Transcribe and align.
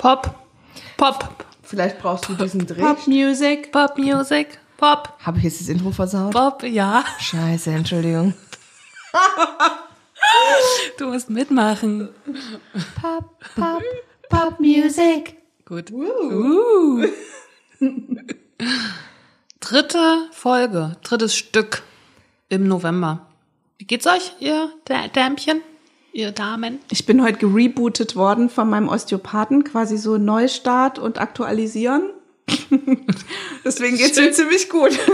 Pop. 0.00 0.34
Pop. 0.96 1.44
Vielleicht 1.62 1.98
brauchst 1.98 2.26
du 2.28 2.34
diesen 2.34 2.66
Dreh. 2.66 2.80
Pop 2.80 3.06
Music. 3.06 3.70
Pop 3.70 3.98
Music. 3.98 4.58
Pop. 4.78 5.12
Habe 5.20 5.36
ich 5.38 5.44
jetzt 5.44 5.60
das 5.60 5.68
Intro 5.68 5.90
versaut? 5.90 6.32
Pop, 6.32 6.62
ja. 6.62 7.04
Scheiße, 7.18 7.70
Entschuldigung. 7.70 8.34
Du 10.98 11.06
musst 11.08 11.30
mitmachen. 11.30 12.10
Pop, 13.00 13.24
Pop, 13.56 13.82
Pop 14.28 14.60
Music. 14.60 15.36
Gut. 15.64 15.90
Uh. 15.90 17.04
Dritte 19.60 20.28
Folge, 20.32 20.96
drittes 21.02 21.34
Stück 21.34 21.82
im 22.48 22.68
November. 22.68 23.26
Wie 23.78 23.86
geht's 23.86 24.06
euch, 24.06 24.32
ihr 24.40 24.70
Dä- 24.86 25.08
Dämchen, 25.08 25.62
ihr 26.12 26.32
Damen? 26.32 26.78
Ich 26.90 27.06
bin 27.06 27.22
heute 27.22 27.38
gerebootet 27.38 28.16
worden 28.16 28.48
von 28.50 28.68
meinem 28.70 28.88
Osteopathen, 28.88 29.64
quasi 29.64 29.96
so 29.96 30.18
Neustart 30.18 30.98
und 30.98 31.20
aktualisieren. 31.20 32.02
Deswegen 33.64 33.96
geht's 33.96 34.18
mir 34.18 34.32
ziemlich 34.32 34.68
gut. 34.68 34.98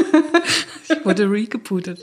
Ich 0.88 1.04
wurde 1.04 1.28
regebootet. 1.28 2.00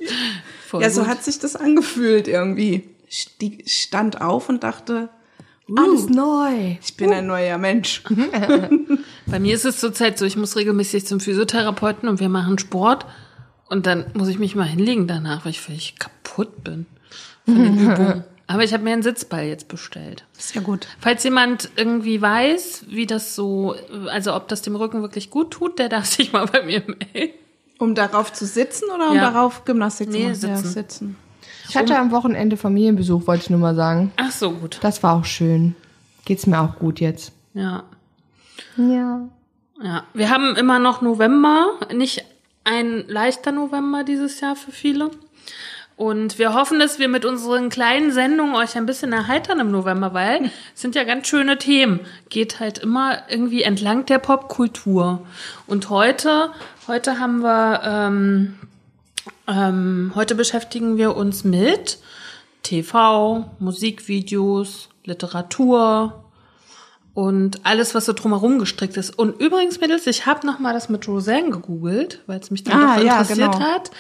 Voll 0.68 0.82
Ja, 0.82 0.90
so 0.90 1.02
gut. 1.02 1.10
hat 1.10 1.24
sich 1.24 1.40
das 1.40 1.56
angefühlt 1.56 2.28
irgendwie. 2.28 2.84
Ich 3.08 3.30
stand 3.68 4.20
auf 4.20 4.50
und 4.50 4.64
dachte, 4.64 5.08
Alles 5.74 6.10
neu. 6.10 6.76
ich 6.84 6.98
bin 6.98 7.14
ein 7.14 7.26
neuer 7.28 7.58
Mensch. 7.58 8.04
Bei 9.26 9.40
mir 9.40 9.56
ist 9.56 9.64
es 9.64 9.78
zurzeit 9.80 10.20
so, 10.20 10.26
ich 10.26 10.36
muss 10.36 10.58
regelmäßig 10.58 11.06
zum 11.08 11.22
Physiotherapeuten 11.22 12.10
und 12.10 12.20
wir 12.20 12.28
machen 12.28 12.60
Sport. 12.60 13.06
Und 13.70 13.86
dann 13.86 14.06
muss 14.16 14.28
ich 14.28 14.38
mich 14.38 14.54
mal 14.56 14.68
hinlegen 14.68 15.08
danach, 15.08 15.46
weil 15.46 15.52
ich 15.52 15.62
völlig 15.62 15.98
kaputt 15.98 16.64
bin 16.66 16.86
von 17.46 17.56
den 17.56 17.80
Übungen. 17.80 18.24
Aber 18.48 18.64
ich 18.64 18.74
habe 18.74 18.84
mir 18.84 18.92
einen 18.94 19.04
Sitzball 19.04 19.46
jetzt 19.46 19.68
bestellt. 19.70 20.26
Ist 20.38 20.54
ja 20.54 20.62
gut. 20.62 20.88
Falls 21.00 21.24
jemand 21.24 21.70
irgendwie 21.78 22.22
weiß, 22.22 22.86
wie 22.90 23.06
das 23.08 23.36
so, 23.36 23.76
also 24.10 24.36
ob 24.36 24.48
das 24.50 24.62
dem 24.62 24.76
Rücken 24.76 25.02
wirklich 25.02 25.30
gut 25.30 25.52
tut, 25.52 25.80
der 25.80 25.90
darf 25.90 26.06
sich 26.08 26.34
mal 26.34 26.46
bei 26.46 26.62
mir 26.64 26.82
melden. 26.86 27.34
Um 27.80 27.96
darauf 27.96 28.32
zu 28.34 28.46
sitzen 28.46 28.86
oder 28.94 29.10
um 29.10 29.16
Ja. 29.16 29.32
darauf 29.32 29.66
Gymnastik 29.66 30.12
zu 30.12 30.18
Nee, 30.18 30.30
machen? 30.30 30.42
Ja, 30.42 30.56
sitzen. 30.58 30.68
sitzen. 30.74 31.16
Ich 31.70 31.78
hatte 31.78 31.98
am 31.98 32.12
Wochenende 32.12 32.58
Familienbesuch, 32.58 33.26
wollte 33.28 33.44
ich 33.44 33.50
nur 33.50 33.60
mal 33.60 33.76
sagen. 33.76 34.12
Ach 34.18 34.32
so, 34.32 34.52
gut. 34.52 34.78
Das 34.82 35.02
war 35.04 35.16
auch 35.16 35.26
schön. 35.26 35.76
Geht's 36.26 36.46
mir 36.46 36.60
auch 36.60 36.78
gut 36.78 37.00
jetzt. 37.00 37.32
Ja. 37.54 37.84
Ja. 38.78 39.28
Ja. 39.82 40.04
Wir 40.14 40.30
haben 40.30 40.56
immer 40.56 40.80
noch 40.80 41.02
November, 41.02 41.74
nicht 41.94 42.24
ein 42.64 43.06
leichter 43.08 43.52
November 43.52 44.04
dieses 44.04 44.40
Jahr 44.40 44.56
für 44.56 44.72
viele. 44.72 45.10
Und 45.96 46.40
wir 46.40 46.54
hoffen, 46.54 46.80
dass 46.80 46.98
wir 46.98 47.08
mit 47.08 47.24
unseren 47.24 47.70
kleinen 47.70 48.12
Sendungen 48.12 48.56
euch 48.56 48.76
ein 48.76 48.86
bisschen 48.86 49.14
erheitern 49.14 49.60
im 49.60 49.72
November, 49.72 50.14
weil 50.14 50.46
es 50.76 50.82
sind 50.82 50.96
ja 50.96 51.04
ganz 51.04 51.28
schöne 51.28 51.58
Themen. 51.58 52.00
Geht 52.30 52.60
halt 52.60 52.80
immer 52.80 53.30
irgendwie 53.30 53.64
entlang 53.64 54.06
der 54.06 54.20
Popkultur. 54.20 55.26
Und 55.68 55.90
heute, 55.90 56.52
heute 56.88 57.20
haben 57.20 57.42
wir, 57.42 57.82
ähm, 57.84 58.56
ähm, 59.48 60.12
heute 60.16 60.36
beschäftigen 60.36 60.98
wir 60.98 61.16
uns 61.16 61.44
mit 61.44 62.00
TV, 62.64 63.50
Musikvideos, 63.60 64.90
Literatur 65.06 66.24
und 67.14 67.64
alles, 67.64 67.94
was 67.94 68.06
so 68.06 68.14
drumherum 68.14 68.58
gestrickt 68.58 68.98
ist. 68.98 69.12
Und 69.12 69.40
übrigens, 69.40 69.80
Mädels, 69.80 70.08
ich 70.08 70.26
habe 70.26 70.48
noch 70.48 70.60
mal 70.60 70.74
das 70.74 70.90
mit 70.90 71.08
Roseanne 71.08 71.52
gegoogelt, 71.52 72.22
weil 72.26 72.40
es 72.40 72.50
mich 72.50 72.64
dann 72.64 72.82
Ah, 72.82 72.96
doch 72.98 73.04
ja, 73.04 73.20
interessiert 73.20 73.52
genau. 73.52 73.60
hat. 73.60 73.92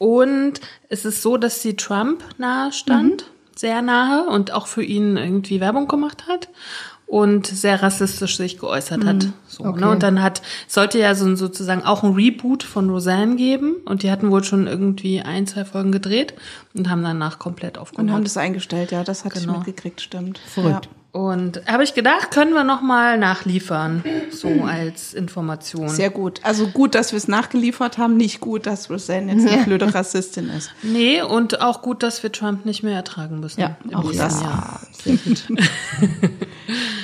Und 0.00 0.62
es 0.88 1.04
ist 1.04 1.20
so, 1.20 1.36
dass 1.36 1.60
sie 1.60 1.76
Trump 1.76 2.24
nahe 2.38 2.72
stand, 2.72 3.26
sehr 3.54 3.82
nahe 3.82 4.24
und 4.30 4.50
auch 4.50 4.66
für 4.66 4.82
ihn 4.82 5.18
irgendwie 5.18 5.60
Werbung 5.60 5.88
gemacht 5.88 6.24
hat 6.26 6.48
und 7.06 7.46
sehr 7.46 7.82
rassistisch 7.82 8.38
sich 8.38 8.58
geäußert 8.58 9.04
hat. 9.04 9.26
So, 9.46 9.62
okay. 9.64 9.80
ne? 9.80 9.90
Und 9.90 10.02
dann 10.02 10.22
hat, 10.22 10.40
sollte 10.68 10.98
ja 10.98 11.14
so 11.14 11.26
ein, 11.26 11.36
sozusagen 11.36 11.82
auch 11.84 12.02
ein 12.02 12.14
Reboot 12.14 12.62
von 12.62 12.88
Roseanne 12.88 13.36
geben 13.36 13.74
und 13.84 14.02
die 14.02 14.10
hatten 14.10 14.30
wohl 14.30 14.42
schon 14.42 14.66
irgendwie 14.66 15.20
ein, 15.20 15.46
zwei 15.46 15.66
Folgen 15.66 15.92
gedreht 15.92 16.32
und 16.72 16.88
haben 16.88 17.02
danach 17.02 17.38
komplett 17.38 17.76
Und 17.76 17.82
aufgehört. 17.82 18.10
haben 18.10 18.24
das 18.24 18.38
eingestellt, 18.38 18.92
ja, 18.92 19.04
das 19.04 19.26
hatte 19.26 19.38
Genau. 19.40 19.52
ich 19.52 19.58
mitgekriegt, 19.66 20.00
stimmt. 20.00 20.38
Verrückt. 20.38 20.88
Und 21.12 21.62
habe 21.66 21.82
ich 21.82 21.94
gedacht, 21.94 22.30
können 22.30 22.52
wir 22.52 22.62
noch 22.62 22.82
mal 22.82 23.18
nachliefern, 23.18 24.04
so 24.30 24.48
als 24.64 25.12
Information. 25.12 25.82
Ja, 25.82 25.88
sehr 25.88 26.10
gut. 26.10 26.38
Also 26.44 26.68
gut, 26.68 26.94
dass 26.94 27.10
wir 27.10 27.16
es 27.16 27.26
nachgeliefert 27.26 27.98
haben, 27.98 28.16
nicht 28.16 28.38
gut, 28.40 28.66
dass 28.66 28.88
Roseanne 28.88 29.32
jetzt 29.34 29.48
eine 29.48 29.64
blöde 29.64 29.92
Rassistin 29.92 30.48
ist. 30.50 30.70
Nee, 30.84 31.20
und 31.22 31.60
auch 31.60 31.82
gut, 31.82 32.04
dass 32.04 32.22
wir 32.22 32.30
Trump 32.30 32.64
nicht 32.64 32.84
mehr 32.84 32.94
ertragen 32.94 33.40
müssen. 33.40 33.60
Ja, 33.60 33.76
im 33.82 33.96
auch 33.96 34.12
das. 34.12 34.40
Jahr. 34.40 34.80
Sehr 35.02 35.16
gut. 35.16 35.42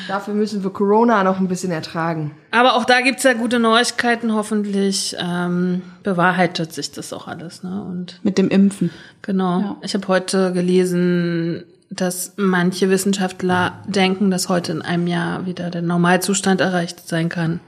Dafür 0.08 0.34
müssen 0.34 0.62
wir 0.62 0.70
Corona 0.70 1.24
noch 1.24 1.40
ein 1.40 1.48
bisschen 1.48 1.72
ertragen. 1.72 2.30
Aber 2.52 2.74
auch 2.76 2.84
da 2.84 3.00
gibt's 3.00 3.24
ja 3.24 3.32
gute 3.32 3.58
Neuigkeiten. 3.58 4.32
Hoffentlich 4.32 5.16
ähm, 5.18 5.82
bewahrheitet 6.04 6.72
sich 6.72 6.92
das 6.92 7.12
auch 7.12 7.26
alles. 7.26 7.64
Ne? 7.64 7.82
Und 7.82 8.20
Mit 8.22 8.38
dem 8.38 8.48
Impfen. 8.50 8.90
genau, 9.22 9.60
Ja. 9.60 9.76
ich 9.82 9.94
habe 9.94 10.06
heute 10.06 10.52
gelesen, 10.52 11.64
dass 11.90 12.34
manche 12.36 12.90
Wissenschaftler 12.90 13.82
denken, 13.86 14.30
dass 14.30 14.48
heute 14.48 14.72
in 14.72 14.82
einem 14.82 15.06
Jahr 15.06 15.46
wieder 15.46 15.70
der 15.70 15.82
Normalzustand 15.82 16.60
erreicht 16.60 17.08
sein 17.08 17.28
kann. 17.28 17.60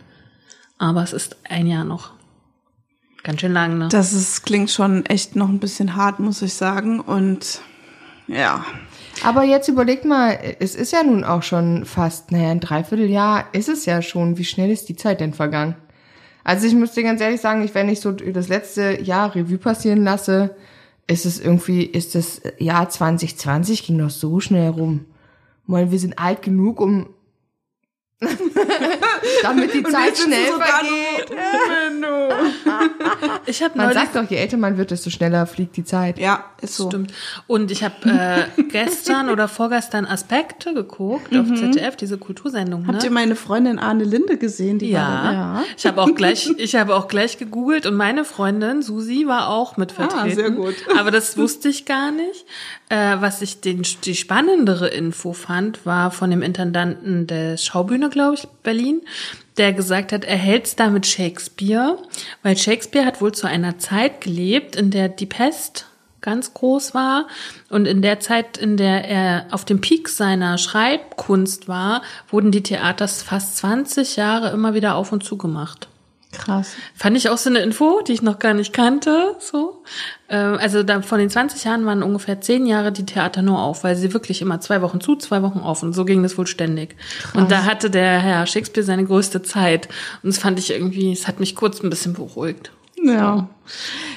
Aber 0.78 1.02
es 1.02 1.12
ist 1.12 1.36
ein 1.48 1.66
Jahr 1.66 1.84
noch. 1.84 2.12
Ganz 3.22 3.40
schön 3.40 3.52
lang, 3.52 3.78
ne? 3.78 3.88
Das 3.90 4.12
ist, 4.12 4.44
klingt 4.44 4.70
schon 4.70 5.04
echt 5.06 5.36
noch 5.36 5.48
ein 5.48 5.58
bisschen 5.58 5.96
hart, 5.96 6.20
muss 6.20 6.42
ich 6.42 6.54
sagen. 6.54 7.00
Und 7.00 7.60
ja, 8.26 8.64
Aber 9.24 9.42
jetzt 9.42 9.68
überlegt 9.68 10.04
mal, 10.04 10.38
es 10.60 10.74
ist 10.74 10.92
ja 10.92 11.02
nun 11.02 11.24
auch 11.24 11.42
schon 11.42 11.84
fast, 11.84 12.30
naja, 12.30 12.50
ein 12.50 12.60
Dreivierteljahr 12.60 13.46
ist 13.52 13.68
es 13.68 13.86
ja 13.86 14.02
schon. 14.02 14.38
Wie 14.38 14.44
schnell 14.44 14.70
ist 14.70 14.88
die 14.88 14.96
Zeit 14.96 15.20
denn 15.20 15.34
vergangen? 15.34 15.74
Also 16.44 16.66
ich 16.66 16.74
muss 16.74 16.92
dir 16.92 17.02
ganz 17.02 17.20
ehrlich 17.20 17.40
sagen, 17.40 17.62
ich, 17.62 17.74
wenn 17.74 17.88
ich 17.88 18.00
so 18.00 18.12
das 18.12 18.48
letzte 18.48 19.02
Jahr 19.02 19.34
Revue 19.34 19.58
passieren 19.58 20.04
lasse, 20.04 20.56
ist 21.08 21.26
es 21.26 21.40
irgendwie, 21.40 21.82
ist 21.82 22.14
das 22.14 22.40
Jahr 22.58 22.88
2020 22.88 23.84
ging 23.84 23.98
doch 23.98 24.10
so 24.10 24.38
schnell 24.40 24.70
rum. 24.70 25.06
Weil 25.66 25.90
wir 25.90 25.98
sind 25.98 26.18
alt 26.18 26.42
genug, 26.42 26.80
um 26.80 27.08
damit 29.42 29.72
die 29.74 29.82
Zeit 29.84 30.18
schnell 30.18 30.46
vergeht. 30.46 31.30
Ich 33.46 33.62
habe 33.62 33.76
Man 33.78 33.92
sagt 33.94 34.14
doch, 34.14 34.28
je 34.28 34.36
älter 34.36 34.56
man 34.56 34.76
wird, 34.76 34.90
desto 34.90 35.08
schneller 35.10 35.46
fliegt 35.46 35.76
die 35.76 35.84
Zeit. 35.84 36.18
ja, 36.18 36.44
ist 36.60 36.76
so. 36.76 36.88
Stimmt. 36.88 37.12
Und 37.46 37.70
ich 37.70 37.82
habe 37.82 37.94
äh, 38.08 38.62
gestern 38.70 39.30
oder 39.30 39.48
vorgestern 39.48 40.04
Aspekte 40.04 40.74
geguckt 40.74 41.34
auf 41.36 41.46
ZDF, 41.54 41.96
diese 41.96 42.18
Kultursendung. 42.18 42.86
Habt 42.86 43.02
ihr 43.04 43.10
Ne? 43.10 43.14
meine 43.14 43.36
Freundin 43.36 43.78
Arne 43.78 44.04
Linde 44.04 44.36
gesehen? 44.36 44.78
Die 44.78 44.92
war 44.92 45.00
Ja, 45.00 45.22
da, 45.22 45.32
ja. 45.32 45.64
ich 45.76 45.86
habe 45.86 46.02
auch 46.02 46.14
gleich, 46.14 46.50
ich 46.58 46.74
habe 46.76 46.94
auch 46.94 47.08
gleich 47.08 47.38
gegoogelt 47.38 47.86
und 47.86 47.94
meine 47.94 48.24
Freundin 48.24 48.82
Susi 48.82 49.26
war 49.26 49.48
auch 49.48 49.76
mit 49.76 49.92
vertreten. 49.92 50.30
Ah, 50.30 50.34
sehr 50.34 50.50
gut. 50.50 50.74
Aber 50.98 51.10
das 51.10 51.36
wusste 51.38 51.68
ich 51.68 51.86
gar 51.86 52.10
nicht. 52.10 52.44
Äh, 52.90 53.16
was 53.20 53.40
ich 53.42 53.60
den, 53.60 53.82
die 54.04 54.14
spannendere 54.14 54.88
Info 54.88 55.32
fand, 55.32 55.84
war 55.86 56.10
von 56.10 56.30
dem 56.30 56.42
Intendanten 56.42 57.26
der 57.26 57.56
Schaubühne, 57.56 58.07
glaube 58.10 58.34
ich, 58.34 58.48
Berlin, 58.62 59.02
der 59.56 59.72
gesagt 59.72 60.12
hat, 60.12 60.24
er 60.24 60.36
hält's 60.36 60.76
da 60.76 60.88
mit 60.88 61.06
Shakespeare, 61.06 61.98
weil 62.42 62.56
Shakespeare 62.56 63.06
hat 63.06 63.20
wohl 63.20 63.32
zu 63.32 63.46
einer 63.46 63.78
Zeit 63.78 64.20
gelebt, 64.20 64.76
in 64.76 64.90
der 64.90 65.08
die 65.08 65.26
Pest 65.26 65.86
ganz 66.20 66.52
groß 66.54 66.94
war 66.94 67.26
und 67.70 67.86
in 67.86 68.02
der 68.02 68.20
Zeit, 68.20 68.56
in 68.56 68.76
der 68.76 69.04
er 69.04 69.46
auf 69.50 69.64
dem 69.64 69.80
Peak 69.80 70.08
seiner 70.08 70.58
Schreibkunst 70.58 71.68
war, 71.68 72.02
wurden 72.28 72.50
die 72.50 72.62
Theaters 72.62 73.22
fast 73.22 73.56
20 73.58 74.16
Jahre 74.16 74.50
immer 74.50 74.74
wieder 74.74 74.96
auf 74.96 75.12
und 75.12 75.24
zu 75.24 75.36
gemacht. 75.36 75.88
Krass. 76.30 76.72
Fand 76.94 77.16
ich 77.16 77.30
auch 77.30 77.38
so 77.38 77.48
eine 77.48 77.60
Info, 77.60 78.02
die 78.06 78.12
ich 78.12 78.20
noch 78.20 78.38
gar 78.38 78.52
nicht 78.52 78.74
kannte. 78.74 79.34
So, 79.38 79.82
ähm, 80.28 80.58
also 80.60 80.82
da 80.82 81.00
von 81.00 81.18
den 81.18 81.30
20 81.30 81.64
Jahren 81.64 81.86
waren 81.86 82.02
ungefähr 82.02 82.38
10 82.40 82.66
Jahre 82.66 82.92
die 82.92 83.06
Theater 83.06 83.40
nur 83.40 83.58
auf, 83.62 83.82
weil 83.82 83.96
sie 83.96 84.12
wirklich 84.12 84.42
immer 84.42 84.60
zwei 84.60 84.82
Wochen 84.82 85.00
zu, 85.00 85.16
zwei 85.16 85.42
Wochen 85.42 85.60
auf 85.60 85.82
und 85.82 85.94
so 85.94 86.04
ging 86.04 86.22
das 86.22 86.36
wohl 86.36 86.46
ständig. 86.46 86.96
Und 87.32 87.50
da 87.50 87.64
hatte 87.64 87.88
der 87.88 88.18
Herr 88.18 88.46
Shakespeare 88.46 88.84
seine 88.84 89.04
größte 89.06 89.42
Zeit 89.42 89.88
und 90.22 90.28
das 90.28 90.38
fand 90.38 90.58
ich 90.58 90.70
irgendwie, 90.70 91.12
es 91.12 91.26
hat 91.26 91.40
mich 91.40 91.56
kurz 91.56 91.82
ein 91.82 91.88
bisschen 91.88 92.12
beruhigt. 92.12 92.72
Ja. 93.02 93.48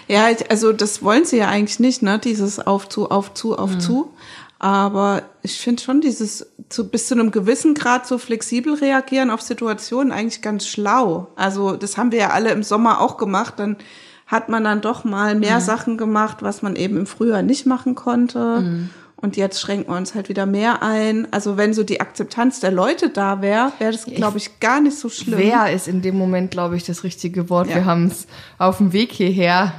Ja, 0.07 0.29
ich- 0.31 0.49
also 0.51 0.73
das 0.73 1.03
wollen 1.03 1.23
sie 1.23 1.37
ja 1.37 1.47
eigentlich 1.47 1.79
nicht, 1.79 2.01
ne? 2.01 2.19
Dieses 2.19 2.59
auf 2.59 2.89
zu, 2.89 3.09
auf 3.09 3.33
zu, 3.35 3.57
auf 3.57 3.77
zu. 3.77 4.11
Aber 4.63 5.23
ich 5.41 5.59
finde 5.59 5.81
schon 5.81 6.01
dieses 6.01 6.45
zu, 6.69 6.87
bis 6.87 7.07
zu 7.07 7.15
einem 7.15 7.31
gewissen 7.31 7.73
Grad 7.73 8.05
so 8.05 8.19
flexibel 8.19 8.75
reagieren 8.75 9.31
auf 9.31 9.41
Situationen 9.41 10.11
eigentlich 10.11 10.43
ganz 10.43 10.67
schlau. 10.67 11.29
Also 11.35 11.75
das 11.75 11.97
haben 11.97 12.11
wir 12.11 12.19
ja 12.19 12.29
alle 12.29 12.51
im 12.51 12.61
Sommer 12.61 13.01
auch 13.01 13.17
gemacht. 13.17 13.55
Dann 13.57 13.77
hat 14.27 14.49
man 14.49 14.63
dann 14.63 14.81
doch 14.81 15.03
mal 15.03 15.33
mehr 15.33 15.55
Mhm. 15.55 15.61
Sachen 15.61 15.97
gemacht, 15.97 16.37
was 16.41 16.61
man 16.61 16.75
eben 16.75 16.95
im 16.95 17.07
Frühjahr 17.07 17.41
nicht 17.41 17.65
machen 17.65 17.95
konnte. 17.95 18.61
Mhm. 18.61 18.89
Und 19.15 19.35
jetzt 19.35 19.59
schränken 19.59 19.91
wir 19.91 19.97
uns 19.97 20.13
halt 20.13 20.29
wieder 20.29 20.45
mehr 20.45 20.83
ein. 20.83 21.27
Also 21.33 21.57
wenn 21.57 21.73
so 21.73 21.81
die 21.83 21.99
Akzeptanz 21.99 22.59
der 22.59 22.71
Leute 22.71 23.09
da 23.09 23.41
wäre, 23.41 23.71
wäre 23.79 23.91
das, 23.91 24.05
glaube 24.05 24.37
ich, 24.37 24.59
gar 24.59 24.79
nicht 24.79 24.95
so 24.95 25.09
schlimm. 25.09 25.39
Wer 25.39 25.73
ist 25.73 25.87
in 25.87 26.03
dem 26.03 26.19
Moment, 26.19 26.51
glaube 26.51 26.77
ich, 26.77 26.83
das 26.83 27.03
richtige 27.03 27.49
Wort. 27.49 27.69
Ja. 27.69 27.77
Wir 27.77 27.85
haben 27.85 28.05
es 28.05 28.27
auf 28.59 28.77
dem 28.77 28.93
Weg 28.93 29.11
hierher 29.11 29.73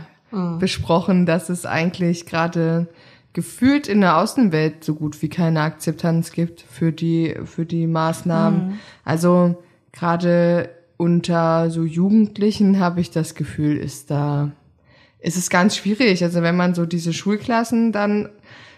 besprochen, 0.59 1.25
dass 1.27 1.51
es 1.51 1.67
eigentlich 1.67 2.27
gerade 2.27 2.89
gefühlt 3.33 3.89
in 3.89 4.01
der 4.01 4.19
Außenwelt 4.19 4.85
so 4.85 4.95
gut 4.95 5.21
wie 5.23 5.29
keine 5.29 5.63
Akzeptanz 5.63 6.33
gibt 6.33 6.61
für 6.61 6.93
die, 6.93 7.35
für 7.45 7.65
die 7.65 7.87
Maßnahmen. 7.87 8.79
Also 9.05 9.63
gerade 9.93 10.71
unter 10.97 11.71
so 11.71 11.85
Jugendlichen 11.85 12.79
habe 12.79 13.01
ich 13.01 13.11
das 13.11 13.35
Gefühl, 13.35 13.77
ist 13.77 14.11
da, 14.11 14.53
ist 15.19 15.37
es 15.37 15.51
ganz 15.51 15.77
schwierig. 15.77 16.23
Also 16.23 16.43
wenn 16.43 16.57
man 16.57 16.75
so 16.75 16.87
diese 16.87 17.13
Schulklassen 17.13 17.93
dann 17.93 18.29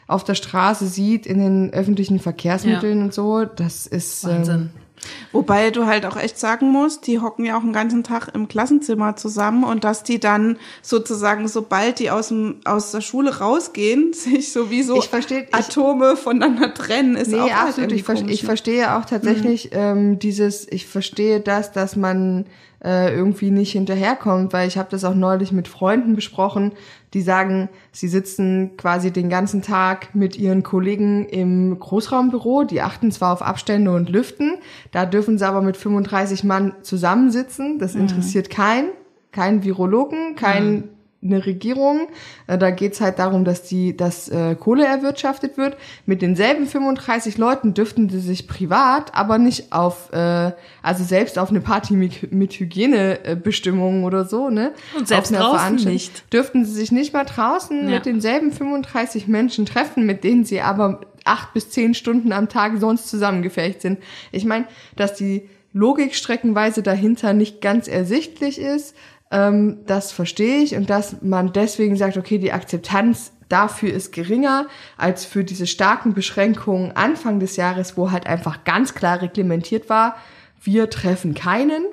auf 0.07 0.25
der 0.25 0.35
Straße 0.35 0.87
sieht, 0.87 1.27
in 1.27 1.39
den 1.39 1.73
öffentlichen 1.73 2.21
Verkehrsmitteln 2.21 3.03
und 3.03 3.15
so, 3.15 3.45
das 3.45 3.87
ist 3.87 4.25
Wahnsinn. 4.25 4.71
Ähm, 4.75 4.84
Wobei 5.33 5.71
du 5.71 5.87
halt 5.87 6.07
auch 6.07 6.17
echt 6.17 6.39
sagen 6.39 6.71
musst, 6.71 7.07
die 7.07 7.21
hocken 7.21 7.45
ja 7.45 7.57
auch 7.57 7.63
einen 7.63 7.73
ganzen 7.73 8.05
Tag 8.05 8.29
im 8.35 8.49
Klassenzimmer 8.49 9.17
zusammen 9.17 9.65
und 9.65 9.85
dass 9.85 10.03
die 10.03 10.21
dann 10.21 10.59
sozusagen, 10.83 11.49
sobald 11.49 11.99
die 11.99 12.11
aus, 12.11 12.29
dem, 12.29 12.61
aus 12.65 12.93
der 12.93 13.01
Schule 13.01 13.39
rausgehen, 13.39 14.13
sich 14.15 14.53
sowieso 14.53 14.97
Ich 14.99 15.07
versteh- 15.07 15.47
ich- 15.49 15.55
Atome 15.55 16.17
voneinander 16.17 16.73
trennen, 16.75 17.17
ist 17.17 17.29
Nee, 17.31 17.39
auch 17.39 17.43
halt 17.43 17.53
absolut. 17.53 17.79
irgendwie 17.79 17.97
Ich, 17.97 18.05
ver 18.05 18.15
komisch, 18.15 18.33
ich 18.33 18.45
verstehe 18.45 18.97
auch 18.97 19.05
tatsächlich 19.05 19.71
ähm, 19.73 20.19
dieses, 20.19 20.67
ich 20.71 20.87
verstehe 20.87 21.41
das, 21.41 21.73
dass 21.73 21.97
man 21.97 22.47
äh, 22.85 23.15
irgendwie 23.15 23.51
nicht 23.51 23.73
hinterherkommt, 23.73 24.53
weil 24.53 24.69
ich 24.69 24.77
habe 24.77 24.91
das 24.91 25.05
auch 25.05 25.15
neulich 25.15 25.53
mit 25.53 25.69
Freunden 25.69 26.15
besprochen, 26.15 26.73
die 27.15 27.23
sagen, 27.23 27.71
sie 27.93 28.09
sitzen 28.09 28.77
quasi 28.77 29.11
den 29.11 29.31
ganzen 29.31 29.63
Tag 29.63 30.15
mit 30.15 30.37
ihren 30.37 30.63
Kollegen 30.63 31.27
im 31.27 31.79
Großraumbüro, 31.79 32.65
die 32.65 32.83
achten 32.83 33.11
zwar 33.11 33.33
auf 33.33 33.43
Abstände 33.43 33.93
und 33.93 34.11
Lüften, 34.11 34.59
da 34.93 35.07
dürfen 35.07 35.39
sie 35.39 35.47
aber 35.47 35.63
mit 35.63 35.77
35 35.77 36.45
Mann 36.45 36.75
zusammensitzen, 36.83 37.79
das 37.79 37.95
interessiert 37.95 38.51
keinen, 38.51 38.91
keinen 39.33 39.65
Virologen, 39.65 40.37
keinen 40.37 40.91
eine 41.25 41.45
Regierung. 41.47 42.09
Äh, 42.47 42.59
Da 42.59 42.71
geht's 42.71 43.01
halt 43.01 43.19
darum, 43.19 43.45
dass 43.45 43.63
die, 43.63 43.97
dass 43.97 44.29
äh, 44.29 44.55
Kohle 44.55 44.85
erwirtschaftet 44.87 45.57
wird. 45.57 45.77
Mit 46.07 46.23
denselben 46.23 46.67
35 46.67 47.39
Leuten 47.39 47.75
dürften 47.75 48.09
sie 48.11 48.21
sich 48.21 48.47
privat, 48.47 49.15
aber 49.15 49.39
nicht 49.39 49.73
auf, 49.73 50.13
äh, 50.13 50.53
also 50.83 51.03
selbst 51.05 51.39
auf 51.39 51.51
eine 51.51 51.61
Party 51.61 51.95
mit, 51.95 52.33
mit 52.33 52.53
Hygienebestimmungen 52.55 54.05
oder 54.05 54.25
so, 54.25 54.51
ne? 54.51 54.73
Und 54.97 55.09
selbst 55.09 55.33
draußen 55.33 55.45
Veranstaltung 55.57 55.93
nicht. 55.93 56.33
Dürften 56.33 56.65
sie 56.65 56.73
sich 56.73 56.93
nicht 56.93 57.13
mal 57.13 57.25
draußen 57.25 57.89
Ja. 57.89 57.95
mit 57.97 58.07
denselben 58.07 58.53
35 58.53 59.27
Menschen 59.29 59.67
treffen, 59.67 60.07
mit 60.07 60.25
denen 60.25 60.45
sie 60.45 60.61
aber 60.61 61.01
acht 61.25 61.55
bis 61.55 61.71
zehn 61.71 61.95
Stunden 61.95 62.33
am 62.33 62.49
Tag 62.49 62.73
sonst 62.79 63.09
zusammengefecht 63.09 63.81
sind. 63.81 63.99
Ich 64.31 64.45
meine, 64.45 64.67
dass 64.97 65.15
die 65.15 65.49
Logik 65.73 66.15
streckenweise 66.15 66.83
dahinter 66.83 67.33
nicht 67.33 67.61
ganz 67.61 67.89
ersichtlich 67.89 68.61
ist, 68.61 68.95
ähm, 69.35 69.79
das 69.87 70.13
verstehe 70.13 70.63
ich 70.63 70.77
und 70.77 70.89
dass 70.89 71.21
man 71.21 71.53
deswegen 71.53 71.97
sagt, 71.97 72.17
okay, 72.17 72.39
die 72.39 72.53
Akzeptanz 72.53 73.33
dafür 73.49 73.93
ist 73.93 74.13
geringer 74.13 74.67
als 74.97 75.25
für 75.25 75.43
diese 75.43 75.67
starken 75.67 76.15
Beschränkungen 76.15 76.93
Anfang 76.95 77.41
des 77.41 77.57
Jahres, 77.57 77.97
wo 77.97 78.13
halt 78.13 78.27
einfach 78.27 78.63
ganz 78.65 78.95
klar 78.95 79.21
reglementiert 79.21 79.91
war, 79.91 80.17
wir 80.63 80.89
treffen 80.89 81.35
keinen, 81.35 81.85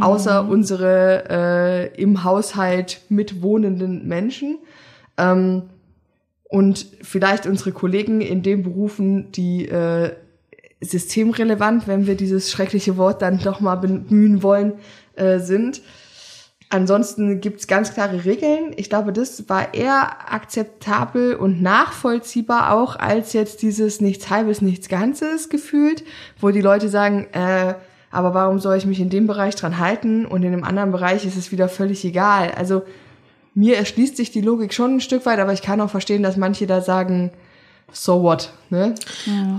außer 0.00 0.48
unsere 0.48 1.24
äh, 1.96 2.02
im 2.02 2.24
Haushalt 2.24 3.00
mitwohnenden 3.08 4.06
Menschen. 4.06 4.58
Ähm, 5.16 5.62
und 6.48 6.86
vielleicht 7.02 7.46
unsere 7.46 7.72
Kollegen 7.72 8.20
in 8.20 8.42
den 8.42 8.62
Berufen, 8.62 9.32
die 9.32 9.68
äh, 9.68 10.12
systemrelevant, 10.80 11.88
wenn 11.88 12.06
wir 12.06 12.16
dieses 12.16 12.50
schreckliche 12.50 12.96
Wort 12.96 13.22
dann 13.22 13.38
doch 13.38 13.60
mal 13.60 13.76
bemühen 13.76 14.42
wollen, 14.42 14.74
äh, 15.14 15.38
sind. 15.38 15.82
Ansonsten 16.68 17.40
gibt's 17.40 17.68
ganz 17.68 17.94
klare 17.94 18.24
Regeln. 18.24 18.72
Ich 18.76 18.88
glaube, 18.90 19.12
das 19.12 19.48
war 19.48 19.72
eher 19.72 20.32
akzeptabel 20.32 21.34
und 21.36 21.62
nachvollziehbar 21.62 22.72
auch 22.72 22.96
als 22.96 23.32
jetzt 23.34 23.62
dieses 23.62 24.00
nichts 24.00 24.30
halbes, 24.30 24.62
nichts 24.62 24.88
Ganzes 24.88 25.48
gefühlt, 25.48 26.02
wo 26.40 26.50
die 26.50 26.60
Leute 26.60 26.88
sagen, 26.88 27.28
äh, 27.32 27.74
aber 28.10 28.34
warum 28.34 28.58
soll 28.58 28.76
ich 28.76 28.86
mich 28.86 28.98
in 28.98 29.10
dem 29.10 29.26
Bereich 29.28 29.54
dran 29.54 29.78
halten 29.78 30.26
und 30.26 30.42
in 30.42 30.52
einem 30.52 30.64
anderen 30.64 30.90
Bereich 30.90 31.24
ist 31.24 31.36
es 31.36 31.52
wieder 31.52 31.68
völlig 31.68 32.04
egal. 32.04 32.50
Also 32.56 32.82
mir 33.54 33.76
erschließt 33.76 34.16
sich 34.16 34.32
die 34.32 34.40
Logik 34.40 34.74
schon 34.74 34.96
ein 34.96 35.00
Stück 35.00 35.24
weit, 35.24 35.38
aber 35.38 35.52
ich 35.52 35.62
kann 35.62 35.80
auch 35.80 35.90
verstehen, 35.90 36.22
dass 36.22 36.36
manche 36.36 36.66
da 36.66 36.80
sagen, 36.80 37.30
so 37.92 38.22
what, 38.22 38.50
ne? 38.70 38.94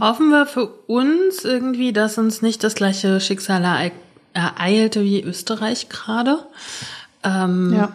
Hoffen 0.01 0.30
wir 0.30 0.45
für 0.45 0.68
uns 0.88 1.45
irgendwie, 1.45 1.94
dass 1.94 2.18
uns 2.18 2.42
nicht 2.42 2.63
das 2.63 2.75
gleiche 2.75 3.21
Schicksal 3.21 3.63
erei- 3.63 3.92
ereilte 4.33 5.04
wie 5.04 5.24
Österreich 5.24 5.88
gerade. 5.89 6.39
Ähm, 7.28 7.74
Ja. 7.74 7.90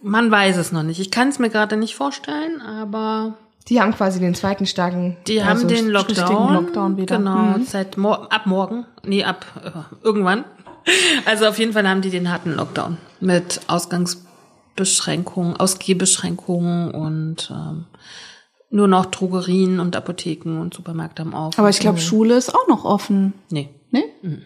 Man 0.00 0.30
weiß 0.30 0.58
es 0.58 0.70
noch 0.70 0.84
nicht. 0.84 1.00
Ich 1.00 1.10
kann 1.10 1.28
es 1.28 1.38
mir 1.40 1.50
gerade 1.50 1.76
nicht 1.76 1.96
vorstellen, 1.96 2.60
aber 2.60 3.34
Die 3.68 3.80
haben 3.80 3.92
quasi 3.92 4.20
den 4.20 4.34
zweiten 4.34 4.66
starken, 4.66 5.16
die 5.26 5.40
also 5.40 5.50
haben 5.62 5.68
den 5.68 5.96
richtigen 5.96 6.20
Lockdown. 6.20 6.54
Lockdown 6.54 6.96
wieder. 6.96 7.16
Genau, 7.18 7.56
seit 7.66 7.96
mor 7.96 8.32
ab 8.32 8.46
morgen. 8.46 8.86
Nee, 9.04 9.24
ab 9.24 9.44
äh, 9.64 10.04
irgendwann. 10.04 10.44
Also 11.26 11.46
auf 11.46 11.60
jeden 11.60 11.72
Fall 11.74 11.88
haben 11.88 12.00
die 12.00 12.10
den 12.10 12.28
harten 12.28 12.56
Lockdown 12.56 12.96
mit 13.20 13.60
Ausgangsbeschränkungen, 13.68 15.56
Ausgehbeschränkungen 15.56 16.90
und 16.90 17.52
ähm, 17.52 17.84
nur 18.70 18.88
noch 18.88 19.06
Drogerien 19.06 19.78
und 19.78 19.94
Apotheken 19.94 20.60
und 20.60 20.74
Supermärkte 20.74 21.22
haben 21.22 21.34
auf. 21.34 21.56
Aber 21.58 21.68
ich 21.70 21.78
glaube, 21.78 22.00
Schule 22.00 22.34
ist 22.34 22.52
auch 22.52 22.66
noch 22.68 22.84
offen. 22.84 23.32
nee. 23.50 23.68
Ne? 23.92 24.04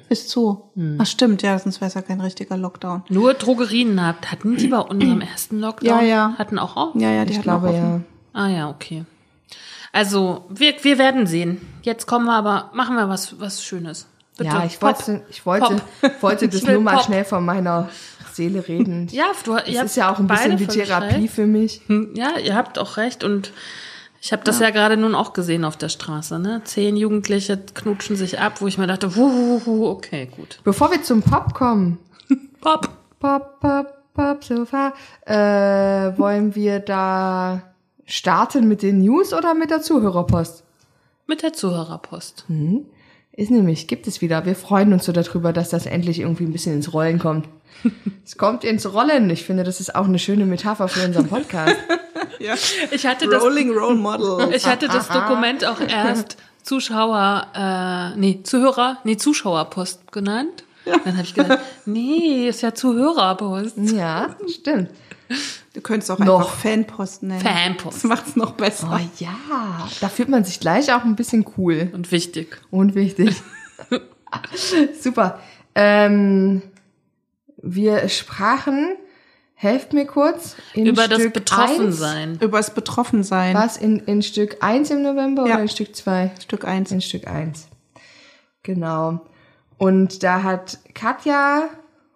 Ist 0.09 0.29
zu. 0.29 0.71
Ach 0.99 1.07
stimmt, 1.07 1.41
ja, 1.43 1.57
sonst 1.59 1.81
wäre 1.81 1.89
es 1.89 1.95
ja 1.95 2.03
kein 2.03 2.21
richtiger 2.21 2.57
Lockdown. 2.57 3.05
Nur 3.09 3.33
Drogerien 3.35 4.05
habt. 4.05 4.31
Hatten 4.33 4.57
die 4.57 4.67
bei 4.67 4.79
unserem 4.81 5.21
ersten 5.21 5.61
Lockdown? 5.61 5.89
Ja, 6.01 6.03
ja. 6.03 6.35
Hatten 6.37 6.59
auch 6.59 6.77
auf? 6.77 6.95
Ja, 6.97 7.11
ja, 7.13 7.25
die 7.25 7.33
Ich 7.35 7.43
glaube 7.43 7.73
ja. 7.73 8.01
Ah 8.33 8.49
ja, 8.49 8.69
okay. 8.69 9.05
Also, 9.93 10.45
wir, 10.51 10.75
wir 10.83 10.99
werden 10.99 11.27
sehen. 11.27 11.61
Jetzt 11.83 12.07
kommen 12.07 12.27
wir 12.27 12.35
aber, 12.35 12.71
machen 12.75 12.97
wir 12.97 13.09
was, 13.09 13.39
was 13.41 13.63
Schönes. 13.63 14.07
Bitte. 14.37 14.51
Ja, 14.51 14.65
ich 14.67 14.79
Pop. 14.81 14.99
wollte, 14.99 15.23
ich 15.31 15.47
wollte, 15.47 15.81
wollte 16.21 16.49
das 16.51 16.63
nur 16.65 16.81
mal 16.81 16.97
Pop. 16.97 17.05
schnell 17.05 17.25
von 17.25 17.45
meiner 17.45 17.89
Seele 18.33 18.67
reden. 18.67 19.09
Ja, 19.13 19.27
du, 19.45 19.53
ihr 19.53 19.79
habt 19.79 19.87
ist 19.87 19.97
ja 19.97 20.13
auch 20.13 20.19
ein 20.19 20.27
bisschen 20.27 20.51
beide 20.51 20.61
wie 20.61 20.67
Therapie 20.67 21.29
für 21.29 21.47
mich. 21.47 21.81
Hm, 21.87 22.11
Ja, 22.15 22.37
ihr 22.39 22.55
habt 22.55 22.79
auch 22.79 22.97
recht 22.99 23.25
und 23.25 23.53
ich 24.21 24.33
habe 24.33 24.45
das 24.45 24.61
ja. 24.61 24.71
gerade 24.71 24.97
nun 24.97 25.15
auch 25.15 25.33
gesehen 25.33 25.65
auf 25.65 25.77
der 25.77 25.89
Straße. 25.89 26.39
Ne? 26.39 26.63
Zehn 26.65 26.97
Jugendliche 26.97 27.59
knutschen 27.75 28.17
sich 28.17 28.41
ab, 28.41 28.61
wo 28.61 28.67
ich 28.67 28.79
mir 28.79 28.87
dachte, 28.87 29.17
wuh, 29.17 29.31
wuh, 29.31 29.61
wuh, 29.65 29.87
okay, 29.89 30.27
gut. 30.35 30.61
Bevor 30.65 30.91
wir 30.91 31.03
zum 31.03 31.23
Pop 31.23 31.55
kommen, 31.55 31.99
Pop. 32.61 32.89
Pop, 33.19 33.61
Pop, 33.61 34.13
Pop, 34.15 34.45
Sofa, 34.45 34.93
äh, 35.25 36.19
wollen 36.19 36.55
wir 36.55 36.81
da 36.81 37.63
starten 38.05 38.69
mit 38.69 38.83
den 38.83 38.99
News 38.99 39.33
oder 39.33 39.55
mit 39.55 39.71
der 39.71 39.81
Zuhörerpost? 39.81 40.65
Mit 41.27 41.43
der 41.43 41.53
Zuhörerpost. 41.53 42.45
Ist 43.37 43.51
nämlich, 43.51 43.87
gibt 43.87 44.07
es 44.07 44.23
wieder. 44.23 44.47
Wir 44.47 44.55
freuen 44.55 44.95
uns 44.95 45.05
so 45.05 45.13
darüber, 45.13 45.53
dass 45.53 45.69
das 45.69 45.85
endlich 45.85 46.21
irgendwie 46.21 46.45
ein 46.45 46.53
bisschen 46.53 46.75
ins 46.75 46.95
Rollen 46.95 47.19
kommt. 47.19 47.47
es 48.25 48.39
kommt 48.39 48.65
ins 48.65 48.93
Rollen. 48.93 49.29
Ich 49.29 49.45
finde, 49.45 49.63
das 49.63 49.79
ist 49.79 49.95
auch 49.95 50.07
eine 50.07 50.19
schöne 50.19 50.47
Metapher 50.47 50.89
für 50.89 51.05
unseren 51.05 51.29
Podcast. 51.29 51.77
Ja. 52.39 52.55
Ich 52.91 53.07
hatte 53.07 53.29
das, 53.29 53.43
Rolling 53.43 53.73
Role 53.73 53.95
Model. 53.95 54.53
ich 54.55 54.67
hatte 54.67 54.89
das 54.89 55.09
Dokument 55.09 55.65
auch 55.65 55.81
erst 55.81 56.37
Zuschauer, 56.63 57.47
äh, 57.55 58.19
nee, 58.19 58.41
Zuhörer, 58.43 58.99
nee, 59.05 59.17
Zuschauerpost 59.17 60.13
genannt. 60.13 60.65
Dann 60.85 61.17
habe 61.17 61.23
ich 61.23 61.33
gedacht, 61.33 61.61
nee, 61.87 62.49
ist 62.49 62.61
ja 62.61 62.75
Zuhörerpost. 62.75 63.79
ja, 63.79 64.37
stimmt. 64.53 64.91
Du 65.77 65.83
könntest 65.83 66.11
auch 66.11 66.19
Noch. 66.19 66.41
einfach 66.41 66.55
Fanpost 66.57 67.23
nennen. 67.23 67.39
Fanpost. 67.43 67.99
Das 67.99 68.05
macht's 68.05 68.35
noch 68.35 68.53
besser. 68.53 68.99
Oh 68.99 69.07
ja, 69.23 69.87
da 70.01 70.09
fühlt 70.09 70.31
man 70.31 70.43
sich 70.43 70.59
gleich 70.59 70.91
auch 70.91 71.05
ein 71.05 71.17
bisschen 71.17 71.45
cool 71.59 71.91
Und 71.93 72.11
wichtig. 72.13 72.59
und 72.71 72.95
wichtig. 72.95 73.37
Super. 75.01 75.39
Ähm, 75.75 76.63
wir 77.59 78.09
sprachen, 78.09 78.97
helft 79.53 79.93
mir 79.93 80.07
kurz, 80.07 80.57
in 80.73 80.87
Über 80.87 81.09
das 81.09 81.21
Stück 81.21 81.35
Betroffensein. 81.35 82.39
Über 82.41 82.57
das 82.57 82.73
Betroffensein. 82.73 83.55
1, 83.55 83.65
was 83.67 83.77
in, 83.77 83.99
in 84.01 84.23
Stück 84.23 84.57
1 84.63 84.91
im 84.91 85.03
November 85.03 85.47
Ja. 85.47 85.55
oder 85.57 85.63
in 85.65 85.69
Stück 85.69 85.95
2? 85.95 86.31
Stück 86.43 86.65
eins. 86.65 86.91
In 86.91 87.03
Stück 87.03 87.27
1. 87.27 87.69
Genau. 88.63 89.21
Und 89.77 90.23
da 90.23 90.43
hat 90.43 90.79
Katja 90.95 91.69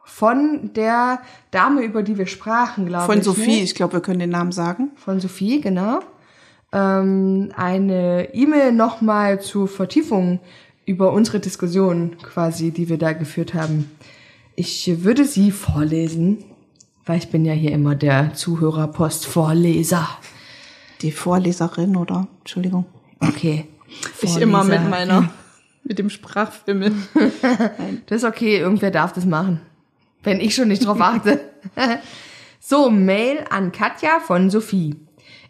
von 0.04 0.70
der 0.74 1.20
Dame, 1.50 1.82
über 1.82 2.02
die 2.02 2.18
wir 2.18 2.26
sprachen, 2.26 2.86
glaube 2.86 3.06
Von 3.06 3.18
ich. 3.18 3.24
Sophie, 3.24 3.56
Ne? 3.58 3.62
ich 3.62 3.74
glaube, 3.74 3.94
wir 3.94 4.00
können 4.00 4.18
den 4.18 4.30
Namen 4.30 4.52
sagen. 4.52 4.90
Von 4.96 5.20
Sophie, 5.20 5.60
genau. 5.60 6.00
ähm, 6.72 7.50
eine 7.56 8.34
E-Mail 8.34 8.72
nochmal 8.72 9.40
zur 9.40 9.66
Vertiefung 9.68 10.40
über 10.86 11.12
unsere 11.12 11.40
Diskussion 11.40 12.16
quasi, 12.22 12.70
die 12.72 12.88
wir 12.88 12.98
da 12.98 13.12
geführt 13.12 13.54
haben. 13.54 13.90
Ich 14.56 15.04
würde 15.04 15.24
sie 15.24 15.52
vorlesen, 15.52 16.44
weil 17.06 17.18
ich 17.18 17.30
bin 17.30 17.44
ja 17.44 17.52
hier 17.52 17.72
immer 17.72 17.94
der 17.94 18.34
Zuhörerpost-Vorleser. 18.34 20.08
Die 21.02 21.12
Vorleserin, 21.12 21.96
oder? 21.96 22.26
Entschuldigung. 22.40 22.84
Okay. 23.20 23.66
Ich 24.20 24.36
immer 24.36 24.64
mit 24.64 24.74
Vorleser. 24.80 24.88
meiner, 24.90 25.30
mit 25.84 25.98
dem 25.98 26.10
Sprachfimmel. 26.10 26.92
Das 28.06 28.18
ist 28.22 28.28
okay, 28.28 28.58
irgendwer 28.58 28.90
darf 28.90 29.12
das 29.12 29.24
machen. 29.24 29.60
Wenn 30.22 30.40
ich 30.40 30.54
schon 30.54 30.68
nicht 30.68 30.84
drauf 30.84 31.00
achte. 31.00 31.40
so, 32.60 32.90
Mail 32.90 33.44
an 33.50 33.72
Katja 33.72 34.20
von 34.20 34.50
Sophie. 34.50 34.96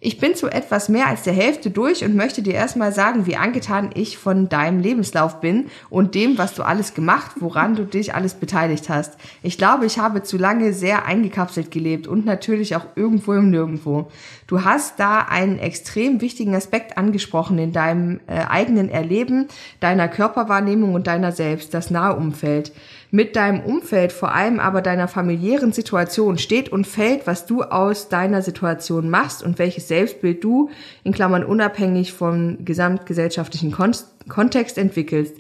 Ich 0.03 0.17
bin 0.17 0.35
zu 0.35 0.49
etwas 0.49 0.89
mehr 0.89 1.09
als 1.09 1.25
der 1.25 1.35
Hälfte 1.35 1.71
durch 1.71 2.03
und 2.03 2.17
möchte 2.17 2.41
dir 2.41 2.55
erstmal 2.55 2.91
sagen, 2.91 3.27
wie 3.27 3.37
angetan 3.37 3.91
ich 3.93 4.17
von 4.17 4.49
deinem 4.49 4.81
Lebenslauf 4.81 5.43
bin 5.43 5.67
und 5.91 6.15
dem, 6.15 6.39
was 6.39 6.55
du 6.55 6.63
alles 6.63 6.95
gemacht, 6.95 7.33
woran 7.41 7.77
du 7.77 7.85
dich 7.85 8.15
alles 8.15 8.33
beteiligt 8.33 8.89
hast. 8.89 9.19
Ich 9.43 9.59
glaube, 9.59 9.85
ich 9.85 9.99
habe 9.99 10.23
zu 10.23 10.39
lange 10.39 10.73
sehr 10.73 11.05
eingekapselt 11.05 11.71
gelebt 11.71 12.07
und 12.07 12.25
natürlich 12.25 12.77
auch 12.77 12.87
irgendwo 12.97 13.35
im 13.35 13.51
Nirgendwo. 13.51 14.11
Du 14.47 14.65
hast 14.65 14.99
da 14.99 15.19
einen 15.19 15.59
extrem 15.59 16.23
wichtigen 16.23 16.55
Aspekt 16.55 16.97
angesprochen 16.97 17.59
in 17.59 17.73
deinem 17.73 18.21
äh, 18.27 18.41
eigenen 18.49 18.89
Erleben, 18.89 19.49
deiner 19.81 20.09
Körperwahrnehmung 20.09 20.95
und 20.95 21.09
deiner 21.09 21.33
selbst, 21.33 21.75
das 21.75 21.91
nahe 21.91 22.17
Umfeld. 22.17 22.73
Mit 23.13 23.35
deinem 23.35 23.61
Umfeld, 23.61 24.13
vor 24.13 24.33
allem 24.33 24.61
aber 24.61 24.83
deiner 24.83 25.09
familiären 25.09 25.73
Situation, 25.73 26.39
steht 26.39 26.71
und 26.71 26.87
fällt, 26.87 27.27
was 27.27 27.45
du 27.45 27.63
aus 27.63 28.09
deiner 28.09 28.41
Situation 28.41 29.11
machst 29.11 29.43
und 29.43 29.59
welches 29.59 29.89
Selbstbild 29.89 30.45
du, 30.45 30.71
in 31.03 31.13
Klammern 31.13 31.45
unabhängig 31.45 32.13
vom 32.13 32.65
gesamtgesellschaftlichen 32.65 33.73
Kon 33.73 33.93
Kontext, 34.29 34.79
entwickelst. 34.79 35.37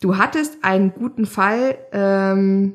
Du 0.00 0.16
hattest 0.16 0.64
einen 0.64 0.94
guten 0.94 1.26
Fall 1.26 1.76
ähm, 1.92 2.74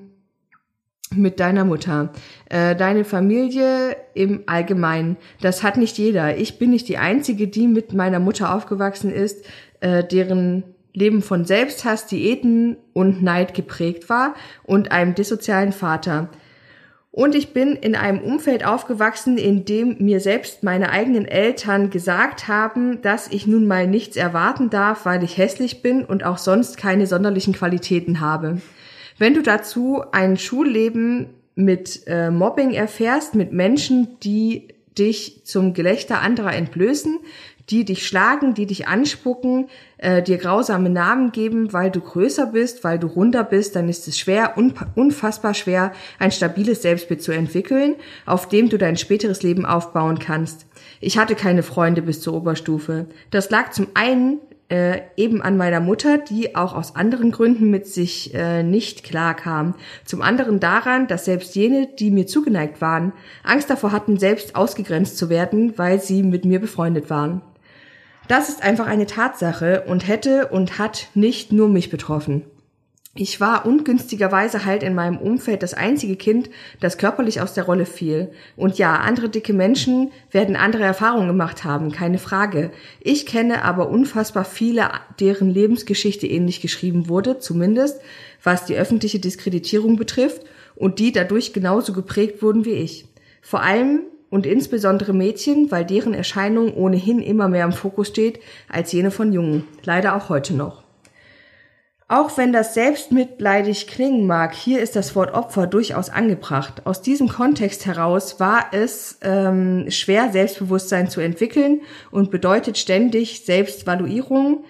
mit 1.16 1.40
deiner 1.40 1.66
Mutter, 1.66 2.14
äh, 2.50 2.76
deine 2.76 3.06
Familie 3.06 3.96
im 4.14 4.44
Allgemeinen. 4.46 5.18
Das 5.42 5.64
hat 5.64 5.78
nicht 5.78 5.98
jeder. 5.98 6.38
Ich 6.38 6.60
bin 6.60 6.70
nicht 6.70 6.88
die 6.88 6.98
Einzige, 6.98 7.48
die 7.48 7.68
mit 7.68 7.94
meiner 7.94 8.20
Mutter 8.20 8.54
aufgewachsen 8.54 9.12
ist, 9.12 9.46
äh, 9.80 10.04
deren 10.04 10.64
Leben 10.98 11.22
von 11.22 11.46
Selbsthass, 11.46 12.08
Diäten 12.08 12.76
und 12.94 13.22
Neid 13.22 13.54
geprägt 13.54 14.10
war 14.10 14.34
und 14.64 14.92
einem 14.92 15.14
dissozialen 15.14 15.72
Vater. 15.72 16.30
Und 17.12 17.36
ich 17.36 17.54
bin 17.54 17.76
in 17.76 17.96
einem 17.96 18.20
Umfeld 18.20 18.66
aufgewachsen, 18.66 19.38
in 19.38 19.64
dem 19.64 19.98
mir 20.00 20.20
selbst 20.20 20.64
meine 20.64 20.90
eigenen 20.90 21.26
Eltern 21.26 21.92
gesagt 21.92 22.48
haben, 22.48 23.02
dass 23.04 23.28
ich 23.28 23.46
nun 23.46 23.68
mal 23.68 23.86
nichts 23.88 24.18
erwarten 24.18 24.72
darf, 24.72 25.06
weil 25.06 25.24
ich 25.24 25.38
hässlich 25.38 25.84
bin 25.84 26.04
und 26.04 26.24
auch 26.24 26.40
sonst 26.40 26.78
keine 26.78 27.06
sonderlichen 27.06 27.54
Qualitäten 27.54 28.20
habe. 28.20 28.60
Wenn 29.20 29.36
du 29.36 29.44
dazu 29.44 30.04
ein 30.12 30.36
Schulleben 30.38 31.30
mit 31.54 32.02
äh, 32.08 32.32
Mobbing 32.32 32.72
erfährst, 32.72 33.36
mit 33.36 33.52
Menschen, 33.52 34.20
die 34.24 34.70
dich 34.98 35.42
zum 35.44 35.74
Gelächter 35.74 36.22
anderer 36.22 36.54
entblößen, 36.54 37.20
die 37.70 37.86
dich 37.86 38.08
schlagen, 38.08 38.54
die 38.54 38.66
dich 38.66 38.88
anspucken, 38.88 39.70
äh, 39.98 40.22
dir 40.22 40.38
grausame 40.38 40.90
Namen 40.90 41.32
geben, 41.32 41.74
weil 41.74 41.92
du 41.92 42.00
größer 42.00 42.48
bist, 42.48 42.84
weil 42.84 43.00
du 43.00 43.08
runder 43.08 43.44
bist, 43.44 43.76
dann 43.76 43.90
ist 43.90 44.08
es 44.08 44.18
schwer, 44.18 44.56
unfassbar 44.96 45.54
schwer, 45.54 45.92
ein 46.20 46.32
stabiles 46.32 46.82
Selbstbild 46.82 47.22
zu 47.22 47.32
entwickeln, 47.32 47.96
auf 48.26 48.48
dem 48.48 48.70
du 48.70 48.78
dein 48.78 48.98
späteres 48.98 49.44
Leben 49.44 49.66
aufbauen 49.66 50.20
kannst. 50.20 50.66
Ich 51.02 51.18
hatte 51.18 51.36
keine 51.36 51.64
Freunde 51.64 52.02
bis 52.02 52.22
zur 52.22 52.34
Oberstufe. 52.36 53.08
Das 53.32 53.50
lag 53.50 53.72
zum 53.72 53.88
einen 53.94 54.40
äh, 54.70 55.02
eben 55.16 55.42
an 55.42 55.58
meiner 55.58 55.80
Mutter, 55.80 56.18
die 56.18 56.56
auch 56.56 56.76
aus 56.76 56.96
anderen 56.96 57.32
Gründen 57.32 57.70
mit 57.70 57.88
sich 57.88 58.34
äh, 58.34 58.64
nicht 58.64 59.04
klar 59.04 59.34
kam. 59.34 59.76
Zum 60.04 60.22
anderen 60.22 60.60
daran, 60.60 61.08
dass 61.08 61.26
selbst 61.26 61.56
jene, 61.56 61.88
die 61.88 62.12
mir 62.12 62.28
zugeneigt 62.28 62.82
waren, 62.82 63.14
Angst 63.44 63.70
davor 63.70 63.92
hatten, 63.92 64.18
selbst 64.18 64.56
ausgegrenzt 64.56 65.18
zu 65.18 65.30
werden, 65.30 65.78
weil 65.78 66.02
sie 66.02 66.24
mit 66.24 66.44
mir 66.44 66.60
befreundet 66.60 67.10
waren. 67.10 67.42
Das 68.28 68.50
ist 68.50 68.64
einfach 68.64 68.88
eine 68.88 69.06
Tatsache 69.06 69.84
und 69.88 70.08
hätte 70.08 70.48
und 70.48 70.78
hat 70.78 71.08
nicht 71.14 71.52
nur 71.52 71.70
mich 71.70 71.90
betroffen. 71.90 72.44
Ich 73.20 73.42
war 73.42 73.66
ungünstigerweise 73.66 74.64
halt 74.64 74.84
in 74.84 74.94
meinem 74.94 75.18
Umfeld 75.18 75.64
das 75.64 75.74
einzige 75.74 76.16
Kind, 76.16 76.52
das 76.80 77.00
körperlich 77.00 77.42
aus 77.42 77.56
der 77.56 77.64
Rolle 77.64 77.88
fiel. 77.88 78.32
Und 78.56 78.78
ja, 78.78 78.98
andere 78.98 79.28
dicke 79.30 79.54
Menschen 79.54 80.12
werden 80.30 80.56
andere 80.56 80.84
Erfahrungen 80.84 81.28
gemacht 81.28 81.64
haben, 81.64 81.92
keine 81.92 82.20
Frage. 82.20 82.70
Ich 83.00 83.26
kenne 83.26 83.64
aber 83.64 83.90
unfassbar 83.90 84.46
viele, 84.46 84.92
deren 85.20 85.50
Lebensgeschichte 85.50 86.28
ähnlich 86.28 86.62
geschrieben 86.62 87.10
wurde, 87.10 87.40
zumindest 87.40 88.00
was 88.44 88.66
die 88.66 88.76
öffentliche 88.76 89.20
Diskreditierung 89.20 89.96
betrifft, 89.96 90.44
und 90.76 91.00
die 91.00 91.12
dadurch 91.12 91.54
genauso 91.54 91.92
geprägt 91.92 92.44
wurden 92.44 92.64
wie 92.64 92.74
ich. 92.74 93.08
Vor 93.42 93.64
allem 93.64 94.02
und 94.30 94.46
insbesondere 94.46 95.14
Mädchen, 95.14 95.72
weil 95.72 95.86
deren 95.86 96.14
Erscheinung 96.14 96.74
ohnehin 96.74 97.20
immer 97.20 97.48
mehr 97.48 97.66
im 97.66 97.72
Fokus 97.72 98.10
steht 98.10 98.40
als 98.70 98.92
jene 98.92 99.12
von 99.12 99.32
Jungen, 99.32 99.64
leider 99.84 100.16
auch 100.16 100.30
heute 100.30 100.54
noch. 100.54 100.84
Auch 102.10 102.38
wenn 102.38 102.54
das 102.54 102.74
selbstmitleidig 102.74 103.86
klingen 103.88 104.28
mag, 104.28 104.56
hier 104.56 104.82
ist 104.82 104.96
das 104.96 105.14
Wort 105.14 105.34
Opfer 105.34 105.68
durchaus 105.68 106.10
angebracht. 106.10 106.84
Aus 106.86 107.02
diesem 107.02 107.28
Kontext 107.28 107.86
heraus 107.86 108.40
war 108.40 108.68
es 108.72 109.18
ähm, 109.22 109.88
schwer, 109.90 110.32
Selbstbewusstsein 110.32 111.10
zu 111.10 111.20
entwickeln 111.20 111.82
und 112.10 112.32
bedeutet 112.32 112.78
ständig 112.78 113.44
Selbstvaluierung. 113.44 114.64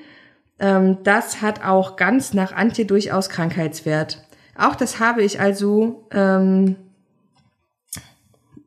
Ähm, 0.58 0.98
das 1.04 1.44
hat 1.44 1.64
auch 1.64 1.96
ganz 1.96 2.34
nach 2.34 2.54
Antje 2.54 2.86
durchaus 2.86 3.30
Krankheitswert. 3.30 4.24
Auch 4.58 4.74
das 4.74 5.00
habe 5.00 5.22
ich 5.22 5.40
also 5.40 6.08
ähm, 6.12 6.76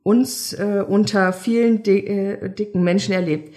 uns 0.02 0.52
äh, 0.52 0.84
unter 0.86 1.32
vielen 1.32 1.82
di 1.82 2.06
äh, 2.06 2.48
dicken 2.48 2.82
Menschen 2.82 3.14
erlebt. 3.14 3.54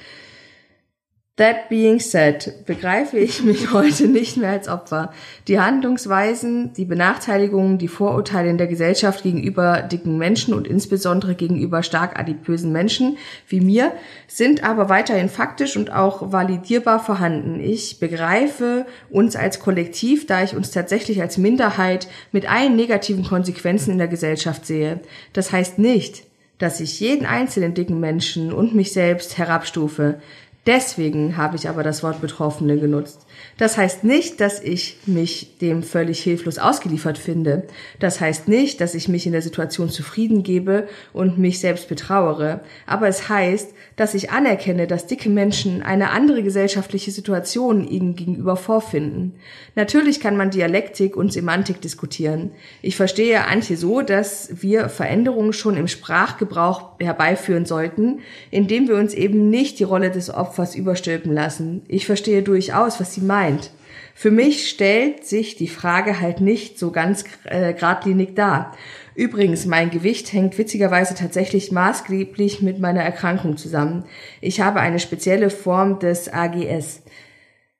That 1.37 1.67
being 1.67 1.99
said, 1.99 2.63
begreife 2.67 3.17
ich 3.17 3.41
mich 3.41 3.71
heute 3.73 4.07
nicht 4.07 4.37
mehr 4.37 4.51
als 4.51 4.67
Opfer. 4.67 5.11
Die 5.47 5.59
Handlungsweisen, 5.59 6.73
die 6.73 6.85
Benachteiligungen, 6.85 7.79
die 7.79 7.87
Vorurteile 7.87 8.51
in 8.51 8.59
der 8.59 8.67
Gesellschaft 8.67 9.23
gegenüber 9.23 9.81
dicken 9.81 10.19
Menschen 10.19 10.53
und 10.53 10.67
insbesondere 10.67 11.33
gegenüber 11.33 11.81
stark 11.81 12.19
adipösen 12.19 12.71
Menschen 12.71 13.17
wie 13.47 13.61
mir 13.61 13.93
sind 14.27 14.63
aber 14.63 14.89
weiterhin 14.89 15.27
faktisch 15.27 15.75
und 15.75 15.91
auch 15.91 16.31
validierbar 16.31 17.03
vorhanden. 17.03 17.59
Ich 17.59 17.99
begreife 17.99 18.85
uns 19.09 19.35
als 19.35 19.59
Kollektiv, 19.59 20.27
da 20.27 20.43
ich 20.43 20.55
uns 20.55 20.69
tatsächlich 20.69 21.19
als 21.19 21.39
Minderheit 21.39 22.07
mit 22.31 22.47
allen 22.47 22.75
negativen 22.75 23.23
Konsequenzen 23.23 23.89
in 23.89 23.97
der 23.97 24.07
Gesellschaft 24.07 24.67
sehe. 24.67 24.99
Das 25.33 25.51
heißt 25.51 25.79
nicht, 25.79 26.25
dass 26.63 26.79
ich 26.79 27.01
jeden 27.01 27.25
einzelnen 27.25 27.73
dicken 27.73 27.99
Menschen 27.99 28.53
und 28.53 28.73
mich 28.73 28.93
selbst 28.93 29.37
herabstufe. 29.37 30.21
Deswegen 30.65 31.35
habe 31.35 31.57
ich 31.57 31.67
aber 31.67 31.83
das 31.83 32.03
Wort 32.03 32.21
Betroffene 32.21 32.79
genutzt. 32.79 33.22
Das 33.57 33.77
heißt 33.77 34.03
nicht, 34.03 34.41
dass 34.41 34.59
ich 34.61 34.97
mich 35.05 35.57
dem 35.59 35.83
völlig 35.83 36.21
hilflos 36.21 36.57
ausgeliefert 36.57 37.17
finde. 37.17 37.63
Das 37.99 38.19
heißt 38.19 38.47
nicht, 38.47 38.81
dass 38.81 38.95
ich 38.95 39.07
mich 39.07 39.25
in 39.25 39.31
der 39.31 39.41
Situation 39.41 39.89
zufrieden 39.89 40.43
gebe 40.43 40.87
und 41.13 41.37
mich 41.37 41.59
selbst 41.59 41.87
betrauere. 41.87 42.61
Aber 42.87 43.07
es 43.07 43.29
heißt, 43.29 43.73
dass 43.95 44.15
ich 44.15 44.31
anerkenne, 44.31 44.87
dass 44.87 45.05
dicke 45.05 45.29
Menschen 45.29 45.83
eine 45.83 46.09
andere 46.09 46.41
gesellschaftliche 46.41 47.11
Situation 47.11 47.87
ihnen 47.87 48.15
gegenüber 48.15 48.55
vorfinden. 48.55 49.35
Natürlich 49.75 50.19
kann 50.19 50.35
man 50.35 50.49
Dialektik 50.49 51.15
und 51.15 51.31
Semantik 51.31 51.79
diskutieren. 51.81 52.51
Ich 52.81 52.95
verstehe 52.95 53.45
Antje 53.45 53.77
so, 53.77 54.01
dass 54.01 54.49
wir 54.61 54.89
Veränderungen 54.89 55.53
schon 55.53 55.77
im 55.77 55.87
Sprachgebrauch 55.87 56.92
herbeiführen 57.03 57.65
sollten, 57.65 58.19
indem 58.51 58.87
wir 58.87 58.95
uns 58.95 59.13
eben 59.13 59.49
nicht 59.49 59.79
die 59.79 59.83
Rolle 59.83 60.11
des 60.11 60.33
Opfers 60.33 60.75
überstülpen 60.75 61.33
lassen. 61.33 61.83
Ich 61.87 62.05
verstehe 62.05 62.43
durchaus, 62.43 62.99
was 62.99 63.13
sie 63.13 63.21
meint. 63.21 63.71
Für 64.15 64.31
mich 64.31 64.69
stellt 64.69 65.25
sich 65.25 65.55
die 65.55 65.67
Frage 65.67 66.21
halt 66.21 66.39
nicht 66.39 66.77
so 66.77 66.91
ganz 66.91 67.23
äh, 67.45 67.73
geradlinig 67.73 68.35
dar. 68.35 68.73
Übrigens, 69.15 69.65
mein 69.65 69.89
Gewicht 69.89 70.33
hängt 70.33 70.57
witzigerweise 70.57 71.15
tatsächlich 71.15 71.71
maßgeblich 71.71 72.61
mit 72.61 72.79
meiner 72.79 73.01
Erkrankung 73.01 73.57
zusammen. 73.57 74.05
Ich 74.41 74.61
habe 74.61 74.79
eine 74.79 74.99
spezielle 74.99 75.49
Form 75.49 75.99
des 75.99 76.31
AGS, 76.31 77.03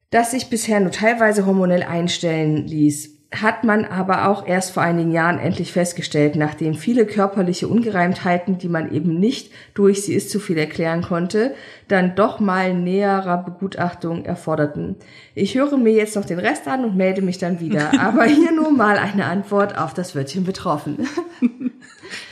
das 0.09 0.31
sich 0.31 0.49
bisher 0.49 0.79
nur 0.79 0.91
teilweise 0.91 1.45
hormonell 1.45 1.83
einstellen 1.83 2.67
ließ 2.67 3.22
hat 3.41 3.63
man 3.63 3.85
aber 3.85 4.27
auch 4.27 4.45
erst 4.45 4.71
vor 4.71 4.83
einigen 4.83 5.11
Jahren 5.11 5.39
endlich 5.39 5.71
festgestellt, 5.71 6.35
nachdem 6.35 6.75
viele 6.75 7.05
körperliche 7.05 7.67
Ungereimtheiten, 7.67 8.57
die 8.57 8.69
man 8.69 8.91
eben 8.91 9.19
nicht 9.19 9.51
durch 9.73 10.03
sie 10.03 10.13
ist 10.13 10.29
zu 10.29 10.39
viel 10.39 10.57
erklären 10.57 11.01
konnte, 11.01 11.55
dann 11.87 12.15
doch 12.15 12.39
mal 12.39 12.73
näherer 12.73 13.37
Begutachtung 13.37 14.25
erforderten. 14.25 14.95
Ich 15.35 15.55
höre 15.55 15.77
mir 15.77 15.93
jetzt 15.93 16.15
noch 16.15 16.25
den 16.25 16.39
Rest 16.39 16.67
an 16.67 16.85
und 16.85 16.95
melde 16.95 17.21
mich 17.21 17.37
dann 17.37 17.59
wieder. 17.59 17.91
Aber 17.99 18.25
hier 18.25 18.51
nur 18.51 18.71
mal 18.71 18.97
eine 18.97 19.25
Antwort 19.25 19.77
auf 19.77 19.93
das 19.93 20.15
Wörtchen 20.15 20.43
betroffen. 20.43 21.07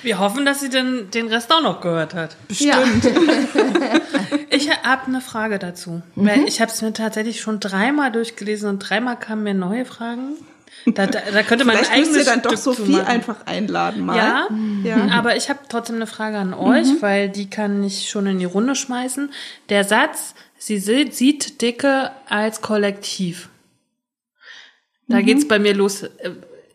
Wir 0.04 0.20
hoffen, 0.20 0.46
dass 0.46 0.60
sie 0.60 0.70
den, 0.70 1.10
den 1.12 1.28
Rest 1.28 1.52
auch 1.52 1.62
noch 1.62 1.82
gehört 1.82 2.14
hat. 2.14 2.36
Bestimmt. 2.48 2.76
Ich 4.54 4.70
habe 4.70 5.08
eine 5.08 5.22
Frage 5.22 5.60
dazu. 5.60 6.02
Weil 6.16 6.44
ich 6.44 6.60
habe 6.60 6.70
es 6.70 6.82
mir 6.82 6.92
tatsächlich 6.92 7.40
schon 7.40 7.62
dreimal 7.62 8.12
durchgelesen 8.12 8.70
und 8.70 8.80
dreimal 8.80 9.18
kamen 9.18 9.44
mir 9.44 9.54
neue 9.54 9.86
Fragen. 9.86 10.34
Da, 10.86 11.06
da, 11.08 11.20
da 11.32 11.44
könnte 11.44 11.66
man 11.66 11.76
Vielleicht 11.76 11.92
ein 11.92 12.00
müsst 12.00 12.12
ihr 12.12 12.22
eigenes 12.22 12.26
dann 12.26 12.42
doch 12.42 12.52
Stück 12.52 12.76
Sophie 12.76 12.92
machen. 12.94 13.06
einfach 13.08 13.46
einladen 13.46 14.06
mal. 14.06 14.18
Ja, 14.18 14.48
Ja. 14.84 15.08
aber 15.14 15.36
ich 15.36 15.50
habe 15.50 15.60
trotzdem 15.70 15.98
eine 15.98 16.08
Frage 16.08 16.38
an 16.38 16.54
euch, 16.54 16.88
weil 17.02 17.30
die 17.30 17.50
kann 17.50 17.84
ich 17.84 18.10
schon 18.10 18.26
in 18.28 18.40
die 18.40 18.46
Runde 18.46 18.76
schmeißen. 18.76 19.32
Der 19.70 19.84
Satz, 19.84 20.34
sie 20.58 20.80
sieht, 20.80 21.62
Dicke 21.62 22.12
als 22.28 22.62
Kollektiv. 22.62 23.50
Da 25.08 25.22
geht's 25.22 25.48
bei 25.48 25.60
mir 25.60 25.74
los. 25.74 26.04
Äh, 26.04 26.32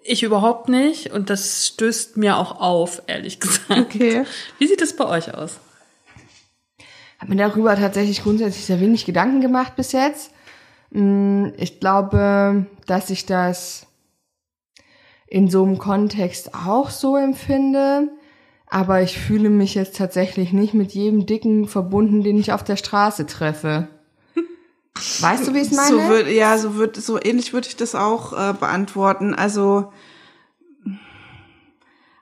Ich 0.08 0.22
überhaupt 0.22 0.68
nicht 0.68 1.10
und 1.10 1.30
das 1.30 1.66
stößt 1.66 2.16
mir 2.16 2.36
auch 2.36 2.60
auf, 2.60 3.02
ehrlich 3.08 3.40
gesagt. 3.40 3.70
Okay. 3.70 4.24
Wie 4.58 4.66
sieht 4.68 4.80
es 4.82 4.94
bei 4.94 5.04
euch 5.06 5.34
aus? 5.34 5.58
habe 7.18 7.30
mir 7.34 7.38
darüber 7.48 7.74
tatsächlich 7.76 8.22
grundsätzlich 8.22 8.66
sehr 8.66 8.78
wenig 8.78 9.06
Gedanken 9.06 9.40
gemacht 9.40 9.74
bis 9.74 9.92
jetzt. 9.92 10.30
Mm, 10.90 11.46
Ich 11.56 11.80
glaube, 11.80 12.66
dass 12.86 13.08
ich 13.10 13.24
das 13.26 13.85
in 15.26 15.50
so 15.50 15.64
einem 15.64 15.78
Kontext 15.78 16.54
auch 16.54 16.90
so 16.90 17.16
empfinde. 17.16 18.08
Aber 18.68 19.02
ich 19.02 19.18
fühle 19.18 19.48
mich 19.48 19.74
jetzt 19.74 19.96
tatsächlich 19.96 20.52
nicht 20.52 20.74
mit 20.74 20.92
jedem 20.92 21.26
Dicken 21.26 21.68
verbunden, 21.68 22.22
den 22.22 22.38
ich 22.38 22.52
auf 22.52 22.64
der 22.64 22.76
Straße 22.76 23.26
treffe. 23.26 23.88
Weißt 25.20 25.46
du, 25.46 25.54
wie 25.54 25.60
ich 25.60 25.70
es 25.70 25.76
meine? 25.76 25.90
So 25.90 26.08
würd, 26.08 26.28
ja, 26.28 26.58
so 26.58 26.76
wird, 26.76 26.96
so 26.96 27.20
ähnlich 27.20 27.52
würde 27.52 27.68
ich 27.68 27.76
das 27.76 27.94
auch 27.94 28.32
äh, 28.32 28.54
beantworten. 28.54 29.34
Also, 29.34 29.92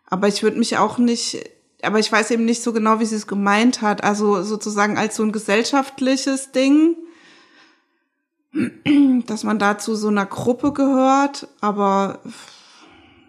aber 0.07 0.29
ich 0.29 0.43
würde 0.43 0.59
mich 0.59 0.77
auch 0.77 0.99
nicht, 0.99 1.51
aber 1.83 1.99
ich 1.99 2.13
weiß 2.13 2.31
eben 2.31 2.45
nicht 2.45 2.63
so 2.63 2.73
genau, 2.75 3.01
wie 3.01 3.07
sie 3.07 3.17
es 3.17 3.27
gemeint 3.27 3.81
hat. 3.81 4.05
Also 4.05 4.43
sozusagen 4.43 4.99
als 4.99 5.17
so 5.17 5.23
ein 5.23 5.33
gesellschaftliches 5.33 6.53
Ding, 6.53 6.97
dass 9.27 9.45
man 9.45 9.59
dazu 9.59 9.95
so 9.95 10.09
einer 10.09 10.27
Gruppe 10.27 10.75
gehört. 10.75 11.49
Aber 11.63 12.21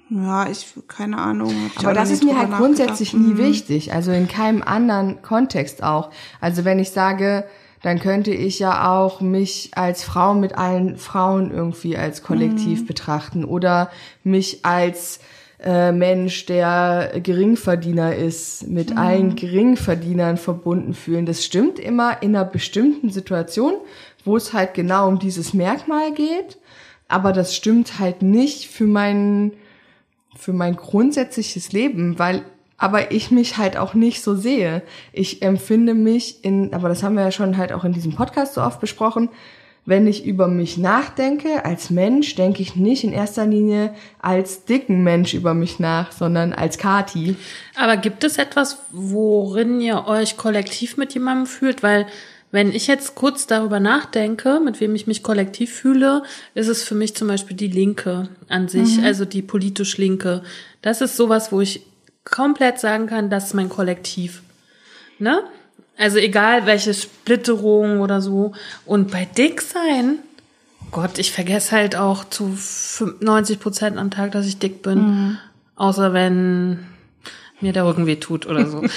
ja, 0.10 0.48
ich 0.50 0.68
keine 0.88 1.18
Ahnung. 1.18 1.54
Aber 1.78 1.94
das 1.94 2.10
ist 2.12 2.24
mir 2.24 2.38
halt 2.38 2.52
grundsätzlich 2.52 3.14
nie 3.14 3.34
Mhm. 3.34 3.38
wichtig, 3.38 3.94
also 3.94 4.12
in 4.12 4.28
keinem 4.28 4.62
anderen 4.64 5.22
Kontext 5.22 5.84
auch. 5.84 6.12
Also 6.42 6.64
wenn 6.66 6.80
ich 6.80 6.92
sage, 6.92 7.46
dann 7.82 8.00
könnte 8.00 8.32
ich 8.32 8.60
ja 8.60 8.92
auch 8.96 9.22
mich 9.22 9.72
als 9.76 10.04
Frau 10.04 10.34
mit 10.34 10.58
allen 10.58 10.98
Frauen 10.98 11.52
irgendwie 11.52 11.98
als 11.98 12.24
Kollektiv 12.24 12.82
Mhm. 12.82 12.86
betrachten 12.88 13.46
oder 13.46 13.90
mich 14.24 14.60
als 14.66 15.20
äh, 15.64 15.92
Mensch, 15.94 16.46
der 16.46 17.14
Geringverdiener 17.24 18.14
ist, 18.16 18.68
mit 18.68 18.92
Mhm. 18.92 18.98
allen 18.98 19.36
Geringverdienern 19.36 20.38
verbunden 20.38 20.94
fühlen. 20.94 21.26
Das 21.26 21.46
stimmt 21.46 21.80
immer 21.80 22.22
in 22.22 22.36
einer 22.36 22.46
bestimmten 22.46 23.10
Situation, 23.10 23.74
wo 24.26 24.36
es 24.38 24.54
halt 24.54 24.74
genau 24.74 25.08
um 25.08 25.18
dieses 25.18 25.54
Merkmal 25.54 26.12
geht. 26.12 26.58
Aber 27.08 27.32
das 27.32 27.56
stimmt 27.56 28.00
halt 28.00 28.22
nicht 28.22 28.68
für 28.68 28.86
meinen 28.86 29.54
für 30.38 30.54
mein 30.54 30.76
grundsätzliches 30.76 31.72
Leben, 31.72 32.20
weil 32.20 32.44
aber 32.78 33.12
ich 33.12 33.32
mich 33.32 33.58
halt 33.58 33.78
auch 33.78 33.94
nicht 33.94 34.22
so 34.22 34.36
sehe. 34.36 34.82
Ich 35.14 35.42
empfinde 35.42 35.94
mich 35.94 36.44
in, 36.44 36.74
aber 36.74 36.90
das 36.90 37.04
haben 37.04 37.16
wir 37.16 37.24
ja 37.24 37.32
schon 37.32 37.58
halt 37.58 37.72
auch 37.72 37.86
in 37.86 37.94
diesem 37.94 38.14
Podcast 38.14 38.54
so 38.56 38.62
oft 38.62 38.82
besprochen, 38.82 39.30
wenn 39.86 40.08
ich 40.08 40.26
über 40.26 40.48
mich 40.48 40.78
nachdenke 40.78 41.64
als 41.64 41.92
Mensch, 41.92 42.36
denke 42.36 42.62
ich 42.64 42.76
nicht 42.76 43.04
in 43.04 43.14
erster 43.14 43.46
Linie 43.46 43.94
als 44.20 44.66
dicken 44.66 45.04
Mensch 45.04 45.36
über 45.36 45.54
mich 45.54 45.80
nach, 45.80 46.12
sondern 46.12 46.54
als 46.54 46.80
Kati. 46.80 47.36
Aber 47.76 47.96
gibt 47.96 48.24
es 48.24 48.40
etwas, 48.40 48.80
worin 48.92 49.80
ihr 49.80 50.08
euch 50.08 50.38
kollektiv 50.38 50.98
mit 50.98 51.14
jemandem 51.14 51.46
fühlt? 51.46 51.84
Weil 51.84 52.08
wenn 52.56 52.72
ich 52.72 52.88
jetzt 52.88 53.16
kurz 53.16 53.48
darüber 53.48 53.82
nachdenke, 53.82 54.62
mit 54.64 54.80
wem 54.80 54.96
ich 54.96 55.08
mich 55.08 55.24
kollektiv 55.24 55.74
fühle, 55.74 56.24
ist 56.54 56.70
es 56.70 56.84
für 56.84 56.96
mich 56.96 57.14
zum 57.14 57.28
Beispiel 57.28 57.58
die 57.58 57.68
Linke 57.68 58.30
an 58.48 58.70
sich, 58.70 59.04
also 59.04 59.26
die 59.26 59.42
politisch 59.42 59.98
Linke. 59.98 60.42
Das 60.82 61.02
ist 61.02 61.18
sowas, 61.18 61.52
wo 61.52 61.60
ich 61.60 61.82
komplett 62.24 62.80
sagen 62.80 63.08
kann, 63.08 63.30
das 63.30 63.48
ist 63.48 63.54
mein 63.56 63.68
Kollektiv. 63.68 64.42
Ne? 65.20 65.44
Also 65.98 66.18
egal 66.18 66.66
welche 66.66 66.94
Splitterung 66.94 68.00
oder 68.00 68.22
so. 68.22 68.54
Und 68.86 69.12
bei 69.12 69.26
Dick 69.26 69.62
sein, 69.62 70.20
Gott, 70.92 71.20
ich 71.20 71.34
vergesse 71.34 71.76
halt 71.76 71.98
auch 71.98 72.24
zu 72.24 72.58
90 73.20 73.60
Prozent 73.60 73.98
am 73.98 74.12
Tag, 74.12 74.32
dass 74.32 74.46
ich 74.46 74.60
dick 74.60 74.82
bin. 74.82 75.38
Außer 75.76 76.14
wenn 76.14 76.86
mir 77.60 77.74
der 77.74 77.86
Rücken 77.86 78.06
weh 78.06 78.16
tut 78.16 78.46
oder 78.46 78.66
so. 78.66 78.82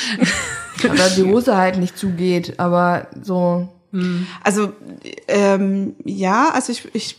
Oder 0.85 1.11
die 1.11 1.25
Hose 1.25 1.57
halt 1.57 1.79
nicht 1.79 1.97
zugeht, 1.97 2.59
aber 2.59 3.09
so. 3.23 3.69
Also 4.43 4.73
ähm, 5.29 5.97
ja, 6.05 6.51
also 6.51 6.73
ich, 6.73 6.95
ich 6.95 7.17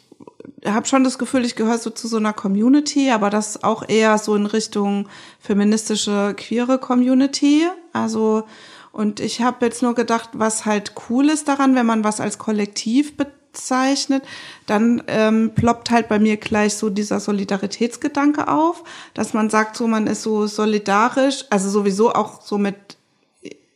habe 0.65 0.85
schon 0.85 1.03
das 1.03 1.17
Gefühl, 1.17 1.45
ich 1.45 1.55
gehöre 1.55 1.77
so 1.77 1.89
zu 1.89 2.07
so 2.07 2.17
einer 2.17 2.33
Community, 2.33 3.09
aber 3.11 3.29
das 3.29 3.63
auch 3.63 3.87
eher 3.87 4.17
so 4.17 4.35
in 4.35 4.45
Richtung 4.45 5.07
feministische, 5.39 6.33
queere 6.37 6.77
Community. 6.77 7.63
Also 7.93 8.43
und 8.91 9.19
ich 9.19 9.41
habe 9.41 9.65
jetzt 9.65 9.81
nur 9.81 9.95
gedacht, 9.95 10.29
was 10.33 10.65
halt 10.65 10.93
cool 11.09 11.29
ist 11.29 11.47
daran, 11.47 11.75
wenn 11.75 11.85
man 11.85 12.03
was 12.03 12.19
als 12.19 12.37
Kollektiv 12.37 13.15
bezeichnet, 13.17 14.23
dann 14.65 15.03
ähm, 15.07 15.51
ploppt 15.53 15.91
halt 15.91 16.09
bei 16.09 16.19
mir 16.19 16.37
gleich 16.37 16.75
so 16.75 16.89
dieser 16.89 17.19
Solidaritätsgedanke 17.19 18.47
auf, 18.47 18.83
dass 19.13 19.33
man 19.33 19.49
sagt, 19.49 19.77
so 19.77 19.87
man 19.87 20.07
ist 20.07 20.23
so 20.23 20.47
solidarisch, 20.47 21.45
also 21.49 21.69
sowieso 21.69 22.13
auch 22.13 22.41
so 22.41 22.57
mit 22.57 22.88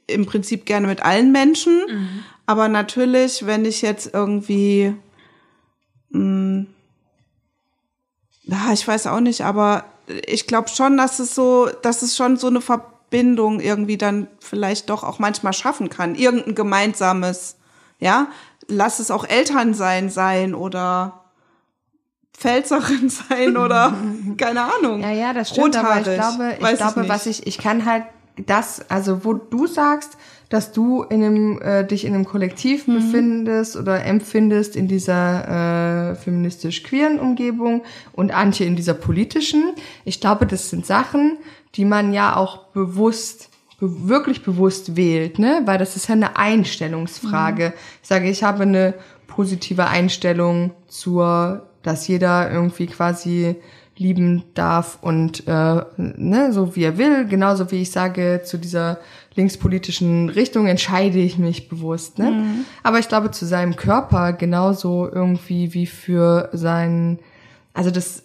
im 0.07 0.25
Prinzip 0.25 0.65
gerne 0.65 0.87
mit 0.87 1.03
allen 1.03 1.31
Menschen. 1.31 2.23
Aber 2.45 2.67
natürlich, 2.67 3.45
wenn 3.45 3.65
ich 3.65 3.81
jetzt 3.81 4.13
irgendwie, 4.13 4.95
mh, 6.09 6.65
ja, 8.43 8.73
ich 8.73 8.87
weiß 8.87 9.07
auch 9.07 9.21
nicht, 9.21 9.41
aber 9.41 9.85
ich 10.27 10.47
glaube 10.47 10.69
schon, 10.69 10.97
dass 10.97 11.19
es 11.19 11.33
so, 11.33 11.69
dass 11.81 12.01
es 12.01 12.17
schon 12.17 12.37
so 12.37 12.47
eine 12.47 12.61
Verbindung 12.61 13.59
irgendwie 13.59 13.97
dann 13.97 14.27
vielleicht 14.39 14.89
doch 14.89 15.03
auch 15.03 15.19
manchmal 15.19 15.53
schaffen 15.53 15.89
kann. 15.89 16.15
Irgendein 16.15 16.55
gemeinsames, 16.55 17.55
ja, 17.99 18.27
lass 18.67 18.99
es 18.99 19.11
auch 19.11 19.23
Eltern 19.25 19.73
sein 19.73 20.09
sein 20.09 20.53
oder 20.55 21.21
Pfälzerin 22.33 23.09
sein 23.29 23.55
oder 23.55 23.93
keine 24.37 24.63
Ahnung. 24.63 25.01
Ja, 25.01 25.11
ja, 25.11 25.33
das 25.33 25.51
stimmt, 25.51 25.77
aber 25.77 26.01
ich 26.01 26.07
Rothaarig. 26.07 26.19
glaube, 26.19 26.71
ich 26.73 26.77
glaube, 26.77 26.99
nicht. 27.01 27.09
was 27.09 27.25
ich, 27.25 27.47
ich 27.47 27.57
kann 27.57 27.85
halt 27.85 28.03
das, 28.45 28.89
also 28.89 29.25
wo 29.25 29.33
du 29.33 29.67
sagst, 29.67 30.17
dass 30.49 30.71
du 30.71 31.03
in 31.03 31.23
einem, 31.23 31.61
äh, 31.61 31.83
dich 31.85 32.05
in 32.05 32.13
einem 32.13 32.25
Kollektiv 32.25 32.87
Mhm. 32.87 32.93
befindest 32.95 33.75
oder 33.75 34.05
empfindest 34.05 34.75
in 34.75 34.87
dieser 34.87 36.11
äh, 36.11 36.15
feministisch-queeren 36.15 37.19
Umgebung 37.19 37.83
und 38.11 38.31
Antje 38.31 38.65
in 38.65 38.75
dieser 38.75 38.93
politischen. 38.93 39.73
Ich 40.05 40.21
glaube, 40.21 40.45
das 40.45 40.69
sind 40.69 40.85
Sachen, 40.85 41.37
die 41.75 41.85
man 41.85 42.13
ja 42.13 42.35
auch 42.35 42.67
bewusst 42.67 43.49
be 43.79 44.07
wirklich 44.07 44.43
bewusst 44.43 44.95
wählt, 44.95 45.39
ne? 45.39 45.61
Weil 45.65 45.79
das 45.79 45.95
ist 45.95 46.07
ja 46.07 46.13
eine 46.13 46.37
Einstellungsfrage. 46.37 47.69
Mhm. 47.69 47.73
Ich 48.01 48.07
sage, 48.07 48.29
ich 48.29 48.43
habe 48.43 48.63
eine 48.63 48.93
positive 49.27 49.87
Einstellung 49.87 50.71
zur, 50.87 51.67
dass 51.81 52.07
jeder 52.07 52.51
irgendwie 52.51 52.85
quasi 52.85 53.55
lieben 53.97 54.43
darf 54.53 54.97
und 55.01 55.47
äh, 55.47 55.81
ne, 55.97 56.51
so 56.51 56.75
wie 56.75 56.83
er 56.83 56.97
will, 56.97 57.25
genauso 57.27 57.71
wie 57.71 57.81
ich 57.81 57.91
sage, 57.91 58.41
zu 58.43 58.57
dieser 58.57 58.99
linkspolitischen 59.35 60.29
Richtung 60.29 60.67
entscheide 60.67 61.19
ich 61.19 61.37
mich 61.37 61.69
bewusst. 61.69 62.19
Ne? 62.19 62.43
Aber 62.83 62.99
ich 62.99 63.07
glaube, 63.07 63.31
zu 63.31 63.45
seinem 63.45 63.75
Körper 63.75 64.33
genauso 64.33 65.09
irgendwie 65.11 65.73
wie 65.73 65.85
für 65.85 66.49
sein, 66.53 67.19
also 67.73 67.91
das 67.91 68.23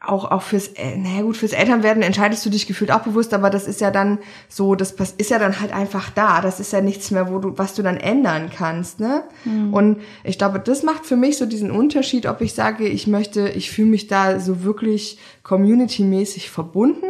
auch 0.00 0.30
auch 0.30 0.42
fürs 0.42 0.68
äh, 0.68 0.96
naja 0.96 1.22
gut 1.22 1.36
fürs 1.36 1.52
Elternwerden 1.52 2.02
entscheidest 2.02 2.44
du 2.46 2.50
dich 2.50 2.66
gefühlt 2.66 2.90
auch 2.90 3.00
bewusst 3.00 3.34
aber 3.34 3.50
das 3.50 3.66
ist 3.66 3.82
ja 3.82 3.90
dann 3.90 4.18
so 4.48 4.74
das 4.74 4.94
ist 5.18 5.30
ja 5.30 5.38
dann 5.38 5.60
halt 5.60 5.74
einfach 5.74 6.08
da. 6.10 6.40
Das 6.40 6.58
ist 6.58 6.72
ja 6.72 6.80
nichts 6.80 7.10
mehr 7.10 7.30
wo 7.30 7.38
du 7.38 7.58
was 7.58 7.74
du 7.74 7.82
dann 7.82 7.98
ändern 7.98 8.50
kannst 8.54 8.98
ne? 8.98 9.24
Und 9.72 10.00
ich 10.24 10.38
glaube 10.38 10.58
das 10.58 10.82
macht 10.82 11.04
für 11.04 11.16
mich 11.16 11.36
so 11.36 11.44
diesen 11.44 11.70
Unterschied 11.70 12.26
ob 12.26 12.40
ich 12.40 12.54
sage 12.54 12.88
ich 12.88 13.06
möchte 13.06 13.48
ich 13.50 13.70
fühle 13.70 13.88
mich 13.88 14.06
da 14.06 14.40
so 14.40 14.62
wirklich 14.64 15.18
community-mäßig 15.42 16.50
verbunden 16.50 17.06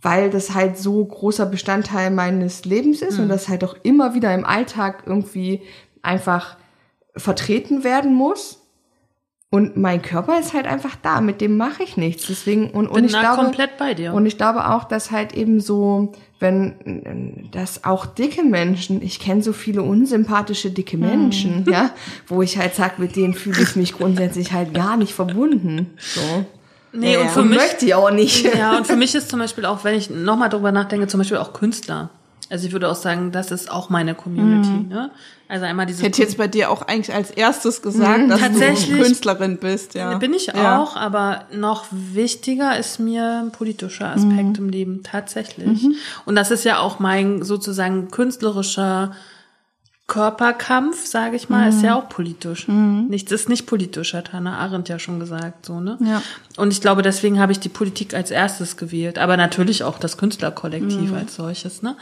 weil 0.00 0.30
das 0.30 0.54
halt 0.54 0.78
so 0.78 1.04
großer 1.04 1.46
Bestandteil 1.46 2.10
meines 2.10 2.64
Lebens 2.64 3.02
ist 3.02 3.18
und 3.18 3.28
das 3.28 3.48
halt 3.48 3.64
auch 3.64 3.74
immer 3.82 4.14
wieder 4.14 4.32
im 4.32 4.44
Alltag 4.44 5.02
irgendwie 5.06 5.62
einfach 6.02 6.56
vertreten 7.16 7.82
werden 7.84 8.14
muss. 8.14 8.60
Und 9.50 9.78
mein 9.78 10.02
Körper 10.02 10.38
ist 10.38 10.52
halt 10.52 10.66
einfach 10.66 10.94
da, 11.02 11.22
mit 11.22 11.40
dem 11.40 11.56
mache 11.56 11.82
ich 11.82 11.96
nichts. 11.96 12.26
Deswegen 12.26 12.70
und, 12.70 12.86
und 12.86 12.94
Bin 12.94 13.04
ich 13.06 13.12
da 13.12 13.20
glaube 13.20 13.44
komplett 13.44 13.78
bei 13.78 13.94
dir. 13.94 14.12
und 14.12 14.26
ich 14.26 14.36
glaube 14.36 14.68
auch, 14.68 14.84
dass 14.84 15.10
halt 15.10 15.32
eben 15.34 15.60
so, 15.60 16.12
wenn 16.38 17.48
dass 17.50 17.84
auch 17.84 18.04
dicke 18.04 18.42
Menschen, 18.42 19.00
ich 19.00 19.20
kenne 19.20 19.42
so 19.42 19.54
viele 19.54 19.82
unsympathische 19.82 20.70
dicke 20.70 20.98
Menschen, 20.98 21.64
ja, 21.70 21.92
wo 22.26 22.42
ich 22.42 22.58
halt 22.58 22.74
sag, 22.74 22.98
mit 22.98 23.16
denen 23.16 23.32
fühle 23.32 23.62
ich 23.62 23.74
mich 23.74 23.94
grundsätzlich 23.94 24.52
halt 24.52 24.74
gar 24.74 24.98
nicht 24.98 25.14
verbunden. 25.14 25.94
So. 25.98 26.44
nee, 26.92 27.14
Ja, 27.14 27.22
und 27.22 27.30
für 27.30 27.42
mich 27.42 27.56
möchte 27.58 27.86
ich 27.86 27.94
auch 27.94 28.10
nicht. 28.10 28.54
Ja, 28.54 28.76
und 28.76 28.86
für 28.86 28.96
mich 28.96 29.14
ist 29.14 29.30
zum 29.30 29.38
Beispiel 29.38 29.64
auch, 29.64 29.82
wenn 29.82 29.94
ich 29.94 30.10
nochmal 30.10 30.50
drüber 30.50 30.72
nachdenke, 30.72 31.06
zum 31.06 31.20
Beispiel 31.20 31.38
auch 31.38 31.54
Künstler. 31.54 32.10
Also 32.50 32.66
ich 32.66 32.72
würde 32.72 32.88
auch 32.90 32.94
sagen, 32.94 33.30
das 33.30 33.50
ist 33.50 33.70
auch 33.70 33.90
meine 33.90 34.14
Community. 34.14 34.70
Mhm. 34.70 34.88
Ne? 34.88 35.10
Also 35.48 35.64
einmal 35.66 35.86
diese 35.86 36.00
Ich 36.00 36.06
hätte 36.06 36.22
jetzt 36.22 36.38
bei 36.38 36.48
dir 36.48 36.70
auch 36.70 36.82
eigentlich 36.82 37.14
als 37.14 37.30
erstes 37.30 37.82
gesagt, 37.82 38.30
dass 38.30 38.40
Tatsächlich 38.40 38.96
du 38.96 39.02
Künstlerin 39.02 39.58
bist, 39.58 39.94
ja. 39.94 40.16
bin 40.18 40.32
ich 40.34 40.46
Ja. 40.48 40.82
auch, 40.82 40.96
aber 40.96 41.44
noch 41.52 41.86
wichtiger 41.90 42.78
ist 42.78 43.00
mir 43.00 43.42
ein 43.44 43.52
politischer 43.52 44.08
Aspekt 44.08 44.58
im 44.58 44.68
Leben 44.68 45.02
tatsächlich. 45.02 45.86
Und 46.26 46.36
das 46.36 46.50
ist 46.50 46.64
ja 46.64 46.78
auch 46.80 46.98
mein 46.98 47.42
sozusagen 47.42 48.10
künstlerischer 48.10 49.12
Körperkampf, 50.08 51.06
sage 51.06 51.36
ich 51.36 51.50
mal, 51.50 51.68
ist 51.68 51.82
ja 51.82 51.94
auch 51.94 52.08
politisch. 52.08 52.66
Nichts 52.66 53.30
ist 53.30 53.50
nicht 53.50 53.66
politisch, 53.66 54.14
hat 54.14 54.32
Hannah 54.32 54.56
Arendt 54.58 54.88
ja 54.88 54.98
schon 54.98 55.20
gesagt, 55.20 55.66
so 55.66 55.80
ne. 55.80 55.98
Ja. 56.00 56.22
Und 56.56 56.72
ich 56.72 56.80
glaube, 56.80 57.02
deswegen 57.02 57.38
habe 57.38 57.52
ich 57.52 57.60
die 57.60 57.68
Politik 57.68 58.14
als 58.14 58.30
erstes 58.30 58.78
gewählt, 58.78 59.18
aber 59.18 59.36
natürlich 59.36 59.84
auch 59.84 59.98
das 59.98 60.16
Künstlerkollektiv 60.16 61.12
als 61.12 61.36
solches, 61.36 61.82
ne. 61.82 61.94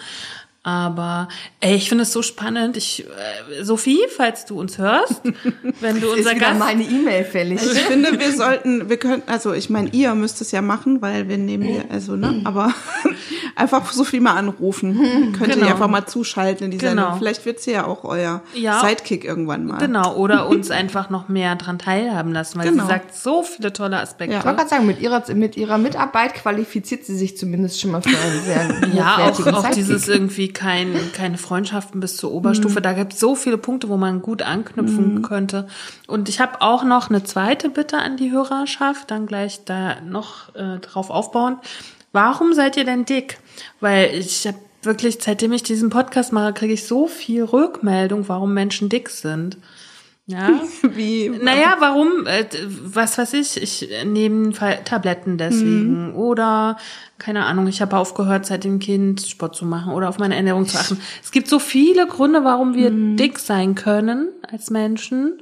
Aber 0.67 1.29
ey, 1.61 1.77
ich 1.77 1.89
finde 1.89 2.03
es 2.03 2.13
so 2.13 2.23
spannend. 2.23 2.77
Ich, 2.77 3.05
äh, 3.05 3.63
Sophie, 3.63 4.01
falls 4.17 4.47
du 4.47 4.59
uns 4.59 4.79
hörst, 4.79 5.23
wenn 5.81 6.01
du 6.01 6.09
Ist 6.09 6.19
unser 6.19 6.31
wieder 6.33 6.41
Gast 6.41 6.59
meine 6.59 6.83
E-Mail 6.83 7.23
fällig. 7.25 7.61
Also 7.61 7.71
ich 7.73 7.79
finde, 7.85 8.19
wir 8.19 8.33
sollten, 8.33 8.89
wir 8.91 8.97
könnten, 8.97 9.31
also 9.31 9.53
ich 9.53 9.71
meine, 9.71 9.91
ihr 9.91 10.13
müsst 10.17 10.41
es 10.41 10.51
ja 10.51 10.63
machen, 10.63 11.01
weil 11.03 11.29
wir 11.29 11.39
nehmen 11.39 11.73
ja, 11.73 11.83
also, 11.89 12.17
ne, 12.17 12.41
aber 12.43 12.75
einfach 13.55 13.93
so 13.93 14.03
viel 14.03 14.21
mal 14.21 14.33
anrufen. 14.35 15.33
Könnt 15.39 15.51
ihr 15.51 15.55
Genau. 15.55 15.69
einfach 15.69 15.87
mal 15.87 16.05
zuschalten 16.05 16.65
in 16.65 16.71
die 16.73 16.79
Genau. 16.79 17.03
Sendung. 17.03 17.19
Vielleicht 17.19 17.47
wird 17.47 17.61
sie 17.61 17.71
ja 17.71 17.87
auch 17.87 18.03
euer 18.03 18.43
Ja. 18.53 18.81
Sidekick 18.81 19.25
irgendwann 19.25 19.67
mal. 19.67 19.79
Genau, 19.79 20.17
oder 20.17 20.49
uns 20.49 20.73
einfach 20.73 21.11
noch 21.11 21.29
mehr 21.29 21.55
dran 21.55 21.79
teilhaben 21.79 22.33
lassen, 22.33 22.59
weil 22.59 22.71
Genau. 22.71 22.83
sie 22.83 22.89
sagt 22.91 23.15
so 23.15 23.45
viele 23.45 23.73
tolle 23.73 24.01
Aspekte. 24.01 24.33
Ja. 24.35 24.41
Ich 24.41 24.45
wollte 24.45 24.57
gerade 24.59 24.71
sagen, 24.71 24.87
mit 24.87 25.01
ihrer, 25.01 25.23
mit 25.33 25.57
ihrer 25.57 25.79
Mitarbeit 25.79 26.35
qualifiziert 26.35 27.05
sie 27.05 27.17
sich 27.17 27.37
zumindest 27.39 27.81
schon 27.81 27.93
mal 27.93 28.03
für 28.03 28.09
einen 28.09 28.43
sehr 28.45 28.91
Ja, 28.97 29.19
auch, 29.31 29.47
auch 29.47 29.71
dieses 29.71 30.09
irgendwie 30.09 30.49
kein, 30.57 31.13
keine 31.13 31.37
Freundschaften 31.37 32.01
bis 32.01 32.17
zur 32.17 32.33
Oberstufe. 32.33 32.81
Da 32.81 32.95
gibt 32.95 33.13
es 33.13 33.21
so 33.21 33.35
viele 33.35 33.59
Punkte, 33.59 33.91
wo 33.91 33.99
man 33.99 34.23
gut 34.23 34.41
anknüpfen 34.41 35.21
könnte. 35.21 35.69
Und 36.07 36.31
ich 36.31 36.41
habe 36.41 36.63
auch 36.63 36.83
noch 36.83 37.11
eine 37.11 37.23
zweite 37.23 37.69
Bitte 37.69 37.99
an 37.99 38.17
die 38.17 38.33
Hörerschaft, 38.33 39.11
dann 39.11 39.27
gleich 39.27 39.65
da 39.67 40.01
noch 40.01 40.55
äh, 40.55 40.79
drauf 40.79 41.11
aufbauen. 41.11 41.59
Warum 42.13 42.55
seid 42.55 42.79
ihr 42.79 42.85
denn 42.85 43.05
dick? 43.05 43.39
Weil 43.81 44.15
ich 44.15 44.47
habe 44.47 44.57
wirklich, 44.81 45.19
seitdem 45.21 45.53
ich 45.53 45.63
diesen 45.63 45.91
Podcast 45.91 46.33
mache, 46.33 46.55
kriege 46.55 46.73
ich 46.73 46.87
so 46.87 47.07
viel 47.07 47.45
Rückmeldung, 47.45 48.27
warum 48.29 48.55
Menschen 48.55 48.89
dick 48.89 49.11
sind. 49.11 49.59
Ja. 50.29 50.61
Wie, 50.83 51.29
Naja, 51.29 51.77
warum? 51.79 52.27
Äh, 52.27 52.45
was 52.83 53.17
weiß 53.17 53.33
ich? 53.35 53.63
Ich 53.63 53.89
nehme 54.05 54.53
Tabletten 54.85 55.39
deswegen. 55.39 56.15
Oder, 56.15 56.77
keine 57.19 57.45
Ahnung, 57.47 57.69
ich 57.69 57.81
habe 57.81 57.97
aufgehört, 57.97 58.45
seit 58.45 58.65
dem 58.65 58.81
Kind 58.81 59.23
Sport 59.23 59.55
zu 59.55 59.65
machen 59.65 59.93
oder 59.93 60.09
auf 60.09 60.19
meine 60.19 60.35
Ernährung 60.35 60.67
zu 60.67 60.79
achten. 60.79 61.01
Es 61.23 61.31
gibt 61.31 61.47
so 61.49 61.59
viele 61.61 62.07
Gründe, 62.09 62.43
warum 62.43 62.75
wir 62.75 62.91
dick 62.91 63.39
sein 63.39 63.75
können 63.77 64.31
als 64.51 64.71
Menschen. 64.71 65.41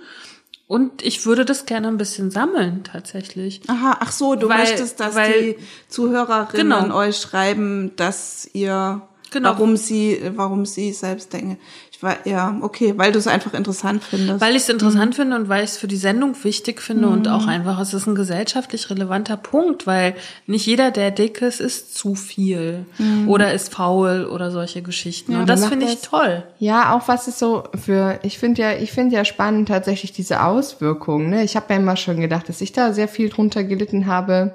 Und 0.67 1.03
ich 1.03 1.25
würde 1.27 1.45
das 1.45 1.67
gerne 1.67 1.89
ein 1.89 1.99
bisschen 1.99 2.31
sammeln, 2.31 2.85
tatsächlich. 2.85 3.61
Aha, 3.69 3.99
ach 4.01 4.13
so, 4.13 4.35
du 4.35 4.49
Weil- 4.49 4.59
möchtest, 4.59 4.99
dass 5.01 5.15
weil- 5.15 5.55
die 5.55 5.57
Zuhörerinnen 5.89 6.83
Genau. 6.85 6.95
euch 6.97 7.17
schreiben, 7.19 7.93
dass 7.97 8.49
ihr, 8.55 9.03
Genau. 9.31 9.51
warum 9.51 9.77
sie, 9.77 10.21
warum 10.37 10.65
sie 10.67 10.93
selbst 10.93 11.33
denken. 11.33 11.59
War, 12.05 12.19
ja, 12.25 12.57
okay, 12.61 12.95
weil 12.97 13.11
du 13.11 13.19
es 13.19 13.27
einfach 13.27 13.55
interessant 13.55 14.05
findest. 14.05 14.41
Weil 14.41 14.55
ich 14.55 14.63
es 14.63 14.69
interessant 14.69 15.17
finde 15.17 15.35
und 15.35 15.49
weil 15.49 15.65
ich 15.65 15.71
es 15.71 15.77
für 15.77 15.89
die 15.89 15.97
Sendung 15.97 16.37
wichtig 16.45 16.81
finde 16.81 17.09
und 17.09 17.27
auch 17.27 17.47
einfach, 17.47 17.81
es 17.81 17.95
ist 17.95 18.07
ein 18.07 18.15
gesellschaftlich 18.15 18.91
relevanter 18.91 19.37
Punkt, 19.37 19.87
weil 19.87 20.15
nicht 20.47 20.67
jeder, 20.67 20.91
der 20.91 21.11
dick 21.11 21.43
ist, 21.43 21.61
ist 21.61 21.97
zu 21.97 22.15
viel 22.15 22.87
oder 23.27 23.53
ist 23.53 23.75
faul 23.75 24.27
oder 24.27 24.51
solche 24.51 24.83
Geschichten. 24.83 25.35
und 25.35 25.49
das 25.49 25.67
finde 25.67 25.87
ich 25.87 26.01
toll. 26.03 26.45
Ja, 26.59 26.95
auch 26.95 27.09
was 27.09 27.27
ist 27.27 27.39
so 27.39 27.65
für, 27.75 28.21
ich 28.23 28.39
finde 28.39 28.63
ja, 28.63 28.73
ich 28.73 28.93
finde 28.93 29.17
ja 29.17 29.25
spannend 29.25 29.69
tatsächlich 29.69 30.13
diese 30.13 30.45
Auswirkungen. 30.45 31.31
Ne? 31.31 31.43
Ich 31.43 31.57
habe 31.57 31.73
mir 31.73 31.81
immer 31.81 31.97
schon 31.97 32.21
gedacht, 32.21 32.49
dass 32.49 32.61
ich 32.61 32.73
da 32.73 32.93
sehr 32.93 33.09
viel 33.09 33.31
drunter 33.31 33.65
gelitten 33.65 34.07
habe 34.07 34.55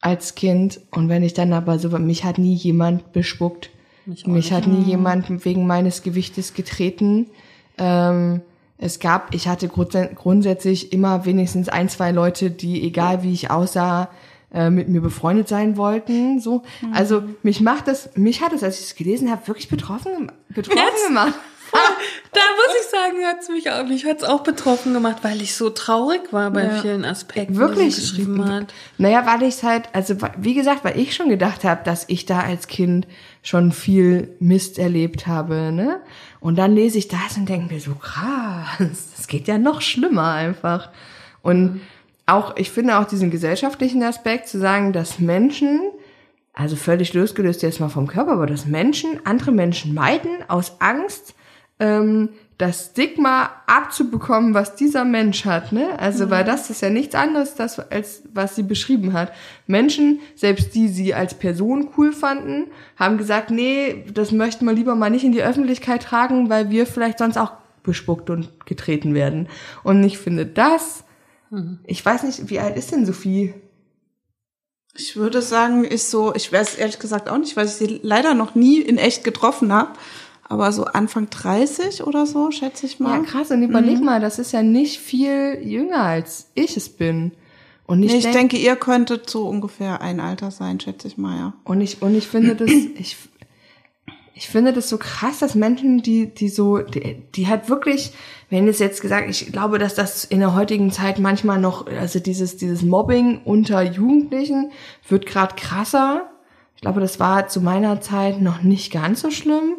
als 0.00 0.34
Kind. 0.34 0.80
Und 0.90 1.08
wenn 1.08 1.22
ich 1.22 1.34
dann 1.34 1.52
aber 1.52 1.78
so, 1.78 1.90
mich 1.98 2.24
hat 2.24 2.38
nie 2.38 2.54
jemand 2.54 3.12
bespuckt. 3.12 3.70
Mich 4.06 4.26
Mich, 4.26 4.52
hat 4.52 4.66
nie 4.66 4.82
jemand 4.82 5.44
wegen 5.44 5.66
meines 5.66 6.02
Gewichtes 6.02 6.54
getreten. 6.54 7.28
Ähm, 7.78 8.40
es 8.78 8.98
gab, 8.98 9.34
ich 9.34 9.46
hatte 9.46 9.66
grundsä- 9.68 10.14
grundsätzlich 10.14 10.92
immer 10.92 11.24
wenigstens 11.26 11.68
ein, 11.68 11.88
zwei 11.88 12.12
Leute, 12.12 12.50
die, 12.50 12.82
egal 12.82 13.22
wie 13.22 13.32
ich 13.32 13.50
aussah, 13.50 14.08
äh, 14.52 14.70
mit 14.70 14.88
mir 14.88 15.00
befreundet 15.00 15.48
sein 15.48 15.76
wollten. 15.76 16.40
So, 16.40 16.62
also 16.92 17.22
mich 17.42 17.60
macht 17.60 17.86
das, 17.88 18.10
mich 18.16 18.42
hat 18.42 18.52
es, 18.52 18.62
als 18.62 18.80
ich 18.80 18.86
es 18.86 18.94
gelesen 18.96 19.30
habe, 19.30 19.46
wirklich 19.46 19.68
betroffen, 19.68 20.32
betroffen 20.48 20.78
Jetzt? 20.78 21.06
gemacht. 21.06 21.34
Da 22.32 22.40
muss 22.40 22.76
ich 22.80 22.88
sagen, 22.90 23.16
hat's 23.24 23.48
mich 23.48 23.70
auch, 23.70 23.84
mich 23.86 24.04
hat's 24.04 24.24
auch 24.24 24.42
betroffen 24.42 24.92
gemacht, 24.92 25.18
weil 25.22 25.40
ich 25.40 25.54
so 25.54 25.70
traurig 25.70 26.32
war 26.32 26.50
bei 26.50 26.68
vielen 26.80 27.04
Aspekten, 27.04 27.56
Wirklich? 27.56 27.94
die 27.94 28.00
geschrieben 28.00 28.44
hat. 28.44 28.74
Naja, 28.98 29.24
weil 29.24 29.42
ich 29.44 29.54
es 29.54 29.62
halt, 29.62 29.88
also 29.92 30.16
wie 30.36 30.54
gesagt, 30.54 30.84
weil 30.84 30.98
ich 30.98 31.14
schon 31.14 31.28
gedacht 31.28 31.62
habe, 31.64 31.82
dass 31.84 32.04
ich 32.08 32.26
da 32.26 32.40
als 32.40 32.66
Kind 32.66 33.06
schon 33.42 33.72
viel 33.72 34.36
Mist 34.38 34.78
erlebt 34.78 35.26
habe, 35.26 35.72
ne? 35.72 36.00
Und 36.40 36.56
dann 36.56 36.74
lese 36.74 36.98
ich 36.98 37.08
das 37.08 37.36
und 37.36 37.48
denke 37.48 37.72
mir 37.72 37.80
so, 37.80 37.94
krass, 37.94 39.12
das 39.16 39.26
geht 39.26 39.48
ja 39.48 39.58
noch 39.58 39.80
schlimmer 39.80 40.32
einfach. 40.32 40.90
Und 41.42 41.80
auch, 42.26 42.56
ich 42.56 42.70
finde 42.70 42.98
auch 42.98 43.04
diesen 43.04 43.30
gesellschaftlichen 43.30 44.02
Aspekt 44.02 44.48
zu 44.48 44.58
sagen, 44.58 44.92
dass 44.92 45.18
Menschen, 45.18 45.80
also 46.52 46.76
völlig 46.76 47.14
losgelöst 47.14 47.62
jetzt 47.62 47.80
mal 47.80 47.88
vom 47.88 48.06
Körper, 48.06 48.32
aber 48.32 48.46
dass 48.46 48.66
Menschen 48.66 49.20
andere 49.24 49.52
Menschen 49.52 49.94
meiden 49.94 50.30
aus 50.48 50.80
Angst, 50.80 51.34
ähm, 51.78 52.30
das 52.60 52.90
Stigma 52.90 53.50
abzubekommen, 53.66 54.52
was 54.52 54.74
dieser 54.76 55.06
Mensch 55.06 55.46
hat, 55.46 55.72
ne? 55.72 55.98
Also, 55.98 56.28
weil 56.28 56.44
das 56.44 56.68
ist 56.68 56.82
ja 56.82 56.90
nichts 56.90 57.14
anderes, 57.14 57.54
das, 57.54 57.78
als 57.78 58.22
was 58.34 58.54
sie 58.54 58.62
beschrieben 58.62 59.14
hat. 59.14 59.32
Menschen, 59.66 60.20
selbst 60.34 60.74
die 60.74 60.88
sie 60.88 61.14
als 61.14 61.34
Person 61.34 61.88
cool 61.96 62.12
fanden, 62.12 62.66
haben 62.96 63.16
gesagt, 63.16 63.50
nee, 63.50 64.04
das 64.12 64.30
möchten 64.30 64.66
wir 64.66 64.74
lieber 64.74 64.94
mal 64.94 65.08
nicht 65.08 65.24
in 65.24 65.32
die 65.32 65.42
Öffentlichkeit 65.42 66.02
tragen, 66.02 66.50
weil 66.50 66.70
wir 66.70 66.86
vielleicht 66.86 67.18
sonst 67.18 67.38
auch 67.38 67.52
bespuckt 67.82 68.28
und 68.28 68.50
getreten 68.66 69.14
werden. 69.14 69.48
Und 69.82 70.04
ich 70.04 70.18
finde 70.18 70.44
das, 70.44 71.04
ich 71.86 72.04
weiß 72.04 72.24
nicht, 72.24 72.50
wie 72.50 72.60
alt 72.60 72.76
ist 72.76 72.92
denn 72.92 73.06
Sophie? 73.06 73.54
Ich 74.94 75.16
würde 75.16 75.40
sagen, 75.40 75.84
ist 75.84 76.10
so, 76.10 76.34
ich 76.34 76.52
weiß 76.52 76.74
ehrlich 76.74 76.98
gesagt 76.98 77.30
auch 77.30 77.38
nicht, 77.38 77.56
weil 77.56 77.66
ich 77.66 77.72
sie 77.72 78.00
leider 78.02 78.34
noch 78.34 78.54
nie 78.54 78.80
in 78.80 78.98
echt 78.98 79.24
getroffen 79.24 79.72
habe. 79.72 79.92
Aber 80.50 80.72
so 80.72 80.84
Anfang 80.84 81.30
30 81.30 82.02
oder 82.02 82.26
so, 82.26 82.50
schätze 82.50 82.84
ich 82.84 82.98
mal. 82.98 83.18
Ja, 83.18 83.22
krass, 83.24 83.52
und 83.52 83.62
überleg 83.62 84.02
mal, 84.02 84.20
das 84.20 84.40
ist 84.40 84.50
ja 84.50 84.62
nicht 84.64 84.98
viel 84.98 85.60
jünger 85.62 86.00
als 86.02 86.50
ich 86.54 86.76
es 86.76 86.88
bin. 86.88 87.30
Und 87.86 88.02
ich, 88.02 88.10
Nee, 88.10 88.18
ich 88.18 88.24
denk- 88.24 88.34
denke, 88.34 88.56
ihr 88.56 88.74
könntet 88.74 89.30
so 89.30 89.46
ungefähr 89.48 90.00
ein 90.00 90.18
Alter 90.18 90.50
sein, 90.50 90.80
schätze 90.80 91.06
ich 91.06 91.16
mal, 91.16 91.36
ja. 91.38 91.52
Und 91.62 91.80
ich, 91.80 92.02
und 92.02 92.16
ich 92.16 92.26
finde 92.26 92.56
das, 92.56 92.68
ich, 92.98 93.16
ich 94.34 94.48
finde 94.48 94.72
das 94.72 94.88
so 94.88 94.98
krass, 94.98 95.38
dass 95.38 95.54
Menschen, 95.54 96.02
die, 96.02 96.26
die 96.34 96.48
so, 96.48 96.78
die, 96.78 97.22
die 97.34 97.46
halt 97.46 97.68
wirklich, 97.68 98.12
wenn 98.48 98.66
es 98.66 98.80
jetzt 98.80 99.02
gesagt, 99.02 99.30
ich 99.30 99.52
glaube, 99.52 99.78
dass 99.78 99.94
das 99.94 100.24
in 100.24 100.40
der 100.40 100.56
heutigen 100.56 100.90
Zeit 100.90 101.20
manchmal 101.20 101.60
noch, 101.60 101.86
also 101.86 102.18
dieses, 102.18 102.56
dieses 102.56 102.82
Mobbing 102.82 103.42
unter 103.44 103.82
Jugendlichen 103.82 104.72
wird 105.08 105.26
gerade 105.26 105.54
krasser. 105.54 106.28
Ich 106.74 106.80
glaube, 106.82 107.00
das 107.00 107.20
war 107.20 107.46
zu 107.46 107.60
meiner 107.60 108.00
Zeit 108.00 108.40
noch 108.40 108.62
nicht 108.62 108.92
ganz 108.92 109.20
so 109.20 109.30
schlimm. 109.30 109.76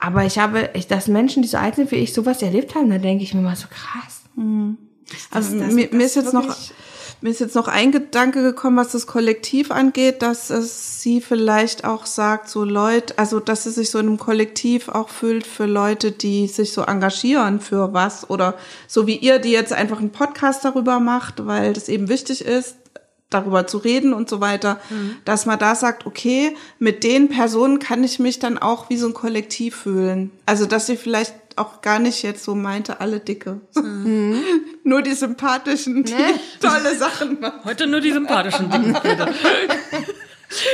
Aber 0.00 0.24
ich 0.24 0.38
habe, 0.38 0.70
ich, 0.74 0.86
dass 0.86 1.08
Menschen, 1.08 1.42
die 1.42 1.48
so 1.48 1.58
alt 1.58 1.76
sind 1.76 1.90
wie 1.90 1.96
ich, 1.96 2.12
sowas 2.12 2.42
erlebt 2.42 2.74
haben, 2.74 2.90
da 2.90 2.98
denke 2.98 3.24
ich 3.24 3.34
mir 3.34 3.40
mal 3.42 3.56
so 3.56 3.66
krass. 3.68 4.22
Also 5.30 5.58
das- 5.58 5.72
mir, 5.72 5.86
das 5.88 5.92
mir 5.96 6.04
ist 6.04 6.16
jetzt 6.16 6.32
noch 6.32 6.56
mir 7.20 7.30
ist 7.30 7.40
jetzt 7.40 7.56
noch 7.56 7.66
ein 7.66 7.90
Gedanke 7.90 8.42
gekommen, 8.42 8.76
was 8.76 8.92
das 8.92 9.08
Kollektiv 9.08 9.72
angeht, 9.72 10.22
dass 10.22 10.50
es 10.50 11.02
sie 11.02 11.20
vielleicht 11.20 11.84
auch 11.84 12.06
sagt, 12.06 12.48
so 12.48 12.62
Leute, 12.62 13.18
also 13.18 13.40
dass 13.40 13.64
sie 13.64 13.72
sich 13.72 13.90
so 13.90 13.98
in 13.98 14.06
einem 14.06 14.18
Kollektiv 14.18 14.88
auch 14.88 15.08
fühlt 15.08 15.44
für 15.44 15.66
Leute, 15.66 16.12
die 16.12 16.46
sich 16.46 16.72
so 16.72 16.82
engagieren 16.82 17.58
für 17.58 17.92
was 17.92 18.30
oder 18.30 18.54
so 18.86 19.08
wie 19.08 19.16
ihr, 19.16 19.40
die 19.40 19.50
jetzt 19.50 19.72
einfach 19.72 19.98
einen 19.98 20.12
Podcast 20.12 20.64
darüber 20.64 21.00
macht, 21.00 21.44
weil 21.44 21.72
das 21.72 21.88
eben 21.88 22.08
wichtig 22.08 22.44
ist, 22.44 22.76
darüber 23.30 23.66
zu 23.66 23.78
reden 23.78 24.14
und 24.14 24.28
so 24.28 24.40
weiter, 24.40 24.80
dass 25.24 25.44
man 25.44 25.58
da 25.58 25.74
sagt, 25.74 26.06
okay, 26.06 26.56
mit 26.78 27.04
den 27.04 27.28
Personen 27.28 27.78
kann 27.78 28.02
ich 28.02 28.18
mich 28.18 28.38
dann 28.38 28.56
auch 28.58 28.88
wie 28.88 28.96
so 28.96 29.06
ein 29.06 29.14
Kollektiv 29.14 29.76
fühlen. 29.76 30.30
Also 30.46 30.64
dass 30.66 30.86
sie 30.86 30.96
vielleicht 30.96 31.34
auch 31.58 31.82
gar 31.82 31.98
nicht 31.98 32.22
jetzt 32.22 32.44
so 32.44 32.54
meinte, 32.54 33.00
alle 33.00 33.20
dicke. 33.20 33.60
Nur 34.84 35.02
die 35.02 35.14
sympathischen, 35.14 36.04
die 36.04 36.14
tolle 36.60 36.96
Sachen 36.96 37.40
machen. 37.40 37.60
Heute 37.64 37.86
nur 37.86 38.00
die 38.00 38.12
sympathischen 38.12 38.70
Dinge, 38.70 38.92
bitte. 39.02 39.28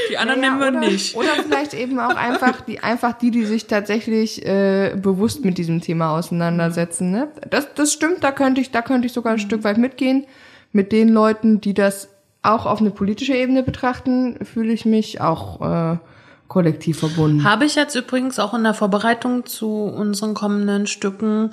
Die 0.09 0.17
anderen 0.17 0.43
Ja, 0.43 0.51
nehmen 0.51 0.61
wir 0.61 0.69
oder, 0.69 0.81
nicht. 0.88 1.17
Oder 1.17 1.35
vielleicht 1.43 1.75
eben 1.75 1.99
auch 1.99 2.14
einfach 2.14 2.61
die, 2.61 2.79
einfach 2.81 3.14
die, 3.14 3.33
die 3.33 3.45
sich 3.45 3.67
tatsächlich 3.67 4.47
äh, 4.47 4.95
bewusst 4.97 5.45
mit 5.45 5.59
diesem 5.59 5.81
Thema 5.81 6.17
auseinandersetzen. 6.17 7.11
Ne? 7.11 7.29
Das, 7.51 7.75
das 7.75 7.93
stimmt, 7.93 8.23
da 8.23 8.31
könnte 8.31 8.61
ich, 8.61 8.71
da 8.71 8.83
könnte 8.83 9.07
ich 9.07 9.12
sogar 9.12 9.33
ein 9.33 9.40
Stück 9.40 9.64
weit 9.64 9.79
mitgehen. 9.79 10.27
Mit 10.71 10.93
den 10.93 11.09
Leuten, 11.09 11.61
die 11.61 11.75
das 11.75 12.09
auch 12.44 12.66
auf 12.66 12.80
eine 12.80 12.90
politische 12.90 13.35
Ebene 13.35 13.62
betrachten, 13.62 14.44
fühle 14.44 14.72
ich 14.72 14.85
mich 14.85 15.20
auch 15.20 15.61
äh, 15.61 15.96
kollektiv 16.48 16.98
verbunden. 16.98 17.44
Habe 17.44 17.64
ich 17.64 17.74
jetzt 17.74 17.94
übrigens 17.94 18.38
auch 18.38 18.54
in 18.54 18.64
der 18.64 18.74
Vorbereitung 18.74 19.46
zu 19.46 19.85
unseren 19.85 20.35
kommenden 20.35 20.87
Stücken 20.87 21.50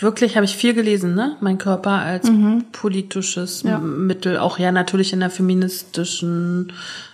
wirklich, 0.00 0.36
habe 0.36 0.44
ich 0.44 0.56
viel 0.56 0.74
gelesen, 0.74 1.14
ne? 1.14 1.36
Mein 1.40 1.58
Körper 1.58 1.90
als 1.92 2.30
politisches 2.72 3.62
M- 3.64 4.06
Mittel, 4.06 4.38
auch 4.38 4.58
ja 4.58 4.72
natürlich 4.72 5.12
in 5.12 5.20
der 5.20 5.30
feministischen 5.30 6.72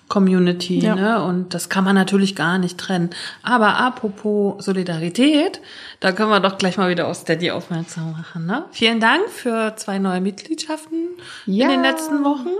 Community, 0.09 0.81
Ja. 0.81 0.95
ne? 0.95 1.23
Und 1.25 1.55
das 1.55 1.69
kann 1.71 1.83
man 1.85 1.95
natürlich 1.95 2.37
gar 2.37 2.59
nicht 2.59 2.77
trennen. 2.79 3.11
Aber 3.43 3.79
apropos 3.79 4.63
Solidarität, 4.65 5.61
da 6.01 6.13
können 6.13 6.29
wir 6.31 6.41
doch 6.41 6.59
gleich 6.59 6.77
mal 6.77 6.91
wieder 6.91 7.09
auf 7.09 7.17
Steady 7.17 7.51
aufmerksam 7.51 8.13
machen, 8.13 8.45
ne? 8.47 8.65
Vielen 8.71 9.01
Dank 9.01 9.29
für 9.31 9.75
zwei 9.77 9.99
neue 9.99 10.21
Mitgliedschaften 10.21 11.09
Ja. 11.47 11.65
in 11.67 11.71
den 11.71 11.83
letzten 11.83 12.23
Wochen. 12.25 12.51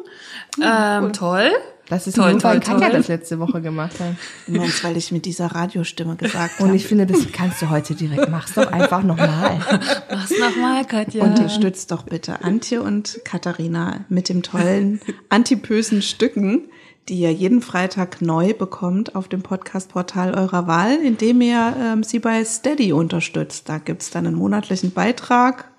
ähm, 0.63 1.13
Toll. 1.13 1.51
Das 1.89 2.07
ist 2.07 2.17
Toll, 2.17 2.33
nur, 2.33 2.43
weil 2.45 2.61
toll, 2.61 2.81
Katja 2.81 2.91
das 2.91 3.09
letzte 3.09 3.39
Woche 3.39 3.61
gemacht 3.61 4.01
hat. 4.01 4.17
Du 4.47 4.55
meinst, 4.55 4.83
weil 4.85 4.97
ich 4.97 5.13
mit 5.13 5.27
dieser 5.27 5.47
Radiostimme 5.47 6.17
gesagt 6.17 6.61
Und 6.61 6.69
habe. 6.69 6.77
ich 6.77 6.87
finde, 6.87 7.07
das 7.07 7.31
kannst 7.33 7.61
du 7.61 7.69
heute 7.69 7.95
direkt. 7.95 8.31
Mach's 8.31 8.55
doch 8.55 8.73
einfach 8.73 9.03
nochmal. 9.03 9.61
Mach's 10.11 10.33
nochmal, 10.39 10.85
Katja. 10.87 11.23
Unterstützt 11.25 11.91
doch 11.91 12.05
bitte 12.05 12.43
Antje 12.43 12.83
und 12.83 13.21
Katharina 13.25 14.05
mit 14.09 14.31
dem 14.31 14.43
tollen 14.43 15.01
antipösen 15.29 16.01
Stücken, 16.01 16.71
die 17.11 17.17
ihr 17.19 17.33
jeden 17.33 17.61
Freitag 17.61 18.23
neu 18.23 18.55
bekommt 18.55 19.15
auf 19.15 19.29
dem 19.29 19.43
Podcast-Portal 19.43 20.35
eurer 20.35 20.67
Wahl, 20.67 20.97
indem 21.05 21.43
ihr 21.43 21.77
ähm, 21.79 22.03
sie 22.03 22.19
bei 22.19 22.43
Steady 22.47 22.95
unterstützt. 22.95 23.69
Da 23.69 23.77
gibt's 23.77 24.09
dann 24.09 24.27
einen 24.27 24.37
monatlichen 24.37 24.93
Beitrag 24.93 25.71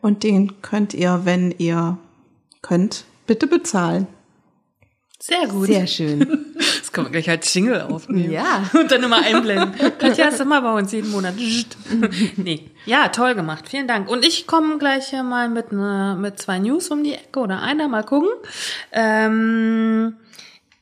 und 0.00 0.22
den 0.22 0.62
könnt 0.62 0.94
ihr, 0.94 1.22
wenn 1.24 1.50
ihr 1.58 1.98
könnt, 2.60 3.06
bitte 3.26 3.48
bezahlen. 3.48 4.06
Sehr 5.22 5.46
gut. 5.46 5.68
Sehr 5.68 5.86
schön. 5.86 6.46
Das 6.82 6.92
können 6.92 7.06
wir 7.06 7.22
gleich 7.22 7.30
als 7.30 7.54
Jingle 7.54 7.80
aufnehmen. 7.80 8.30
Ja. 8.30 8.68
Und 8.78 8.90
dann 8.90 9.02
immer 9.02 9.22
einblenden. 9.22 9.72
Katja 9.98 10.28
ist 10.28 10.40
immer 10.40 10.60
bei 10.60 10.72
uns 10.74 10.92
jeden 10.92 11.10
Monat. 11.10 11.34
nee. 12.36 12.70
Ja, 12.84 13.08
toll 13.08 13.34
gemacht. 13.34 13.68
Vielen 13.68 13.88
Dank. 13.88 14.10
Und 14.10 14.26
ich 14.26 14.46
komme 14.46 14.76
gleich 14.76 15.08
hier 15.08 15.22
mal 15.22 15.48
mit, 15.48 15.72
ne, 15.72 16.18
mit 16.20 16.38
zwei 16.38 16.58
News 16.58 16.90
um 16.90 17.02
die 17.02 17.14
Ecke 17.14 17.40
oder 17.40 17.62
einer. 17.62 17.88
Mal 17.88 18.02
gucken. 18.02 18.28
Ähm, 18.92 20.16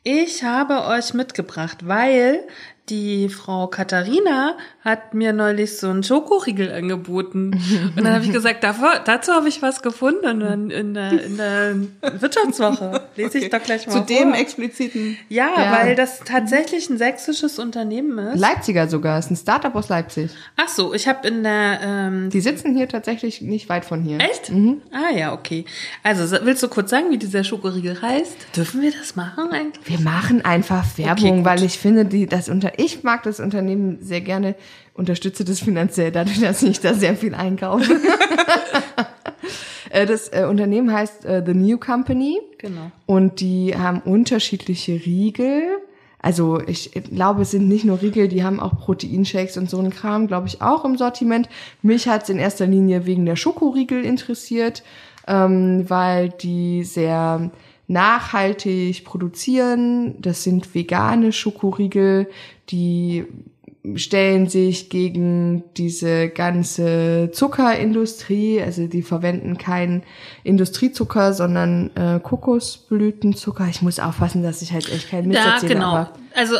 ich 0.02 0.42
habe 0.42 0.84
euch 0.86 1.14
mitgebracht, 1.14 1.86
weil 1.86 2.40
die 2.88 3.28
Frau 3.28 3.68
Katharina 3.68 4.56
hat 4.84 5.14
mir 5.14 5.32
neulich 5.32 5.76
so 5.78 5.88
einen 5.88 6.02
Schokoriegel 6.02 6.72
angeboten. 6.72 7.52
Und 7.96 8.04
dann 8.04 8.14
habe 8.14 8.24
ich 8.24 8.32
gesagt, 8.32 8.64
davor, 8.64 8.94
dazu 9.04 9.32
habe 9.32 9.48
ich 9.48 9.62
was 9.62 9.82
gefunden 9.82 10.40
in, 10.40 10.70
in, 10.70 10.94
der, 10.94 11.24
in 11.24 11.36
der 11.36 11.74
Wirtschaftswoche. 12.20 13.02
Lese 13.16 13.38
ich 13.38 13.50
doch 13.50 13.62
gleich 13.62 13.86
mal 13.86 13.92
Zu 13.92 14.00
dem 14.00 14.30
vor. 14.30 14.38
expliziten 14.40 15.16
Ja, 15.28 15.50
Ja. 15.56 15.72
weil 15.78 15.94
das 15.94 16.20
tatsächlich 16.24 16.88
ein 16.90 16.98
sächsisches 16.98 17.58
Unternehmen 17.58 18.18
ist. 18.18 18.40
Leipziger 18.40 18.88
sogar, 18.88 19.18
ist 19.18 19.30
ein 19.30 19.36
Startup 19.36 19.74
aus 19.74 19.88
Leipzig. 19.88 20.30
Ach 20.56 20.68
so, 20.68 20.94
ich 20.94 21.06
habe 21.06 21.28
in 21.28 21.42
der 21.42 21.80
ähm, 21.82 22.30
Die 22.30 22.40
sitzen 22.40 22.74
hier 22.76 22.88
tatsächlich 22.88 23.40
nicht 23.40 23.68
weit 23.68 23.84
von 23.84 24.02
hier. 24.02 24.18
echt? 24.20 24.50
Ah 24.92 25.14
ja, 25.16 25.32
okay. 25.32 25.64
Also 26.02 26.26
so- 26.26 26.38
willst 26.44 26.62
du 26.62 26.68
kurz 26.68 26.90
sagen, 26.90 27.10
wie 27.10 27.18
dieser 27.18 27.44
Schokoriegel 27.44 28.00
heißt? 28.00 28.56
Dürfen 28.56 28.80
wir 28.82 28.92
das 28.92 29.14
machen 29.16 29.50
eigentlich? 29.52 29.88
Wir 29.88 30.00
machen 30.00 30.44
einfach 30.44 30.84
Werbung, 30.96 31.36
gut. 31.38 31.44
weil 31.44 31.62
ich 31.62 31.78
finde, 31.78 32.04
die, 32.04 32.26
das 32.26 32.48
unter, 32.48 32.69
ich 32.76 33.02
mag 33.02 33.22
das 33.22 33.40
Unternehmen 33.40 33.98
sehr 34.00 34.20
gerne, 34.20 34.54
unterstütze 34.94 35.44
das 35.44 35.60
finanziell, 35.60 36.12
dadurch, 36.12 36.40
dass 36.40 36.62
ich 36.62 36.80
da 36.80 36.94
sehr 36.94 37.16
viel 37.16 37.34
einkaufe. 37.34 38.00
Äh, 39.90 40.06
das 40.06 40.28
äh, 40.28 40.46
Unternehmen 40.48 40.92
heißt 40.92 41.24
äh, 41.24 41.42
The 41.44 41.52
New 41.52 41.76
Company. 41.76 42.38
Genau. 42.58 42.92
Und 43.06 43.40
die 43.40 43.76
haben 43.76 44.00
unterschiedliche 44.00 44.92
Riegel. 44.92 45.62
Also 46.22 46.60
ich 46.66 46.92
glaube, 46.92 47.42
es 47.42 47.50
sind 47.50 47.66
nicht 47.66 47.84
nur 47.84 48.00
Riegel, 48.00 48.28
die 48.28 48.44
haben 48.44 48.60
auch 48.60 48.78
Proteinshakes 48.78 49.56
und 49.56 49.70
so 49.70 49.78
ein 49.78 49.90
Kram, 49.90 50.26
glaube 50.26 50.46
ich, 50.48 50.60
auch 50.60 50.84
im 50.84 50.96
Sortiment. 50.96 51.48
Mich 51.82 52.08
hat 52.08 52.24
es 52.24 52.28
in 52.28 52.38
erster 52.38 52.66
Linie 52.66 53.06
wegen 53.06 53.24
der 53.24 53.36
Schokoriegel 53.36 54.04
interessiert, 54.04 54.82
ähm, 55.26 55.88
weil 55.88 56.28
die 56.28 56.84
sehr 56.84 57.50
nachhaltig 57.90 59.04
produzieren. 59.04 60.14
Das 60.22 60.44
sind 60.44 60.74
vegane 60.74 61.32
Schokoriegel, 61.32 62.28
die 62.70 63.26
stellen 63.96 64.46
sich 64.48 64.90
gegen 64.90 65.64
diese 65.76 66.28
ganze 66.28 67.30
Zuckerindustrie, 67.32 68.60
also 68.62 68.86
die 68.86 69.02
verwenden 69.02 69.58
keinen 69.58 70.02
Industriezucker, 70.44 71.32
sondern 71.32 71.90
äh, 71.96 72.20
Kokosblütenzucker. 72.20 73.66
Ich 73.68 73.82
muss 73.82 73.98
aufpassen, 73.98 74.42
dass 74.42 74.62
ich 74.62 74.72
halt 74.72 74.88
echt 74.92 75.10
keinen 75.10 75.28
Mist 75.28 75.40
Ja, 75.40 75.54
erzähle, 75.54 75.74
genau. 75.74 75.92
aber 75.92 76.12
Also 76.34 76.56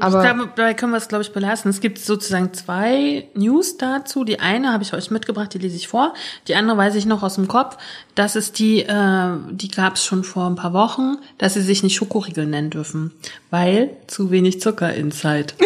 aber- 0.00 0.18
ich 0.18 0.30
glaube, 0.30 0.50
dabei 0.54 0.74
können 0.74 0.92
wir 0.92 0.98
es, 0.98 1.08
glaube 1.08 1.22
ich, 1.22 1.32
belassen. 1.32 1.70
Es 1.70 1.80
gibt 1.80 1.98
sozusagen 1.98 2.52
zwei 2.52 3.28
News 3.34 3.76
dazu. 3.78 4.24
Die 4.24 4.40
eine 4.40 4.72
habe 4.72 4.82
ich 4.82 4.92
euch 4.92 5.10
mitgebracht, 5.10 5.54
die 5.54 5.58
lese 5.58 5.76
ich 5.76 5.88
vor. 5.88 6.14
Die 6.48 6.54
andere 6.54 6.76
weiß 6.76 6.94
ich 6.94 7.06
noch 7.06 7.22
aus 7.22 7.36
dem 7.36 7.48
Kopf. 7.48 7.76
Das 8.14 8.36
ist 8.36 8.58
die, 8.58 8.80
äh, 8.82 9.28
die 9.50 9.68
gab 9.68 9.94
es 9.94 10.04
schon 10.04 10.24
vor 10.24 10.46
ein 10.46 10.56
paar 10.56 10.72
Wochen, 10.72 11.16
dass 11.38 11.54
sie 11.54 11.62
sich 11.62 11.82
nicht 11.82 11.96
Schokoriegel 11.96 12.46
nennen 12.46 12.70
dürfen, 12.70 13.12
weil 13.50 13.96
zu 14.06 14.30
wenig 14.30 14.60
Zucker 14.60 14.92
inside. 14.94 15.54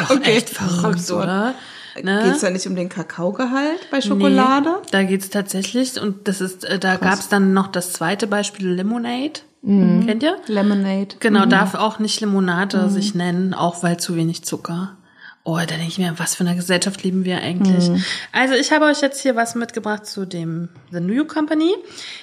Ist 0.00 0.10
doch 0.10 0.20
echt 0.22 0.48
verrückt, 0.48 1.10
oder? 1.10 1.54
Ne? 2.02 2.22
Geht 2.24 2.34
es 2.34 2.40
da 2.40 2.50
nicht 2.50 2.66
um 2.66 2.74
den 2.74 2.88
Kakaogehalt 2.88 3.90
bei 3.90 4.00
Schokolade? 4.00 4.70
Nee, 4.82 4.88
da 4.90 5.02
geht's 5.02 5.30
tatsächlich 5.30 6.00
und 6.00 6.28
das 6.28 6.40
ist, 6.40 6.64
äh, 6.64 6.78
da 6.78 6.96
gab's 6.96 7.28
dann 7.28 7.52
noch 7.52 7.68
das 7.68 7.92
zweite 7.92 8.26
Beispiel 8.26 8.68
Lemonade. 8.68 9.40
Mhm. 9.62 10.06
Kennt 10.06 10.22
ihr? 10.22 10.36
Lemonade. 10.46 11.16
Genau, 11.20 11.46
darf 11.46 11.74
auch 11.74 11.98
nicht 11.98 12.20
Limonade 12.20 12.88
sich 12.88 13.14
nennen, 13.14 13.54
auch 13.54 13.82
weil 13.82 13.98
zu 13.98 14.16
wenig 14.16 14.44
Zucker. 14.44 14.96
Oh, 15.44 15.56
da 15.56 15.64
denke 15.66 15.88
ich 15.88 15.98
mir, 15.98 16.14
was 16.18 16.36
für 16.36 16.44
eine 16.44 16.54
Gesellschaft 16.54 17.02
leben 17.02 17.24
wir 17.24 17.38
eigentlich? 17.38 17.90
Also 18.30 18.54
ich 18.54 18.70
habe 18.70 18.84
euch 18.84 19.00
jetzt 19.00 19.20
hier 19.20 19.34
was 19.34 19.56
mitgebracht 19.56 20.06
zu 20.06 20.24
dem 20.24 20.68
The 20.92 21.00
New 21.00 21.24
Company. 21.24 21.74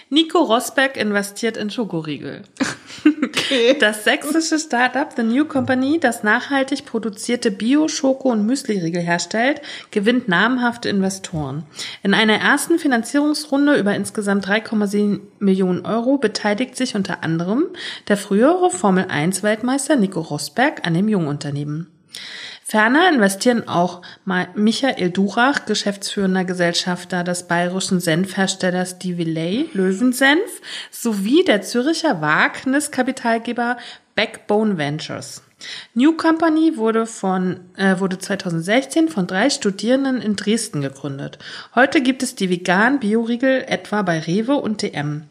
Nico 0.10 0.40
Rosberg 0.40 0.96
investiert 0.96 1.58
in 1.58 1.70
Schokoriegel. 1.70 2.44
Das 3.80 4.04
sächsische 4.04 4.60
Startup 4.60 5.10
The 5.16 5.24
New 5.24 5.44
Company, 5.46 6.00
das 6.00 6.24
nachhaltig 6.24 6.86
produzierte 6.86 7.52
Bio-Schoko- 7.52 8.32
und 8.32 8.46
Müsli-Riegel 8.46 9.02
herstellt, 9.02 9.62
gewinnt 9.92 10.28
namhafte 10.28 10.88
Investoren. 10.88 11.64
In 12.04 12.14
einer 12.14 12.36
ersten 12.36 12.80
Finanzierungsrunde 12.80 13.76
über 13.76 13.96
insgesamt 13.96 14.48
3,7 14.48 15.20
Millionen 15.40 15.86
Euro 15.86 16.18
beteiligt 16.18 16.78
sich 16.78 16.96
unter 16.96 17.24
anderem 17.24 17.66
der 18.08 18.18
frühere 18.18 18.70
Formel-1-Weltmeister 18.70 19.96
Nico 19.96 20.22
Rosberg 20.22 20.86
an 20.86 20.94
dem 20.94 21.10
Jungunternehmen. 21.10 21.88
Ferner 22.70 23.10
investieren 23.10 23.68
auch 23.68 24.04
Michael 24.26 25.10
Durach, 25.10 25.66
geschäftsführender 25.66 26.46
Gesellschafter 26.46 27.24
des 27.24 27.48
bayerischen 27.48 28.00
Senfherstellers 28.00 29.00
Divilay 29.00 29.68
Löwensenf, 29.74 30.62
sowie 30.92 31.44
der 31.44 31.64
Züricher 31.64 32.22
Wagniskapitalgeber 32.22 33.78
Backbone 34.14 34.78
Ventures. 34.78 35.42
New 35.96 36.16
Company 36.16 36.78
wurde 36.78 37.08
von 37.08 37.60
äh, 37.76 38.00
wurde 38.00 38.20
2016 38.20 39.10
von 39.10 39.26
drei 39.26 39.50
Studierenden 39.50 40.22
in 40.22 40.36
Dresden 40.36 40.82
gegründet. 40.82 41.40
Heute 41.74 42.02
gibt 42.02 42.22
es 42.22 42.36
die 42.36 42.52
veganen 42.52 43.00
Bioriegel 43.00 43.64
etwa 43.68 44.04
bei 44.04 44.20
Rewe 44.20 44.54
und 44.58 44.84
DM. 44.84 45.24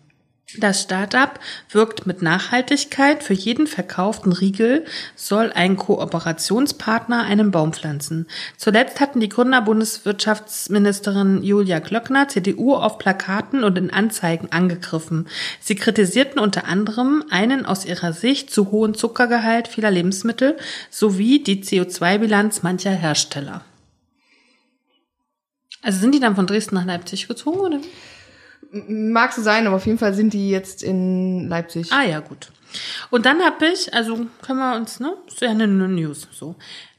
Das 0.56 0.80
Startup 0.80 1.38
wirkt 1.70 2.06
mit 2.06 2.22
Nachhaltigkeit. 2.22 3.22
Für 3.22 3.34
jeden 3.34 3.66
verkauften 3.66 4.32
Riegel 4.32 4.86
soll 5.14 5.52
ein 5.52 5.76
Kooperationspartner 5.76 7.22
einen 7.22 7.50
Baum 7.50 7.74
pflanzen. 7.74 8.26
Zuletzt 8.56 8.98
hatten 8.98 9.20
die 9.20 9.28
Gründer 9.28 9.60
Bundeswirtschaftsministerin 9.60 11.42
Julia 11.42 11.80
Klöckner 11.80 12.28
CDU 12.28 12.74
auf 12.74 12.96
Plakaten 12.96 13.62
und 13.62 13.76
in 13.76 13.90
Anzeigen 13.90 14.50
angegriffen. 14.50 15.28
Sie 15.60 15.74
kritisierten 15.74 16.38
unter 16.38 16.64
anderem 16.64 17.24
einen 17.28 17.66
aus 17.66 17.84
ihrer 17.84 18.14
Sicht 18.14 18.50
zu 18.50 18.70
hohen 18.70 18.94
Zuckergehalt 18.94 19.68
vieler 19.68 19.90
Lebensmittel 19.90 20.56
sowie 20.88 21.42
die 21.42 21.62
CO2-Bilanz 21.62 22.62
mancher 22.62 22.92
Hersteller. 22.92 23.66
Also 25.82 26.00
sind 26.00 26.14
die 26.14 26.20
dann 26.20 26.36
von 26.36 26.46
Dresden 26.46 26.76
nach 26.76 26.86
Leipzig 26.86 27.28
gezogen, 27.28 27.60
oder? 27.60 27.80
Mag 28.70 29.32
so 29.32 29.42
sein, 29.42 29.66
aber 29.66 29.76
auf 29.76 29.86
jeden 29.86 29.98
Fall 29.98 30.14
sind 30.14 30.32
die 30.32 30.50
jetzt 30.50 30.82
in 30.82 31.48
Leipzig. 31.48 31.92
Ah 31.92 32.02
ja, 32.02 32.20
gut. 32.20 32.50
Und 33.10 33.24
dann 33.26 33.40
habe 33.42 33.66
ich, 33.66 33.92
also 33.94 34.26
können 34.42 34.58
wir 34.58 34.76
uns, 34.76 35.00
ne? 35.00 35.16
Ist 35.26 35.40
ja 35.40 35.50
eine 35.50 35.66
News 35.66 36.28
so. 36.30 36.54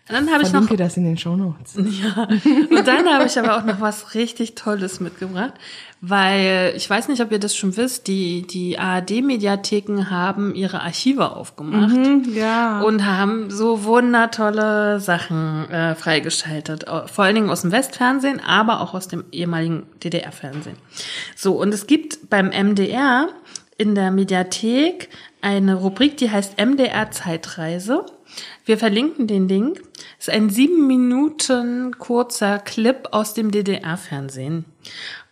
Dann 0.09 0.31
habe 0.31 0.43
ich 0.43 0.51
noch 0.51 0.67
das 0.75 0.97
in 0.97 1.03
den 1.03 1.17
Shownotes. 1.17 1.75
ja. 1.77 2.23
Und 2.23 2.87
dann 2.87 3.07
habe 3.07 3.25
ich 3.25 3.37
aber 3.37 3.57
auch 3.57 3.63
noch 3.63 3.79
was 3.79 4.15
richtig 4.15 4.55
Tolles 4.55 4.99
mitgebracht, 4.99 5.53
weil 6.01 6.73
ich 6.75 6.89
weiß 6.89 7.09
nicht, 7.09 7.21
ob 7.21 7.31
ihr 7.31 7.39
das 7.39 7.55
schon 7.55 7.77
wisst, 7.77 8.07
die 8.07 8.41
die 8.47 8.79
ARD-Mediatheken 8.79 10.09
haben 10.09 10.55
ihre 10.55 10.81
Archive 10.81 11.35
aufgemacht 11.35 11.95
Ja. 12.33 12.81
und 12.81 13.05
haben 13.05 13.51
so 13.51 13.83
wundertolle 13.83 14.99
Sachen 14.99 15.69
äh, 15.69 15.93
freigeschaltet, 15.95 16.85
vor 17.05 17.25
allen 17.25 17.35
Dingen 17.35 17.49
aus 17.49 17.61
dem 17.61 17.71
Westfernsehen, 17.71 18.39
aber 18.39 18.81
auch 18.81 18.93
aus 18.93 19.07
dem 19.07 19.25
ehemaligen 19.31 19.83
DDR-Fernsehen. 20.03 20.75
So 21.35 21.53
und 21.59 21.73
es 21.73 21.85
gibt 21.87 22.29
beim 22.29 22.47
MDR 22.47 23.27
in 23.77 23.95
der 23.95 24.11
Mediathek 24.11 25.09
eine 25.41 25.75
Rubrik, 25.75 26.17
die 26.17 26.31
heißt 26.31 26.57
MDR 26.59 27.11
Zeitreise. 27.11 28.05
Wir 28.65 28.77
verlinken 28.77 29.27
den 29.27 29.47
Link. 29.47 29.81
Es 30.19 30.27
ist 30.27 30.33
ein 30.33 30.49
sieben 30.49 30.87
Minuten 30.87 31.97
kurzer 31.97 32.59
Clip 32.59 33.07
aus 33.11 33.33
dem 33.33 33.51
DDR-Fernsehen. 33.51 34.65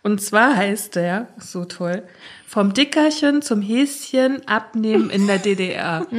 Und 0.02 0.22
zwar 0.22 0.56
heißt 0.56 0.96
der, 0.96 1.28
so 1.38 1.64
toll, 1.64 2.02
vom 2.46 2.72
Dickerchen 2.72 3.42
zum 3.42 3.60
Häschen 3.60 4.46
abnehmen 4.48 5.10
in 5.10 5.26
der 5.26 5.38
DDR. 5.38 6.06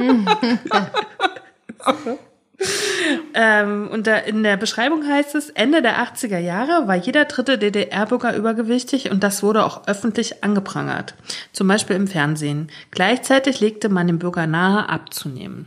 ähm, 3.34 3.88
und 3.90 4.06
da 4.06 4.16
in 4.16 4.42
der 4.42 4.56
Beschreibung 4.56 5.06
heißt 5.06 5.34
es, 5.34 5.50
Ende 5.50 5.82
der 5.82 5.98
80er 5.98 6.38
Jahre 6.38 6.86
war 6.86 6.96
jeder 6.96 7.24
dritte 7.24 7.58
DDR-Bürger 7.58 8.36
übergewichtig 8.36 9.10
und 9.10 9.24
das 9.24 9.42
wurde 9.42 9.64
auch 9.64 9.86
öffentlich 9.88 10.44
angeprangert. 10.44 11.14
Zum 11.52 11.66
Beispiel 11.66 11.96
im 11.96 12.06
Fernsehen. 12.06 12.70
Gleichzeitig 12.90 13.60
legte 13.60 13.88
man 13.88 14.06
dem 14.06 14.18
Bürger 14.18 14.46
nahe, 14.46 14.88
abzunehmen. 14.88 15.66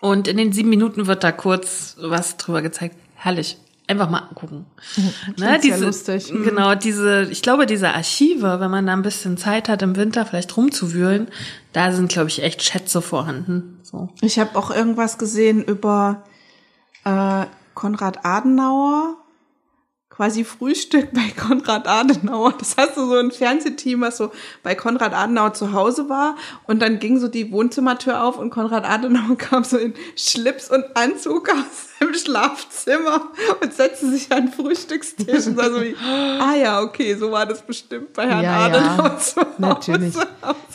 Und 0.00 0.28
in 0.28 0.36
den 0.36 0.52
sieben 0.52 0.70
Minuten 0.70 1.06
wird 1.06 1.24
da 1.24 1.32
kurz 1.32 1.96
was 2.00 2.36
drüber 2.36 2.62
gezeigt. 2.62 2.96
Herrlich. 3.14 3.58
Einfach 3.88 4.10
mal 4.10 4.18
angucken. 4.18 4.66
ne, 5.38 5.58
sehr 5.62 5.78
lustig. 5.78 6.30
Mhm. 6.30 6.44
Genau, 6.44 6.74
diese, 6.74 7.22
ich 7.30 7.40
glaube, 7.40 7.64
diese 7.64 7.94
Archive, 7.94 8.60
wenn 8.60 8.70
man 8.70 8.86
da 8.86 8.92
ein 8.92 9.02
bisschen 9.02 9.38
Zeit 9.38 9.70
hat, 9.70 9.80
im 9.80 9.96
Winter 9.96 10.26
vielleicht 10.26 10.54
rumzuwühlen, 10.58 11.28
da 11.72 11.90
sind, 11.92 12.10
glaube 12.10 12.28
ich, 12.28 12.42
echt 12.42 12.62
Schätze 12.62 13.00
vorhanden. 13.00 13.80
So. 13.82 14.10
Ich 14.20 14.38
habe 14.38 14.58
auch 14.58 14.70
irgendwas 14.70 15.16
gesehen 15.16 15.64
über 15.64 16.22
äh, 17.04 17.46
Konrad 17.72 18.26
Adenauer, 18.26 19.16
quasi 20.18 20.42
Frühstück 20.42 21.12
bei 21.12 21.30
Konrad 21.40 21.86
Adenauer. 21.86 22.52
Das 22.58 22.74
hast 22.76 22.96
du 22.96 23.06
so 23.06 23.14
ein 23.14 23.30
Fernsehteam, 23.30 24.00
was 24.00 24.16
so 24.16 24.32
bei 24.64 24.74
Konrad 24.74 25.14
Adenauer 25.14 25.54
zu 25.54 25.72
Hause 25.72 26.08
war. 26.08 26.34
Und 26.66 26.82
dann 26.82 26.98
ging 26.98 27.20
so 27.20 27.28
die 27.28 27.52
Wohnzimmertür 27.52 28.24
auf 28.24 28.36
und 28.36 28.50
Konrad 28.50 28.84
Adenauer 28.84 29.36
kam 29.38 29.62
so 29.62 29.78
in 29.78 29.94
Schlips 30.16 30.70
und 30.70 30.84
Anzug 30.96 31.48
aus 31.50 31.88
dem 32.00 32.14
Schlafzimmer 32.14 33.28
und 33.62 33.72
setzte 33.72 34.10
sich 34.10 34.32
an 34.32 34.46
den 34.46 34.52
Frühstückstisch 34.52 35.46
und 35.46 35.56
sah 35.56 35.70
so 35.70 35.80
wie, 35.80 35.94
ah 36.40 36.54
ja, 36.56 36.80
okay, 36.80 37.14
so 37.14 37.30
war 37.30 37.46
das 37.46 37.62
bestimmt 37.62 38.12
bei 38.12 38.26
Herrn 38.26 38.42
Ja, 38.42 38.66
Adenauer 38.66 39.10
ja, 39.10 39.18
zu 39.18 39.36
Hause. 39.40 39.46
natürlich. 39.58 40.14
So 40.14 40.22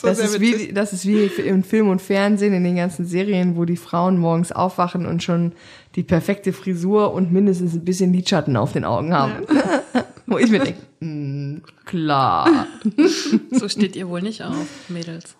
Das 0.02 0.20
ist, 0.20 0.40
wie, 0.40 0.72
das 0.72 0.94
ist 0.94 1.04
wie 1.04 1.26
im 1.26 1.64
Film 1.64 1.90
und 1.90 2.00
Fernsehen, 2.00 2.54
in 2.54 2.64
den 2.64 2.76
ganzen 2.76 3.04
Serien, 3.04 3.58
wo 3.58 3.66
die 3.66 3.76
Frauen 3.76 4.16
morgens 4.16 4.52
aufwachen 4.52 5.04
und 5.04 5.22
schon 5.22 5.52
die 5.96 6.02
perfekte 6.02 6.52
Frisur 6.52 7.12
und 7.12 7.32
mindestens 7.32 7.74
ein 7.74 7.84
bisschen 7.84 8.12
Lidschatten 8.12 8.56
auf 8.56 8.72
den 8.72 8.84
Augen 8.84 9.14
haben. 9.14 9.46
wo 10.26 10.38
ich 10.38 10.50
mir 10.50 10.60
denke, 10.60 10.80
mm, 11.00 11.62
klar. 11.84 12.66
So 13.50 13.68
steht 13.68 13.94
ihr 13.96 14.08
wohl 14.08 14.22
nicht 14.22 14.42
auf, 14.42 14.66
Mädels. 14.88 15.36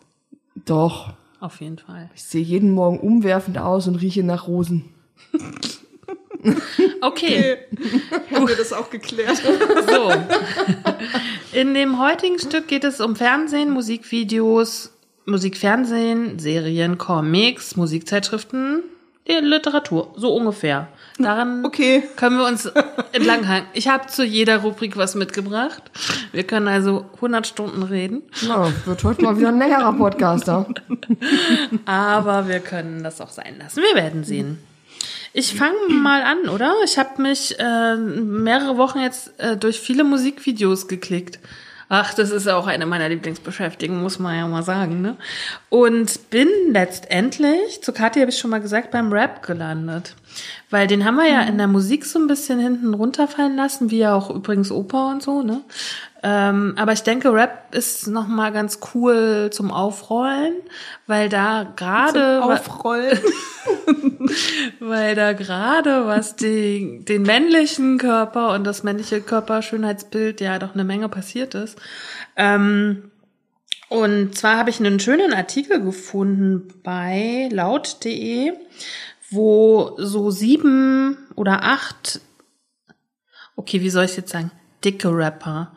Doch, 0.65 1.15
Auf 1.41 1.61
jeden 1.61 1.79
Fall. 1.79 2.11
ich 2.15 2.23
sehe 2.23 2.43
jeden 2.43 2.71
Morgen 2.71 3.01
umwerfend 3.01 3.59
aus 3.59 3.89
und 3.89 3.97
rieche 3.97 4.23
nach 4.23 4.47
Rosen. 4.47 4.85
Okay, 7.01 7.57
Haben 8.31 8.47
wir 8.49 8.57
das 8.57 8.75
auch 8.75 8.91
geklärt? 8.91 9.43
so. 9.89 10.13
In 11.59 11.73
dem 11.73 11.99
heutigen 11.99 12.39
Stück 12.39 12.69
geht 12.69 12.85
es 12.85 13.01
um 13.01 13.17
Fernsehen, 13.17 13.71
Musikvideos, 13.71 14.93
Musikfernsehen, 15.25 16.39
Serien, 16.39 16.99
Comics, 16.99 17.77
Musikzeitschriften, 17.77 18.83
die 19.27 19.33
Literatur, 19.35 20.13
so 20.17 20.35
ungefähr. 20.35 20.89
Daran 21.19 21.65
Okay. 21.65 22.03
können 22.17 22.37
wir 22.39 22.47
uns 22.47 22.67
entlanghangen. 23.13 23.67
Ich 23.73 23.89
habe 23.89 24.07
zu 24.09 24.25
jeder 24.25 24.59
Rubrik 24.59 24.97
was 24.97 25.15
mitgebracht. 25.15 25.83
Wir 26.33 26.45
können 26.45 26.69
also 26.69 27.07
100 27.17 27.47
Stunden 27.47 27.83
reden, 27.83 28.23
Na, 28.47 28.71
wird 28.85 29.03
heute 29.05 29.23
mal 29.23 29.39
wieder 29.39 29.49
ein 29.49 29.59
längerer 29.59 29.93
Podcaster. 29.95 30.67
aber 31.87 32.49
wir 32.49 32.61
können 32.61 33.03
das 33.03 33.21
auch 33.21 33.31
sein 33.31 33.57
lassen. 33.59 33.81
Wir 33.83 33.95
werden 34.01 34.25
sehen. 34.25 34.59
Ich 35.33 35.55
fange 35.55 35.77
mal 35.91 36.23
an, 36.23 36.49
oder? 36.49 36.73
Ich 36.85 36.99
habe 36.99 37.21
mich 37.21 37.59
äh, 37.59 37.97
mehrere 37.97 38.77
Wochen 38.77 39.01
jetzt 39.01 39.33
äh, 39.39 39.57
durch 39.57 39.81
viele 39.81 40.05
Musikvideos 40.05 40.87
geklickt. 40.87 41.39
Ach, 41.97 42.13
das 42.13 42.33
ist 42.33 42.49
auch 42.49 42.67
eine 42.67 42.87
meiner 42.87 43.09
Lieblingsbeschäftigungen, 43.09 44.03
muss 44.03 44.19
man 44.19 44.37
ja 44.37 44.49
mal 44.49 44.65
sagen, 44.65 45.01
ne? 45.01 45.17
Und 45.69 46.29
bin 46.29 46.49
letztendlich, 46.71 47.83
zu 47.83 47.93
Kathi 47.93 48.19
habe 48.19 48.31
ich 48.33 48.39
schon 48.39 48.51
mal 48.51 48.61
gesagt, 48.61 48.91
beim 48.91 49.13
Rap 49.13 49.43
gelandet. 49.43 50.17
Weil 50.71 50.87
den 50.87 51.05
haben 51.05 51.17
wir 51.17 51.29
ja 51.29 51.43
in 51.43 51.59
der 51.59 51.67
Musik 51.67 52.05
so 52.05 52.19
ein 52.19 52.27
bisschen 52.27 52.59
hinten 52.59 52.95
runterfallen 52.95 53.57
lassen, 53.57 53.91
wie 53.91 53.99
ja 53.99 54.15
auch 54.15 54.31
übrigens 54.31 54.71
Oper 54.71 55.09
und 55.09 55.23
so, 55.23 55.43
ne? 55.43 55.63
Ähm, 56.27 56.73
aber 56.79 56.93
ich 56.95 57.03
denke, 57.03 57.35
Rap 57.35 57.75
ist 57.75 58.07
noch 58.07 58.27
mal 58.27 58.51
ganz 58.51 58.79
cool 58.95 59.51
zum 59.53 59.71
Aufrollen, 59.71 60.55
weil 61.07 61.29
da 61.29 61.71
gerade 61.77 62.43
Aufrollen. 62.43 63.19
weil 64.81 65.15
da 65.15 65.35
gerade 65.35 66.07
was 66.07 66.35
die, 66.35 67.05
den 67.05 67.23
männlichen 67.23 67.99
Körper 67.99 68.55
und 68.55 68.65
das 68.65 68.83
männliche 68.83 69.21
Körperschönheitsbild 69.21 70.41
ja 70.41 70.59
doch 70.59 70.73
eine 70.73 70.85
Menge 70.85 71.11
passiert 71.11 71.55
ist. 71.55 71.79
Ähm, 72.37 73.11
und 73.91 74.37
zwar 74.37 74.57
habe 74.57 74.71
ich 74.71 74.81
einen 74.81 74.99
schönen 74.99 75.35
Artikel 75.35 75.81
gefunden 75.83 76.69
bei 76.83 77.49
laut.de, 77.53 78.53
wo 79.35 79.95
so 79.99 80.31
sieben 80.31 81.17
oder 81.35 81.65
acht, 81.65 82.21
okay, 83.57 83.81
wie 83.81 83.91
soll 83.91 84.05
ich 84.05 84.17
jetzt 84.17 84.33
sagen, 84.33 84.51
dicke 84.85 85.09
Rapper, 85.09 85.73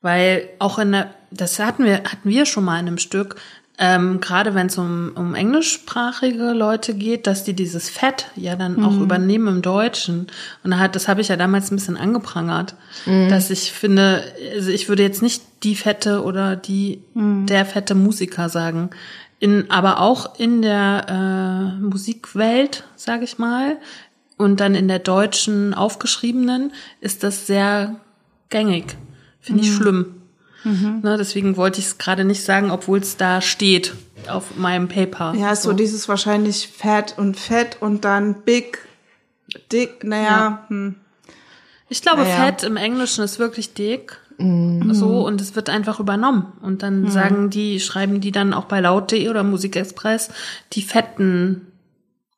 weil 0.00 0.48
auch 0.58 0.78
in 0.78 0.92
der, 0.92 1.14
das 1.30 1.58
hatten 1.58 1.84
wir, 1.84 2.04
hatten 2.04 2.28
wir 2.28 2.46
schon 2.46 2.64
mal 2.64 2.80
in 2.80 2.86
einem 2.86 2.98
Stück, 2.98 3.36
ähm, 3.82 4.20
gerade 4.20 4.54
wenn 4.54 4.66
es 4.66 4.76
um, 4.76 5.12
um 5.14 5.34
englischsprachige 5.34 6.52
Leute 6.52 6.92
geht, 6.92 7.26
dass 7.26 7.44
die 7.44 7.54
dieses 7.54 7.88
Fett 7.88 8.26
ja 8.36 8.54
dann 8.54 8.84
auch 8.84 9.00
übernehmen 9.00 9.48
im 9.48 9.62
Deutschen. 9.62 10.26
Und 10.62 10.78
hat, 10.78 10.94
das 10.94 11.08
habe 11.08 11.22
ich 11.22 11.28
ja 11.28 11.36
damals 11.36 11.70
ein 11.70 11.76
bisschen 11.76 11.96
angeprangert, 11.96 12.74
dass 13.30 13.48
ich 13.48 13.72
finde, 13.72 14.22
also 14.54 14.70
ich 14.70 14.90
würde 14.90 15.02
jetzt 15.02 15.22
nicht 15.22 15.42
die 15.62 15.76
fette 15.76 16.22
oder 16.22 16.56
die 16.56 17.02
der 17.14 17.64
fette 17.64 17.94
Musiker 17.94 18.50
sagen. 18.50 18.90
In, 19.40 19.70
aber 19.70 20.00
auch 20.00 20.38
in 20.38 20.62
der 20.62 21.06
äh, 21.08 21.80
Musikwelt, 21.82 22.84
sage 22.94 23.24
ich 23.24 23.38
mal, 23.38 23.78
und 24.36 24.60
dann 24.60 24.74
in 24.74 24.86
der 24.86 24.98
deutschen 25.00 25.74
aufgeschriebenen 25.74 26.72
ist 27.00 27.22
das 27.24 27.46
sehr 27.46 27.96
gängig. 28.50 28.96
Finde 29.40 29.62
ich 29.62 29.72
schlimm. 29.74 30.14
Ne, 30.62 31.16
deswegen 31.18 31.56
wollte 31.56 31.80
ich 31.80 31.86
es 31.86 31.98
gerade 31.98 32.24
nicht 32.24 32.44
sagen, 32.44 32.70
obwohl 32.70 32.98
es 32.98 33.16
da 33.16 33.40
steht 33.40 33.94
auf 34.28 34.56
meinem 34.56 34.88
Paper. 34.88 35.34
Ja, 35.34 35.52
ist 35.52 35.62
so 35.62 35.72
dieses 35.72 36.06
wahrscheinlich 36.06 36.68
fett 36.68 37.14
und 37.16 37.38
fett 37.38 37.78
und 37.80 38.04
dann 38.04 38.42
big, 38.42 38.78
dick, 39.72 40.04
naja, 40.04 40.28
Ja. 40.28 40.64
hm. 40.68 40.96
Ich 41.88 42.02
glaube, 42.02 42.22
Naja. 42.22 42.44
Fett 42.44 42.62
im 42.62 42.76
Englischen 42.76 43.24
ist 43.24 43.38
wirklich 43.38 43.72
dick. 43.74 44.19
So, 44.94 45.26
und 45.26 45.40
es 45.40 45.54
wird 45.54 45.68
einfach 45.68 46.00
übernommen. 46.00 46.52
Und 46.62 46.82
dann 46.82 47.10
sagen 47.10 47.50
die, 47.50 47.80
schreiben 47.80 48.20
die 48.20 48.32
dann 48.32 48.54
auch 48.54 48.64
bei 48.64 48.80
Laut.de 48.80 49.28
oder 49.28 49.42
Musikexpress 49.42 50.30
die 50.72 50.82
fetten 50.82 51.66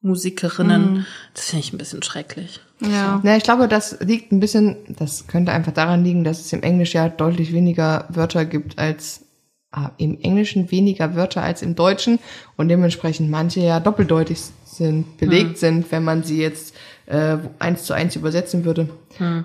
Musikerinnen. 0.02 1.06
Das 1.34 1.50
finde 1.50 1.64
ich 1.64 1.72
ein 1.72 1.78
bisschen 1.78 2.02
schrecklich. 2.02 2.60
ja. 2.80 3.20
Na, 3.22 3.36
ich 3.36 3.44
glaube, 3.44 3.68
das 3.68 4.00
liegt 4.00 4.32
ein 4.32 4.40
bisschen, 4.40 4.76
das 4.88 5.28
könnte 5.28 5.52
einfach 5.52 5.72
daran 5.72 6.04
liegen, 6.04 6.24
dass 6.24 6.40
es 6.40 6.52
im 6.52 6.62
Englisch 6.62 6.94
ja 6.94 7.08
deutlich 7.08 7.52
weniger 7.52 8.06
Wörter 8.08 8.44
gibt 8.44 8.78
als 8.78 9.24
ah, 9.70 9.92
im 9.98 10.18
Englischen 10.20 10.70
weniger 10.72 11.14
Wörter 11.14 11.42
als 11.42 11.62
im 11.62 11.76
Deutschen 11.76 12.18
und 12.56 12.68
dementsprechend 12.68 13.30
manche 13.30 13.60
ja 13.60 13.78
doppeldeutig 13.78 14.40
sind, 14.64 15.18
belegt 15.18 15.58
sind, 15.58 15.92
wenn 15.92 16.02
man 16.02 16.24
sie 16.24 16.40
jetzt 16.40 16.71
äh, 17.06 17.36
eins 17.58 17.84
zu 17.84 17.92
eins 17.92 18.16
übersetzen 18.16 18.64
würde. 18.64 18.88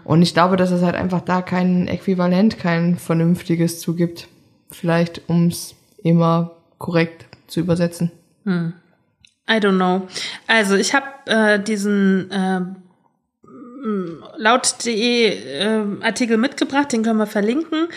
Und 0.05 0.21
ich 0.21 0.33
glaube, 0.33 0.55
dass 0.55 0.71
es 0.71 0.81
halt 0.81 0.95
einfach 0.95 1.21
da 1.21 1.41
kein 1.41 1.87
Äquivalent, 1.87 2.57
kein 2.57 2.97
vernünftiges 2.97 3.79
zugibt. 3.79 4.27
Vielleicht, 4.71 5.29
ums 5.29 5.75
immer 6.03 6.51
korrekt 6.77 7.25
zu 7.47 7.59
übersetzen. 7.59 8.11
I 9.49 9.53
don't 9.53 9.77
know. 9.77 10.07
Also 10.47 10.75
ich 10.75 10.93
habe 10.93 11.05
äh, 11.25 11.59
diesen 11.59 12.31
äh, 12.31 12.61
laut.de 14.37 15.27
äh, 15.27 15.83
Artikel 16.01 16.37
mitgebracht, 16.37 16.91
den 16.91 17.03
können 17.03 17.19
wir 17.19 17.27
verlinken. 17.27 17.87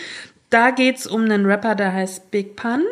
Da 0.49 0.71
geht's 0.71 1.07
um 1.07 1.23
einen 1.23 1.45
Rapper, 1.45 1.75
der 1.75 1.93
heißt 1.93 2.31
Big 2.31 2.55
Pun. 2.55 2.83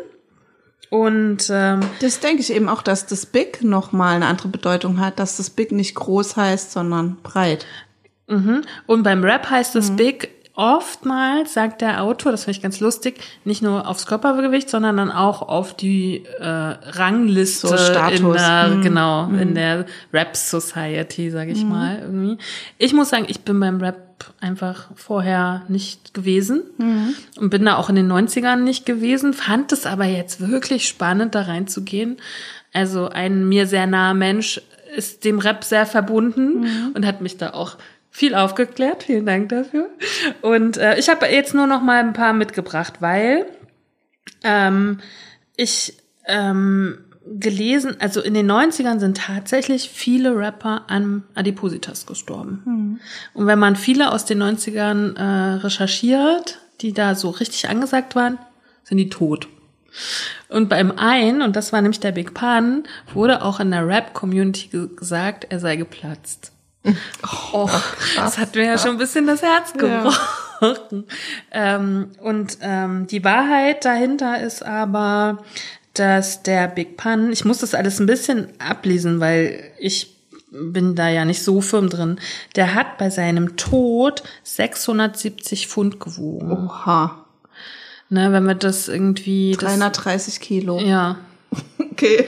Und 0.89 1.49
ähm, 1.51 1.81
Das 2.01 2.19
denke 2.19 2.41
ich 2.41 2.51
eben 2.51 2.67
auch, 2.67 2.81
dass 2.81 3.05
das 3.05 3.25
Big 3.25 3.63
nochmal 3.63 4.15
eine 4.15 4.25
andere 4.25 4.47
Bedeutung 4.47 4.99
hat, 4.99 5.19
dass 5.19 5.37
das 5.37 5.49
Big 5.49 5.71
nicht 5.71 5.95
groß 5.95 6.35
heißt, 6.35 6.71
sondern 6.71 7.17
breit. 7.21 7.65
Mhm. 8.27 8.63
Und 8.87 9.03
beim 9.03 9.23
Rap 9.23 9.49
heißt 9.49 9.75
es 9.75 9.95
Big 9.95 10.38
oftmals 10.59 11.53
sagt 11.53 11.79
der 11.81 12.03
Autor, 12.03 12.31
das 12.33 12.43
finde 12.43 12.57
ich 12.57 12.61
ganz 12.63 12.79
lustig, 12.81 13.19
nicht 13.45 13.61
nur 13.61 13.87
aufs 13.87 14.05
Körpergewicht, 14.05 14.69
sondern 14.69 14.97
dann 14.97 15.09
auch 15.11 15.41
auf 15.41 15.73
die 15.75 16.25
äh, 16.39 16.45
Rangliste 16.45 17.67
So 17.69 17.77
Status. 17.77 18.19
in 18.19 18.33
der, 18.33 18.67
Mhm. 18.67 18.81
genau, 18.81 19.29
in 19.29 19.55
der 19.55 19.85
Rap 20.11 20.35
Society, 20.35 21.31
sage 21.31 21.51
ich 21.51 21.63
mal 21.63 21.99
irgendwie. 22.01 22.37
Ich 22.77 22.93
muss 22.93 23.09
sagen, 23.09 23.25
ich 23.29 23.39
bin 23.41 23.59
beim 23.59 23.79
Rap 23.79 24.25
einfach 24.41 24.87
vorher 24.95 25.63
nicht 25.69 26.13
gewesen 26.13 26.63
und 27.39 27.49
bin 27.49 27.63
da 27.63 27.77
auch 27.77 27.87
in 27.89 27.95
den 27.95 28.11
90ern 28.11 28.57
nicht 28.57 28.85
gewesen, 28.85 29.33
fand 29.33 29.71
es 29.71 29.85
aber 29.85 30.03
jetzt 30.05 30.41
wirklich 30.49 30.89
spannend, 30.89 31.35
da 31.35 31.43
reinzugehen. 31.43 32.17
Also 32.73 33.07
ein 33.07 33.47
mir 33.47 33.65
sehr 33.65 33.87
naher 33.87 34.13
Mensch 34.13 34.61
ist 34.95 35.23
dem 35.23 35.39
Rap 35.39 35.63
sehr 35.63 35.85
verbunden 35.85 36.91
und 36.95 37.05
hat 37.05 37.21
mich 37.21 37.37
da 37.37 37.51
auch 37.53 37.77
viel 38.09 38.35
aufgeklärt. 38.35 39.03
Vielen 39.03 39.25
Dank 39.25 39.49
dafür. 39.49 39.89
Und 40.41 40.77
äh, 40.77 40.97
ich 40.97 41.09
habe 41.09 41.27
jetzt 41.27 41.53
nur 41.53 41.67
noch 41.67 41.81
mal 41.81 41.99
ein 41.99 42.13
paar 42.13 42.33
mitgebracht, 42.33 42.95
weil 42.99 43.45
ähm, 44.43 44.99
ich 45.55 45.97
ähm, 46.25 46.99
gelesen, 47.25 47.97
also 47.99 48.21
in 48.21 48.33
den 48.33 48.49
90ern 48.49 48.99
sind 48.99 49.17
tatsächlich 49.17 49.89
viele 49.89 50.35
Rapper 50.35 50.85
an 50.87 51.23
Adipositas 51.35 52.05
gestorben. 52.05 52.99
Und 53.33 53.47
wenn 53.47 53.59
man 53.59 53.75
viele 53.75 54.11
aus 54.11 54.25
den 54.25 54.41
90ern 54.41 55.15
äh, 55.15 55.53
recherchiert, 55.57 56.59
die 56.81 56.93
da 56.93 57.15
so 57.15 57.29
richtig 57.29 57.69
angesagt 57.69 58.15
waren, 58.15 58.37
sind 58.83 58.97
die 58.97 59.09
tot. 59.09 59.47
Und 60.47 60.69
beim 60.69 60.91
einen, 60.91 61.41
und 61.41 61.55
das 61.55 61.73
war 61.73 61.81
nämlich 61.81 61.99
der 61.99 62.11
Big 62.11 62.33
Pun, 62.33 62.83
wurde 63.13 63.43
auch 63.43 63.59
in 63.59 63.71
der 63.71 63.85
Rap-Community 63.85 64.67
ge 64.69 64.87
gesagt, 64.95 65.47
er 65.49 65.59
sei 65.59 65.75
geplatzt. 65.75 66.51
Oh, 67.53 67.69
das 68.15 68.37
hat 68.37 68.55
mir 68.55 68.65
ja 68.65 68.77
schon 68.77 68.91
ein 68.91 68.97
bisschen 68.97 69.27
das 69.27 69.41
Herz 69.41 69.73
gebrochen. 69.73 71.05
Ähm, 71.51 72.11
und 72.21 72.57
ähm, 72.61 73.07
die 73.07 73.23
Wahrheit 73.23 73.85
dahinter 73.85 74.41
ist 74.41 74.61
aber, 74.61 75.43
dass 75.93 76.43
der 76.43 76.67
Big 76.67 76.97
Pun, 76.97 77.31
ich 77.31 77.45
muss 77.45 77.59
das 77.59 77.73
alles 77.73 77.99
ein 77.99 78.05
bisschen 78.05 78.49
ablesen, 78.59 79.19
weil 79.19 79.71
ich 79.79 80.15
bin 80.51 80.95
da 80.95 81.09
ja 81.09 81.25
nicht 81.25 81.43
so 81.43 81.61
firm 81.61 81.89
drin, 81.89 82.19
der 82.55 82.73
hat 82.73 82.97
bei 82.97 83.09
seinem 83.09 83.55
Tod 83.55 84.23
670 84.43 85.67
Pfund 85.67 85.99
gewogen. 85.99 86.51
Oha. 86.51 87.25
Ne, 88.09 88.31
wenn 88.31 88.45
wir 88.45 88.55
das 88.55 88.87
irgendwie... 88.87 89.51
Das, 89.51 89.77
330 89.77 90.39
Kilo. 90.39 90.79
ja, 90.79 91.17
Okay. 91.91 92.27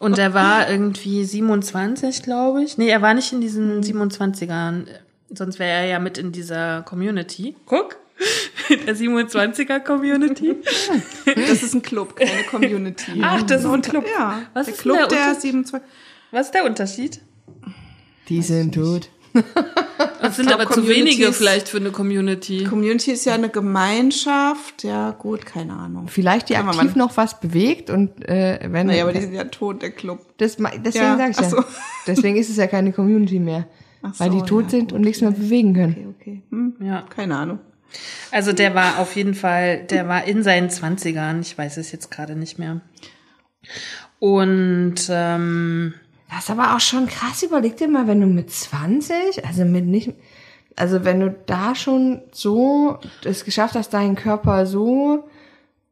Und 0.00 0.18
er 0.18 0.34
war 0.34 0.68
irgendwie 0.68 1.24
27, 1.24 2.22
glaube 2.24 2.64
ich. 2.64 2.76
Nee, 2.78 2.88
er 2.88 3.00
war 3.02 3.14
nicht 3.14 3.32
in 3.32 3.40
diesen 3.40 3.80
27ern. 3.82 4.86
Sonst 5.32 5.60
wäre 5.60 5.70
er 5.70 5.84
ja 5.86 5.98
mit 6.00 6.18
in 6.18 6.32
dieser 6.32 6.82
Community. 6.82 7.54
Guck. 7.66 7.96
Der 8.86 8.94
27er 8.96 9.80
Community. 9.80 10.56
Das 11.36 11.62
ist 11.62 11.74
ein 11.74 11.82
Club, 11.82 12.16
keine 12.16 12.42
Community. 12.44 13.20
Ach, 13.22 13.42
das 13.42 13.64
ist 13.64 13.70
ein 13.70 13.82
Club. 13.82 14.04
Ja. 14.18 14.42
Was 14.54 14.66
der 14.66 14.74
ist 14.74 14.80
Club 14.82 14.96
der 14.98 15.06
der 15.08 15.28
Unter- 15.28 15.40
27. 15.40 15.88
Was 16.32 16.46
ist 16.46 16.54
der 16.54 16.64
Unterschied? 16.64 17.20
Die 18.28 18.42
sind 18.42 18.74
tot. 18.74 19.08
Das 20.22 20.36
sind 20.36 20.52
aber 20.52 20.68
zu 20.70 20.86
wenige 20.86 21.32
vielleicht 21.32 21.68
für 21.68 21.78
eine 21.78 21.90
Community. 21.90 22.64
Community 22.64 23.10
ist 23.12 23.24
ja 23.24 23.34
eine 23.34 23.48
Gemeinschaft. 23.48 24.82
Ja, 24.84 25.12
gut, 25.12 25.46
keine 25.46 25.72
Ahnung. 25.72 26.08
Vielleicht 26.08 26.50
die 26.50 26.54
Kann 26.54 26.66
man 26.66 26.76
aktiv 26.76 26.94
mal- 26.94 27.04
noch 27.06 27.16
was 27.16 27.40
bewegt 27.40 27.88
und 27.90 28.26
äh, 28.28 28.58
wenn 28.70 28.86
Naja, 28.88 29.04
aber 29.04 29.12
die 29.14 29.20
sind 29.22 29.32
ja 29.32 29.44
tot, 29.44 29.80
der 29.82 29.90
Club. 29.90 30.20
das, 30.36 30.58
ma- 30.58 30.70
deswegen 30.76 31.04
Ja, 31.04 31.16
sag 31.16 31.30
ich 31.30 31.38
ach 31.38 31.42
ja. 31.42 31.48
so. 31.50 31.64
Deswegen 32.06 32.36
ist 32.36 32.50
es 32.50 32.56
ja 32.56 32.66
keine 32.66 32.92
Community 32.92 33.38
mehr. 33.38 33.66
Ach 34.02 34.12
weil 34.18 34.30
die 34.30 34.38
so, 34.40 34.44
tot 34.46 34.64
ja, 34.64 34.70
sind 34.70 34.80
gut, 34.90 34.92
und 34.92 35.00
nichts 35.02 35.20
mehr 35.22 35.30
bewegen 35.32 35.74
können. 35.74 36.14
Okay, 36.18 36.32
okay. 36.38 36.42
Hm, 36.50 36.74
Ja. 36.80 37.02
keine 37.14 37.36
Ahnung. 37.36 37.58
Also 38.30 38.52
der 38.52 38.74
war 38.74 38.98
auf 38.98 39.16
jeden 39.16 39.34
Fall, 39.34 39.84
der 39.84 40.06
war 40.08 40.24
in 40.24 40.42
seinen 40.42 40.68
20ern. 40.70 41.40
Ich 41.40 41.56
weiß 41.58 41.76
es 41.78 41.92
jetzt 41.92 42.10
gerade 42.10 42.36
nicht 42.36 42.58
mehr. 42.58 42.80
Und 44.18 44.96
ähm, 45.10 45.94
Das 46.30 46.44
ist 46.44 46.50
aber 46.50 46.74
auch 46.74 46.80
schon 46.80 47.06
krass. 47.06 47.42
Überleg 47.42 47.76
dir 47.76 47.88
mal, 47.88 48.06
wenn 48.06 48.20
du 48.20 48.26
mit 48.26 48.50
20, 48.50 49.44
also 49.44 49.64
mit 49.64 49.86
nicht, 49.86 50.12
also 50.76 51.04
wenn 51.04 51.20
du 51.20 51.30
da 51.46 51.74
schon 51.74 52.22
so 52.30 52.98
es 53.24 53.44
geschafft 53.44 53.74
hast, 53.74 53.92
deinen 53.92 54.14
Körper 54.14 54.66
so 54.66 55.28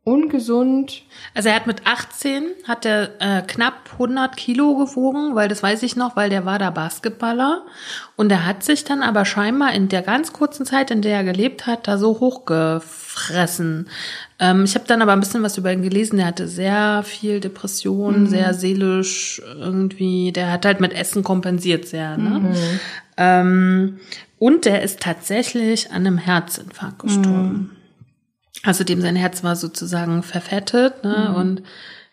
ungesund. 0.09 1.03
Also 1.35 1.51
er 1.51 1.57
hat 1.57 1.67
mit 1.67 1.87
18 1.87 2.45
hat 2.67 2.87
er 2.87 3.11
äh, 3.21 3.43
knapp 3.43 3.91
100 3.93 4.37
Kilo 4.37 4.77
gewogen, 4.77 5.35
weil 5.35 5.49
das 5.49 5.63
weiß 5.63 5.83
ich 5.83 5.97
noch, 5.97 6.17
weil 6.17 6.31
der 6.31 6.45
war 6.47 6.59
da 6.59 6.71
Basketballer 6.71 7.63
und 8.17 8.33
er 8.33 8.47
hat 8.47 8.63
sich 8.63 8.85
dann 8.85 9.03
aber 9.03 9.25
scheinbar 9.25 9.73
in 9.73 9.89
der 9.89 10.03
ganz 10.03 10.33
kurzen 10.33 10.65
Zeit, 10.65 10.91
in 10.91 11.03
der 11.03 11.19
er 11.19 11.25
gelebt 11.25 11.67
hat, 11.67 11.87
da 11.87 11.99
so 11.99 12.21
hochgefressen. 12.21 13.89
Ähm, 14.39 14.65
ich 14.65 14.75
habe 14.75 14.87
dann 14.87 15.03
aber 15.03 15.13
ein 15.13 15.21
bisschen 15.21 15.43
was 15.43 15.59
über 15.59 15.73
ihn 15.73 15.83
gelesen. 15.83 16.17
Der 16.17 16.27
hatte 16.27 16.49
sehr 16.49 17.03
viel 17.05 17.41
Depression, 17.41 18.27
sehr 18.27 18.55
seelisch 18.55 19.43
irgendwie. 19.47 20.33
Der 20.33 20.51
hat 20.51 20.65
halt 20.65 20.81
mit 20.81 20.95
Essen 20.95 21.23
kompensiert 21.23 21.87
sehr. 21.87 22.17
Ne? 22.17 22.55
Ähm, 23.17 23.99
und 24.39 24.65
der 24.65 24.83
ist 24.83 25.01
tatsächlich 25.01 25.91
an 25.91 26.07
einem 26.07 26.19
Herzinfarkt 26.19 27.01
gestorben. 27.01 27.78
Also 28.63 28.85
dem 28.85 29.01
sein 29.01 29.17
Herz 29.17 29.43
war 29.45 29.57
sozusagen 29.57 30.23
verfettet 30.23 31.05
ne? 31.05 31.35
und 31.37 31.63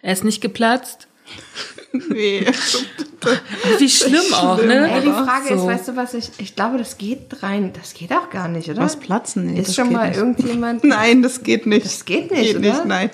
er 0.01 0.13
ist 0.13 0.23
nicht 0.23 0.41
geplatzt. 0.41 1.07
Nee. 2.09 2.45
Wie 3.79 3.89
schlimm 3.89 4.33
auch, 4.33 4.61
ne? 4.61 4.91
Ey, 4.91 4.99
die 5.01 5.07
Frage 5.07 5.53
ist, 5.53 5.61
So. 5.61 5.65
weißt 5.67 5.87
du 5.87 5.95
was, 5.95 6.13
ich, 6.13 6.29
ich 6.39 6.53
glaube, 6.53 6.77
das 6.77 6.97
geht 6.97 7.41
rein, 7.41 7.71
das 7.71 7.93
geht 7.93 8.11
auch 8.11 8.29
gar 8.29 8.49
nicht, 8.49 8.69
oder? 8.69 8.81
Was 8.81 8.97
platzen? 8.99 9.45
Nee, 9.45 9.61
ist 9.61 9.69
das 9.69 9.75
schon 9.75 9.87
geht 9.87 9.97
mal 9.97 10.09
nicht. 10.09 10.17
irgendjemand, 10.17 10.83
Nein, 10.83 11.21
das 11.21 11.41
geht 11.41 11.65
nicht. 11.65 11.85
Das 11.85 12.03
geht 12.03 12.31
nicht, 12.31 12.47
Geht 12.47 12.57
oder? 12.57 12.67
nicht, 12.73 12.85
nein. 12.85 13.09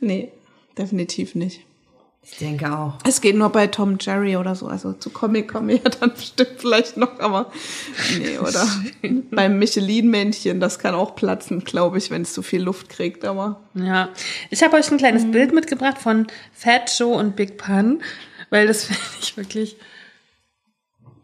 Nee, 0.00 0.32
definitiv 0.76 1.36
nicht. 1.36 1.60
Ich 2.24 2.38
denke 2.38 2.72
auch. 2.72 2.94
Es 3.06 3.20
geht 3.20 3.34
nur 3.36 3.50
bei 3.50 3.66
Tom 3.66 3.98
Jerry 4.00 4.36
oder 4.36 4.54
so. 4.54 4.68
Also 4.68 4.92
zu 4.92 5.10
Comic 5.10 5.48
kommen 5.52 5.68
wir 5.68 5.76
ja 5.76 5.90
dann 6.00 6.12
bestimmt 6.14 6.52
vielleicht 6.58 6.96
noch, 6.96 7.18
aber 7.18 7.50
nee, 8.18 8.38
oder 8.38 8.64
beim 9.30 9.58
Michelin-Männchen, 9.58 10.60
das 10.60 10.78
kann 10.78 10.94
auch 10.94 11.16
platzen, 11.16 11.64
glaube 11.64 11.98
ich, 11.98 12.10
wenn 12.10 12.22
es 12.22 12.32
zu 12.32 12.42
viel 12.42 12.62
Luft 12.62 12.88
kriegt, 12.88 13.24
aber 13.24 13.60
Ja, 13.74 14.08
ich 14.50 14.62
habe 14.62 14.76
euch 14.76 14.90
ein 14.90 14.98
kleines 14.98 15.30
Bild 15.30 15.52
mitgebracht 15.52 15.98
von 15.98 16.28
Fat 16.52 16.96
Joe 16.96 17.16
und 17.16 17.34
Big 17.34 17.58
Pun, 17.58 18.02
weil 18.50 18.68
das 18.68 18.84
finde 18.86 19.02
ich 19.20 19.36
wirklich. 19.36 19.76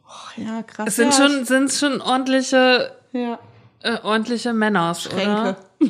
ach, 0.09 0.37
ja, 0.37 0.63
krass. 0.65 0.89
Es 0.89 0.97
sind 0.97 1.17
ja, 1.17 1.29
schon 1.29 1.45
sind 1.45 1.73
schon 1.73 2.01
ordentliche 2.01 2.93
ja, 3.13 3.39
äh, 3.83 3.99
ordentliche 4.03 4.53
Männers, 4.53 5.05
Schränke. 5.05 5.31
oder? 5.31 5.57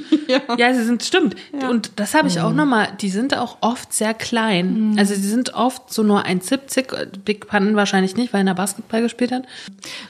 Ja, 0.59 0.75
sie 0.75 0.85
sind, 0.85 1.03
stimmt. 1.03 1.37
Und 1.53 1.93
das 1.97 2.15
habe 2.15 2.29
ich 2.29 2.41
auch 2.41 2.53
nochmal, 2.53 2.89
die 3.01 3.09
sind 3.09 3.35
auch 3.37 3.59
oft 3.63 3.93
sehr 3.93 4.13
klein. 4.13 4.95
Also 4.99 5.15
sie 5.15 5.29
sind 5.29 5.55
oft 5.55 5.93
so 5.93 6.03
nur 6.03 6.27
1,70, 6.27 7.19
Big 7.25 7.49
Pun 7.49 7.77
wahrscheinlich 7.77 8.17
nicht, 8.17 8.35
weil 8.35 8.47
er 8.47 8.55
Basketball 8.55 9.01
gespielt 9.01 9.33
hat. 9.33 9.45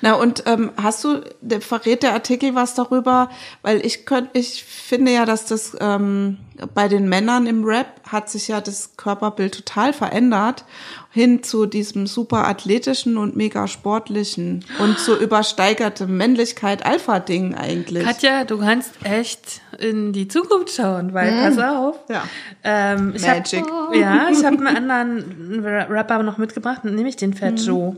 Na 0.00 0.14
und 0.14 0.42
ähm, 0.46 0.72
hast 0.76 1.04
du, 1.04 1.22
der, 1.40 1.60
verrät 1.60 2.02
der 2.02 2.14
Artikel 2.14 2.54
was 2.54 2.74
darüber? 2.74 3.30
Weil 3.62 3.84
ich 3.86 4.06
könnte, 4.06 4.30
ich 4.38 4.64
finde 4.64 5.12
ja, 5.12 5.24
dass 5.24 5.46
das 5.46 5.76
ähm, 5.80 6.38
bei 6.74 6.88
den 6.88 7.09
Männern 7.09 7.46
im 7.46 7.64
Rap 7.64 8.00
hat 8.09 8.28
sich 8.30 8.48
ja 8.48 8.61
das 8.61 8.96
Körperbild 8.96 9.54
total 9.54 9.92
verändert 9.92 10.64
hin 11.11 11.42
zu 11.42 11.66
diesem 11.66 12.06
super 12.06 12.46
athletischen 12.46 13.16
und 13.16 13.34
mega 13.34 13.66
sportlichen 13.66 14.64
und 14.78 14.98
so 14.98 15.16
übersteigerte 15.16 16.06
Männlichkeit 16.06 16.84
Alpha-Ding 16.84 17.54
eigentlich. 17.54 18.04
Katja, 18.04 18.44
du 18.44 18.59
kannst 18.59 18.92
echt 19.04 19.61
in 19.78 20.12
die 20.12 20.28
Zukunft 20.28 20.74
schauen, 20.74 21.14
weil 21.14 21.30
pass 21.32 21.59
auf. 21.59 21.98
Ja. 22.09 22.24
Ähm, 22.62 23.14
ich 23.16 23.22
Magic. 23.22 23.64
Hab, 23.70 23.94
ja, 23.94 24.28
ich 24.30 24.44
habe 24.44 24.59
einen 24.59 24.90
anderen 24.90 25.64
Rapper 25.64 26.22
noch 26.22 26.38
mitgebracht, 26.38 26.84
nämlich 26.84 27.16
den 27.16 27.34
Fat 27.34 27.59
Joe. 27.61 27.96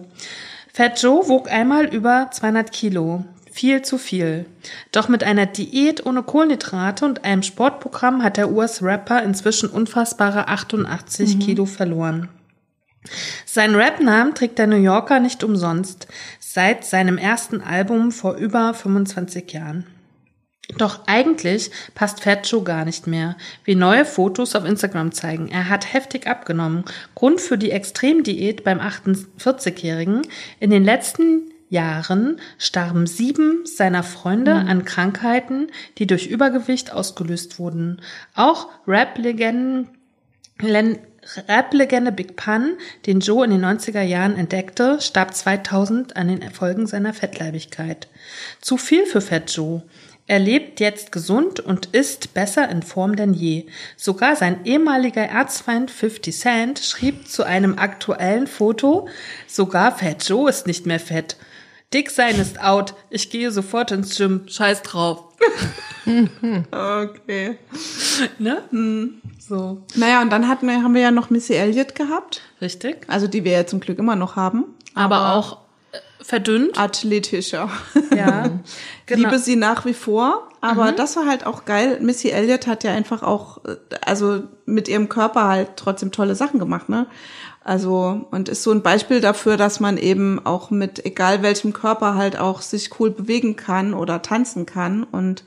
Fat 0.72 1.02
Joe 1.02 1.28
wog 1.28 1.50
einmal 1.50 1.86
über 1.86 2.28
200 2.30 2.70
Kilo. 2.70 3.24
Viel 3.50 3.82
zu 3.82 3.98
viel. 3.98 4.46
Doch 4.92 5.08
mit 5.08 5.24
einer 5.24 5.46
Diät 5.46 6.06
ohne 6.06 6.22
Kohlenhydrate 6.22 7.04
und 7.04 7.24
einem 7.24 7.42
Sportprogramm 7.42 8.22
hat 8.22 8.36
der 8.36 8.52
US-Rapper 8.52 9.22
inzwischen 9.22 9.68
unfassbare 9.68 10.48
88 10.48 11.40
Kilo 11.40 11.66
verloren. 11.66 12.28
Seinen 13.46 13.74
Rap-Namen 13.74 14.34
trägt 14.34 14.58
der 14.58 14.66
New 14.66 14.76
Yorker 14.76 15.20
nicht 15.20 15.42
umsonst, 15.42 16.06
seit 16.38 16.84
seinem 16.84 17.18
ersten 17.18 17.60
Album 17.60 18.12
vor 18.12 18.34
über 18.34 18.72
25 18.72 19.52
Jahren. 19.52 19.86
Doch 20.78 21.00
eigentlich 21.06 21.70
passt 21.94 22.22
Fat 22.22 22.46
Joe 22.48 22.62
gar 22.62 22.84
nicht 22.84 23.08
mehr, 23.08 23.36
wie 23.64 23.74
neue 23.74 24.04
Fotos 24.04 24.54
auf 24.54 24.64
Instagram 24.64 25.10
zeigen. 25.10 25.48
Er 25.48 25.68
hat 25.68 25.92
heftig 25.92 26.28
abgenommen. 26.28 26.84
Grund 27.16 27.40
für 27.40 27.58
die 27.58 27.72
Extremdiät 27.72 28.62
beim 28.62 28.78
48-Jährigen. 28.78 30.22
In 30.60 30.70
den 30.70 30.84
letzten 30.84 31.49
Jahren 31.70 32.40
starben 32.58 33.06
sieben 33.06 33.64
seiner 33.64 34.02
Freunde 34.02 34.54
an 34.54 34.84
Krankheiten, 34.84 35.68
die 35.98 36.06
durch 36.06 36.26
Übergewicht 36.26 36.92
ausgelöst 36.92 37.58
wurden. 37.58 38.02
Auch 38.34 38.68
Rap-Legenden 38.86 39.88
Rap-Legende 41.48 42.12
Big 42.12 42.36
Pun, 42.36 42.76
den 43.06 43.20
Joe 43.20 43.44
in 43.44 43.50
den 43.50 43.64
90er 43.64 44.02
Jahren 44.02 44.36
entdeckte, 44.36 45.00
starb 45.00 45.34
2000 45.34 46.16
an 46.16 46.28
den 46.28 46.42
Erfolgen 46.42 46.86
seiner 46.86 47.14
Fettleibigkeit. 47.14 48.08
Zu 48.60 48.76
viel 48.76 49.06
für 49.06 49.20
Fat 49.20 49.50
Joe. 49.54 49.82
Er 50.26 50.38
lebt 50.38 50.80
jetzt 50.80 51.12
gesund 51.12 51.60
und 51.60 51.86
ist 51.86 52.34
besser 52.34 52.68
in 52.68 52.82
Form 52.82 53.16
denn 53.16 53.34
je. 53.34 53.66
Sogar 53.96 54.36
sein 54.36 54.64
ehemaliger 54.64 55.24
Erzfeind 55.24 55.90
50 55.90 56.36
Cent 56.36 56.78
schrieb 56.78 57.28
zu 57.28 57.44
einem 57.44 57.78
aktuellen 57.78 58.46
Foto, 58.46 59.08
sogar 59.46 59.96
Fat 59.96 60.28
Joe 60.28 60.48
ist 60.48 60.66
nicht 60.66 60.86
mehr 60.86 61.00
fett. 61.00 61.36
Dick 61.92 62.10
sein 62.10 62.38
ist 62.38 62.60
out. 62.60 62.94
Ich 63.10 63.30
gehe 63.30 63.50
sofort 63.50 63.90
ins 63.90 64.16
Gym. 64.16 64.46
Scheiß 64.48 64.82
drauf. 64.82 65.24
Okay. 66.72 67.58
Ne? 68.38 68.62
So. 69.38 69.82
Naja, 69.94 70.22
und 70.22 70.30
dann 70.30 70.48
hatten 70.48 70.66
wir, 70.66 70.82
haben 70.82 70.94
wir 70.94 71.02
ja 71.02 71.10
noch 71.10 71.30
Missy 71.30 71.54
Elliott 71.54 71.94
gehabt. 71.94 72.40
Richtig. 72.60 73.04
Also 73.06 73.28
die 73.28 73.44
wir 73.44 73.52
ja 73.52 73.66
zum 73.66 73.78
Glück 73.80 73.98
immer 73.98 74.16
noch 74.16 74.34
haben. 74.34 74.64
Aber 74.94 75.34
auch 75.34 75.58
äh, 75.92 75.98
verdünnt. 76.24 76.78
Athletischer. 76.78 77.70
Ja. 78.16 78.50
Genau. 79.06 79.28
Liebe 79.28 79.40
sie 79.40 79.56
nach 79.56 79.86
wie 79.86 79.94
vor. 79.94 80.48
Aber 80.60 80.92
das 80.92 81.16
war 81.16 81.26
halt 81.26 81.44
auch 81.44 81.64
geil. 81.64 81.98
Missy 82.00 82.28
Elliott 82.30 82.68
hat 82.68 82.84
ja 82.84 82.92
einfach 82.92 83.24
auch, 83.24 83.64
äh, 83.64 83.76
also 84.06 84.44
mit 84.66 84.88
ihrem 84.88 85.08
Körper 85.08 85.48
halt 85.48 85.70
trotzdem 85.74 86.12
tolle 86.12 86.36
Sachen 86.36 86.60
gemacht, 86.60 86.88
ne? 86.88 87.06
Also, 87.62 88.26
und 88.30 88.48
ist 88.48 88.62
so 88.62 88.70
ein 88.72 88.82
Beispiel 88.82 89.20
dafür, 89.20 89.56
dass 89.56 89.80
man 89.80 89.98
eben 89.98 90.44
auch 90.44 90.70
mit 90.70 91.04
egal 91.04 91.42
welchem 91.42 91.72
Körper 91.72 92.14
halt 92.14 92.38
auch 92.38 92.62
sich 92.62 92.98
cool 92.98 93.10
bewegen 93.10 93.56
kann 93.56 93.92
oder 93.92 94.22
tanzen 94.22 94.64
kann 94.64 95.04
und 95.04 95.44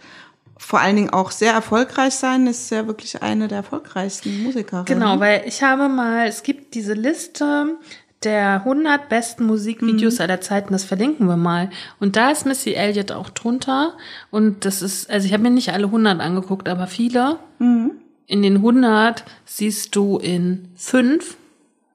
vor 0.57 0.80
allen 0.80 0.95
Dingen 0.95 1.09
auch 1.09 1.32
sehr 1.32 1.51
erfolgreich 1.51 2.14
sein, 2.14 2.47
ist 2.47 2.70
ja 2.70 2.88
wirklich 2.88 3.22
eine 3.22 3.47
der 3.47 3.57
erfolgreichsten 3.59 4.43
Musikerinnen. 4.43 4.86
Genau, 4.86 5.20
weil 5.20 5.43
ich 5.45 5.64
habe 5.64 5.89
mal, 5.89 6.28
es 6.28 6.43
gibt 6.43 6.76
diese 6.76 6.93
Liste 6.93 7.78
der 8.24 8.61
100 8.64 9.09
besten 9.09 9.45
Musikvideos 9.45 10.22
aller 10.22 10.39
Zeiten, 10.39 10.72
das 10.72 10.86
verlinken 10.86 11.28
wir 11.28 11.36
mal. 11.36 11.70
Und 11.99 12.16
da 12.16 12.32
ist 12.32 12.45
Missy 12.45 12.74
Elliott 12.74 13.11
auch 13.11 13.30
drunter. 13.30 13.97
Und 14.32 14.64
das 14.64 14.82
ist, 14.82 15.09
also 15.09 15.26
ich 15.26 15.34
habe 15.34 15.43
mir 15.43 15.49
nicht 15.49 15.74
alle 15.74 15.88
100 15.88 16.22
angeguckt, 16.22 16.70
aber 16.70 16.88
viele. 16.88 17.39
In 17.59 18.41
den 18.41 18.55
100 18.57 19.26
siehst 19.45 19.95
du 19.95 20.18
in 20.18 20.70
fünf 20.76 21.36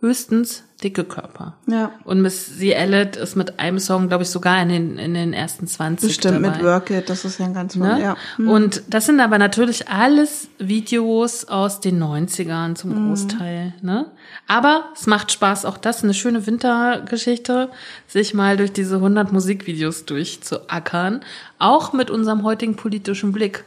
höchstens 0.01 0.65
dicke 0.83 1.03
Körper. 1.03 1.57
Ja. 1.67 1.91
Und 2.05 2.23
Missy 2.23 2.71
Elliott 2.71 3.17
ist 3.17 3.35
mit 3.35 3.59
einem 3.59 3.81
Song, 3.81 4.07
glaube 4.07 4.23
ich, 4.23 4.31
sogar 4.31 4.63
in 4.63 4.69
den, 4.69 4.99
in 4.99 5.15
den 5.15 5.33
ersten 5.33 5.67
20 5.67 6.09
Bestimmt 6.09 6.37
dabei. 6.37 6.57
mit 6.57 6.65
Work 6.65 6.91
It, 6.91 7.11
das 7.11 7.25
ist 7.25 7.41
ja 7.41 7.47
ein 7.47 7.55
ganz 7.55 7.75
Ne? 7.75 8.01
ja. 8.01 8.17
Und 8.39 8.83
das 8.89 9.07
sind 9.07 9.19
aber 9.21 9.39
natürlich 9.39 9.89
alles 9.89 10.49
Videos 10.59 11.47
aus 11.47 11.81
den 11.81 12.01
90ern 12.01 12.77
zum 12.77 13.09
Großteil. 13.09 13.75
Ne? 13.83 14.07
Aber 14.47 14.85
es 14.95 15.07
macht 15.07 15.33
Spaß, 15.33 15.65
auch 15.65 15.79
das 15.79 16.05
eine 16.05 16.15
schöne 16.15 16.47
Wintergeschichte, 16.47 17.71
sich 18.07 18.35
mal 18.35 18.57
durch 18.57 18.73
diese 18.73 18.97
100 18.97 19.33
Musikvideos 19.33 20.05
durchzuackern. 20.05 21.23
Auch 21.59 21.93
mit 21.93 22.09
unserem 22.11 22.45
heutigen 22.45 22.77
politischen 22.77 23.33
Blick. 23.33 23.65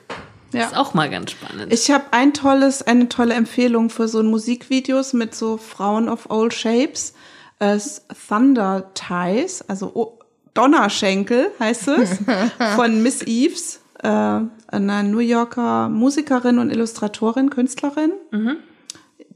Ja. 0.54 0.66
Ist 0.66 0.76
auch 0.76 0.94
mal 0.94 1.10
ganz 1.10 1.32
spannend. 1.32 1.74
Ich 1.74 1.90
habe 1.92 2.06
ein 2.12 2.34
tolles, 2.34 2.82
eine 2.82 3.10
tolle 3.10 3.34
Empfehlung 3.34 3.90
für 3.90 4.08
so 4.08 4.22
Musikvideos 4.24 5.14
mit 5.14 5.34
so 5.34 5.58
Frauen 5.58 6.10
of 6.10 6.30
all 6.30 6.52
shapes. 6.52 7.14
Es 7.60 8.02
Thunder 8.28 8.92
Ties, 8.94 9.62
also 9.68 10.18
Donnerschenkel 10.54 11.52
heißt 11.60 11.88
es, 11.90 12.20
von 12.76 13.04
Miss 13.04 13.22
Eves, 13.22 13.80
äh, 14.02 14.08
einer 14.08 15.04
New 15.04 15.20
Yorker 15.20 15.90
Musikerin 15.90 16.58
und 16.60 16.72
Illustratorin, 16.72 17.50
Künstlerin. 17.50 18.12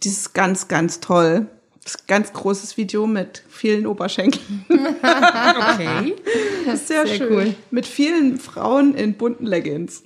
Die 0.03 0.09
ist 0.09 0.33
ganz, 0.33 0.67
ganz 0.67 0.99
toll. 0.99 1.47
Ist 1.85 1.99
ein 1.99 2.07
ganz 2.07 2.33
großes 2.33 2.77
Video 2.77 3.05
mit 3.05 3.43
vielen 3.47 3.85
Oberschenkeln. 3.85 4.65
okay. 4.69 6.15
Sehr, 6.65 6.77
Sehr 6.77 7.07
schön. 7.07 7.31
cool. 7.31 7.55
Mit 7.69 7.85
vielen 7.85 8.39
Frauen 8.39 8.95
in 8.95 9.13
bunten 9.13 9.45
Leggings. 9.45 10.01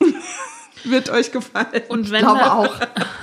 Wird 0.83 1.09
euch 1.09 1.31
gefallen. 1.31 1.83
Und 1.89 2.11
wenn 2.11 2.21
glaube 2.21 2.39
wir, 2.39 2.53
auch. 2.53 2.79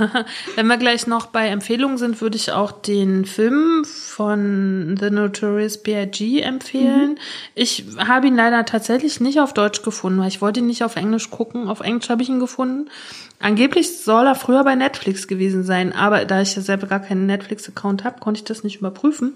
wenn 0.57 0.67
wir 0.67 0.77
gleich 0.77 1.07
noch 1.07 1.27
bei 1.27 1.49
Empfehlungen 1.49 1.99
sind, 1.99 2.21
würde 2.21 2.37
ich 2.37 2.53
auch 2.53 2.73
den 2.73 3.25
Film 3.25 3.85
von 3.85 4.97
The 5.01 5.11
Notorious 5.11 5.83
B.I.G. 5.83 6.41
empfehlen. 6.41 7.19
Ich 7.55 7.85
habe 7.99 8.27
ihn 8.27 8.37
leider 8.37 8.65
tatsächlich 8.65 9.21
nicht 9.21 9.41
auf 9.41 9.55
Deutsch 9.55 9.83
gefunden, 9.83 10.21
weil 10.21 10.29
ich 10.29 10.43
wollte 10.43 10.61
ihn 10.61 10.67
nicht 10.67 10.85
auf 10.85 10.97
Englisch 10.97 11.31
gucken. 11.31 11.69
Auf 11.69 11.81
Englisch 11.81 12.09
habe 12.09 12.23
ich 12.23 12.29
ihn 12.29 12.41
gefunden. 12.41 12.91
Angeblich 13.39 13.99
soll 13.99 14.27
er 14.27 14.35
früher 14.35 14.65
bei 14.65 14.75
Netflix 14.75 15.29
gewesen 15.29 15.63
sein, 15.63 15.93
aber 15.93 16.25
da 16.25 16.41
ich 16.41 16.57
ja 16.57 16.63
selber 16.63 16.87
gar 16.87 17.01
keinen 17.01 17.27
Netflix-Account 17.27 18.05
habe, 18.05 18.21
konnte 18.21 18.39
ich 18.39 18.45
das 18.45 18.65
nicht 18.65 18.79
überprüfen. 18.79 19.35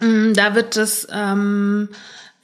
Mm, 0.00 0.32
Da 0.34 0.54
wird 0.54 0.76
das, 0.76 1.06
ähm, 1.10 1.88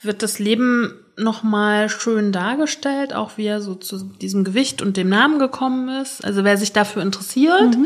wird 0.01 0.23
das 0.23 0.39
Leben 0.39 0.93
nochmal 1.21 1.89
schön 1.89 2.31
dargestellt, 2.31 3.13
auch 3.13 3.31
wie 3.37 3.45
er 3.45 3.61
so 3.61 3.75
zu 3.75 3.97
diesem 4.03 4.43
Gewicht 4.43 4.81
und 4.81 4.97
dem 4.97 5.09
Namen 5.09 5.39
gekommen 5.39 5.89
ist. 6.01 6.23
Also 6.25 6.43
wer 6.43 6.57
sich 6.57 6.73
dafür 6.73 7.01
interessiert, 7.01 7.77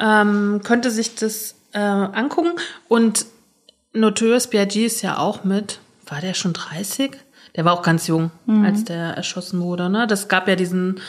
ähm, 0.00 0.60
könnte 0.64 0.90
sich 0.90 1.14
das 1.14 1.54
äh, 1.72 1.78
angucken. 1.78 2.52
Und 2.88 3.26
Notorious 3.92 4.48
B.I.G. 4.48 4.86
ist 4.86 5.02
ja 5.02 5.18
auch 5.18 5.44
mit, 5.44 5.80
war 6.06 6.20
der 6.20 6.34
schon 6.34 6.52
30? 6.52 7.16
Der 7.56 7.64
war 7.64 7.72
auch 7.72 7.82
ganz 7.82 8.06
jung, 8.06 8.30
als 8.64 8.84
der 8.84 9.14
erschossen 9.14 9.60
wurde. 9.60 9.88
Ne? 9.88 10.06
Das 10.06 10.28
gab 10.28 10.46
ja 10.46 10.54
diesen 10.54 11.00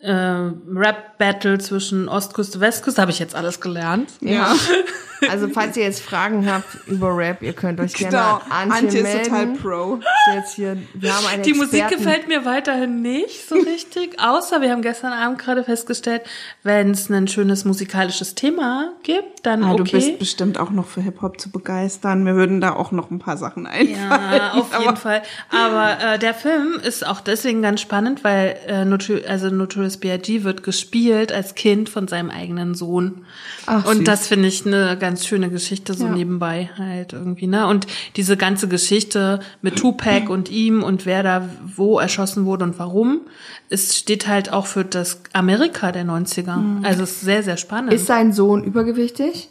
äh, 0.00 0.12
Rap-Battle 0.12 1.58
zwischen 1.58 2.08
Ostküste, 2.08 2.58
Westküste, 2.58 3.00
habe 3.00 3.12
ich 3.12 3.20
jetzt 3.20 3.36
alles 3.36 3.60
gelernt. 3.60 4.10
Ja. 4.20 4.52
Also 5.30 5.48
falls 5.48 5.76
ihr 5.76 5.84
jetzt 5.84 6.02
Fragen 6.02 6.50
habt 6.50 6.66
über 6.86 7.16
Rap, 7.16 7.42
ihr 7.42 7.52
könnt 7.52 7.80
euch 7.80 7.92
Genau. 7.94 8.10
gerne 8.10 8.40
an 8.50 8.70
Antje, 8.72 9.00
Antje 9.00 9.00
ist 9.00 9.24
total 9.24 9.46
pro. 9.54 9.94
Ist 9.96 10.34
Jetzt 10.34 10.54
hier, 10.54 10.76
wir 10.94 11.14
haben 11.16 11.26
eine 11.26 11.42
Die 11.42 11.52
Musik 11.54 11.80
Experten- 11.82 12.04
gefällt 12.04 12.28
mir 12.28 12.44
weiterhin 12.44 13.02
nicht 13.02 13.48
so 13.48 13.54
richtig, 13.56 14.18
außer 14.20 14.60
wir 14.60 14.70
haben 14.70 14.82
gestern 14.82 15.12
Abend 15.12 15.38
gerade 15.38 15.64
festgestellt, 15.64 16.22
wenn 16.62 16.90
es 16.92 17.10
ein 17.10 17.28
schönes 17.28 17.64
musikalisches 17.64 18.34
Thema 18.34 18.92
gibt, 19.02 19.44
dann 19.46 19.62
Ah, 19.64 19.74
Du 19.74 19.82
okay. 19.82 19.96
bist 19.96 20.18
bestimmt 20.18 20.58
auch 20.58 20.70
noch 20.70 20.86
für 20.86 21.00
Hip-Hop 21.00 21.40
zu 21.40 21.50
begeistern. 21.50 22.22
Mir 22.24 22.34
würden 22.36 22.60
da 22.60 22.72
auch 22.74 22.92
noch 22.92 23.10
ein 23.10 23.18
paar 23.18 23.36
Sachen 23.36 23.66
einfallen. 23.66 23.90
ja, 24.36 24.52
auf 24.52 24.72
jeden 24.72 24.88
aber- 24.88 24.96
Fall. 24.96 25.22
Aber 25.50 25.98
äh, 26.14 26.18
der 26.18 26.34
Film 26.34 26.78
ist 26.82 27.06
auch 27.06 27.20
deswegen 27.20 27.62
ganz 27.62 27.80
spannend, 27.80 28.24
weil 28.24 28.56
äh, 28.66 28.84
Notor 28.84 29.18
also 29.28 29.50
Notorious 29.50 29.98
B.I.G. 29.98 30.44
wird 30.44 30.62
gespielt 30.62 31.32
als 31.32 31.54
Kind 31.54 31.88
von 31.88 32.08
seinem 32.08 32.30
eigenen 32.30 32.74
Sohn. 32.74 33.24
Ach, 33.66 33.84
Und 33.84 33.96
süß. 33.98 34.04
das 34.04 34.26
finde 34.28 34.48
ich 34.48 34.66
eine 34.66 34.96
ganz 34.98 35.11
schöne 35.16 35.50
Geschichte 35.50 35.94
so 35.94 36.06
Ja. 36.06 36.12
nebenbei 36.12 36.70
halt 36.76 37.12
irgendwie, 37.12 37.46
ne? 37.46 37.66
Und 37.66 37.86
diese 38.16 38.36
ganze 38.36 38.68
Geschichte 38.68 39.40
mit 39.60 39.76
Tupac 39.76 40.28
und 40.30 40.50
ihm 40.50 40.82
und 40.82 41.06
wer 41.06 41.22
da 41.22 41.48
wo 41.76 41.98
erschossen 41.98 42.44
wurde 42.44 42.64
und 42.64 42.78
warum, 42.78 43.22
es 43.68 43.96
steht 43.96 44.28
halt 44.28 44.52
auch 44.52 44.66
für 44.66 44.84
das 44.84 45.20
Amerika 45.32 45.92
der 45.92 46.04
90er. 46.04 46.84
Also 46.84 47.02
es 47.02 47.12
ist 47.12 47.20
sehr, 47.22 47.42
sehr 47.42 47.56
spannend. 47.56 47.92
Ist 47.92 48.06
sein 48.06 48.32
Sohn 48.32 48.64
übergewichtig? 48.64 49.48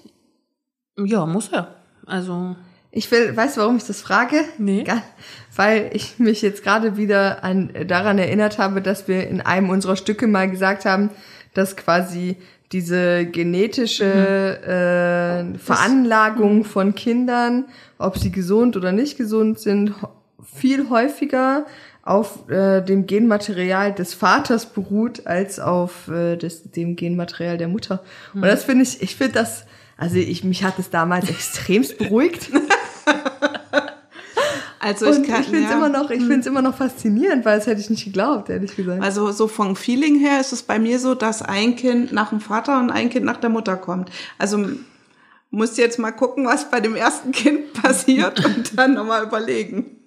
ja, 1.03 1.25
muss 1.25 1.49
er. 1.49 1.75
Also, 2.05 2.55
Ich 2.91 3.09
will, 3.09 3.35
weißt 3.35 3.55
du, 3.57 3.61
warum 3.61 3.77
ich 3.77 3.85
das 3.85 4.01
frage? 4.01 4.35
Nee. 4.57 4.83
Weil 5.55 5.89
ich 5.93 6.19
mich 6.19 6.41
jetzt 6.41 6.63
gerade 6.63 6.97
wieder 6.97 7.43
an, 7.43 7.71
daran 7.87 8.17
erinnert 8.19 8.57
habe, 8.57 8.81
dass 8.81 9.07
wir 9.07 9.27
in 9.27 9.39
einem 9.41 9.69
unserer 9.69 9.95
Stücke 9.95 10.27
mal 10.27 10.49
gesagt 10.51 10.85
haben, 10.85 11.09
dass 11.53 11.75
quasi 11.77 12.35
diese 12.71 13.25
genetische 13.25 14.05
äh, 14.05 15.57
Veranlagung 15.57 16.63
von 16.63 16.95
Kindern, 16.95 17.65
ob 17.97 18.17
sie 18.17 18.31
gesund 18.31 18.77
oder 18.77 18.91
nicht 18.91 19.17
gesund 19.17 19.59
sind, 19.59 19.93
viel 20.43 20.89
häufiger 20.89 21.65
auf 22.03 22.49
äh, 22.49 22.81
dem 22.81 23.05
Genmaterial 23.05 23.93
des 23.93 24.13
Vaters 24.13 24.65
beruht 24.65 25.27
als 25.27 25.59
auf 25.59 26.07
äh, 26.07 26.35
des, 26.35 26.71
dem 26.71 26.95
Genmaterial 26.95 27.57
der 27.57 27.67
Mutter. 27.67 28.03
Und 28.33 28.43
das 28.43 28.63
finde 28.63 28.83
ich, 28.83 29.01
ich 29.01 29.15
finde 29.15 29.33
das, 29.33 29.65
also 29.97 30.15
ich 30.15 30.43
mich 30.43 30.63
hat 30.63 30.79
es 30.79 30.89
damals 30.89 31.29
extremst 31.29 31.97
beruhigt. 31.97 32.49
Also 34.81 35.11
ich 35.11 35.23
kann, 35.23 35.41
ich 35.41 35.47
finde 35.47 35.65
es 35.65 35.69
ja. 35.69 35.77
immer 35.77 35.89
noch, 35.89 36.09
ich 36.09 36.21
finde 36.21 36.39
es 36.39 36.45
immer 36.47 36.63
noch 36.63 36.75
faszinierend, 36.75 37.45
weil 37.45 37.57
das 37.57 37.67
hätte 37.67 37.79
ich 37.79 37.89
nicht 37.91 38.03
geglaubt, 38.03 38.49
ehrlich 38.49 38.75
gesagt. 38.75 39.03
Also 39.03 39.31
so 39.31 39.47
vom 39.47 39.75
Feeling 39.75 40.19
her 40.19 40.41
ist 40.41 40.53
es 40.53 40.63
bei 40.63 40.79
mir 40.79 40.99
so, 40.99 41.13
dass 41.13 41.43
ein 41.43 41.75
Kind 41.75 42.11
nach 42.11 42.29
dem 42.29 42.39
Vater 42.39 42.79
und 42.79 42.89
ein 42.89 43.11
Kind 43.11 43.23
nach 43.25 43.37
der 43.37 43.51
Mutter 43.51 43.77
kommt. 43.77 44.09
Also 44.39 44.65
m- 45.51 45.57
musst 45.59 45.77
jetzt 45.77 45.99
mal 45.99 46.11
gucken, 46.11 46.45
was 46.45 46.69
bei 46.71 46.79
dem 46.79 46.95
ersten 46.95 47.31
Kind 47.31 47.73
passiert 47.81 48.43
und 48.45 48.77
dann 48.77 48.93
nochmal 48.93 49.23
überlegen. 49.23 49.97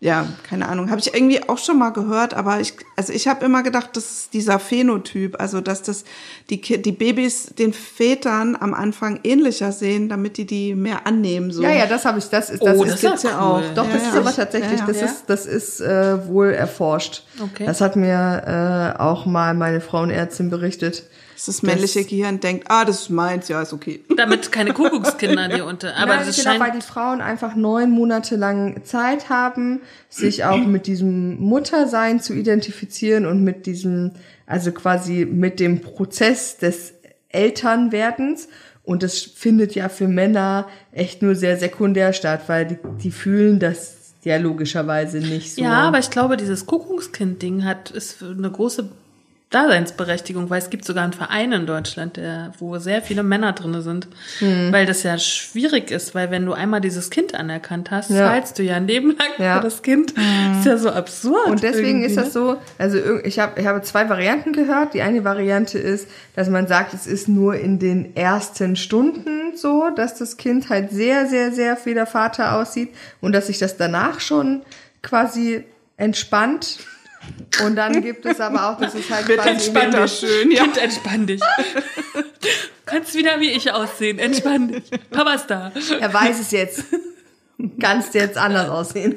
Ja, 0.00 0.26
keine 0.48 0.68
Ahnung. 0.68 0.90
Habe 0.90 1.00
ich 1.00 1.14
irgendwie 1.14 1.48
auch 1.48 1.56
schon 1.56 1.78
mal 1.78 1.88
gehört, 1.90 2.34
aber 2.34 2.60
ich, 2.60 2.74
also 2.96 3.12
ich 3.14 3.28
habe 3.28 3.44
immer 3.46 3.62
gedacht, 3.62 3.90
das 3.94 4.04
ist 4.10 4.34
dieser 4.34 4.58
Phänotyp, 4.58 5.40
also 5.40 5.62
dass 5.62 5.82
das 5.82 6.04
die, 6.50 6.60
die 6.60 6.92
Babys 6.92 7.46
den 7.58 7.72
Vätern 7.72 8.56
am 8.60 8.74
Anfang 8.74 9.20
ähnlicher 9.24 9.72
sehen, 9.72 10.08
damit 10.10 10.36
die 10.36 10.44
die 10.44 10.74
mehr 10.74 11.06
annehmen. 11.06 11.50
So. 11.50 11.62
ja, 11.62 11.70
ja, 11.72 11.86
das 11.86 12.04
habe 12.04 12.18
ich, 12.18 12.28
das 12.28 12.50
ist, 12.50 12.60
Oh, 12.60 12.66
das, 12.66 12.76
das 12.78 12.88
ist, 12.88 12.94
ist 12.96 13.02
ja 13.02 13.08
gibt's 13.10 13.22
ja 13.22 13.30
cool. 13.30 13.62
auch. 13.64 13.74
Doch, 13.74 13.86
Ja, 13.86 13.92
das 13.94 14.02
ja. 14.02 14.08
ist 14.10 14.16
aber 14.16 14.34
tatsächlich, 14.34 14.72
Ja, 14.72 14.78
ja. 14.80 14.86
das 14.86 15.00
Ja? 15.00 15.06
ist, 15.06 15.24
das 15.28 15.46
ist 15.46 15.80
äh, 15.80 16.28
wohl 16.28 16.48
erforscht. 16.50 17.22
Okay. 17.42 17.64
Das 17.64 17.80
hat 17.80 17.96
mir 17.96 18.94
äh, 18.96 19.00
auch 19.00 19.24
mal 19.24 19.54
meine 19.54 19.80
Frauenärztin 19.80 20.50
berichtet. 20.50 21.04
Das 21.44 21.62
männliche 21.62 22.04
Gehirn 22.04 22.40
denkt, 22.40 22.66
ah, 22.68 22.84
das 22.84 23.02
ist 23.02 23.10
meins, 23.10 23.48
ja, 23.48 23.62
ist 23.62 23.72
okay. 23.72 24.00
damit 24.16 24.50
keine 24.52 24.72
Kuckuckskinder 24.72 25.48
dir 25.48 25.64
unter. 25.66 25.96
Aber 25.96 26.16
Nein, 26.16 26.26
das 26.26 26.36
genau, 26.36 26.50
weil 26.50 26.58
scheint. 26.58 26.82
die 26.82 26.86
Frauen 26.86 27.20
einfach 27.20 27.54
neun 27.54 27.90
Monate 27.90 28.36
lang 28.36 28.84
Zeit 28.84 29.06
Zeit 29.06 29.28
haben, 29.28 29.80
sich 30.08 30.44
auch 30.44 30.64
mit 30.64 30.86
diesem 30.86 31.38
Muttersein 31.40 32.20
zu 32.20 32.34
identifizieren 32.34 33.26
und 33.26 33.44
mit 33.44 33.66
diesem, 33.66 34.12
also 34.46 34.72
quasi 34.72 35.26
mit 35.26 35.60
dem 35.60 35.80
Prozess 35.80 36.58
des 36.58 36.94
Elternwerdens. 37.28 38.48
Und 38.84 39.02
das 39.02 39.20
findet 39.20 39.74
ja 39.74 39.88
für 39.88 40.08
Männer 40.08 40.68
echt 40.92 41.22
nur 41.22 41.34
sehr 41.34 41.56
sekundär 41.56 42.12
statt, 42.12 42.42
weil 42.46 42.66
die, 42.66 42.78
die 43.02 43.10
fühlen 43.10 43.58
das 43.58 43.96
ja 44.22 44.36
logischerweise 44.36 45.18
nicht 45.18 45.54
so. 45.54 45.62
Ja, 45.62 45.82
aber 45.82 45.98
ich 45.98 46.10
glaube, 46.10 46.36
dieses 46.36 46.66
Kuckuckskind-Ding 46.66 47.64
hat, 47.64 47.90
ist 47.90 48.22
eine 48.22 48.50
große 48.50 48.88
Daseinsberechtigung, 49.56 50.50
weil 50.50 50.58
es 50.58 50.70
gibt 50.70 50.84
sogar 50.84 51.04
einen 51.04 51.12
Verein 51.12 51.52
in 51.52 51.66
Deutschland, 51.66 52.16
der, 52.16 52.52
wo 52.58 52.78
sehr 52.78 53.00
viele 53.02 53.22
Männer 53.22 53.52
drinne 53.52 53.80
sind, 53.82 54.06
Hm. 54.40 54.70
weil 54.72 54.84
das 54.86 55.02
ja 55.02 55.16
schwierig 55.18 55.90
ist, 55.90 56.14
weil 56.14 56.30
wenn 56.30 56.44
du 56.44 56.52
einmal 56.52 56.80
dieses 56.80 57.10
Kind 57.10 57.34
anerkannt 57.34 57.90
hast, 57.90 58.10
Ja. 58.10 58.28
zahlst 58.28 58.58
du 58.58 58.62
ja 58.62 58.76
ein 58.76 58.86
Leben 58.86 59.16
lang 59.16 59.28
Ja. 59.38 59.56
für 59.56 59.62
das 59.64 59.82
Kind. 59.82 60.12
Ist 60.12 60.66
ja 60.66 60.76
so 60.76 60.90
absurd. 60.90 61.46
Und 61.46 61.62
deswegen 61.62 62.02
irgendwie, 62.02 62.06
ist 62.06 62.16
das 62.16 62.26
ne? 62.26 62.30
so, 62.32 62.56
also 62.78 62.98
ich 63.24 63.38
habe 63.38 63.58
ich 63.60 63.66
habe 63.66 63.80
zwei 63.82 64.08
Varianten 64.08 64.52
gehört. 64.52 64.92
Die 64.94 65.02
eine 65.02 65.24
Variante 65.24 65.78
ist, 65.78 66.08
dass 66.34 66.48
man 66.48 66.66
sagt, 66.66 66.92
es 66.94 67.06
ist 67.06 67.28
nur 67.28 67.54
in 67.56 67.78
den 67.78 68.14
ersten 68.16 68.76
Stunden 68.76 69.56
so, 69.56 69.88
dass 69.96 70.16
das 70.16 70.36
Kind 70.36 70.68
halt 70.68 70.90
sehr, 70.90 71.26
sehr, 71.26 71.50
sehr 71.52 71.78
wie 71.84 71.94
der 71.94 72.06
Vater 72.06 72.56
aussieht 72.58 72.90
und 73.20 73.32
dass 73.32 73.46
sich 73.46 73.58
das 73.58 73.76
danach 73.76 74.20
schon 74.20 74.62
quasi 75.02 75.64
entspannt. 75.96 76.78
Und 77.64 77.76
dann 77.76 78.02
gibt 78.02 78.26
es 78.26 78.40
aber 78.40 78.70
auch, 78.70 78.78
dass 78.78 78.94
es 78.94 79.10
halt 79.10 79.28
Wird 79.28 79.44
entspannter 79.44 80.06
schön, 80.08 80.50
ja. 80.50 80.62
Kind, 80.64 80.78
entspann 80.78 81.26
dich. 81.26 81.40
Du 81.40 82.22
kannst 82.86 83.14
wieder 83.14 83.40
wie 83.40 83.50
ich 83.50 83.72
aussehen. 83.72 84.18
Entspann 84.18 84.68
dich. 84.68 84.84
Papa 85.10 85.34
ist 85.34 85.46
da. 85.46 85.72
Er 86.00 86.12
weiß 86.12 86.40
es 86.40 86.50
jetzt. 86.50 86.84
Kannst 87.80 88.14
jetzt 88.14 88.36
anders 88.36 88.68
aussehen. 88.68 89.16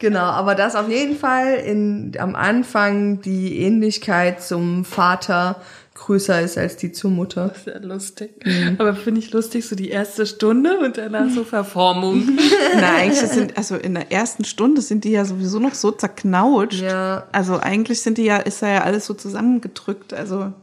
Genau, 0.00 0.20
aber 0.20 0.54
das 0.54 0.74
auf 0.76 0.88
jeden 0.88 1.14
Fall 1.14 1.56
in, 1.56 2.12
am 2.18 2.34
Anfang 2.34 3.20
die 3.20 3.60
Ähnlichkeit 3.60 4.42
zum 4.42 4.86
Vater 4.86 5.60
größer 5.94 6.40
ist 6.40 6.56
als 6.56 6.78
die 6.78 6.90
zur 6.90 7.10
Mutter. 7.10 7.52
Sehr 7.62 7.80
lustig. 7.80 8.30
Mhm. 8.44 8.76
Aber 8.78 8.94
finde 8.94 9.20
ich 9.20 9.30
lustig, 9.32 9.68
so 9.68 9.76
die 9.76 9.90
erste 9.90 10.24
Stunde 10.24 10.78
und 10.78 10.96
danach 10.96 11.28
so 11.28 11.44
Verformung. 11.44 12.30
Na, 12.76 12.96
eigentlich 12.96 13.20
sind, 13.28 13.58
also 13.58 13.76
in 13.76 13.94
der 13.94 14.10
ersten 14.10 14.44
Stunde 14.44 14.80
sind 14.80 15.04
die 15.04 15.10
ja 15.10 15.26
sowieso 15.26 15.58
noch 15.58 15.74
so 15.74 15.90
zerknautscht. 15.90 16.80
Ja. 16.80 17.26
Also 17.32 17.58
eigentlich 17.58 18.00
sind 18.00 18.16
die 18.16 18.24
ja, 18.24 18.38
ist 18.38 18.62
da 18.62 18.68
ja 18.68 18.82
alles 18.82 19.04
so 19.04 19.12
zusammengedrückt. 19.12 20.14
Also 20.14 20.54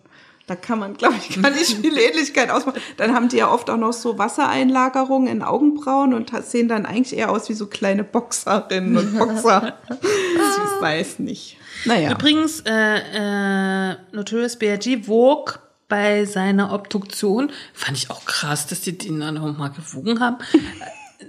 da 0.47 0.55
kann 0.55 0.79
man, 0.79 0.95
glaube 0.95 1.15
ich, 1.17 1.41
gar 1.41 1.51
nicht 1.51 1.77
viel 1.77 1.97
Ähnlichkeit 1.97 2.49
ausmachen. 2.49 2.81
Dann 2.95 3.13
haben 3.13 3.27
die 3.27 3.37
ja 3.37 3.51
oft 3.51 3.69
auch 3.69 3.77
noch 3.77 3.91
so 3.91 4.17
Wassereinlagerungen 4.17 5.27
in 5.27 5.43
Augenbrauen 5.43 6.13
und 6.13 6.31
sehen 6.45 6.69
dann 6.69 6.85
eigentlich 6.85 7.17
eher 7.17 7.29
aus 7.29 7.49
wie 7.49 7.53
so 7.53 7.67
kleine 7.67 8.05
Boxerinnen 8.05 8.97
und 8.97 9.17
Boxer. 9.17 9.77
ich 9.91 10.81
weiß 10.81 11.19
nicht. 11.19 11.57
Naja. 11.83 12.11
Übrigens, 12.11 12.63
äh, 12.65 13.91
äh, 13.91 13.95
Notorious 14.13 14.57
B.I.G. 14.57 15.07
wog 15.07 15.59
bei 15.89 16.23
seiner 16.23 16.73
Obduktion, 16.73 17.51
fand 17.73 17.97
ich 17.97 18.09
auch 18.09 18.25
krass, 18.25 18.67
dass 18.67 18.81
die 18.81 18.97
den 18.97 19.19
dann 19.19 19.35
noch 19.35 19.57
mal 19.57 19.69
gewogen 19.69 20.21
haben. 20.21 20.37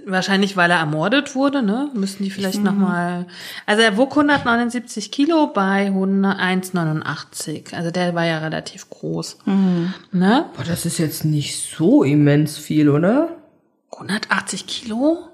Wahrscheinlich, 0.05 0.55
weil 0.55 0.69
er 0.69 0.77
ermordet 0.77 1.33
wurde, 1.35 1.63
ne? 1.63 1.89
Müssen 1.95 2.23
die 2.23 2.29
vielleicht 2.29 2.63
noch 2.63 2.73
mal. 2.75 3.25
Also 3.65 3.81
er 3.81 3.97
wog 3.97 4.11
179 4.11 5.11
Kilo 5.11 5.47
bei 5.47 5.87
100 5.87 6.39
1,89. 6.39 7.73
Also 7.75 7.89
der 7.89 8.13
war 8.13 8.25
ja 8.25 8.37
relativ 8.37 8.89
groß. 8.91 9.39
Ne? 10.11 10.45
Boah, 10.55 10.63
das 10.63 10.85
ist 10.85 10.99
jetzt 10.99 11.25
nicht 11.25 11.75
so 11.75 12.03
immens 12.03 12.57
viel, 12.57 12.89
oder? 12.89 13.29
180 13.93 14.67
Kilo? 14.67 15.27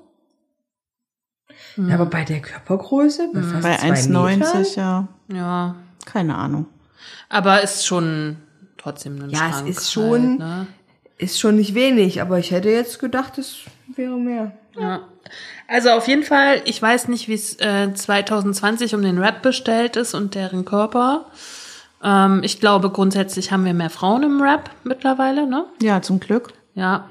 Ja, 1.78 1.96
aber 1.96 2.06
bei 2.06 2.24
der 2.24 2.40
Körpergröße, 2.42 3.30
bei 3.34 3.42
fast 3.42 3.62
Bei 3.64 3.76
zwei 3.76 4.08
Metern? 4.36 4.42
1,90, 4.64 4.78
ja. 4.78 5.08
Ja. 5.34 5.76
Keine 6.06 6.36
Ahnung. 6.36 6.68
Aber 7.28 7.62
ist 7.62 7.86
schon 7.86 8.38
trotzdem 8.78 9.22
ein 9.22 9.30
Ja, 9.30 9.50
es 9.50 9.56
Schrank 9.56 9.68
ist 9.68 9.92
schon- 9.92 10.22
Halt, 10.30 10.40
ne? 10.40 10.68
Ist 11.18 11.40
schon 11.40 11.56
nicht 11.56 11.74
wenig, 11.76 12.22
aber 12.22 12.40
ich 12.40 12.52
hätte 12.52 12.70
jetzt 12.70 13.00
gedacht, 13.00 13.38
es 13.38 13.58
wäre 13.98 14.18
mehr. 14.18 14.52
Ja. 14.78 15.02
Also 15.68 15.90
auf 15.92 16.08
jeden 16.08 16.24
Fall, 16.24 16.62
ich 16.66 16.82
weiß 16.82 17.08
nicht, 17.08 17.28
wie 17.28 17.34
es 17.34 17.60
äh, 17.60 17.94
2020 17.94 18.94
um 18.96 19.02
den 19.02 19.18
Rap 19.18 19.42
bestellt 19.42 19.96
ist 19.96 20.14
und 20.14 20.36
deren 20.36 20.66
Körper. 20.66 21.26
Ähm, 22.04 22.42
ich 22.44 22.60
glaube, 22.60 22.90
grundsätzlich 22.90 23.52
haben 23.52 23.66
wir 23.66 23.74
mehr 23.74 23.90
Frauen 23.90 24.24
im 24.24 24.42
Rap 24.42 24.70
mittlerweile, 24.84 25.48
ne? 25.48 25.66
Ja, 25.82 26.02
zum 26.02 26.20
Glück. 26.20 26.54
Ja. 26.76 27.10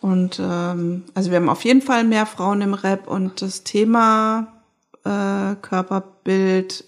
Und 0.00 0.40
ähm, 0.40 1.04
also 1.14 1.30
wir 1.30 1.36
haben 1.36 1.48
auf 1.48 1.64
jeden 1.64 1.80
Fall 1.80 2.04
mehr 2.04 2.26
Frauen 2.26 2.60
im 2.60 2.74
Rap 2.74 3.06
und 3.06 3.40
das 3.40 3.62
Thema 3.62 4.48
äh, 5.04 5.54
Körperbild 5.62 6.84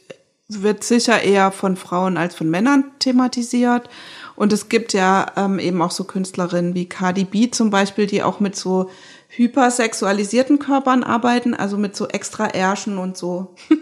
wird 0.48 0.84
sicher 0.84 1.22
eher 1.22 1.50
von 1.52 1.76
Frauen 1.76 2.16
als 2.16 2.34
von 2.34 2.50
Männern 2.50 2.84
thematisiert. 2.98 3.88
Und 4.36 4.52
es 4.52 4.68
gibt 4.68 4.92
ja 4.92 5.26
ähm, 5.36 5.58
eben 5.58 5.80
auch 5.82 5.90
so 5.90 6.04
Künstlerinnen 6.04 6.74
wie 6.74 6.88
Cardi 6.88 7.24
B 7.24 7.50
zum 7.50 7.70
Beispiel, 7.70 8.06
die 8.06 8.22
auch 8.22 8.40
mit 8.40 8.56
so 8.56 8.90
hypersexualisierten 9.28 10.58
Körpern 10.58 11.02
arbeiten, 11.02 11.54
also 11.54 11.76
mit 11.76 11.96
so 11.96 12.08
extra 12.08 12.46
Ärschen 12.46 12.98
und 12.98 13.16
so. 13.16 13.54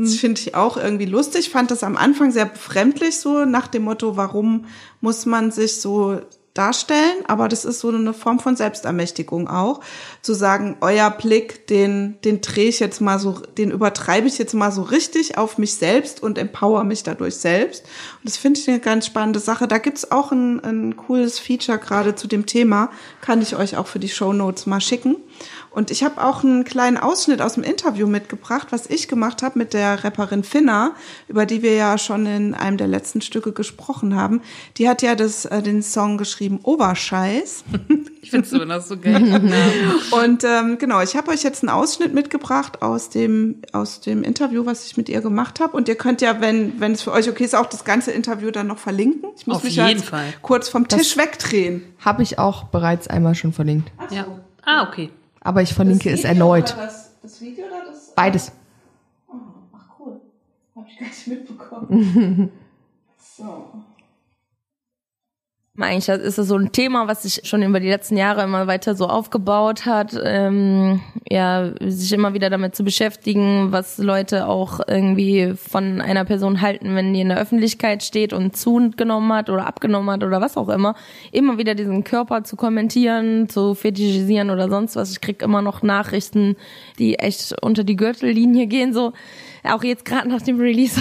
Das 0.00 0.14
finde 0.14 0.40
ich 0.40 0.54
auch 0.54 0.76
irgendwie 0.76 1.06
lustig. 1.06 1.50
Fand 1.50 1.72
das 1.72 1.82
am 1.82 1.96
Anfang 1.96 2.30
sehr 2.30 2.44
befremdlich, 2.46 3.18
so 3.18 3.44
nach 3.44 3.66
dem 3.66 3.82
Motto, 3.82 4.16
warum 4.16 4.66
muss 5.00 5.26
man 5.26 5.50
sich 5.50 5.80
so 5.80 6.20
darstellen? 6.58 7.24
Aber 7.28 7.48
das 7.48 7.64
ist 7.64 7.80
so 7.80 7.88
eine 7.88 8.12
Form 8.12 8.40
von 8.40 8.56
Selbstermächtigung 8.56 9.48
auch. 9.48 9.80
Zu 10.22 10.34
sagen, 10.34 10.76
euer 10.80 11.10
Blick, 11.10 11.66
den, 11.68 12.18
den 12.24 12.40
drehe 12.40 12.68
ich 12.68 12.80
jetzt 12.80 13.00
mal 13.00 13.18
so, 13.18 13.40
den 13.56 13.70
übertreibe 13.70 14.26
ich 14.26 14.38
jetzt 14.38 14.54
mal 14.54 14.72
so 14.72 14.82
richtig 14.82 15.38
auf 15.38 15.56
mich 15.56 15.74
selbst 15.74 16.22
und 16.22 16.36
empower 16.36 16.84
mich 16.84 17.02
dadurch 17.04 17.36
selbst. 17.36 17.84
Und 17.84 18.24
das 18.24 18.36
finde 18.36 18.60
ich 18.60 18.68
eine 18.68 18.80
ganz 18.80 19.06
spannende 19.06 19.38
Sache. 19.38 19.68
Da 19.68 19.78
gibt's 19.78 20.10
auch 20.10 20.32
ein, 20.32 20.62
ein 20.64 20.96
cooles 20.96 21.38
Feature 21.38 21.78
gerade 21.78 22.14
zu 22.14 22.26
dem 22.26 22.46
Thema. 22.46 22.90
Kann 23.20 23.40
ich 23.40 23.56
euch 23.56 23.76
auch 23.76 23.86
für 23.86 24.00
die 24.00 24.08
Show 24.08 24.32
Notes 24.32 24.66
mal 24.66 24.80
schicken. 24.80 25.16
Und 25.70 25.90
ich 25.90 26.02
habe 26.02 26.24
auch 26.24 26.42
einen 26.42 26.64
kleinen 26.64 26.96
Ausschnitt 26.96 27.40
aus 27.40 27.54
dem 27.54 27.62
Interview 27.62 28.06
mitgebracht, 28.06 28.68
was 28.70 28.88
ich 28.88 29.06
gemacht 29.06 29.42
habe 29.42 29.58
mit 29.58 29.74
der 29.74 30.02
Rapperin 30.02 30.42
Finna, 30.42 30.92
über 31.28 31.46
die 31.46 31.62
wir 31.62 31.74
ja 31.74 31.98
schon 31.98 32.26
in 32.26 32.54
einem 32.54 32.78
der 32.78 32.88
letzten 32.88 33.20
Stücke 33.20 33.52
gesprochen 33.52 34.16
haben. 34.16 34.40
Die 34.78 34.88
hat 34.88 35.02
ja 35.02 35.14
das, 35.14 35.44
äh, 35.44 35.62
den 35.62 35.82
Song 35.82 36.16
geschrieben 36.18 36.47
Oberscheiß. 36.56 37.64
Ich 38.20 38.32
finde 38.32 38.46
es 38.46 38.52
immer 38.52 38.66
noch 38.66 38.82
so 38.82 38.98
geil. 38.98 39.14
Und 40.10 40.44
ähm, 40.44 40.76
genau, 40.78 41.00
ich 41.00 41.16
habe 41.16 41.30
euch 41.30 41.42
jetzt 41.42 41.62
einen 41.62 41.70
Ausschnitt 41.70 42.12
mitgebracht 42.12 42.82
aus 42.82 43.08
dem 43.08 43.62
aus 43.72 44.00
dem 44.02 44.22
Interview, 44.22 44.66
was 44.66 44.84
ich 44.86 44.98
mit 44.98 45.08
ihr 45.08 45.22
gemacht 45.22 45.60
habe. 45.60 45.74
Und 45.74 45.88
ihr 45.88 45.94
könnt 45.94 46.20
ja, 46.20 46.38
wenn 46.38 46.78
wenn 46.78 46.92
es 46.92 47.00
für 47.00 47.12
euch 47.12 47.30
okay 47.30 47.44
ist, 47.44 47.54
auch 47.54 47.64
das 47.64 47.84
ganze 47.84 48.10
Interview 48.10 48.50
dann 48.50 48.66
noch 48.66 48.76
verlinken. 48.76 49.30
Ich 49.38 49.46
muss 49.46 49.56
Auf 49.56 49.64
mich 49.64 49.76
jeden 49.76 49.88
jetzt 49.88 50.04
Fall. 50.04 50.26
kurz 50.42 50.68
vom 50.68 50.88
Tisch 50.88 51.16
wegdrehen. 51.16 51.84
Habe 52.04 52.22
ich 52.22 52.38
auch 52.38 52.64
bereits 52.64 53.08
einmal 53.08 53.34
schon 53.34 53.54
verlinkt. 53.54 53.90
ja. 54.10 54.26
Ah, 54.62 54.86
okay. 54.86 55.08
Aber 55.40 55.62
ich 55.62 55.72
verlinke 55.72 56.10
es 56.10 56.24
erneut. 56.24 56.76
Das, 56.76 57.12
das 57.22 57.40
Video 57.40 57.64
oder 57.64 57.86
das? 57.86 58.12
Beides. 58.14 58.52
Ach 59.30 59.86
cool, 60.00 60.20
habe 60.76 60.86
ich 60.90 60.98
gar 60.98 61.06
nicht 61.08 61.26
mitbekommen. 61.28 62.50
so. 63.38 63.72
Eigentlich 65.80 66.08
ist 66.08 66.38
das 66.38 66.48
so 66.48 66.56
ein 66.56 66.72
Thema, 66.72 67.06
was 67.06 67.22
sich 67.22 67.42
schon 67.44 67.62
über 67.62 67.78
die 67.78 67.88
letzten 67.88 68.16
Jahre 68.16 68.42
immer 68.42 68.66
weiter 68.66 68.96
so 68.96 69.06
aufgebaut 69.06 69.86
hat. 69.86 70.18
Ähm, 70.20 71.00
ja, 71.30 71.70
sich 71.80 72.12
immer 72.12 72.34
wieder 72.34 72.50
damit 72.50 72.74
zu 72.74 72.82
beschäftigen, 72.82 73.70
was 73.70 73.98
Leute 73.98 74.48
auch 74.48 74.80
irgendwie 74.88 75.54
von 75.56 76.00
einer 76.00 76.24
Person 76.24 76.60
halten, 76.60 76.96
wenn 76.96 77.14
die 77.14 77.20
in 77.20 77.28
der 77.28 77.38
Öffentlichkeit 77.38 78.02
steht 78.02 78.32
und 78.32 78.56
zugenommen 78.56 79.32
hat 79.32 79.50
oder 79.50 79.66
abgenommen 79.66 80.10
hat 80.10 80.24
oder 80.24 80.40
was 80.40 80.56
auch 80.56 80.68
immer. 80.68 80.96
Immer 81.30 81.58
wieder 81.58 81.76
diesen 81.76 82.02
Körper 82.02 82.42
zu 82.42 82.56
kommentieren, 82.56 83.48
zu 83.48 83.74
fetischisieren 83.74 84.50
oder 84.50 84.68
sonst 84.68 84.96
was. 84.96 85.12
Ich 85.12 85.20
krieg 85.20 85.42
immer 85.42 85.62
noch 85.62 85.82
Nachrichten, 85.82 86.56
die 86.98 87.20
echt 87.20 87.54
unter 87.62 87.84
die 87.84 87.96
Gürtellinie 87.96 88.66
gehen, 88.66 88.92
so. 88.92 89.12
Auch 89.64 89.82
jetzt 89.82 90.04
gerade 90.04 90.28
nach 90.28 90.42
dem 90.42 90.60
Release. 90.60 91.00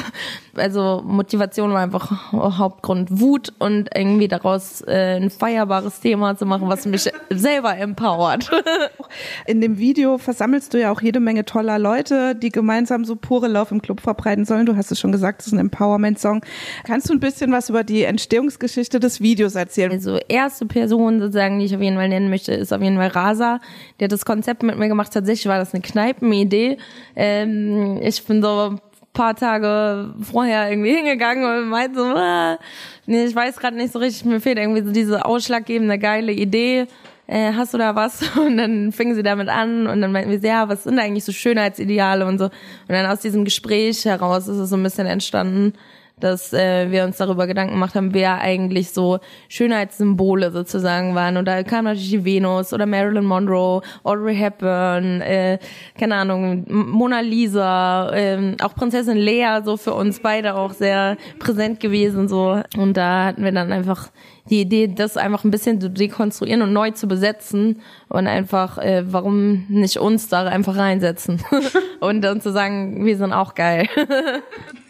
Also 0.55 1.03
Motivation 1.05 1.71
war 1.71 1.81
einfach 1.81 2.31
Hauptgrund 2.31 3.19
Wut 3.19 3.53
und 3.59 3.89
irgendwie 3.95 4.27
daraus 4.27 4.81
äh, 4.81 5.17
ein 5.17 5.29
feierbares 5.29 5.99
Thema 5.99 6.35
zu 6.35 6.45
machen, 6.45 6.67
was 6.67 6.85
mich 6.85 7.09
selber 7.29 7.77
empowert. 7.77 8.49
In 9.45 9.61
dem 9.61 9.77
Video 9.77 10.17
versammelst 10.17 10.73
du 10.73 10.79
ja 10.79 10.91
auch 10.91 11.01
jede 11.01 11.19
Menge 11.19 11.45
toller 11.45 11.77
Leute, 11.77 12.35
die 12.35 12.49
gemeinsam 12.49 13.05
so 13.05 13.15
pure 13.15 13.47
Lauf 13.47 13.71
im 13.71 13.81
Club 13.81 14.01
verbreiten 14.01 14.45
sollen. 14.45 14.65
Du 14.65 14.75
hast 14.75 14.91
es 14.91 14.99
schon 14.99 15.11
gesagt, 15.11 15.39
das 15.39 15.47
ist 15.47 15.53
ein 15.53 15.59
Empowerment-Song. 15.59 16.41
Kannst 16.83 17.09
du 17.09 17.13
ein 17.13 17.19
bisschen 17.19 17.51
was 17.51 17.69
über 17.69 17.83
die 17.83 18.03
Entstehungsgeschichte 18.03 18.99
des 18.99 19.21
Videos 19.21 19.55
erzählen? 19.55 19.91
Also 19.91 20.17
erste 20.27 20.65
Person 20.65 21.19
sozusagen, 21.19 21.59
die 21.59 21.65
ich 21.65 21.75
auf 21.75 21.81
jeden 21.81 21.97
Fall 21.97 22.09
nennen 22.09 22.29
möchte, 22.29 22.53
ist 22.53 22.73
auf 22.73 22.81
jeden 22.81 22.97
Fall 22.97 23.09
Rasa. 23.09 23.59
Die 23.99 24.05
hat 24.05 24.11
das 24.11 24.25
Konzept 24.25 24.63
mit 24.63 24.77
mir 24.77 24.87
gemacht. 24.87 25.13
Tatsächlich 25.13 25.47
war 25.47 25.59
das 25.59 25.73
eine 25.73 25.81
Kneipenidee. 25.81 26.77
Ähm, 27.15 27.99
ich 28.01 28.23
bin 28.25 28.41
so 28.41 28.46
ein 28.47 28.79
paar 29.13 29.35
Tage 29.35 30.13
vorher 30.21 30.69
irgendwie 30.69 30.93
hingegangen 30.95 31.43
und 31.43 31.69
meinte 31.69 31.99
so, 31.99 32.05
ah, 32.05 32.57
nee, 33.05 33.25
ich 33.25 33.35
weiß 33.35 33.57
gerade 33.57 33.75
nicht 33.75 33.93
so 33.93 33.99
richtig, 33.99 34.25
mir 34.25 34.39
fehlt 34.39 34.57
irgendwie 34.57 34.83
so 34.83 34.91
diese 34.91 35.25
ausschlaggebende 35.25 35.97
geile 35.97 36.31
Idee. 36.31 36.87
äh, 37.27 37.51
hast 37.53 37.73
du 37.73 37.77
da 37.77 37.95
was? 37.95 38.21
Und 38.37 38.57
dann 38.57 38.91
fingen 38.91 39.15
sie 39.15 39.23
damit 39.23 39.49
an 39.49 39.85
und 39.87 40.01
dann 40.01 40.11
meinten 40.13 40.31
wir, 40.31 40.39
ja, 40.49 40.69
was 40.69 40.85
sind 40.85 40.97
eigentlich 40.97 41.25
so 41.25 41.33
Schönheitsideale 41.33 42.25
und 42.25 42.37
so. 42.39 42.45
Und 42.45 42.51
dann 42.87 43.05
aus 43.05 43.19
diesem 43.19 43.43
Gespräch 43.43 44.05
heraus 44.05 44.47
ist 44.47 44.57
es 44.57 44.69
so 44.69 44.77
ein 44.77 44.83
bisschen 44.83 45.07
entstanden, 45.07 45.73
dass 46.19 46.51
äh, 46.53 46.89
wir 46.91 47.03
uns 47.03 47.17
darüber 47.17 47.45
Gedanken 47.45 47.73
gemacht 47.73 47.95
haben, 47.95 48.13
wer 48.13 48.39
eigentlich 48.39 48.91
so 48.91 49.19
Schönheitssymbole 49.49 50.51
sozusagen 50.51 51.13
waren. 51.15 51.37
Und 51.37 51.45
da 51.45 51.61
kam 51.63 51.85
natürlich 51.85 52.09
die 52.09 52.25
Venus 52.25 52.73
oder 52.73 52.85
Marilyn 52.85 53.25
Monroe, 53.25 53.81
Audrey 54.03 54.35
Hepburn, 54.35 55.21
äh, 55.21 55.59
keine 55.97 56.15
Ahnung, 56.15 56.65
Mona 56.67 57.19
Lisa, 57.19 58.11
äh, 58.13 58.55
auch 58.61 58.73
Prinzessin 58.73 59.17
Lea, 59.17 59.59
so 59.63 59.77
für 59.77 59.93
uns 59.93 60.19
beide 60.19 60.55
auch 60.55 60.73
sehr 60.73 61.17
präsent 61.39 61.79
gewesen. 61.79 62.27
so 62.27 62.61
Und 62.75 62.97
da 62.97 63.25
hatten 63.25 63.43
wir 63.43 63.51
dann 63.51 63.71
einfach 63.71 64.09
die 64.49 64.61
Idee, 64.61 64.87
das 64.87 65.17
einfach 65.17 65.43
ein 65.43 65.51
bisschen 65.51 65.79
zu 65.81 65.89
dekonstruieren 65.89 66.61
und 66.61 66.73
neu 66.73 66.91
zu 66.91 67.07
besetzen 67.07 67.81
und 68.09 68.27
einfach, 68.27 68.77
äh, 68.77 69.03
warum 69.05 69.65
nicht 69.67 69.97
uns 69.97 70.29
da 70.29 70.45
einfach 70.45 70.77
reinsetzen 70.77 71.43
und 71.99 72.21
dann 72.21 72.41
zu 72.41 72.51
sagen, 72.51 73.05
wir 73.05 73.17
sind 73.17 73.33
auch 73.33 73.55
geil. 73.55 73.87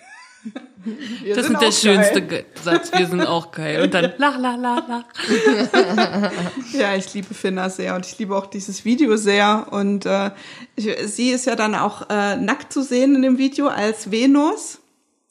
Wir 1.24 1.36
Das 1.36 1.50
ist 1.50 1.62
der 1.62 1.72
schönste 1.72 2.26
geil. 2.26 2.46
Satz. 2.64 2.92
Wir 2.96 3.08
sind 3.08 3.26
auch 3.26 3.52
geil. 3.52 3.82
Und 3.84 3.94
dann 3.94 4.14
lach, 4.18 4.38
lach, 4.38 4.58
lach, 4.58 4.88
lach. 4.88 5.04
Ja, 6.74 6.96
ich 6.96 7.14
liebe 7.14 7.34
Finna 7.34 7.70
sehr 7.70 7.96
und 7.96 8.06
ich 8.06 8.18
liebe 8.18 8.36
auch 8.36 8.46
dieses 8.46 8.86
Video 8.86 9.18
sehr. 9.18 9.68
Und 9.72 10.06
äh, 10.06 10.32
ich, 10.76 10.90
sie 11.06 11.32
ist 11.32 11.46
ja 11.46 11.56
dann 11.56 11.76
auch 11.76 12.10
äh, 12.10 12.36
nackt 12.36 12.72
zu 12.72 12.82
sehen 12.82 13.16
in 13.16 13.22
dem 13.22 13.38
Video 13.38 13.68
als 13.68 14.12
Venus. 14.12 14.80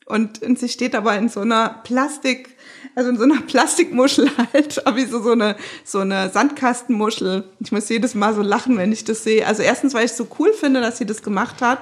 Und, 0.06 0.42
und 0.42 0.58
sie 0.58 0.68
steht 0.68 0.94
aber 0.94 1.16
in 1.16 1.28
so 1.28 1.40
einer 1.40 1.80
Plastik, 1.82 2.56
also 2.94 3.10
in 3.10 3.18
so 3.18 3.24
einer 3.24 3.40
Plastikmuschel 3.46 4.30
halt, 4.52 4.82
wie 4.94 5.04
so, 5.04 5.20
so 5.20 5.32
eine, 5.32 5.56
so 5.84 5.98
eine 5.98 6.30
Sandkastenmuschel. 6.30 7.44
Ich 7.60 7.72
muss 7.72 7.88
jedes 7.88 8.14
Mal 8.14 8.34
so 8.34 8.42
lachen, 8.42 8.78
wenn 8.78 8.92
ich 8.92 9.04
das 9.04 9.24
sehe. 9.24 9.46
Also 9.46 9.62
erstens, 9.62 9.94
weil 9.94 10.04
ich 10.04 10.12
es 10.12 10.16
so 10.16 10.28
cool 10.38 10.52
finde, 10.52 10.80
dass 10.80 10.98
sie 10.98 11.06
das 11.06 11.22
gemacht 11.22 11.60
hat. 11.60 11.80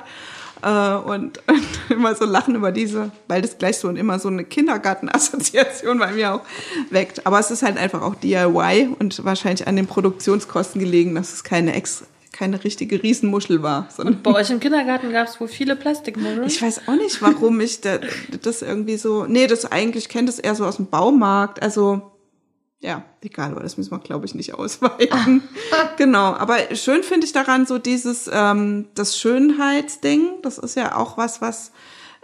Äh, 0.64 0.96
und, 0.96 1.42
und 1.46 1.68
immer 1.90 2.14
so 2.14 2.24
lachen 2.24 2.54
über 2.54 2.72
diese, 2.72 3.10
weil 3.28 3.42
das 3.42 3.58
gleich 3.58 3.76
so 3.76 3.90
immer 3.90 4.18
so 4.18 4.28
eine 4.28 4.44
Kindergartenassoziation 4.44 5.98
bei 5.98 6.12
mir 6.12 6.34
auch 6.34 6.40
weckt. 6.90 7.26
Aber 7.26 7.38
es 7.38 7.50
ist 7.50 7.62
halt 7.62 7.76
einfach 7.76 8.00
auch 8.00 8.14
DIY 8.14 8.96
und 8.98 9.24
wahrscheinlich 9.24 9.68
an 9.68 9.76
den 9.76 9.86
Produktionskosten 9.86 10.80
gelegen, 10.80 11.14
dass 11.14 11.32
es 11.32 11.44
keine 11.44 11.74
ex 11.74 12.04
keine 12.32 12.64
richtige 12.64 13.00
Riesenmuschel 13.00 13.62
war, 13.62 13.86
sondern 13.94 14.20
Bei 14.20 14.32
euch 14.32 14.50
im 14.50 14.58
Kindergarten 14.58 15.12
gab 15.12 15.28
es 15.28 15.38
wohl 15.38 15.46
viele 15.46 15.76
Plastikmuscheln. 15.76 16.42
ich 16.42 16.60
weiß 16.60 16.88
auch 16.88 16.96
nicht, 16.96 17.22
warum 17.22 17.60
ich 17.60 17.80
da, 17.80 18.00
das 18.42 18.60
irgendwie 18.60 18.96
so. 18.96 19.24
Nee, 19.26 19.46
das 19.46 19.70
eigentlich 19.70 20.08
kennt 20.08 20.28
es 20.28 20.40
eher 20.40 20.56
so 20.56 20.66
aus 20.66 20.76
dem 20.76 20.86
Baumarkt. 20.86 21.62
Also, 21.62 22.10
ja, 22.80 23.02
egal, 23.22 23.52
aber 23.52 23.62
das 23.62 23.76
müssen 23.78 23.92
wir, 23.92 23.98
glaube 23.98 24.26
ich, 24.26 24.34
nicht 24.34 24.54
ausweiten. 24.54 25.42
genau. 25.96 26.34
Aber 26.34 26.58
schön 26.76 27.02
finde 27.02 27.26
ich 27.26 27.32
daran 27.32 27.66
so 27.66 27.78
dieses, 27.78 28.28
ähm, 28.32 28.86
das 28.94 29.18
Schönheitsding. 29.18 30.42
Das 30.42 30.58
ist 30.58 30.76
ja 30.76 30.96
auch 30.96 31.16
was, 31.16 31.40
was 31.40 31.72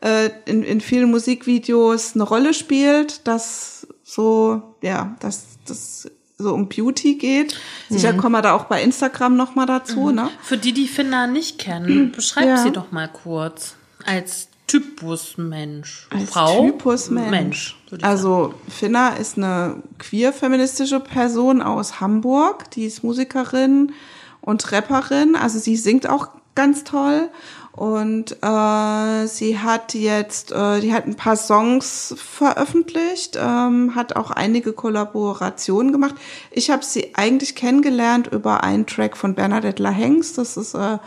äh, 0.02 0.30
in, 0.44 0.62
in 0.62 0.80
vielen 0.80 1.10
Musikvideos 1.10 2.14
eine 2.14 2.24
Rolle 2.24 2.52
spielt, 2.52 3.26
dass 3.26 3.86
so, 4.02 4.74
ja, 4.82 5.16
dass 5.20 5.58
das 5.66 6.10
so 6.36 6.54
um 6.54 6.68
Beauty 6.68 7.16
geht. 7.16 7.58
Sicher 7.88 8.14
kommen 8.14 8.32
wir 8.32 8.42
da 8.42 8.54
auch 8.54 8.64
bei 8.64 8.82
Instagram 8.82 9.36
noch 9.36 9.54
mal 9.54 9.66
dazu, 9.66 10.10
ne? 10.10 10.30
Für 10.42 10.56
die, 10.56 10.72
die 10.72 10.88
Finna 10.88 11.26
nicht 11.26 11.58
kennen, 11.58 12.12
beschreib 12.16 12.46
Ja. 12.46 12.56
sie 12.56 12.70
doch 12.70 12.92
mal 12.92 13.08
kurz. 13.08 13.76
Als 14.06 14.48
Typus 14.66 15.36
Mensch. 15.36 16.06
Als 16.10 16.30
Frau? 16.30 16.64
Typus 16.66 17.10
Mensch. 17.10 17.76
Also 18.02 18.54
Finna 18.68 19.10
ist 19.10 19.36
eine 19.36 19.82
queer-feministische 19.98 21.00
Person 21.00 21.62
aus 21.62 22.00
Hamburg. 22.00 22.70
Die 22.72 22.84
ist 22.84 23.02
Musikerin 23.02 23.92
und 24.40 24.72
Rapperin. 24.72 25.36
Also 25.36 25.58
sie 25.58 25.76
singt 25.76 26.08
auch 26.08 26.28
ganz 26.54 26.84
toll. 26.84 27.30
Und 27.72 28.36
äh, 28.42 29.26
sie 29.26 29.58
hat 29.58 29.94
jetzt, 29.94 30.50
äh, 30.52 30.80
die 30.80 30.92
hat 30.92 31.06
ein 31.06 31.14
paar 31.14 31.36
Songs 31.36 32.14
veröffentlicht, 32.18 33.38
ähm, 33.40 33.94
hat 33.94 34.16
auch 34.16 34.32
einige 34.32 34.72
Kollaborationen 34.72 35.92
gemacht. 35.92 36.16
Ich 36.50 36.70
habe 36.70 36.84
sie 36.84 37.14
eigentlich 37.14 37.54
kennengelernt 37.54 38.26
über 38.26 38.64
einen 38.64 38.86
Track 38.86 39.16
von 39.16 39.34
Bernadette 39.34 39.82
Lahengst. 39.82 40.36
Das 40.36 40.56
ist 40.56 40.74
äh, 40.74 40.98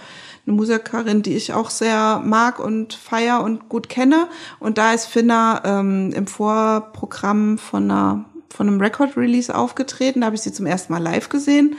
eine 0.46 0.56
Musikerin, 0.56 1.22
die 1.22 1.36
ich 1.36 1.54
auch 1.54 1.70
sehr 1.70 2.22
mag 2.24 2.60
und 2.60 2.94
feier 2.94 3.42
und 3.42 3.70
gut 3.70 3.90
kenne. 3.90 4.28
Und 4.60 4.78
da 4.78 4.94
ist 4.94 5.06
Finna 5.06 5.62
ähm, 5.64 6.12
im 6.14 6.28
Vorprogramm 6.28 7.58
von 7.58 7.90
einer 7.90 8.26
von 8.54 8.68
einem 8.68 8.80
Record-Release 8.80 9.54
aufgetreten. 9.54 10.22
Da 10.22 10.28
habe 10.28 10.36
ich 10.36 10.44
sie 10.44 10.54
zum 10.54 10.68
ersten 10.68 10.94
Mal 10.94 11.02
live 11.02 11.30
gesehen. 11.30 11.76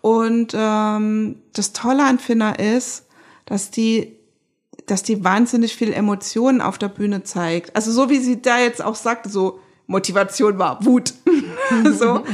Und 0.00 0.54
ähm, 0.54 1.36
das 1.52 1.72
Tolle 1.72 2.04
an 2.04 2.18
Finna 2.18 2.52
ist, 2.52 3.06
dass 3.44 3.70
die, 3.70 4.16
dass 4.86 5.02
die 5.02 5.24
wahnsinnig 5.24 5.76
viel 5.76 5.92
Emotionen 5.92 6.60
auf 6.60 6.78
der 6.78 6.88
Bühne 6.88 7.22
zeigt. 7.22 7.76
Also 7.76 7.92
so 7.92 8.08
wie 8.08 8.18
sie 8.18 8.40
da 8.40 8.58
jetzt 8.58 8.82
auch 8.82 8.94
sagte, 8.94 9.28
so 9.28 9.60
Motivation 9.86 10.58
war 10.58 10.84
Wut. 10.84 11.12
so 11.98 12.24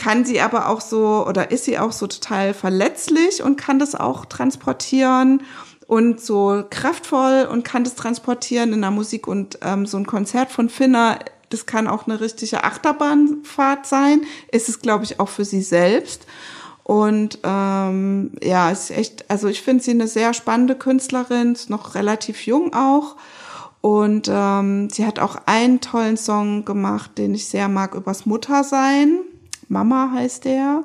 kann 0.00 0.24
sie 0.24 0.40
aber 0.40 0.68
auch 0.68 0.80
so 0.80 1.26
oder 1.28 1.50
ist 1.50 1.66
sie 1.66 1.78
auch 1.78 1.92
so 1.92 2.06
total 2.06 2.54
verletzlich 2.54 3.42
und 3.42 3.56
kann 3.56 3.78
das 3.78 3.94
auch 3.94 4.24
transportieren 4.24 5.42
und 5.86 6.22
so 6.22 6.64
kraftvoll 6.70 7.46
und 7.50 7.64
kann 7.64 7.84
das 7.84 7.96
transportieren 7.96 8.72
in 8.72 8.80
der 8.80 8.92
Musik 8.92 9.28
und 9.28 9.58
ähm, 9.60 9.84
so 9.84 9.98
ein 9.98 10.06
Konzert 10.06 10.50
von 10.50 10.70
Finna, 10.70 11.18
das 11.50 11.66
kann 11.66 11.86
auch 11.86 12.06
eine 12.06 12.18
richtige 12.18 12.64
Achterbahnfahrt 12.64 13.84
sein, 13.84 14.22
ist 14.50 14.70
es 14.70 14.80
glaube 14.80 15.04
ich 15.04 15.20
auch 15.20 15.28
für 15.28 15.44
sie 15.44 15.62
selbst. 15.62 16.26
Und 16.82 17.38
ähm, 17.44 18.32
ja, 18.42 18.70
ist 18.70 18.90
echt, 18.90 19.30
also 19.30 19.48
ich 19.48 19.60
finde 19.60 19.84
sie 19.84 19.92
eine 19.92 20.08
sehr 20.08 20.32
spannende 20.32 20.74
Künstlerin, 20.74 21.52
ist 21.52 21.70
noch 21.70 21.94
relativ 21.94 22.46
jung 22.46 22.72
auch. 22.72 23.16
Und 23.80 24.28
ähm, 24.32 24.90
sie 24.90 25.06
hat 25.06 25.20
auch 25.20 25.36
einen 25.46 25.80
tollen 25.80 26.16
Song 26.16 26.64
gemacht, 26.64 27.16
den 27.16 27.34
ich 27.34 27.46
sehr 27.46 27.68
mag, 27.68 27.94
übers 27.94 28.26
Muttersein. 28.26 29.20
Mama 29.70 30.10
heißt 30.12 30.44
der. 30.44 30.84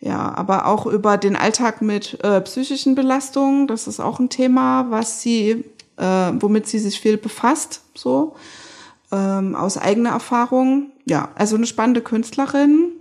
Ja, 0.00 0.34
aber 0.34 0.66
auch 0.66 0.86
über 0.86 1.18
den 1.18 1.36
Alltag 1.36 1.82
mit 1.82 2.22
äh, 2.24 2.40
psychischen 2.40 2.94
Belastungen. 2.94 3.66
Das 3.66 3.86
ist 3.86 4.00
auch 4.00 4.18
ein 4.18 4.30
Thema, 4.30 4.86
was 4.90 5.20
sie, 5.20 5.64
äh, 5.96 6.32
womit 6.38 6.66
sie 6.66 6.78
sich 6.78 7.00
viel 7.00 7.18
befasst, 7.18 7.82
so 7.94 8.34
ähm, 9.12 9.54
aus 9.54 9.76
eigener 9.76 10.10
Erfahrung. 10.10 10.90
Ja, 11.04 11.28
also 11.34 11.56
eine 11.56 11.66
spannende 11.66 12.00
Künstlerin. 12.00 12.92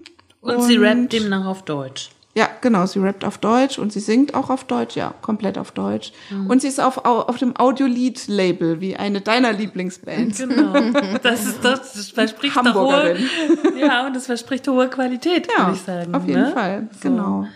Und, 0.41 0.61
sie 0.63 0.75
rappt 0.75 1.13
demnach 1.13 1.45
auf 1.45 1.63
Deutsch. 1.63 2.09
Ja, 2.39 2.47
genau, 2.61 2.85
sie 2.85 2.99
rappt 2.99 3.25
auf 3.25 3.37
Deutsch 3.37 3.77
und 3.77 3.91
sie 3.91 3.99
singt 3.99 4.33
auch 4.33 4.49
auf 4.49 4.63
Deutsch, 4.63 4.95
ja, 4.95 5.13
komplett 5.21 5.57
auf 5.57 5.71
Deutsch. 5.71 6.13
Und 6.47 6.61
sie 6.61 6.69
ist 6.69 6.79
auf, 6.79 7.03
au- 7.03 7.23
auf 7.23 7.35
dem 7.37 7.53
Audiolied-Label, 7.57 8.79
wie 8.79 8.95
eine 8.95 9.19
deiner 9.19 9.51
Lieblingsbands. 9.51 10.37
Genau. 10.37 10.73
Das 11.23 11.45
ist 11.45 11.65
das, 11.65 11.93
das 11.93 12.07
verspricht 12.11 12.57
eine 12.57 12.73
hohe, 12.73 12.93
Hamburgerin. 12.93 13.29
ja, 13.77 14.07
und 14.07 14.15
das 14.15 14.25
verspricht 14.27 14.65
hohe 14.69 14.87
Qualität, 14.87 15.49
Ja, 15.51 15.65
würde 15.65 15.75
ich 15.77 15.81
sagen. 15.81 16.15
auf 16.15 16.25
jeden 16.25 16.41
ne? 16.43 16.51
Fall, 16.53 16.87
So. 16.93 17.09
genau. 17.09 17.47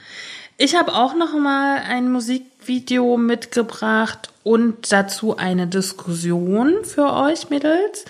Ich 0.57 0.75
habe 0.75 0.93
auch 0.93 1.15
noch 1.15 1.33
mal 1.33 1.77
ein 1.87 2.11
Musikvideo 2.11 3.15
mitgebracht 3.15 4.29
und 4.43 4.91
dazu 4.91 5.37
eine 5.37 5.65
Diskussion 5.67 6.83
für 6.83 7.13
euch 7.13 7.49
Mädels. 7.49 8.03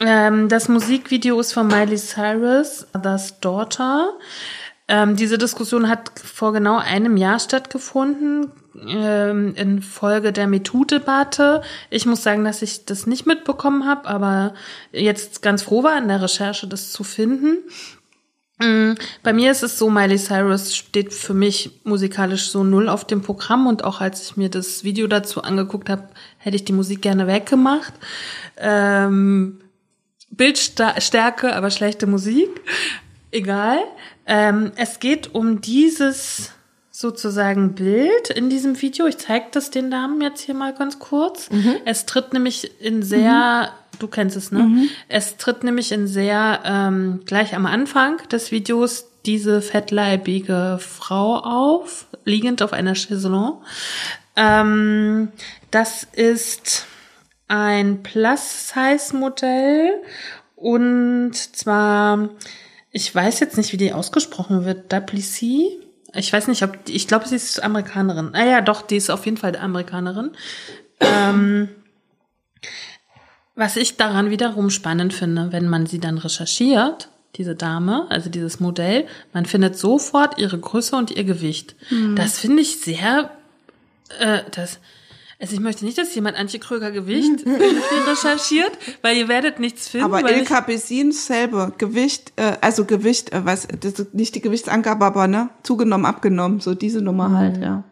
Ähm, 0.00 0.48
das 0.48 0.68
Musikvideo 0.68 1.38
ist 1.40 1.52
von 1.52 1.66
Miley 1.66 1.96
Cyrus, 1.98 2.86
Mother's 2.94 3.40
Daughter. 3.40 4.12
Ähm, 4.90 5.14
diese 5.14 5.38
Diskussion 5.38 5.88
hat 5.88 6.10
vor 6.18 6.52
genau 6.52 6.78
einem 6.78 7.16
Jahr 7.16 7.38
stattgefunden, 7.38 8.50
ähm, 8.88 9.54
in 9.54 9.82
Folge 9.82 10.32
der 10.32 10.48
MeToo-Debatte. 10.48 11.62
Ich 11.90 12.06
muss 12.06 12.24
sagen, 12.24 12.42
dass 12.42 12.60
ich 12.60 12.86
das 12.86 13.06
nicht 13.06 13.24
mitbekommen 13.24 13.86
habe, 13.86 14.08
aber 14.08 14.52
jetzt 14.90 15.42
ganz 15.42 15.62
froh 15.62 15.84
war 15.84 15.96
in 15.96 16.08
der 16.08 16.20
Recherche, 16.20 16.66
das 16.66 16.90
zu 16.90 17.04
finden. 17.04 17.58
Mm, 18.58 18.94
Bei 19.22 19.32
mir 19.32 19.52
ist 19.52 19.62
es 19.62 19.78
so, 19.78 19.90
Miley 19.90 20.18
Cyrus 20.18 20.74
steht 20.74 21.14
für 21.14 21.34
mich 21.34 21.80
musikalisch 21.84 22.50
so 22.50 22.64
null 22.64 22.88
auf 22.88 23.04
dem 23.04 23.22
Programm 23.22 23.68
und 23.68 23.84
auch 23.84 24.00
als 24.00 24.22
ich 24.24 24.36
mir 24.36 24.48
das 24.48 24.82
Video 24.82 25.06
dazu 25.06 25.44
angeguckt 25.44 25.88
habe, 25.88 26.08
hätte 26.38 26.56
ich 26.56 26.64
die 26.64 26.72
Musik 26.72 27.00
gerne 27.00 27.28
weggemacht. 27.28 27.94
Ähm, 28.56 29.60
Bildstärke, 30.30 31.54
aber 31.54 31.70
schlechte 31.70 32.08
Musik. 32.08 32.48
Egal. 33.30 33.78
Ähm, 34.30 34.70
es 34.76 35.00
geht 35.00 35.34
um 35.34 35.60
dieses 35.60 36.52
sozusagen 36.92 37.74
Bild 37.74 38.30
in 38.30 38.48
diesem 38.48 38.80
Video. 38.80 39.06
Ich 39.06 39.18
zeige 39.18 39.46
das 39.50 39.70
den 39.70 39.90
Damen 39.90 40.20
jetzt 40.20 40.42
hier 40.42 40.54
mal 40.54 40.72
ganz 40.72 41.00
kurz. 41.00 41.48
Es 41.84 42.06
tritt 42.06 42.32
nämlich 42.32 42.80
in 42.80 43.02
sehr, 43.02 43.72
du 43.98 44.06
kennst 44.06 44.36
es, 44.36 44.52
ne? 44.52 44.60
Es 45.08 45.36
tritt 45.36 45.64
nämlich 45.64 45.90
in 45.90 46.06
sehr, 46.06 46.60
ähm, 46.64 47.22
gleich 47.26 47.56
am 47.56 47.66
Anfang 47.66 48.18
des 48.28 48.52
Videos 48.52 49.06
diese 49.26 49.60
fettleibige 49.62 50.78
Frau 50.80 51.36
auf, 51.38 52.06
liegend 52.24 52.62
auf 52.62 52.72
einer 52.72 52.94
Chaiselon. 52.94 53.54
Ähm, 54.36 55.32
das 55.72 56.04
ist 56.04 56.86
ein 57.48 58.04
Plus-Size-Modell 58.04 59.90
und 60.54 61.34
zwar 61.34 62.28
Ich 62.92 63.14
weiß 63.14 63.40
jetzt 63.40 63.56
nicht, 63.56 63.72
wie 63.72 63.76
die 63.76 63.92
ausgesprochen 63.92 64.64
wird. 64.64 64.92
Duplessis? 64.92 65.72
Ich 66.14 66.32
weiß 66.32 66.48
nicht, 66.48 66.62
ob, 66.62 66.76
ich 66.88 67.06
glaube, 67.06 67.28
sie 67.28 67.36
ist 67.36 67.62
Amerikanerin. 67.62 68.30
Ah 68.34 68.44
ja, 68.44 68.60
doch, 68.60 68.82
die 68.82 68.96
ist 68.96 69.10
auf 69.10 69.24
jeden 69.26 69.36
Fall 69.36 69.56
Amerikanerin. 69.56 70.32
Ähm, 70.98 71.68
was 73.54 73.76
ich 73.76 73.96
daran 73.96 74.30
wiederum 74.30 74.70
spannend 74.70 75.12
finde, 75.12 75.52
wenn 75.52 75.68
man 75.68 75.86
sie 75.86 76.00
dann 76.00 76.18
recherchiert, 76.18 77.08
diese 77.36 77.54
Dame, 77.54 78.06
also 78.10 78.28
dieses 78.28 78.58
Modell, 78.58 79.06
man 79.32 79.46
findet 79.46 79.78
sofort 79.78 80.38
ihre 80.38 80.58
Größe 80.58 80.96
und 80.96 81.10
ihr 81.12 81.24
Gewicht. 81.24 81.76
Das 82.16 82.38
finde 82.38 82.62
ich 82.62 82.80
sehr, 82.80 83.30
äh, 84.18 84.40
das, 84.50 84.80
also 85.40 85.54
ich 85.54 85.60
möchte 85.60 85.86
nicht, 85.86 85.96
dass 85.96 86.14
jemand 86.14 86.36
Antje 86.36 86.60
Kröger 86.60 86.90
Gewicht 86.90 87.46
irgendwie 87.46 88.10
recherchiert, 88.10 88.72
weil 89.00 89.16
ihr 89.16 89.28
werdet 89.28 89.58
nichts 89.58 89.88
finden. 89.88 90.04
Aber 90.04 90.30
Ilka 90.30 90.60
Bessin 90.60 91.12
selber, 91.12 91.72
Gewicht, 91.78 92.32
äh, 92.36 92.58
also 92.60 92.84
Gewicht, 92.84 93.32
äh, 93.32 93.44
was, 93.44 93.66
das 93.66 94.08
nicht 94.12 94.34
die 94.34 94.42
Gewichtsangabe, 94.42 95.04
aber 95.04 95.28
ne, 95.28 95.48
zugenommen, 95.62 96.04
abgenommen, 96.04 96.60
so 96.60 96.74
diese 96.74 97.00
Nummer 97.00 97.30
halt, 97.30 97.56
ja. 97.56 97.84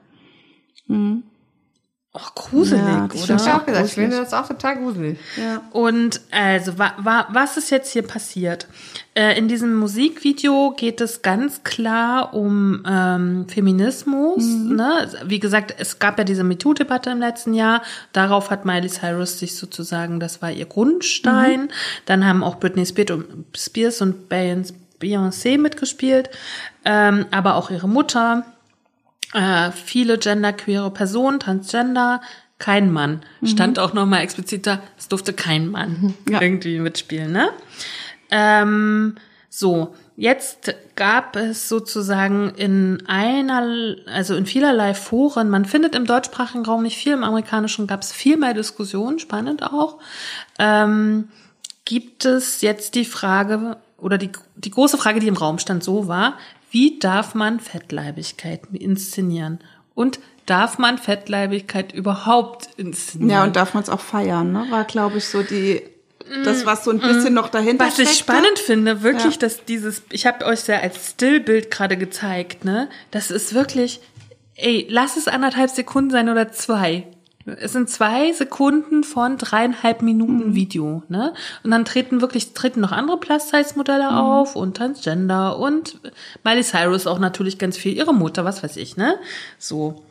Och, 2.15 2.35
gruselig, 2.35 2.83
Ja, 2.83 3.07
das 3.07 3.25
oder? 3.25 3.37
Ich 3.37 3.47
habe 3.47 3.63
auch 3.63 3.67
gesagt, 3.67 3.87
ich 3.87 3.93
finde 3.93 4.17
das 4.17 4.33
auch 4.33 4.49
total 4.49 4.79
gruselig. 4.79 5.19
Ja. 5.37 5.61
Und 5.73 6.23
also, 6.31 6.79
wa, 6.79 6.95
wa, 6.97 7.29
was 7.31 7.59
ist 7.59 7.71
jetzt 7.71 7.93
hier 7.93 8.03
passiert? 8.03 8.67
Äh, 9.15 9.39
in 9.39 9.47
diesem 9.47 9.75
Musikvideo 9.77 10.75
geht 10.75 11.03
es 11.03 11.21
ganz 11.21 11.65
klar 11.65 12.33
um 12.33 12.83
ähm, 12.87 13.47
Feminismus. 13.47 14.43
Ne? 14.43 15.11
Wie 15.27 15.39
gesagt, 15.39 15.75
es 15.79 15.99
gab 15.99 16.17
ja 16.17 16.25
diese 16.25 16.45
MeToo-Debatte 16.45 17.11
im 17.11 17.19
letzten 17.19 17.53
Jahr. 17.53 17.83
Darauf 18.15 18.51
hat 18.51 18.65
Miley 18.65 18.89
Cyrus 18.89 19.39
sich 19.39 19.55
sozusagen, 19.55 20.19
das 20.19 20.41
war 20.41 20.51
ihr 20.51 20.67
Grundstein. 20.67 21.69
Dann 22.07 22.25
haben 22.27 22.43
auch 22.43 22.57
Britney 22.59 22.87
Spears 22.87 23.11
und, 23.11 23.27
Spears 23.55 24.01
und 24.01 24.17
Beyoncé 24.99 25.59
mitgespielt, 25.59 26.31
ähm, 26.87 27.27
aber 27.31 27.57
auch 27.57 27.71
ihre 27.71 27.89
Mutter 27.89 28.45
äh, 29.35 29.71
viele 29.73 30.19
genderqueere 30.19 30.91
Personen, 30.91 31.41
Transgender, 31.41 32.21
kein 32.59 32.93
Mann. 32.93 33.23
Stand 33.45 33.79
auch 33.79 33.93
nochmal 33.93 34.23
explizit 34.23 34.67
da, 34.67 34.81
es 34.99 35.09
durfte 35.09 35.33
kein 35.33 35.69
Mann 35.69 36.15
Ja. 36.29 36.41
irgendwie 36.41 36.79
mitspielen, 36.81 37.31
ne? 37.33 37.51
Ähm, 38.31 39.15
so, 39.49 39.95
jetzt 40.17 40.75
gab 40.97 41.37
es 41.37 41.69
sozusagen 41.69 42.51
in 42.57 43.05
einer, 43.07 43.97
also 44.13 44.35
in 44.35 44.45
vielerlei 44.45 44.93
Foren, 44.95 45.49
man 45.49 45.65
findet 45.65 45.95
im 45.95 46.05
deutschsprachigen 46.05 46.65
Raum 46.65 46.83
nicht 46.83 46.97
viel, 46.97 47.13
im 47.13 47.25
amerikanischen 47.25 47.87
gab 47.87 48.03
es 48.03 48.13
viel 48.13 48.37
mehr 48.37 48.55
Diskussionen, 48.55 49.19
spannend 49.19 49.63
auch. 49.63 49.99
Ähm, 50.59 51.29
gibt 51.85 52.25
es 52.25 52.61
jetzt 52.61 52.95
die 52.97 53.05
Frage 53.07 53.79
oder 53.97 54.19
die, 54.19 54.31
die 54.57 54.71
große 54.71 54.99
Frage, 54.99 55.21
die 55.21 55.29
im 55.29 55.37
Raum 55.37 55.59
stand, 55.59 55.83
so 55.83 56.09
war, 56.09 56.35
wie 56.71 56.99
darf 56.99 57.35
man 57.35 57.61
Fettleibigkeit 57.61 58.63
inszenieren? 58.73 59.59
Und 59.95 60.21
darf 60.47 60.79
man 60.79 60.99
Fettleibigkeit 60.99 61.93
überhaupt 61.93 62.69
inszenieren? 62.77 63.31
Ja, 63.31 63.45
und 63.45 63.57
darf 63.57 63.75
man 63.75 63.83
es 63.83 63.89
auch 63.91 64.01
feiern, 64.01 64.53
ne? 64.53 64.67
War, 64.71 64.85
glaube 64.85 65.19
ich, 65.19 65.27
so 65.27 65.43
die, 65.43 65.83
das, 66.45 66.67
was 66.67 66.85
so 66.85 66.91
ein 66.91 67.01
bisschen 67.01 67.35
noch 67.35 67.49
dahinter 67.49 67.87
Was 67.87 67.99
ich 67.99 68.11
spannend 68.13 68.59
finde, 68.59 69.03
wirklich, 69.03 69.35
Ja. 69.35 69.41
dass 69.41 69.65
dieses, 69.65 70.03
ich 70.11 70.27
habe 70.27 70.45
euch 70.47 70.67
ja 70.67 70.79
als 70.81 71.11
Stillbild 71.11 71.71
gerade 71.71 71.97
gezeigt, 71.97 72.65
ne? 72.65 72.89
Das 73.11 73.31
ist 73.31 73.55
wirklich, 73.55 74.01
ey, 74.55 74.87
lass 74.91 75.17
es 75.17 75.27
anderthalb 75.29 75.71
Sekunden 75.71 76.11
sein 76.11 76.29
oder 76.29 76.53
zwei. 76.53 77.07
Es 77.61 77.73
sind 77.73 77.89
zwei 77.89 78.33
Sekunden 78.33 79.05
von 79.05 79.39
dreieinhalb 79.39 80.03
Minuten 80.03 80.55
Video, 80.55 81.03
ne? 81.09 81.35
Und 81.63 81.71
dann 81.71 81.85
treten 81.85 82.21
wirklich, 82.21 82.55
treten 82.55 82.81
noch 82.81 82.93
andere 82.93 83.19
Plus-Size-Modelle 83.19 84.11
auf 84.11 84.57
und 84.57 84.77
Transgender 84.77 85.59
und 85.59 86.01
Miley 86.45 86.63
Cyrus 86.63 87.07
auch 87.07 87.19
natürlich 87.19 87.59
ganz 87.59 87.77
viel, 87.77 87.97
ihre 87.97 88.15
Mutter, 88.15 88.45
was 88.45 88.63
weiß 88.63 88.77
ich, 88.77 88.97
ne? 88.97 89.19
So. 89.59 90.03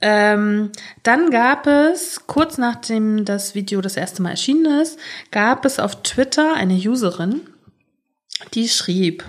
Ähm, 0.00 0.72
dann 1.04 1.30
gab 1.30 1.68
es, 1.68 2.26
kurz 2.26 2.58
nachdem 2.58 3.24
das 3.24 3.54
Video 3.54 3.80
das 3.80 3.96
erste 3.96 4.20
Mal 4.20 4.30
erschienen 4.30 4.80
ist, 4.80 4.98
gab 5.30 5.64
es 5.64 5.78
auf 5.78 6.02
Twitter 6.02 6.54
eine 6.54 6.74
Userin, 6.74 7.42
die 8.54 8.68
schrieb 8.68 9.24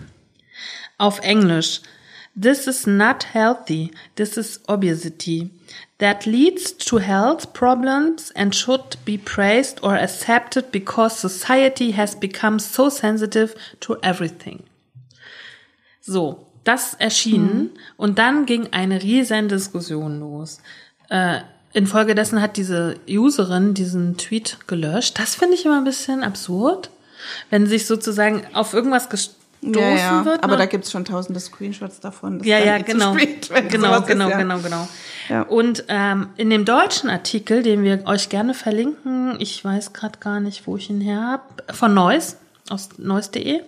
auf 0.98 1.20
Englisch, 1.20 1.82
This 2.36 2.66
is 2.66 2.88
not 2.88 3.26
healthy. 3.34 3.92
This 4.16 4.38
is 4.38 4.60
obesity. 4.68 5.52
That 6.04 6.26
leads 6.26 6.76
to 6.90 6.98
health 6.98 7.54
problems 7.54 8.30
and 8.36 8.54
should 8.54 8.98
be 9.06 9.18
praised 9.18 9.82
or 9.84 9.96
accepted 9.96 10.70
because 10.70 11.18
society 11.18 11.92
has 11.92 12.14
become 12.14 12.60
so 12.60 12.90
sensitive 12.90 13.56
to 13.80 13.96
everything. 14.02 14.64
So, 16.02 16.46
das 16.66 16.94
erschien 16.96 17.70
und 17.96 18.20
dann 18.20 18.46
ging 18.46 18.68
eine 18.74 19.02
riesen 19.02 19.48
Diskussion 19.48 20.20
los. 20.20 20.60
Äh, 21.08 21.40
infolgedessen 21.72 22.42
hat 22.42 22.58
diese 22.58 23.00
Userin 23.08 23.74
diesen 23.74 24.18
Tweet 24.18 24.58
gelöscht. 24.68 25.18
Das 25.20 25.36
finde 25.36 25.56
ich 25.56 25.64
immer 25.64 25.78
ein 25.78 25.86
bisschen 25.86 26.22
absurd, 26.22 26.90
wenn 27.50 27.66
sich 27.66 27.86
sozusagen 27.86 28.44
auf 28.52 28.74
irgendwas 28.74 29.08
gestoßen 29.08 29.40
ja, 29.74 29.96
ja. 29.96 30.26
wird. 30.26 30.44
Aber 30.44 30.54
ne? 30.54 30.58
da 30.58 30.66
gibt's 30.66 30.92
schon 30.92 31.06
tausende 31.06 31.40
Screenshots 31.40 32.02
davon. 32.02 32.44
Ja, 32.44 32.60
ja, 32.60 32.76
eh 32.76 32.84
genau. 32.84 33.14
spät, 33.14 33.50
Genau, 33.70 34.02
genau, 34.02 34.28
ja. 34.28 34.38
genau, 34.38 34.60
genau. 34.60 34.86
Ja. 35.30 35.44
Und 35.44 35.86
ähm, 35.88 36.28
in 36.38 36.50
dem 36.50 36.66
deutschen 36.66 37.10
Artikel, 37.10 37.64
den 37.64 37.84
wir 37.84 38.06
euch 38.06 38.30
gerne 38.30 38.54
verlinken, 38.54 39.36
ich 39.40 39.64
weiß 39.64 39.94
gerade 39.94 40.20
gar 40.20 40.40
nicht, 40.40 40.68
wo 40.68 40.78
ich 40.78 40.90
ihn 40.90 41.02
her 41.02 41.22
habe, 41.22 41.74
von 41.74 41.94
Neuss, 41.94 42.38
aus 42.70 42.90
neuss.de. 42.98 43.62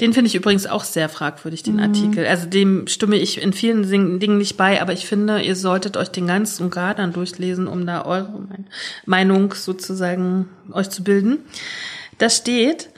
Den 0.00 0.12
finde 0.12 0.26
ich 0.26 0.34
übrigens 0.34 0.66
auch 0.66 0.82
sehr 0.82 1.08
fragwürdig, 1.08 1.62
den 1.62 1.78
Artikel. 1.78 2.26
Also 2.26 2.48
dem 2.48 2.88
stimme 2.88 3.14
ich 3.14 3.40
in 3.40 3.52
vielen 3.52 3.88
Dingen 4.18 4.38
nicht 4.38 4.56
bei, 4.56 4.82
aber 4.82 4.92
ich 4.92 5.06
finde, 5.06 5.40
ihr 5.40 5.54
solltet 5.54 5.96
euch 5.96 6.08
den 6.08 6.26
ganz 6.26 6.58
und 6.60 6.70
gar 6.74 6.94
dann 6.96 7.12
durchlesen, 7.12 7.68
um 7.68 7.86
da 7.86 8.04
eure 8.04 8.40
Mein- 8.48 8.66
Meinung 9.06 9.54
sozusagen 9.54 10.48
euch 10.72 10.90
zu 10.90 11.04
bilden. 11.04 11.38
Da 12.18 12.28
steht, 12.28 12.88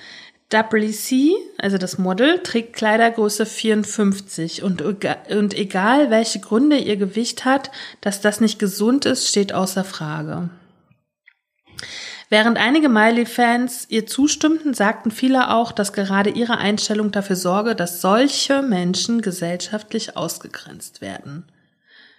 WC, 0.51 1.35
also 1.59 1.77
das 1.77 1.99
Model, 1.99 2.41
trägt 2.43 2.75
Kleidergröße 2.75 3.47
54 3.47 4.63
und, 4.63 4.83
und 4.83 5.55
egal 5.55 6.11
welche 6.11 6.41
Gründe 6.41 6.79
ihr 6.79 6.97
Gewicht 6.97 7.45
hat, 7.45 7.71
dass 8.01 8.21
das 8.21 8.41
nicht 8.41 8.59
gesund 8.59 9.07
ist, 9.07 9.29
steht 9.29 9.53
außer 9.53 9.85
Frage. 9.85 10.51
Während 12.29 12.59
einige 12.59 12.89
Miley-Fans 12.89 13.87
ihr 13.89 14.07
zustimmten, 14.07 14.75
sagten 14.75 15.11
viele 15.13 15.51
auch, 15.51 15.71
dass 15.71 15.93
gerade 15.93 16.31
ihre 16.31 16.59
Einstellung 16.59 17.13
dafür 17.13 17.37
sorge, 17.37 17.77
dass 17.77 18.01
solche 18.01 18.63
Menschen 18.63 19.23
gesellschaftlich 19.23 20.17
ausgegrenzt 20.17 21.01
werden. 21.01 21.45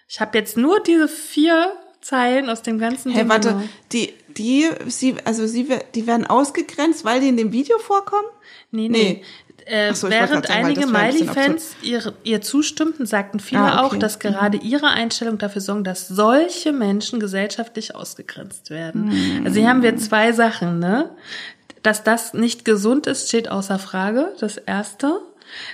Ich 0.07 0.21
habe 0.21 0.37
jetzt 0.37 0.55
nur 0.55 0.81
diese 0.81 1.09
vier 1.09 1.73
Zeilen 1.99 2.49
aus 2.49 2.61
dem 2.61 2.79
ganzen 2.79 3.11
Hey, 3.11 3.23
Ding 3.23 3.29
warte, 3.29 3.61
die, 3.91 4.13
die, 4.37 4.69
sie, 4.87 5.15
also 5.25 5.47
sie, 5.47 5.67
die 5.95 6.07
werden 6.07 6.25
ausgegrenzt, 6.25 7.05
weil 7.05 7.21
die 7.21 7.29
in 7.29 7.37
dem 7.37 7.51
Video 7.51 7.77
vorkommen? 7.79 8.27
Nee, 8.71 8.89
Nee. 8.89 9.21
nee. 9.21 9.23
Äh, 9.69 9.93
so, 9.93 10.09
während 10.09 10.47
sagen, 10.47 10.65
einige 10.65 10.81
wäre 10.81 10.97
ein 10.97 11.13
Miley-Fans 11.13 11.75
ihr, 11.81 12.13
ihr 12.23 12.41
zustimmten, 12.41 13.05
sagten 13.05 13.41
viele 13.41 13.61
Ah, 13.63 13.81
auch, 13.81 13.87
okay. 13.87 13.99
dass 13.99 14.19
gerade 14.19 14.57
ihre 14.57 14.87
Einstellung 14.87 15.37
dafür 15.37 15.59
sorgen, 15.61 15.83
dass 15.83 16.07
solche 16.07 16.71
Menschen 16.71 17.19
gesellschaftlich 17.19 17.93
ausgegrenzt 17.93 18.69
werden. 18.69 19.11
Hm. 19.11 19.45
Also 19.45 19.59
hier 19.59 19.67
haben 19.67 19.81
wir 19.83 19.97
zwei 19.97 20.31
Sachen, 20.31 20.79
ne? 20.79 21.09
Dass 21.83 22.03
das 22.03 22.33
nicht 22.33 22.63
gesund 22.63 23.07
ist, 23.07 23.27
steht 23.27 23.49
außer 23.49 23.77
Frage. 23.77 24.33
Das 24.39 24.55
erste. 24.55 25.19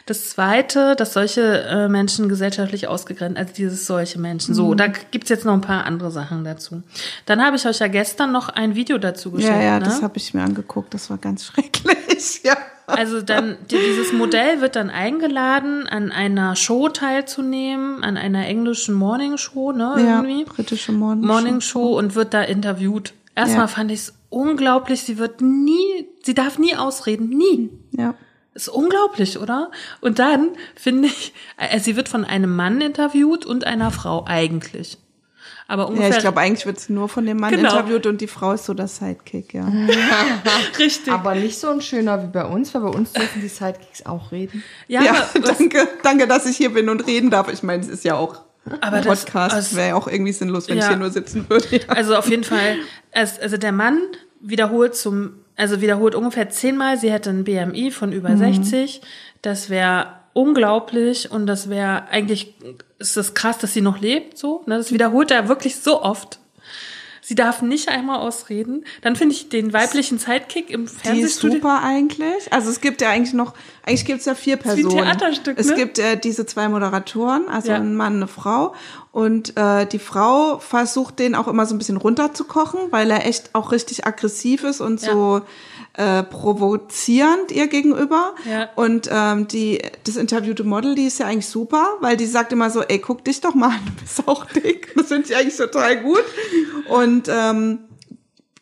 Das 0.05 0.29
zweite, 0.29 0.95
dass 0.95 1.13
solche 1.13 1.41
äh, 1.63 1.87
Menschen 1.89 2.29
gesellschaftlich 2.29 2.87
ausgegrenzt, 2.87 3.37
also 3.37 3.53
dieses 3.53 3.85
solche 3.87 4.19
Menschen. 4.19 4.53
So, 4.55 4.73
da 4.75 4.87
gibt's 4.87 5.29
jetzt 5.29 5.45
noch 5.45 5.53
ein 5.53 5.61
paar 5.61 5.85
andere 5.85 6.11
Sachen 6.11 6.43
dazu. 6.43 6.83
Dann 7.25 7.41
habe 7.43 7.55
ich 7.55 7.65
euch 7.65 7.79
ja 7.79 7.87
gestern 7.87 8.31
noch 8.31 8.49
ein 8.49 8.75
Video 8.75 8.97
dazu 8.97 9.31
geschickt. 9.31 9.51
Ja, 9.53 9.61
ja, 9.61 9.79
ne? 9.79 9.85
das 9.85 10.01
habe 10.01 10.17
ich 10.17 10.33
mir 10.33 10.41
angeguckt. 10.43 10.93
Das 10.93 11.09
war 11.09 11.17
ganz 11.17 11.45
schrecklich. 11.47 12.41
Ja. 12.43 12.57
Also 12.85 13.21
dann, 13.21 13.57
die- 13.71 13.77
dieses 13.77 14.11
Modell 14.11 14.59
wird 14.59 14.75
dann 14.75 14.89
eingeladen, 14.89 15.87
an 15.87 16.11
einer 16.11 16.55
Show 16.57 16.89
teilzunehmen, 16.89 18.03
an 18.03 18.17
einer 18.17 18.45
englischen 18.45 18.93
Morning 18.93 19.37
Show, 19.37 19.71
ne, 19.71 19.95
Ja, 19.97 20.21
irgendwie. 20.21 20.43
britische 20.45 20.91
Morning, 20.91 21.25
Morning 21.25 21.61
Show 21.61 21.97
und 21.97 22.15
wird 22.15 22.33
da 22.33 22.41
interviewt. 22.41 23.13
Erstmal 23.35 23.61
Ja. 23.63 23.67
fand 23.67 23.91
ich 23.91 23.99
es 24.01 24.13
unglaublich, 24.29 25.01
sie 25.03 25.17
wird 25.17 25.41
nie, 25.41 26.07
sie 26.23 26.33
darf 26.33 26.59
nie 26.59 26.75
ausreden, 26.75 27.29
nie. 27.29 27.69
Ja. 27.91 28.15
Ist 28.55 28.69
unglaublich, 28.69 29.39
oder? 29.39 29.71
Und 30.01 30.19
dann 30.19 30.49
finde 30.75 31.07
ich, 31.07 31.33
äh, 31.57 31.79
sie 31.79 31.95
wird 31.95 32.07
von 32.09 32.23
einem 32.23 32.55
Mann 32.55 32.81
interviewt 32.81 33.45
und 33.45 33.65
einer 33.65 33.89
Frau 33.91 34.25
eigentlich. 34.27 34.97
Aber 35.67 35.83
Ja, 35.83 35.89
ungefähr 35.89 36.09
ich 36.11 36.17
glaube, 36.19 36.39
eigentlich 36.41 36.65
wird 36.65 36.89
nur 36.89 37.09
von 37.09 37.25
dem 37.25 37.37
Mann 37.37 37.51
Genau. 37.51 37.69
interviewt 37.71 38.05
und 38.05 38.21
die 38.21 38.27
Frau 38.27 38.51
ist 38.51 38.65
so 38.65 38.73
der 38.73 38.87
Sidekick, 38.87 39.53
ja. 39.53 39.65
richtig. 40.77 41.11
Aber 41.11 41.35
nicht 41.35 41.57
so 41.59 41.69
ein 41.69 41.81
schöner 41.81 42.21
wie 42.23 42.27
bei 42.27 42.45
uns, 42.45 42.73
weil 42.73 42.81
bei 42.81 42.89
uns 42.89 43.13
dürfen 43.13 43.41
die 43.41 43.47
Sidekicks 43.47 44.05
auch 44.05 44.31
reden. 44.31 44.63
ja, 44.87 45.01
Ja, 45.03 45.15
danke, 45.41 45.87
danke, 46.03 46.27
dass 46.27 46.45
ich 46.45 46.57
hier 46.57 46.73
bin 46.73 46.89
und 46.89 47.07
reden 47.07 47.29
darf. 47.29 47.51
Ich 47.51 47.63
meine, 47.63 47.81
es 47.81 47.87
ist 47.89 48.03
ja 48.03 48.15
auch 48.15 48.41
Aber 48.81 48.97
ein 48.97 49.03
das- 49.03 49.25
Podcast. 49.25 49.55
das- 49.55 49.75
Wäre 49.75 49.89
ja 49.89 49.95
auch 49.95 50.07
irgendwie 50.07 50.33
sinnlos, 50.33 50.67
wenn 50.67 50.77
Ja. 50.77 50.83
ich 50.83 50.89
hier 50.89 50.97
nur 50.97 51.09
sitzen 51.11 51.45
würde. 51.49 51.65
Ja. 51.77 51.79
Also 51.87 52.15
auf 52.15 52.29
jeden 52.29 52.43
Fall, 52.43 52.77
es, 53.11 53.39
also 53.39 53.57
der 53.57 53.71
Mann 53.71 53.99
wiederholt 54.41 54.95
zum 54.95 55.35
also 55.55 55.81
wiederholt 55.81 56.15
ungefähr 56.15 56.49
zehnmal, 56.49 56.97
sie 56.97 57.11
hätte 57.11 57.29
ein 57.29 57.43
BMI 57.43 57.91
von 57.91 58.11
über 58.11 58.29
Mhm. 58.29 58.37
60. 58.37 59.01
Das 59.41 59.69
wäre 59.69 60.07
unglaublich 60.33 61.29
und 61.31 61.45
das 61.45 61.69
wäre 61.69 62.07
eigentlich, 62.09 62.55
ist 62.99 63.17
das 63.17 63.33
krass, 63.33 63.57
dass 63.59 63.73
sie 63.73 63.81
noch 63.81 63.99
lebt, 63.99 64.37
so. 64.37 64.63
Ne? 64.65 64.77
Das 64.77 64.91
wiederholt 64.91 65.31
er 65.31 65.47
wirklich 65.47 65.75
so 65.75 66.01
oft. 66.01 66.39
Sie 67.25 67.35
darf 67.35 67.61
nicht 67.61 67.87
einmal 67.87 68.19
ausreden. 68.19 68.83
Dann 69.01 69.15
finde 69.15 69.33
ich 69.35 69.47
den 69.49 69.71
weiblichen 69.71 70.19
Sidekick 70.19 70.69
im 70.69 70.81
Die 70.81 70.91
ist 70.91 71.01
Fernsehstudio. 71.01 71.55
super 71.57 71.81
eigentlich. 71.81 72.51
Also 72.51 72.69
es 72.69 72.81
gibt 72.81 73.01
ja 73.01 73.09
eigentlich 73.11 73.33
noch, 73.33 73.53
eigentlich 73.85 74.03
gibt 74.05 74.19
es 74.19 74.25
ja 74.25 74.35
vier 74.35 74.55
wie 74.63 74.69
ein 74.69 74.75
Personen. 74.75 75.03
Theaterstück, 75.05 75.57
es 75.57 75.67
ne? 75.67 75.75
gibt 75.75 75.99
äh, 75.99 76.17
diese 76.17 76.45
zwei 76.45 76.67
Moderatoren, 76.67 77.47
also 77.47 77.69
Ja. 77.69 77.77
ein 77.77 77.95
Mann, 77.95 78.17
eine 78.17 78.27
Frau. 78.27 78.75
Und 79.13 79.55
äh, 79.57 79.85
die 79.85 79.99
Frau 79.99 80.59
versucht 80.59 81.19
den 81.19 81.33
auch 81.35 81.47
immer 81.47 81.65
so 81.65 81.75
ein 81.75 81.77
bisschen 81.77 81.97
runterzukochen, 81.97 82.79
weil 82.91 83.09
er 83.11 83.25
echt 83.25 83.51
auch 83.53 83.71
richtig 83.71 84.05
aggressiv 84.05 84.63
ist 84.63 84.81
und 84.81 84.99
so 84.99 85.41
äh, 85.95 86.23
provozierend 86.23 87.51
ihr 87.51 87.67
gegenüber. 87.67 88.33
Ja. 88.49 88.69
Und 88.75 89.09
ähm, 89.11 89.47
die 89.47 89.81
das 90.05 90.15
interviewte 90.15 90.63
Model, 90.63 90.95
die 90.95 91.05
ist 91.05 91.19
ja 91.19 91.27
eigentlich 91.27 91.47
super, 91.47 91.97
weil 92.01 92.17
die 92.17 92.25
sagt 92.25 92.51
immer 92.51 92.69
so, 92.69 92.81
ey, 92.81 92.99
guck 92.99 93.23
dich 93.23 93.41
doch 93.41 93.53
mal 93.53 93.69
an, 93.69 93.79
du 93.85 94.01
bist 94.01 94.27
auch 94.27 94.45
dick. 94.45 94.93
Das 95.03 95.07
finde 95.07 95.27
ich 95.27 95.35
eigentlich 95.35 95.57
total 95.57 96.01
gut. 96.01 96.23
Und 96.87 97.27
ähm, 97.29 97.79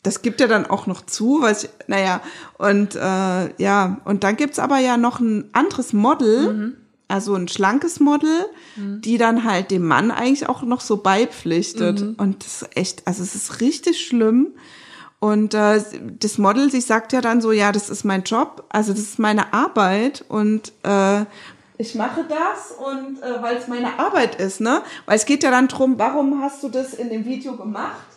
das 0.03 0.23
gibt 0.23 0.41
er 0.41 0.47
dann 0.47 0.65
auch 0.65 0.87
noch 0.87 1.05
zu, 1.05 1.39
was 1.41 1.65
ich, 1.65 1.69
naja, 1.87 2.21
und 2.57 2.95
äh, 2.95 3.61
ja, 3.61 4.01
und 4.03 4.23
dann 4.23 4.35
gibt's 4.35 4.57
aber 4.57 4.79
ja 4.79 4.97
noch 4.97 5.19
ein 5.19 5.49
anderes 5.53 5.93
Model, 5.93 6.75
also 7.07 7.35
ein 7.35 7.47
schlankes 7.47 7.99
Model, 7.99 8.47
die 8.77 9.17
dann 9.17 9.43
halt 9.43 9.69
dem 9.69 9.85
Mann 9.85 10.09
eigentlich 10.09 10.49
auch 10.49 10.63
noch 10.63 10.81
so 10.81 10.97
beipflichtet. 10.97 12.01
Und 12.17 12.43
das 12.43 12.63
ist 12.63 12.77
echt, 12.77 13.07
also 13.07 13.21
es 13.21 13.35
ist 13.35 13.61
richtig 13.61 14.03
schlimm. 14.03 14.47
Und 15.21 15.53
äh, 15.53 15.79
das 16.19 16.39
Model, 16.39 16.71
sie 16.71 16.81
sagt 16.81 17.13
ja 17.13 17.21
dann 17.21 17.41
so, 17.41 17.51
ja, 17.51 17.71
das 17.71 17.91
ist 17.91 18.03
mein 18.03 18.23
Job, 18.23 18.63
also 18.69 18.91
das 18.91 19.01
ist 19.01 19.19
meine 19.19 19.53
Arbeit 19.53 20.25
und 20.27 20.73
äh, 20.81 21.25
ich 21.77 21.93
mache 21.93 22.25
das 22.27 22.71
und 22.71 23.21
äh, 23.21 23.41
weil 23.41 23.57
es 23.57 23.67
meine 23.67 23.99
Arbeit 23.99 24.35
ist, 24.35 24.61
ne? 24.61 24.81
Weil 25.05 25.17
es 25.17 25.25
geht 25.25 25.43
ja 25.43 25.51
dann 25.51 25.67
drum, 25.67 25.99
warum 25.99 26.41
hast 26.41 26.63
du 26.63 26.69
das 26.69 26.95
in 26.95 27.09
dem 27.09 27.23
Video 27.25 27.55
gemacht? 27.55 28.10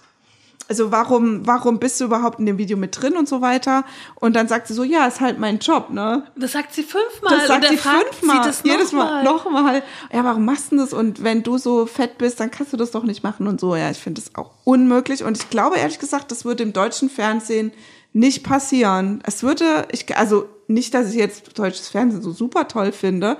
Also 0.69 0.91
warum, 0.91 1.47
warum 1.47 1.79
bist 1.79 2.01
du 2.01 2.05
überhaupt 2.05 2.39
in 2.39 2.47
dem 2.47 2.57
Video 2.59 2.77
mit 2.77 3.01
drin 3.01 3.17
und 3.17 3.29
so 3.29 3.41
weiter? 3.41 3.85
Und 4.17 4.35
dann 4.35 4.49
sagt 4.49 4.67
sie 4.67 4.75
so, 4.75 4.83
ja, 4.83 5.07
ist 5.07 5.21
halt 5.21 5.39
mein 5.39 5.59
Job, 5.59 5.91
ne? 5.91 6.27
Das 6.37 6.53
sagt 6.53 6.73
sie 6.75 6.83
fünfmal. 6.83 7.39
Das 7.39 7.49
sagt 7.49 7.69
sie 7.69 7.77
fragt 7.77 8.15
fünfmal, 8.15 8.43
Sie 8.43 8.49
das 8.49 8.63
jedes 8.65 8.93
Mal, 8.93 9.23
noch 9.23 9.45
nochmal. 9.45 9.83
Ja, 10.13 10.25
warum 10.25 10.45
machst 10.45 10.73
du 10.73 10.77
das? 10.77 10.93
Und 10.93 11.23
wenn 11.23 11.43
du 11.43 11.59
so 11.59 11.87
fett 11.87 12.19
bist, 12.19 12.41
dann 12.41 12.51
kannst 12.51 12.73
du 12.73 12.77
das 12.77 12.91
doch 12.91 13.05
nicht 13.05 13.23
machen 13.23 13.47
und 13.47 13.61
so. 13.61 13.77
Ja, 13.77 13.91
ich 13.91 13.99
finde 13.99 14.23
das 14.23 14.35
auch 14.35 14.53
unmöglich. 14.65 15.23
Und 15.25 15.37
ich 15.37 15.51
glaube 15.51 15.77
ehrlich 15.77 15.99
gesagt, 15.99 16.31
das 16.31 16.45
würde 16.45 16.63
im 16.63 16.73
deutschen 16.73 17.11
Fernsehen 17.11 17.73
nicht 18.15 18.45
passieren. 18.45 19.21
Es 19.25 19.43
würde, 19.43 19.89
ich, 19.91 20.17
also 20.17 20.49
nicht, 20.69 20.95
dass 20.95 21.11
ich 21.11 21.17
jetzt 21.17 21.59
deutsches 21.59 21.89
Fernsehen 21.89 22.23
so 22.23 22.31
super 22.31 22.69
toll 22.69 22.93
finde, 22.93 23.37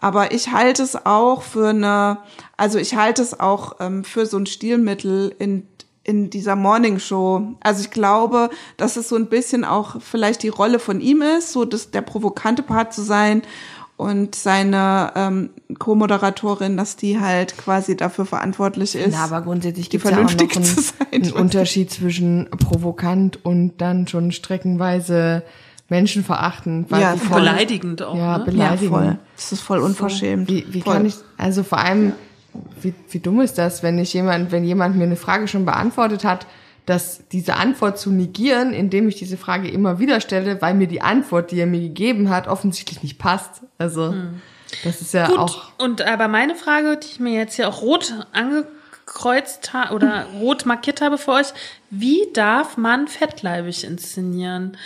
aber 0.00 0.32
ich 0.32 0.52
halte 0.52 0.82
es 0.82 1.06
auch 1.06 1.42
für 1.42 1.70
eine, 1.70 2.18
also 2.56 2.78
ich 2.78 2.94
halte 2.94 3.22
es 3.22 3.40
auch 3.40 3.76
ähm, 3.80 4.04
für 4.04 4.26
so 4.26 4.36
ein 4.36 4.46
Stilmittel 4.46 5.34
in 5.38 5.66
in 6.08 6.30
dieser 6.30 6.56
Morning 6.56 6.98
Show. 6.98 7.42
Also 7.60 7.82
ich 7.82 7.90
glaube, 7.90 8.48
dass 8.78 8.96
es 8.96 9.10
so 9.10 9.16
ein 9.16 9.26
bisschen 9.26 9.64
auch 9.64 10.00
vielleicht 10.00 10.42
die 10.42 10.48
Rolle 10.48 10.78
von 10.78 11.02
ihm 11.02 11.20
ist, 11.20 11.52
so 11.52 11.66
das, 11.66 11.90
der 11.90 12.00
provokante 12.00 12.62
Part 12.62 12.94
zu 12.94 13.02
sein 13.02 13.42
und 13.98 14.34
seine 14.34 15.12
ähm, 15.16 15.50
Co-Moderatorin, 15.78 16.76
dass 16.78 16.96
die 16.96 17.20
halt 17.20 17.58
quasi 17.58 17.94
dafür 17.94 18.24
verantwortlich 18.24 18.94
ist. 18.94 19.12
Na, 19.12 19.24
aber 19.24 19.42
grundsätzlich 19.42 19.90
die 19.90 19.98
gibt 19.98 20.04
es 20.06 20.10
ja 20.10 20.16
auch 20.16 20.22
noch 20.22 20.30
vernünftig 20.30 20.56
einen, 20.56 20.64
zu 20.64 20.80
sein. 20.80 21.06
einen 21.12 21.32
Unterschied 21.32 21.90
zwischen 21.90 22.48
provokant 22.50 23.44
und 23.44 23.74
dann 23.78 24.08
schon 24.08 24.32
streckenweise 24.32 25.42
menschenverachtend. 25.90 26.90
weil 26.90 27.00
Ja, 27.02 27.16
voll- 27.16 27.40
beleidigend 27.40 28.02
auch. 28.02 28.16
Ja, 28.16 28.38
ne? 28.38 28.44
beleidigend. 28.44 28.92
Ja, 28.92 28.98
voll. 28.98 29.18
Das 29.36 29.52
ist 29.52 29.60
voll 29.60 29.78
unverschämt. 29.80 30.48
Wie, 30.48 30.64
wie 30.70 30.80
voll. 30.80 30.94
kann 30.94 31.04
ich, 31.06 31.16
also 31.36 31.62
vor 31.62 31.78
allem, 31.78 32.12
wie, 32.80 32.94
wie 33.10 33.18
dumm 33.18 33.40
ist 33.40 33.58
das, 33.58 33.82
wenn 33.82 33.98
ich 33.98 34.12
jemand, 34.14 34.52
wenn 34.52 34.64
jemand 34.64 34.96
mir 34.96 35.04
eine 35.04 35.16
Frage 35.16 35.48
schon 35.48 35.64
beantwortet 35.64 36.24
hat, 36.24 36.46
dass 36.86 37.28
diese 37.28 37.56
Antwort 37.56 37.98
zu 37.98 38.10
negieren, 38.10 38.72
indem 38.72 39.08
ich 39.08 39.16
diese 39.16 39.36
Frage 39.36 39.68
immer 39.68 39.98
wieder 39.98 40.22
stelle, 40.22 40.62
weil 40.62 40.72
mir 40.72 40.86
die 40.86 41.02
Antwort, 41.02 41.50
die 41.50 41.60
er 41.60 41.66
mir 41.66 41.80
gegeben 41.80 42.30
hat, 42.30 42.48
offensichtlich 42.48 43.02
nicht 43.02 43.18
passt. 43.18 43.62
Also, 43.76 44.14
das 44.84 45.02
ist 45.02 45.12
ja 45.12 45.26
Gut, 45.26 45.38
auch, 45.38 45.72
und 45.78 46.00
aber 46.00 46.28
meine 46.28 46.54
Frage, 46.54 46.96
die 46.96 47.06
ich 47.06 47.20
mir 47.20 47.34
jetzt 47.34 47.56
hier 47.56 47.68
auch 47.68 47.82
rot 47.82 48.14
angekreuzt 48.32 49.74
habe 49.74 49.94
oder 49.94 50.26
rot 50.40 50.64
markiert 50.64 51.02
habe 51.02 51.18
für 51.18 51.32
euch, 51.32 51.48
wie 51.90 52.22
darf 52.32 52.78
man 52.78 53.06
fettleibig 53.06 53.84
inszenieren? 53.84 54.78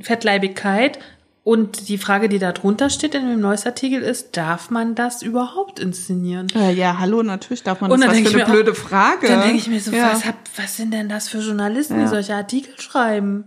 Fettleibigkeit. 0.00 0.98
Und 1.46 1.88
die 1.88 1.96
Frage, 1.96 2.28
die 2.28 2.40
da 2.40 2.50
drunter 2.50 2.90
steht 2.90 3.14
in 3.14 3.28
dem 3.28 3.38
News-Artikel 3.40 4.02
ist, 4.02 4.36
darf 4.36 4.68
man 4.70 4.96
das 4.96 5.22
überhaupt 5.22 5.78
inszenieren? 5.78 6.48
Äh, 6.56 6.72
ja, 6.72 6.98
hallo, 6.98 7.22
natürlich 7.22 7.62
darf 7.62 7.80
man 7.80 7.92
Und 7.92 8.00
das. 8.00 8.08
dann 8.08 8.16
Was 8.16 8.22
für 8.22 8.28
ich 8.30 8.34
eine 8.34 8.42
mir 8.42 8.48
auch- 8.48 8.52
blöde 8.52 8.74
Frage. 8.74 9.28
Dann 9.28 9.42
denke 9.42 9.58
ich 9.58 9.68
mir 9.68 9.78
so, 9.80 9.92
Ja. 9.92 10.10
was, 10.12 10.24
hab, 10.24 10.34
was 10.56 10.76
sind 10.76 10.92
denn 10.92 11.08
das 11.08 11.28
für 11.28 11.38
Journalisten, 11.38 11.94
die 11.98 12.00
Ja. 12.00 12.08
solche 12.08 12.34
Artikel 12.34 12.74
schreiben? 12.80 13.44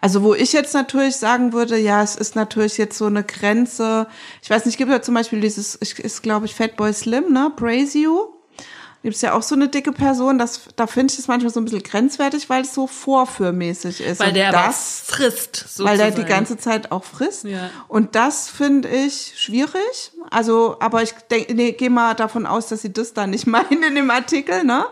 Also 0.00 0.22
wo 0.22 0.32
ich 0.32 0.54
jetzt 0.54 0.72
natürlich 0.72 1.16
sagen 1.16 1.52
würde, 1.52 1.76
ja, 1.76 2.02
es 2.02 2.16
ist 2.16 2.36
natürlich 2.36 2.78
jetzt 2.78 2.96
so 2.96 3.04
eine 3.04 3.22
Grenze. 3.22 4.06
Ich 4.42 4.48
weiß 4.48 4.64
nicht, 4.64 4.78
gibt 4.78 4.90
ja 4.90 5.02
zum 5.02 5.12
Beispiel 5.12 5.42
dieses, 5.42 5.76
ich, 5.82 5.98
ist 5.98 6.22
glaube 6.22 6.46
ich 6.46 6.54
Fatboy 6.54 6.90
Slim, 6.94 7.34
ne, 7.34 7.52
Praise 7.54 7.98
You. 7.98 8.18
Gibt's 9.02 9.22
ja 9.22 9.32
auch 9.32 9.42
so 9.42 9.54
eine 9.54 9.68
dicke 9.68 9.92
Person, 9.92 10.38
das, 10.38 10.60
da 10.76 10.86
finde 10.86 11.12
ich 11.12 11.18
es 11.18 11.26
manchmal 11.26 11.50
so 11.50 11.58
ein 11.58 11.64
bisschen 11.64 11.82
grenzwertig, 11.82 12.50
weil 12.50 12.62
es 12.62 12.74
so 12.74 12.86
vorführmäßig 12.86 14.02
ist. 14.02 14.20
Weil 14.20 14.28
Und 14.28 14.34
der 14.34 14.52
das, 14.52 15.04
frisst, 15.06 15.56
sozusagen. 15.56 15.88
weil 15.88 15.96
der 15.96 16.10
die 16.10 16.24
ganze 16.24 16.58
Zeit 16.58 16.92
auch 16.92 17.04
frisst. 17.04 17.44
Ja. 17.44 17.70
Und 17.88 18.14
das 18.14 18.50
finde 18.50 18.88
ich 18.90 19.32
schwierig. 19.38 20.12
Also, 20.30 20.76
aber 20.80 21.02
ich 21.02 21.12
denke, 21.30 21.54
nee, 21.54 21.72
gehe 21.72 21.88
mal 21.88 22.12
davon 22.14 22.44
aus, 22.44 22.68
dass 22.68 22.82
sie 22.82 22.92
das 22.92 23.14
da 23.14 23.26
nicht 23.26 23.46
meinen 23.48 23.82
in 23.82 23.94
dem 23.94 24.10
Artikel, 24.10 24.64
ne? 24.64 24.84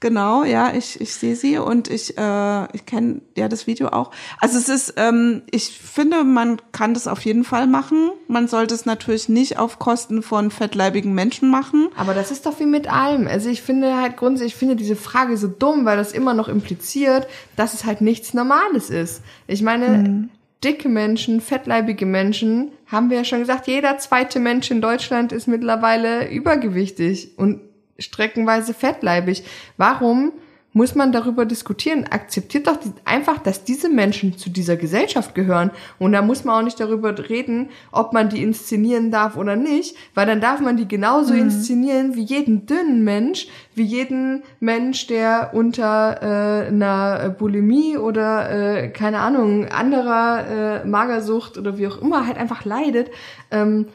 Genau, 0.00 0.44
ja, 0.44 0.74
ich, 0.74 1.00
ich 1.00 1.14
sehe 1.14 1.36
sie 1.36 1.56
und 1.56 1.88
ich, 1.88 2.18
äh, 2.18 2.64
ich 2.74 2.84
kenne 2.84 3.22
ja 3.36 3.48
das 3.48 3.66
Video 3.66 3.88
auch. 3.88 4.10
Also 4.40 4.58
es 4.58 4.68
ist, 4.68 4.94
ähm, 4.98 5.42
ich 5.50 5.70
finde, 5.70 6.22
man 6.22 6.60
kann 6.72 6.92
das 6.92 7.08
auf 7.08 7.22
jeden 7.22 7.44
Fall 7.44 7.66
machen. 7.66 8.10
Man 8.28 8.46
sollte 8.46 8.74
es 8.74 8.84
natürlich 8.84 9.30
nicht 9.30 9.58
auf 9.58 9.78
Kosten 9.78 10.22
von 10.22 10.50
fettleibigen 10.50 11.14
Menschen 11.14 11.50
machen. 11.50 11.88
aber 11.96 12.12
das 12.12 12.30
ist 12.30 12.44
doch 12.44 12.60
wie 12.60 12.66
mit 12.66 12.92
allem. 12.92 13.26
Also 13.26 13.48
ich 13.48 13.62
finde 13.62 13.96
halt 13.96 14.16
grundsätzlich, 14.16 14.52
ich 14.52 14.58
finde 14.58 14.76
diese 14.76 14.96
Frage 14.96 15.36
so 15.38 15.48
dumm, 15.48 15.86
weil 15.86 15.96
das 15.96 16.12
immer 16.12 16.34
noch 16.34 16.48
impliziert, 16.48 17.26
dass 17.56 17.72
es 17.72 17.86
halt 17.86 18.02
nichts 18.02 18.34
Normales 18.34 18.90
ist. 18.90 19.22
Ich 19.46 19.62
meine, 19.62 20.28
dicke 20.62 20.88
Menschen, 20.88 21.40
fettleibige 21.40 22.06
Menschen, 22.06 22.72
haben 22.86 23.10
wir 23.10 23.18
ja 23.18 23.24
schon 23.24 23.40
gesagt, 23.40 23.66
jeder 23.66 23.98
zweite 23.98 24.40
Mensch 24.40 24.70
in 24.70 24.80
Deutschland 24.80 25.32
ist 25.32 25.46
mittlerweile 25.46 26.28
übergewichtig 26.30 27.32
und 27.36 27.60
streckenweise 27.98 28.74
fettleibig. 28.74 29.44
Warum 29.76 30.32
muss 30.76 30.94
man 30.94 31.10
darüber 31.10 31.46
diskutieren? 31.46 32.04
Akzeptiert 32.04 32.66
doch 32.66 32.76
einfach, 33.06 33.38
dass 33.38 33.64
diese 33.64 33.88
Menschen 33.88 34.36
zu 34.36 34.50
dieser 34.50 34.76
Gesellschaft 34.76 35.34
gehören. 35.34 35.70
Und 35.98 36.12
da 36.12 36.20
muss 36.20 36.44
man 36.44 36.54
auch 36.54 36.64
nicht 36.64 36.78
darüber 36.78 37.16
reden, 37.30 37.70
ob 37.92 38.12
man 38.12 38.28
die 38.28 38.42
inszenieren 38.42 39.10
darf 39.10 39.38
oder 39.38 39.56
nicht, 39.56 39.96
weil 40.14 40.26
dann 40.26 40.42
darf 40.42 40.60
man 40.60 40.76
die 40.76 40.86
genauso 40.86 41.32
inszenieren 41.32 42.14
wie 42.14 42.24
jeden 42.24 42.66
dünnen 42.66 43.04
Mensch, 43.04 43.48
wie 43.74 43.84
jeden 43.84 44.42
Mensch, 44.60 45.06
der 45.06 45.52
unter 45.54 46.20
äh, 46.20 46.68
einer 46.68 47.30
Bulimie 47.30 47.96
oder 47.96 48.50
äh, 48.50 48.88
keine 48.88 49.20
Ahnung 49.20 49.64
anderer 49.68 50.82
äh, 50.84 50.86
Magersucht 50.86 51.56
oder 51.56 51.78
wie 51.78 51.86
auch 51.86 52.02
immer 52.02 52.26
halt 52.26 52.36
einfach 52.36 52.66
leidet. 52.66 53.10
Ähm, 53.50 53.86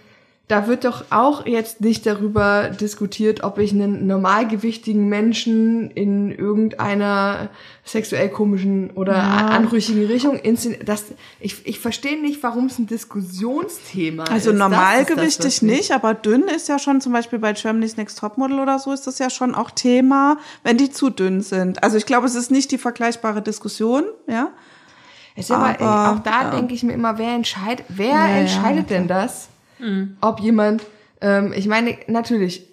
da 0.52 0.68
wird 0.68 0.84
doch 0.84 1.06
auch 1.12 1.46
jetzt 1.46 1.80
nicht 1.80 2.06
darüber 2.06 2.70
diskutiert, 2.70 3.42
ob 3.44 3.58
ich 3.58 3.72
einen 3.72 4.06
normalgewichtigen 4.06 5.08
Menschen 5.08 5.90
in 5.92 6.30
irgendeiner 6.32 7.50
sexuell 7.86 8.28
komischen 8.30 8.90
oder 8.92 9.16
anrüchigen 9.16 10.06
Richtung. 10.08 10.40
Das, 10.86 11.06
ich, 11.40 11.66
ich 11.66 11.80
verstehe 11.80 12.22
nicht, 12.22 12.44
warum 12.44 12.66
es 12.66 12.78
ein 12.80 12.86
Diskussionsthema 12.88 14.24
ist. 14.24 14.30
Also 14.32 14.52
Das 14.52 14.54
ist 14.56 14.60
das, 14.60 14.70
normalgewichtig 14.70 15.62
mich- 15.62 15.78
nicht, 15.78 15.92
aber 15.94 16.14
dünn 16.14 16.44
ist 16.44 16.68
ja 16.68 16.80
schon 16.80 17.00
zum 17.00 17.14
Beispiel 17.14 17.40
bei 17.40 17.54
Germany's 17.54 17.96
Next 17.96 18.20
Topmodel 18.20 18.60
oder 18.60 18.78
so 18.78 18.92
ist 18.92 19.08
das 19.08 19.20
ja 19.20 19.30
schon 19.30 19.56
auch 19.56 19.72
Thema, 19.72 20.38
wenn 20.64 20.76
die 20.78 20.92
zu 20.92 21.10
dünn 21.10 21.42
sind. 21.42 21.82
Also 21.82 21.96
ich 21.96 22.06
glaube, 22.06 22.28
es 22.28 22.36
ist 22.36 22.52
nicht 22.52 22.72
die 22.72 22.78
vergleichbare 22.78 23.42
Diskussion, 23.42 24.04
ja. 24.28 24.50
Es 25.34 25.46
ist 25.46 25.52
aber, 25.52 25.80
Aber, 25.80 26.12
auch 26.12 26.24
da 26.24 26.44
ja. 26.44 26.52
denke 26.52 26.74
ich 26.74 26.84
mir 26.84 26.92
immer, 26.92 27.18
wer 27.18 27.36
entscheidet, 27.36 27.86
wer 27.88 28.08
Ja, 28.08 28.28
ja, 28.28 28.36
entscheidet 28.42 28.90
denn 28.90 29.08
das? 29.08 29.48
Ob 30.22 30.40
jemand, 30.40 30.84
ähm, 31.22 31.54
ich 31.56 31.68
meine, 31.68 31.98
natürlich, 32.08 32.68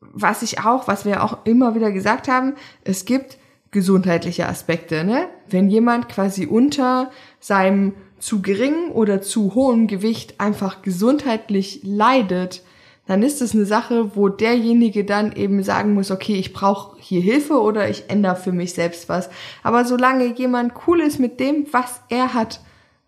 was 0.00 0.42
ich 0.42 0.60
auch, 0.60 0.88
was 0.88 1.04
wir 1.04 1.22
auch 1.22 1.44
immer 1.44 1.74
wieder 1.74 1.92
gesagt 1.92 2.28
haben, 2.28 2.54
es 2.84 3.04
gibt 3.04 3.38
gesundheitliche 3.70 4.48
Aspekte, 4.48 5.04
ne? 5.04 5.28
Wenn 5.48 5.68
jemand 5.68 6.08
quasi 6.08 6.46
unter 6.46 7.10
seinem 7.40 7.94
zu 8.20 8.40
geringen 8.40 8.90
oder 8.90 9.20
zu 9.20 9.54
hohen 9.54 9.86
Gewicht 9.86 10.40
einfach 10.40 10.80
gesundheitlich 10.80 11.80
leidet, 11.82 12.62
dann 13.06 13.22
ist 13.22 13.42
es 13.42 13.54
eine 13.54 13.66
Sache, 13.66 14.16
wo 14.16 14.28
derjenige 14.28 15.04
dann 15.04 15.32
eben 15.32 15.62
sagen 15.62 15.92
muss, 15.92 16.10
okay, 16.10 16.36
ich 16.36 16.54
brauche 16.54 16.96
hier 17.00 17.20
Hilfe 17.20 17.60
oder 17.60 17.90
ich 17.90 18.08
ändere 18.08 18.36
für 18.36 18.52
mich 18.52 18.72
selbst 18.72 19.08
was. 19.10 19.28
Aber 19.62 19.84
solange 19.84 20.34
jemand 20.34 20.72
cool 20.86 21.00
ist 21.00 21.18
mit 21.18 21.38
dem, 21.38 21.66
was 21.70 22.00
er 22.08 22.32
hat, 22.32 22.60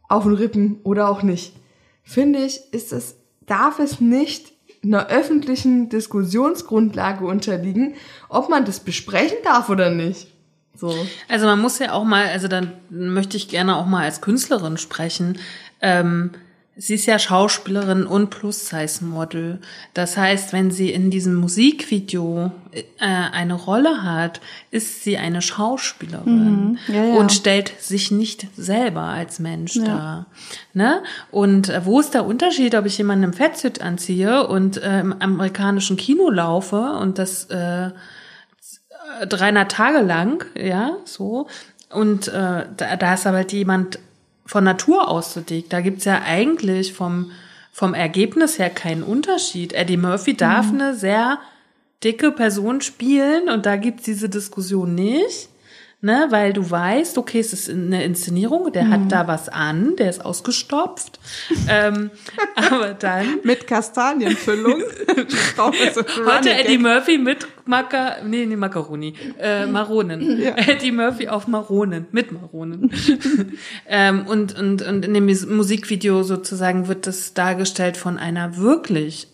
auf 0.08 0.24
den 0.24 0.34
Rippen 0.34 0.80
oder 0.82 1.08
auch 1.08 1.22
nicht, 1.22 1.54
finde 2.02 2.40
ich, 2.40 2.60
ist 2.72 2.92
es, 2.92 3.16
darf 3.46 3.78
es 3.78 4.00
nicht 4.00 4.52
einer 4.82 5.08
öffentlichen 5.08 5.88
Diskussionsgrundlage 5.88 7.24
unterliegen, 7.24 7.94
ob 8.28 8.48
man 8.48 8.64
das 8.64 8.80
besprechen 8.80 9.38
darf 9.42 9.68
oder 9.68 9.90
nicht. 9.90 10.28
So. 10.74 10.94
Also 11.28 11.46
man 11.46 11.60
muss 11.60 11.78
ja 11.78 11.92
auch 11.92 12.04
mal, 12.04 12.26
also 12.26 12.48
dann 12.48 12.72
möchte 12.90 13.36
ich 13.36 13.48
gerne 13.48 13.76
auch 13.76 13.86
mal 13.86 14.04
als 14.04 14.20
Künstlerin 14.20 14.76
sprechen. 14.76 15.38
Ähm, 15.80 16.32
sie 16.78 16.94
ist 16.94 17.06
ja 17.06 17.18
Schauspielerin 17.18 18.06
und 18.06 18.28
Plus-Size-Model. 18.30 19.60
Das 19.94 20.16
heißt, 20.16 20.52
wenn 20.52 20.70
sie 20.70 20.92
in 20.92 21.10
diesem 21.10 21.34
Musikvideo 21.34 22.52
äh, 22.72 22.82
eine 22.98 23.54
Rolle 23.54 24.02
hat, 24.02 24.40
ist 24.70 25.02
sie 25.02 25.16
eine 25.16 25.40
Schauspielerin 25.42 26.26
Mhm. 26.26 26.78
Ja, 26.88 27.04
ja. 27.04 27.14
und 27.14 27.32
stellt 27.32 27.72
sich 27.80 28.10
nicht 28.10 28.46
selber 28.56 29.02
als 29.02 29.38
Mensch 29.38 29.74
dar. 29.82 30.26
Ne? 30.74 31.02
Und 31.30 31.68
äh, 31.70 31.84
wo 31.84 31.98
ist 32.00 32.12
der 32.14 32.26
Unterschied, 32.26 32.74
ob 32.74 32.84
ich 32.84 32.98
jemanden 32.98 33.24
im 33.24 33.32
Fettsuit 33.32 33.80
anziehe 33.80 34.46
und 34.46 34.76
äh, 34.76 35.00
im 35.00 35.14
amerikanischen 35.20 35.96
Kino 35.96 36.30
laufe 36.30 36.80
und 37.00 37.18
das 37.18 37.46
äh, 37.46 37.90
300 39.26 39.70
Tage 39.70 40.00
lang, 40.00 40.44
ja, 40.56 40.96
so. 41.04 41.46
Und 41.90 42.28
äh, 42.28 42.66
da, 42.76 42.96
da 42.98 43.14
ist 43.14 43.26
aber 43.26 43.38
halt 43.38 43.52
jemand 43.52 43.98
von 44.46 44.64
Natur 44.64 45.08
aus 45.08 45.34
so 45.34 45.40
dick. 45.40 45.68
Da 45.68 45.80
gibt's 45.80 46.04
ja 46.04 46.22
eigentlich 46.22 46.92
vom, 46.92 47.32
vom 47.72 47.92
Ergebnis 47.92 48.58
her 48.58 48.70
keinen 48.70 49.02
Unterschied. 49.02 49.72
Eddie 49.72 49.96
Murphy 49.96 50.36
darf 50.36 50.68
eine 50.68 50.94
sehr 50.94 51.38
dicke 52.02 52.30
Person 52.30 52.80
spielen 52.80 53.48
und 53.48 53.66
da 53.66 53.76
gibt's 53.76 54.04
diese 54.04 54.28
Diskussion 54.28 54.94
nicht. 54.94 55.48
Ne, 56.02 56.26
weil 56.28 56.52
du 56.52 56.70
weißt, 56.70 57.16
okay, 57.16 57.40
es 57.40 57.54
ist 57.54 57.70
eine 57.70 58.04
Inszenierung, 58.04 58.70
der 58.70 58.90
hat 58.90 59.10
da 59.10 59.26
was 59.26 59.48
an, 59.48 59.96
der 59.96 60.10
ist 60.10 60.22
ausgestopft. 60.24 61.18
ähm, 61.70 62.10
aber 62.54 62.92
dann 62.92 63.40
Mit 63.44 63.66
Kastanienfüllung. 63.66 64.82
Heute 65.56 66.50
Eddie. 66.50 66.76
Murphy 66.76 67.16
mit 67.16 67.46
Maca, 67.64 68.16
nee, 68.24 68.44
nee, 68.44 68.56
Macaroni, 68.56 69.14
äh, 69.40 69.64
Maronen. 69.66 70.42
Eddie 70.56 70.92
Murphy 70.92 71.28
auf 71.28 71.48
Maronen, 71.48 72.06
mit 72.12 72.30
Maronen. 72.30 72.92
ähm, 73.88 74.26
und, 74.26 74.56
und, 74.56 74.82
und 74.82 75.04
in 75.06 75.14
dem 75.14 75.24
Mus- 75.26 75.46
Musikvideo 75.46 76.22
sozusagen 76.22 76.88
wird 76.88 77.06
das 77.06 77.32
dargestellt 77.32 77.96
von 77.96 78.18
einer 78.18 78.58
wirklich 78.58 79.28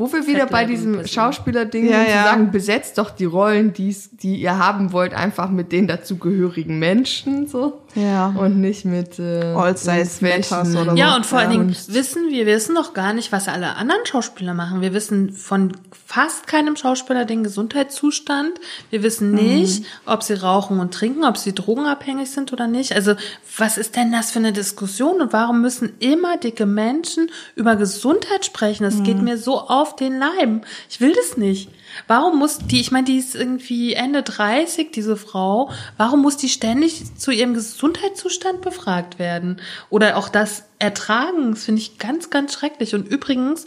Wo 0.00 0.10
wir 0.10 0.26
wieder 0.26 0.46
bei 0.46 0.64
diesem. 0.64 1.06
Schauspieler-Ding 1.06 1.86
Ja, 1.86 2.02
ja. 2.02 2.24
sagen, 2.24 2.50
besetzt 2.50 2.96
doch 2.96 3.10
die 3.10 3.26
Rollen, 3.26 3.74
die's, 3.74 4.08
die 4.10 4.36
ihr 4.36 4.56
haben 4.56 4.92
wollt, 4.92 5.12
einfach 5.12 5.50
mit 5.50 5.72
den 5.72 5.86
dazugehörigen 5.86 6.78
Menschen, 6.78 7.46
so. 7.46 7.82
Ja. 7.94 8.28
Und 8.38 8.60
nicht 8.60 8.84
mit, 8.84 9.18
äh, 9.18 9.42
All 9.54 9.76
Size 9.76 9.90
irgendwelchen- 9.90 10.56
Matters 10.58 10.76
oder 10.76 10.90
so. 10.92 10.96
Ja, 10.96 11.16
und 11.16 11.26
vor 11.26 11.38
allen 11.40 11.50
Dingen 11.50 11.76
wissen 11.88 12.28
wir 12.30 12.46
wissen 12.46 12.74
doch 12.76 12.94
gar 12.94 13.12
nicht, 13.12 13.32
was 13.32 13.48
alle 13.48 13.74
anderen 13.76 14.06
Schauspieler 14.06 14.54
machen. 14.54 14.80
Wir 14.80 14.94
wissen 14.94 15.32
von 15.32 15.72
fast 16.06 16.46
keinem 16.46 16.76
Schauspieler 16.76 17.24
den 17.24 17.42
Gesundheitszustand. 17.42 18.60
Wir 18.90 19.02
wissen 19.02 19.32
nicht, 19.32 19.84
ob 20.06 20.22
sie 20.22 20.34
rauchen 20.34 20.78
und 20.80 20.94
trinken, 20.94 21.24
ob 21.24 21.36
sie 21.36 21.54
drogenabhängig 21.54 22.30
sind 22.30 22.52
oder 22.52 22.66
nicht. 22.68 22.92
Also, 22.94 23.14
was 23.56 23.76
ist 23.78 23.96
denn 23.96 24.12
das 24.12 24.30
für 24.30 24.38
eine 24.38 24.52
Diskussion 24.52 25.20
und 25.20 25.32
warum 25.32 25.60
müssen 25.60 25.92
immer 25.98 26.36
dicke 26.36 26.66
Menschen 26.66 27.30
über 27.56 27.76
Gesundheit 27.76 28.44
sprechen? 28.44 28.84
Das 28.84 29.02
geht 29.02 29.20
mir 29.20 29.36
so 29.36 29.58
auf 29.58 29.96
den 29.96 30.18
Leim. 30.18 30.62
Ich 30.88 31.00
will 31.00 31.12
das 31.12 31.36
nicht. 31.36 31.68
Warum 32.06 32.38
muss 32.38 32.58
die, 32.58 32.80
ich 32.80 32.90
meine, 32.90 33.04
die 33.04 33.18
ist 33.18 33.34
irgendwie 33.34 33.94
Ende 33.94 34.22
30, 34.22 34.92
diese 34.92 35.16
Frau, 35.16 35.70
warum 35.96 36.22
muss 36.22 36.36
die 36.36 36.48
ständig 36.48 37.16
zu 37.16 37.30
ihrem 37.30 37.54
Gesundheitszustand 37.54 38.60
befragt 38.60 39.18
werden? 39.18 39.60
Oder 39.88 40.16
auch 40.16 40.28
das 40.28 40.64
Ertragen, 40.78 41.52
das 41.52 41.64
finde 41.64 41.80
ich 41.80 41.98
ganz, 41.98 42.30
ganz 42.30 42.52
schrecklich. 42.52 42.94
Und 42.94 43.08
übrigens, 43.08 43.64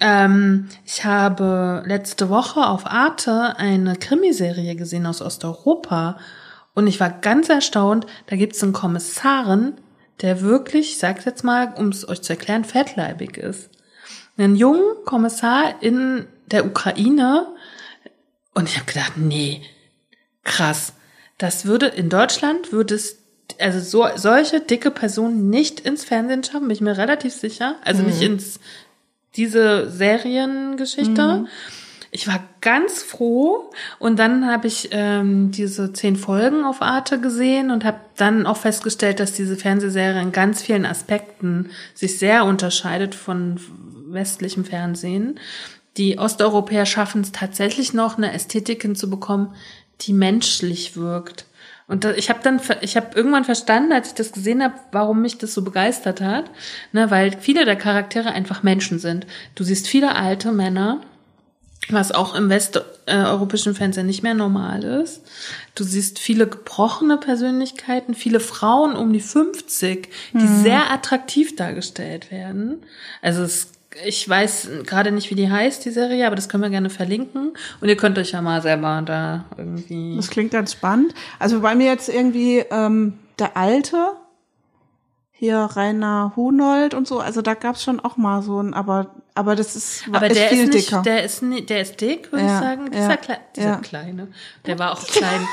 ähm, 0.00 0.68
ich 0.84 1.04
habe 1.04 1.82
letzte 1.86 2.28
Woche 2.28 2.66
auf 2.66 2.86
Arte 2.86 3.56
eine 3.56 3.96
Krimiserie 3.96 4.76
gesehen 4.76 5.06
aus 5.06 5.22
Osteuropa 5.22 6.18
und 6.74 6.86
ich 6.86 7.00
war 7.00 7.08
ganz 7.08 7.48
erstaunt, 7.48 8.06
da 8.26 8.36
gibt 8.36 8.54
es 8.54 8.62
einen 8.62 8.74
Kommissaren, 8.74 9.80
der 10.20 10.42
wirklich, 10.42 10.92
ich 10.92 10.98
sag's 10.98 11.24
jetzt 11.24 11.44
mal, 11.44 11.72
um 11.76 11.88
es 11.88 12.06
euch 12.06 12.20
zu 12.20 12.34
erklären, 12.34 12.64
fettleibig 12.64 13.38
ist. 13.38 13.70
Einen 14.36 14.56
jungen 14.56 14.82
Kommissar 15.06 15.82
in 15.82 16.26
der 16.46 16.66
Ukraine 16.66 17.48
und 18.54 18.68
ich 18.68 18.76
habe 18.76 18.86
gedacht, 18.86 19.16
nee, 19.16 19.62
krass. 20.44 20.94
Das 21.38 21.66
würde 21.66 21.86
in 21.86 22.08
Deutschland 22.08 22.72
würde 22.72 22.94
es 22.94 23.18
also 23.60 23.80
so 23.80 24.06
solche 24.16 24.60
dicke 24.60 24.90
Personen 24.90 25.50
nicht 25.50 25.80
ins 25.80 26.04
Fernsehen 26.04 26.42
schaffen, 26.42 26.62
bin 26.62 26.70
ich 26.70 26.80
mir 26.80 26.96
relativ 26.96 27.34
sicher. 27.34 27.76
Also 27.84 28.02
nicht 28.02 28.22
ins 28.22 28.60
diese 29.36 29.90
Seriengeschichte. 29.90 31.46
Ich 32.10 32.26
war 32.26 32.42
ganz 32.62 33.02
froh 33.02 33.70
und 33.98 34.18
dann 34.18 34.46
habe 34.46 34.66
ich 34.66 34.88
ähm, 34.92 35.50
diese 35.50 35.92
zehn 35.92 36.16
Folgen 36.16 36.64
auf 36.64 36.80
Arte 36.80 37.20
gesehen 37.20 37.70
und 37.70 37.84
habe 37.84 38.00
dann 38.16 38.46
auch 38.46 38.56
festgestellt, 38.56 39.20
dass 39.20 39.32
diese 39.32 39.56
Fernsehserie 39.56 40.22
in 40.22 40.32
ganz 40.32 40.62
vielen 40.62 40.86
Aspekten 40.86 41.70
sich 41.92 42.18
sehr 42.18 42.46
unterscheidet 42.46 43.14
von 43.14 43.60
westlichem 44.08 44.64
Fernsehen. 44.64 45.38
Die 45.96 46.18
Osteuropäer 46.18 46.86
schaffen 46.86 47.22
es 47.22 47.32
tatsächlich 47.32 47.94
noch, 47.94 48.16
eine 48.18 48.32
Ästhetik 48.32 48.82
hinzubekommen, 48.82 49.54
die 50.02 50.12
menschlich 50.12 50.96
wirkt. 50.96 51.46
Und 51.88 52.04
da, 52.04 52.12
ich 52.12 52.28
habe 52.30 52.40
dann, 52.42 52.60
ich 52.80 52.96
habe 52.96 53.14
irgendwann 53.14 53.44
verstanden, 53.44 53.92
als 53.92 54.08
ich 54.08 54.14
das 54.14 54.32
gesehen 54.32 54.62
habe, 54.62 54.74
warum 54.90 55.22
mich 55.22 55.38
das 55.38 55.54
so 55.54 55.62
begeistert 55.62 56.20
hat, 56.20 56.50
ne, 56.92 57.10
weil 57.10 57.36
viele 57.38 57.64
der 57.64 57.76
Charaktere 57.76 58.32
einfach 58.32 58.62
Menschen 58.62 58.98
sind. 58.98 59.26
Du 59.54 59.62
siehst 59.62 59.86
viele 59.86 60.16
alte 60.16 60.50
Männer, 60.50 61.00
was 61.88 62.10
auch 62.10 62.34
im 62.34 62.50
westeuropäischen 62.50 63.76
Fernsehen 63.76 64.06
nicht 64.06 64.24
mehr 64.24 64.34
normal 64.34 64.82
ist. 64.82 65.22
Du 65.76 65.84
siehst 65.84 66.18
viele 66.18 66.48
gebrochene 66.48 67.18
Persönlichkeiten, 67.18 68.14
viele 68.14 68.40
Frauen 68.40 68.96
um 68.96 69.12
die 69.12 69.20
50, 69.20 70.08
die 70.32 70.48
sehr 70.48 70.90
attraktiv 70.90 71.54
dargestellt 71.54 72.32
werden. 72.32 72.82
Also 73.22 73.42
es, 73.44 73.68
ich 74.04 74.28
weiß 74.28 74.68
gerade 74.84 75.10
nicht, 75.12 75.30
wie 75.30 75.34
die 75.34 75.50
heißt, 75.50 75.84
die 75.84 75.90
Serie, 75.90 76.26
aber 76.26 76.36
das 76.36 76.48
können 76.48 76.62
wir 76.62 76.70
gerne 76.70 76.90
verlinken. 76.90 77.52
Und 77.80 77.88
ihr 77.88 77.96
könnt 77.96 78.18
euch 78.18 78.32
ja 78.32 78.42
mal 78.42 78.60
selber 78.62 79.02
da 79.04 79.44
irgendwie. 79.56 80.16
Das 80.16 80.28
klingt 80.30 80.50
ganz 80.52 80.72
spannend. 80.72 81.14
Also 81.38 81.60
bei 81.60 81.74
mir 81.74 81.86
jetzt 81.86 82.08
irgendwie 82.08 82.58
ähm, 82.70 83.18
der 83.38 83.56
Alte, 83.56 84.10
hier 85.32 85.58
Rainer 85.58 86.32
Hunold 86.36 86.94
und 86.94 87.06
so, 87.06 87.20
also 87.20 87.42
da 87.42 87.54
gab's 87.54 87.82
schon 87.82 88.00
auch 88.00 88.16
mal 88.16 88.42
so 88.42 88.60
ein, 88.60 88.72
aber 88.74 89.14
aber 89.34 89.54
das 89.54 89.76
ist, 89.76 90.04
Aber 90.10 90.28
ist 90.30 90.36
der 90.36 90.48
viel 90.48 90.64
ist 90.64 90.72
nicht, 90.74 90.88
dicker. 90.88 91.02
der 91.02 91.22
ist 91.24 91.42
nicht, 91.42 91.68
der 91.68 91.82
ist 91.82 92.00
dick, 92.00 92.32
würde 92.32 92.46
Ja, 92.46 92.54
ich 92.54 92.64
sagen. 92.64 92.90
Dieser, 92.90 93.10
ja, 93.10 93.16
Kle 93.16 93.38
dieser 93.54 93.68
ja. 93.68 93.76
kleine, 93.76 94.28
der 94.64 94.78
war 94.78 94.92
auch 94.92 95.06
klein. 95.06 95.46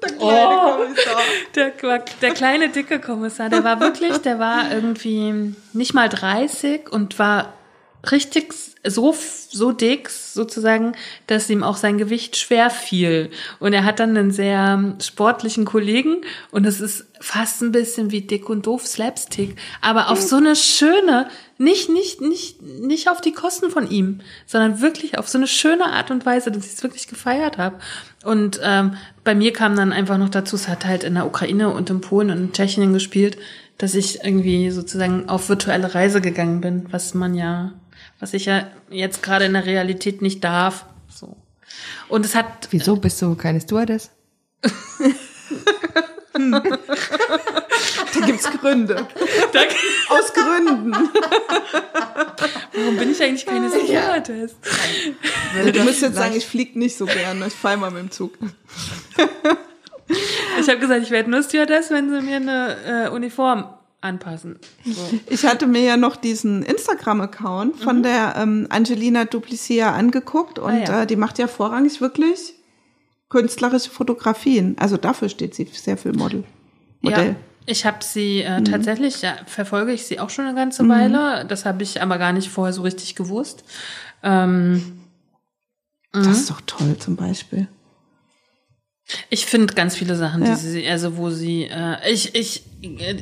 kleine 0.00 0.56
Kommissar. 0.56 1.20
Der, 1.54 1.72
der 2.22 2.30
kleine 2.32 2.70
dicke 2.70 2.98
Kommissar, 3.00 3.50
der 3.50 3.62
war 3.62 3.78
wirklich, 3.80 4.16
der 4.18 4.38
war 4.38 4.72
irgendwie 4.72 5.54
nicht 5.74 5.92
mal 5.94 6.08
30 6.08 6.90
und 6.90 7.18
war 7.18 7.52
richtig 8.10 8.52
so 8.84 9.14
so 9.48 9.70
dick 9.70 10.08
sozusagen, 10.08 10.92
dass 11.26 11.50
ihm 11.50 11.62
auch 11.62 11.76
sein 11.76 11.98
Gewicht 11.98 12.36
schwer 12.36 12.70
fiel. 12.70 13.30
Und 13.60 13.74
er 13.74 13.84
hat 13.84 14.00
dann 14.00 14.16
einen 14.16 14.30
sehr 14.30 14.96
sportlichen 15.00 15.64
Kollegen 15.64 16.22
und 16.50 16.66
es 16.66 16.80
ist 16.80 17.04
fast 17.20 17.62
ein 17.62 17.70
bisschen 17.70 18.10
wie 18.10 18.22
dick 18.22 18.48
und 18.48 18.66
doof 18.66 18.86
Slapstick, 18.86 19.56
aber 19.80 20.10
auf 20.10 20.20
so 20.20 20.36
eine 20.36 20.56
schöne, 20.56 21.28
nicht 21.58 21.88
nicht 21.90 22.20
nicht 22.20 22.62
nicht 22.62 23.08
auf 23.08 23.20
die 23.20 23.32
Kosten 23.32 23.70
von 23.70 23.88
ihm, 23.88 24.20
sondern 24.46 24.80
wirklich 24.80 25.18
auf 25.18 25.28
so 25.28 25.38
eine 25.38 25.46
schöne 25.46 25.84
Art 25.84 26.10
und 26.10 26.26
Weise, 26.26 26.50
dass 26.50 26.66
ich 26.66 26.72
es 26.72 26.82
wirklich 26.82 27.06
gefeiert 27.06 27.58
habe. 27.58 27.78
Und 28.24 28.58
ähm, 28.64 28.96
bei 29.22 29.34
mir 29.34 29.52
kam 29.52 29.76
dann 29.76 29.92
einfach 29.92 30.18
noch 30.18 30.30
dazu, 30.30 30.56
es 30.56 30.66
hat 30.66 30.84
halt 30.84 31.04
in 31.04 31.14
der 31.14 31.26
Ukraine 31.26 31.68
und 31.68 31.90
in 31.90 32.00
Polen 32.00 32.30
und 32.30 32.38
in 32.38 32.52
Tschechien 32.52 32.92
gespielt, 32.92 33.36
dass 33.78 33.94
ich 33.94 34.24
irgendwie 34.24 34.70
sozusagen 34.70 35.28
auf 35.28 35.48
virtuelle 35.48 35.94
Reise 35.94 36.20
gegangen 36.20 36.60
bin, 36.60 36.86
was 36.90 37.14
man 37.14 37.34
ja, 37.34 37.72
was 38.22 38.32
ich 38.34 38.44
ja 38.44 38.68
jetzt 38.88 39.20
gerade 39.24 39.46
in 39.46 39.52
der 39.52 39.66
Realität 39.66 40.22
nicht 40.22 40.44
darf. 40.44 40.86
So. 41.12 41.36
Und 42.08 42.24
es 42.24 42.36
hat 42.36 42.68
Wieso 42.70 42.94
bist 42.94 43.20
du 43.20 43.34
keine 43.34 43.60
Stewardess? 43.60 44.12
Da 48.14 48.20
gibt's 48.24 48.48
Gründe. 48.48 48.96
Aus 50.08 50.32
Gründen. 50.32 50.92
Warum 52.72 52.96
bin 52.96 53.10
ich 53.10 53.20
eigentlich 53.20 53.44
keine 53.44 53.68
Stewardess? 53.68 54.54
Du 55.72 55.82
musst 55.82 56.02
jetzt 56.02 56.14
sagen, 56.14 56.36
ich 56.36 56.46
flieg 56.46 56.76
nicht 56.76 56.96
so 56.96 57.06
gerne. 57.06 57.48
Ich 57.48 57.54
fall 57.54 57.76
mal 57.76 57.90
mit 57.90 58.02
dem 58.02 58.10
Zug. 58.12 58.38
Ich 60.60 60.68
habe 60.68 60.78
gesagt, 60.78 61.02
ich 61.02 61.10
werde 61.10 61.28
nur 61.28 61.42
Stewardess, 61.42 61.90
wenn 61.90 62.08
sie 62.08 62.20
mir 62.20 62.36
eine 62.36 63.06
äh, 63.06 63.08
Uniform 63.08 63.64
anpassen. 64.02 64.58
So. 64.84 65.00
Ich 65.30 65.44
hatte 65.46 65.66
mir 65.66 65.82
ja 65.82 65.96
noch 65.96 66.16
diesen 66.16 66.62
Instagram-Account 66.62 67.76
von 67.76 68.02
der 68.02 68.34
ähm, 68.36 68.66
Angelina 68.70 69.24
Duplicia 69.24 69.92
angeguckt 69.92 70.58
und 70.58 70.70
Ah, 70.72 70.76
ja. 70.84 71.02
äh, 71.02 71.06
die 71.06 71.16
macht 71.16 71.38
ja 71.38 71.46
vorrangig 71.48 72.00
wirklich 72.00 72.54
künstlerische 73.28 73.90
Fotografien. 73.90 74.76
Also 74.78 74.96
dafür 74.98 75.28
steht 75.30 75.54
sie 75.54 75.64
sehr 75.72 75.96
viel 75.96 76.12
Model. 76.12 76.44
Modell. 77.00 77.28
Ja, 77.30 77.34
ich 77.66 77.86
habe 77.86 77.98
sie 78.04 78.42
äh, 78.42 78.62
tatsächlich, 78.62 79.22
ja, 79.22 79.34
verfolge 79.46 79.92
ich 79.92 80.04
sie 80.06 80.20
auch 80.20 80.28
schon 80.30 80.44
eine 80.44 80.54
ganze 80.54 80.86
Weile. 80.88 81.46
Das 81.46 81.64
habe 81.64 81.82
ich 81.82 82.02
aber 82.02 82.18
gar 82.18 82.32
nicht 82.32 82.48
vorher 82.50 82.72
so 82.72 82.82
richtig 82.82 83.14
gewusst. 83.14 83.64
Ähm, 84.22 85.00
Das 86.12 86.26
ist 86.26 86.50
doch 86.50 86.60
toll 86.66 86.96
zum 86.98 87.16
Beispiel. 87.16 87.68
Ich 89.30 89.46
finde 89.46 89.74
ganz 89.74 89.96
viele 89.96 90.16
Sachen, 90.16 90.44
Ja. 90.44 90.54
die 90.54 90.60
sie, 90.60 90.86
also 90.88 91.16
wo 91.16 91.30
sie, 91.30 91.64
äh, 91.64 91.96
ich, 92.10 92.34
ich, 92.34 92.62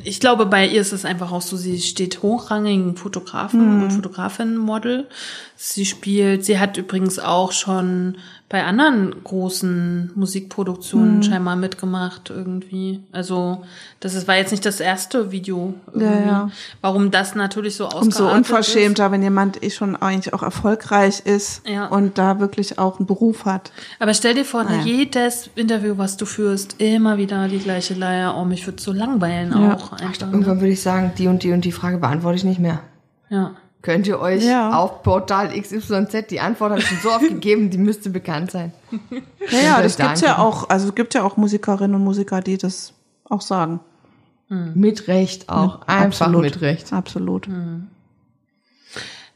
ich 0.03 0.19
glaube, 0.19 0.45
bei 0.45 0.65
ihr 0.67 0.81
ist 0.81 0.91
es 0.91 1.05
einfach 1.05 1.31
auch 1.31 1.41
so, 1.41 1.57
sie 1.57 1.81
steht 1.81 2.21
hochrangigen 2.21 2.95
Fotografen 2.95 3.83
und 3.83 3.91
Fotografinnen 3.91 4.57
Model. 4.57 5.07
Sie 5.57 5.85
spielt, 5.85 6.45
sie 6.45 6.59
hat 6.59 6.77
übrigens 6.77 7.19
auch 7.19 7.51
schon 7.51 8.17
bei 8.51 8.65
anderen 8.65 9.15
großen 9.23 10.11
Musikproduktionen 10.13 11.23
scheinbar 11.23 11.55
mitgemacht 11.55 12.29
irgendwie. 12.29 12.99
Also, 13.13 13.63
das 14.01 14.13
ist, 14.13 14.27
war 14.27 14.35
jetzt 14.35 14.51
nicht 14.51 14.65
das 14.65 14.81
erste 14.81 15.31
Video. 15.31 15.73
Irgendwie. 15.93 16.27
ja. 16.27 16.51
Warum 16.81 17.11
das 17.11 17.33
natürlich 17.33 17.77
so 17.77 17.85
ausgeartet 17.85 18.07
Umso 18.19 18.27
ist. 18.27 18.33
unverschämter, 18.35 19.09
wenn 19.13 19.23
jemand 19.23 19.63
eh 19.63 19.69
schon 19.69 19.95
eigentlich 19.95 20.33
auch 20.33 20.43
erfolgreich 20.43 21.21
ist 21.21 21.65
Ja. 21.65 21.85
und 21.87 22.17
da 22.17 22.41
wirklich 22.41 22.77
auch 22.77 22.99
einen 22.99 23.05
Beruf 23.07 23.45
hat. 23.45 23.71
Aber 23.99 24.13
stell 24.13 24.33
dir 24.33 24.43
vor, 24.43 24.65
Ah, 24.67 24.73
ja. 24.75 24.81
jedes 24.81 25.49
Interview, 25.55 25.97
was 25.97 26.17
du 26.17 26.25
führst, 26.25 26.75
immer 26.81 27.17
wieder 27.17 27.47
die 27.47 27.59
gleiche 27.59 27.93
Leier. 27.93 28.35
Oh, 28.37 28.43
mich 28.43 28.67
würde 28.67 28.81
so 28.81 28.91
langweilen 28.91 29.51
Ja. 29.51 29.75
auch. 29.75 29.93
Einfach, 29.93 30.27
ne? 30.27 30.33
Irgendwann 30.33 30.59
würde 30.59 30.73
ich 30.73 30.81
sagen, 30.81 31.13
die 31.17 31.27
und 31.29 31.43
die 31.43 31.53
und 31.53 31.63
die 31.63 31.71
Frage 31.71 31.99
beantworte 31.99 32.35
ich 32.35 32.43
nicht 32.43 32.59
mehr. 32.59 32.81
Ja. 33.29 33.51
Könnt 33.81 34.05
ihr 34.07 34.19
euch 34.19 34.43
Ja. 34.43 34.73
auf 34.77 35.01
Portal 35.01 35.49
XYZ, 35.59 36.27
die 36.29 36.39
Antwort 36.39 36.71
habe 36.71 36.81
ich 36.81 36.87
schon 36.87 36.99
so 36.99 37.09
oft 37.11 37.21
gegeben, 37.27 37.69
die 37.71 37.77
müsste 37.79 38.09
bekannt 38.11 38.51
sein. 38.51 38.73
Ja, 39.63 39.81
das 39.81 39.95
da 39.97 40.07
gibt's 40.07 40.21
ja 40.21 40.37
auch, 40.37 40.69
also 40.69 40.89
es 40.89 40.95
gibt 40.95 41.13
ja 41.15 41.23
auch 41.23 41.35
Musikerinnen 41.37 41.95
und 41.95 42.03
Musiker, 42.03 42.41
die 42.41 42.57
das 42.57 42.93
auch 43.25 43.41
sagen. 43.41 43.79
Mit 44.49 45.07
Recht 45.07 45.47
auch. 45.49 45.81
Einfach 45.87 46.27
Absolut. 46.27 46.41
mit 46.43 46.61
Recht. 46.61 46.91
Absolut. 46.91 47.47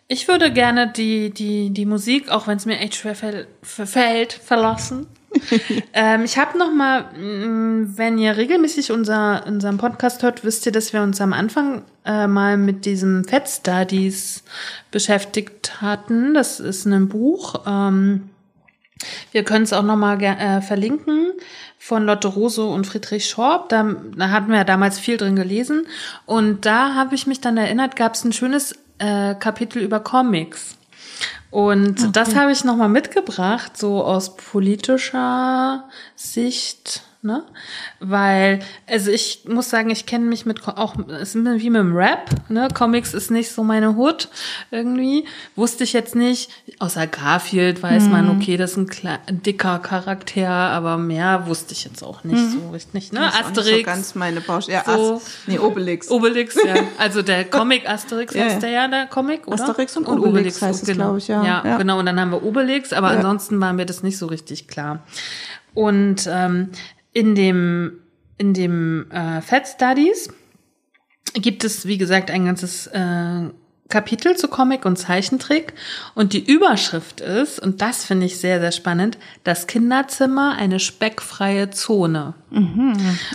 Ich 0.07 0.27
würde 0.27 0.51
gerne 0.51 0.91
die, 0.91 1.31
die, 1.31 1.69
die 1.71 1.85
Musik, 1.85 2.29
auch 2.29 2.47
wenn 2.47 2.57
es 2.57 2.65
mir 2.65 2.77
echt 2.79 2.95
schwer 2.95 3.15
fällt, 3.15 3.47
verfällt, 3.63 4.33
verlassen. 4.33 5.07
ähm, 5.93 6.23
ich 6.23 6.37
habe 6.37 6.57
noch 6.57 6.73
mal, 6.73 7.05
mh, 7.17 7.97
wenn 7.97 8.17
ihr 8.17 8.37
regelmäßig 8.37 8.91
unser, 8.91 9.45
unseren 9.47 9.77
Podcast 9.77 10.23
hört, 10.23 10.43
wisst 10.43 10.65
ihr, 10.65 10.71
dass 10.71 10.93
wir 10.93 11.01
uns 11.01 11.21
am 11.21 11.33
Anfang 11.33 11.83
äh, 12.05 12.27
mal 12.27 12.57
mit 12.57 12.85
diesem 12.85 13.23
Fat 13.25 13.49
Studies 13.49 14.43
beschäftigt 14.91 15.81
hatten. 15.81 16.33
Das 16.33 16.59
ist 16.59 16.85
ein 16.85 17.07
Buch. 17.07 17.63
Ähm, 17.67 18.29
wir 19.31 19.43
können 19.43 19.63
es 19.63 19.73
auch 19.73 19.83
noch 19.83 19.97
mal 19.97 20.21
äh, 20.21 20.61
verlinken 20.61 21.33
von 21.77 22.05
Lotte 22.05 22.29
Rose 22.29 22.63
und 22.63 22.87
Friedrich 22.87 23.27
Schorb. 23.27 23.69
Da, 23.69 23.95
da 24.15 24.29
hatten 24.29 24.49
wir 24.49 24.57
ja 24.57 24.63
damals 24.63 24.99
viel 24.99 25.17
drin 25.17 25.35
gelesen. 25.35 25.85
Und 26.25 26.65
da 26.65 26.95
habe 26.95 27.15
ich 27.15 27.27
mich 27.27 27.41
dann 27.41 27.57
erinnert, 27.57 27.95
gab 27.95 28.15
es 28.15 28.23
ein 28.23 28.33
schönes 28.33 28.73
äh, 28.97 29.35
Kapitel 29.35 29.81
über 29.81 29.99
Comics. 29.99 30.77
Und 31.55 32.17
das 32.17 32.35
habe 32.35 32.51
ich 32.51 32.65
noch 32.65 32.75
mal 32.75 32.89
mitgebracht, 32.89 33.77
so 33.77 34.03
aus 34.03 34.35
politischer 34.35 35.85
Sicht, 36.13 37.01
ne? 37.25 37.43
Weil, 37.99 38.59
also 38.87 39.11
ich 39.11 39.43
muss 39.47 39.69
sagen, 39.69 39.89
ich 39.89 40.05
kenne 40.05 40.25
mich 40.25 40.45
mit, 40.45 40.65
auch, 40.67 40.95
es 41.09 41.35
ist 41.35 41.45
wie 41.45 41.69
mit 41.69 41.81
dem 41.81 41.95
Rap, 41.95 42.29
ne? 42.49 42.67
Comics 42.73 43.13
ist 43.13 43.31
nicht 43.31 43.51
so 43.51 43.63
meine 43.63 43.95
Hut 43.95 44.29
irgendwie. 44.71 45.25
Wusste 45.55 45.83
ich 45.83 45.93
jetzt 45.93 46.15
nicht, 46.15 46.49
außer 46.79 47.07
Garfield 47.07 47.83
weiß 47.83 48.07
man, 48.07 48.29
okay, 48.29 48.55
das 48.57 48.71
ist 48.71 48.77
ein, 48.77 49.19
ein 49.27 49.43
dicker 49.43 49.79
Charakter, 49.79 50.49
aber 50.49 50.97
mehr 50.97 51.47
wusste 51.47 51.73
ich 51.73 51.83
jetzt 51.83 52.03
auch 52.03 52.23
nicht 52.23 52.51
so 52.51 52.69
richtig, 52.71 53.11
ne? 53.11 53.19
Das 53.19 53.33
ist 53.33 53.35
auch 53.35 53.49
nicht 53.49 53.57
Asterix. 53.57 53.79
So 53.79 53.85
ganz 53.85 54.15
meine 54.15 54.41
Baustelle. 54.41 54.83
Ja, 54.85 54.97
So. 54.97 55.15
Ast 55.15 55.27
nee, 55.47 55.59
Obelix. 55.59 56.09
Obelix, 56.09 56.55
ja. 56.55 56.75
Also 56.97 57.21
der 57.21 57.45
Comic 57.45 57.89
Asterix 57.89 58.35
heißt 58.35 58.61
der 58.61 58.69
ja, 58.69 58.87
der 58.87 59.07
Comic, 59.07 59.47
oder? 59.47 59.63
Asterix 59.67 59.97
und 59.97 60.07
Obelix 60.07 60.61
heißt 60.61 60.83
es, 60.83 60.87
genau. 60.87 61.05
glaub 61.05 61.17
ich, 61.17 61.27
ja. 61.27 61.43
ja. 61.43 61.63
Ja. 61.65 61.77
genau. 61.77 61.99
Und 61.99 62.05
dann 62.05 62.19
haben 62.19 62.31
wir 62.31 62.43
Obelix, 62.43 62.93
aber 62.93 63.11
Ja. 63.11 63.17
ansonsten 63.17 63.59
war 63.59 63.73
mir 63.73 63.85
das 63.85 64.03
nicht 64.03 64.17
so 64.17 64.27
richtig 64.27 64.67
klar. 64.67 64.99
Und 65.75 66.27
ähm, 66.27 66.69
in 67.13 67.35
dem, 67.35 67.99
in 68.37 68.53
dem 68.53 69.11
äh, 69.11 69.41
Fat 69.41 69.67
Studies 69.67 70.29
gibt 71.33 71.63
es, 71.63 71.85
wie 71.85 71.97
gesagt, 71.97 72.31
ein 72.31 72.45
ganzes 72.45 72.87
äh, 72.87 73.49
Kapitel 73.87 74.35
zu 74.35 74.47
Comic 74.47 74.85
und 74.85 74.97
Zeichentrick. 74.97 75.73
Und 76.15 76.33
die 76.33 76.43
Überschrift 76.43 77.21
ist, 77.21 77.59
und 77.59 77.81
das 77.81 78.03
finde 78.03 78.25
ich 78.25 78.39
sehr, 78.39 78.59
sehr 78.59 78.71
spannend, 78.71 79.17
das 79.43 79.67
Kinderzimmer 79.67 80.55
eine 80.57 80.79
speckfreie 80.79 81.69
Zone. 81.69 82.33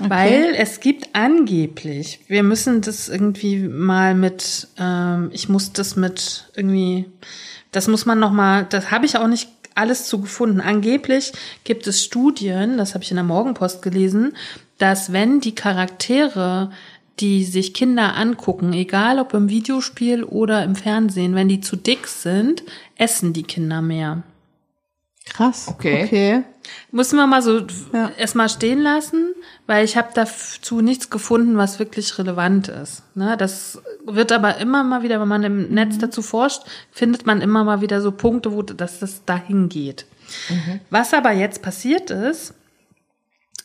Weil 0.01 0.55
es 0.57 0.81
gibt 0.81 1.11
angeblich, 1.15 2.21
wir 2.27 2.43
müssen 2.43 2.81
das 2.81 3.09
irgendwie 3.09 3.59
mal 3.69 4.15
mit, 4.15 4.69
ähm, 4.77 5.31
ich 5.33 5.49
muss 5.49 5.73
das 5.73 5.95
mit 5.95 6.51
irgendwie, 6.57 7.07
das 7.71 7.87
muss 7.87 8.05
man 8.05 8.19
noch 8.19 8.33
mal, 8.33 8.65
das 8.65 8.91
habe 8.91 9.07
ich 9.07 9.17
auch 9.17 9.29
nicht 9.29 9.49
alles 9.75 10.07
zu 10.07 10.21
gefunden. 10.21 10.61
Angeblich 10.61 11.33
gibt 11.65 11.87
es 11.87 12.05
Studien, 12.05 12.79
das 12.79 12.95
habe 12.95 13.05
ich 13.05 13.11
in 13.11 13.17
der 13.17 13.25
Morgenpost 13.25 13.83
gelesen, 13.83 14.35
dass 14.79 15.13
wenn 15.13 15.41
die 15.41 15.55
Charaktere, 15.55 16.71
die 17.19 17.45
sich 17.45 17.75
Kinder 17.75 18.17
angucken, 18.17 18.73
egal 18.73 19.19
ob 19.19 19.35
im 19.35 19.49
Videospiel 19.49 20.25
oder 20.25 20.65
im 20.65 20.75
Fernsehen, 20.75 21.35
wenn 21.35 21.49
die 21.49 21.61
zu 21.61 21.77
dick 21.77 22.07
sind, 22.07 22.63
essen 22.97 23.33
die 23.33 23.43
Kinder 23.43 23.83
mehr. 23.83 24.23
Krass. 25.33 25.69
Okay. 25.69 26.05
Okay. 26.05 26.43
Müssen 26.93 27.17
wir 27.17 27.27
mal 27.27 27.43
so 27.43 27.63
Ja. 27.93 28.11
erstmal 28.17 28.49
stehen 28.49 28.81
lassen, 28.81 29.35
weil 29.67 29.85
ich 29.85 29.97
habe 29.97 30.11
dazu 30.15 30.81
nichts 30.81 31.11
gefunden, 31.11 31.57
was 31.57 31.79
wirklich 31.79 32.19
relevant 32.19 32.69
ist. 32.69 33.03
Ne? 33.15 33.37
Das 33.37 33.81
wird 34.07 34.33
aber 34.33 34.59
immer 34.59 34.85
mal 34.85 35.03
wieder, 35.03 35.21
wenn 35.21 35.29
man 35.29 35.43
im 35.43 35.69
Netz 35.73 35.99
dazu 35.99 36.23
forscht, 36.23 36.63
findet 36.93 37.27
man 37.27 37.41
immer 37.41 37.65
mal 37.65 37.81
wieder 37.81 38.01
so 38.01 38.13
Punkte, 38.13 38.53
wo 38.53 38.63
dass 38.63 38.99
das 39.01 39.25
dahin 39.25 39.69
geht. 39.69 40.07
Was 40.91 41.13
aber 41.15 41.33
jetzt 41.33 41.63
passiert 41.63 42.11
ist, 42.11 42.55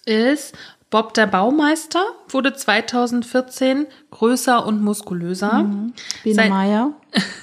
ist, 0.05 0.55
Bob 0.95 1.13
der 1.13 1.27
Baumeister 1.27 2.05
wurde 2.29 2.53
2014 2.53 3.85
größer 4.11 4.65
und 4.65 4.81
muskulöser. 4.81 5.69
Biene 6.23 6.35
Sein- 6.35 6.49
Meier. 6.49 6.93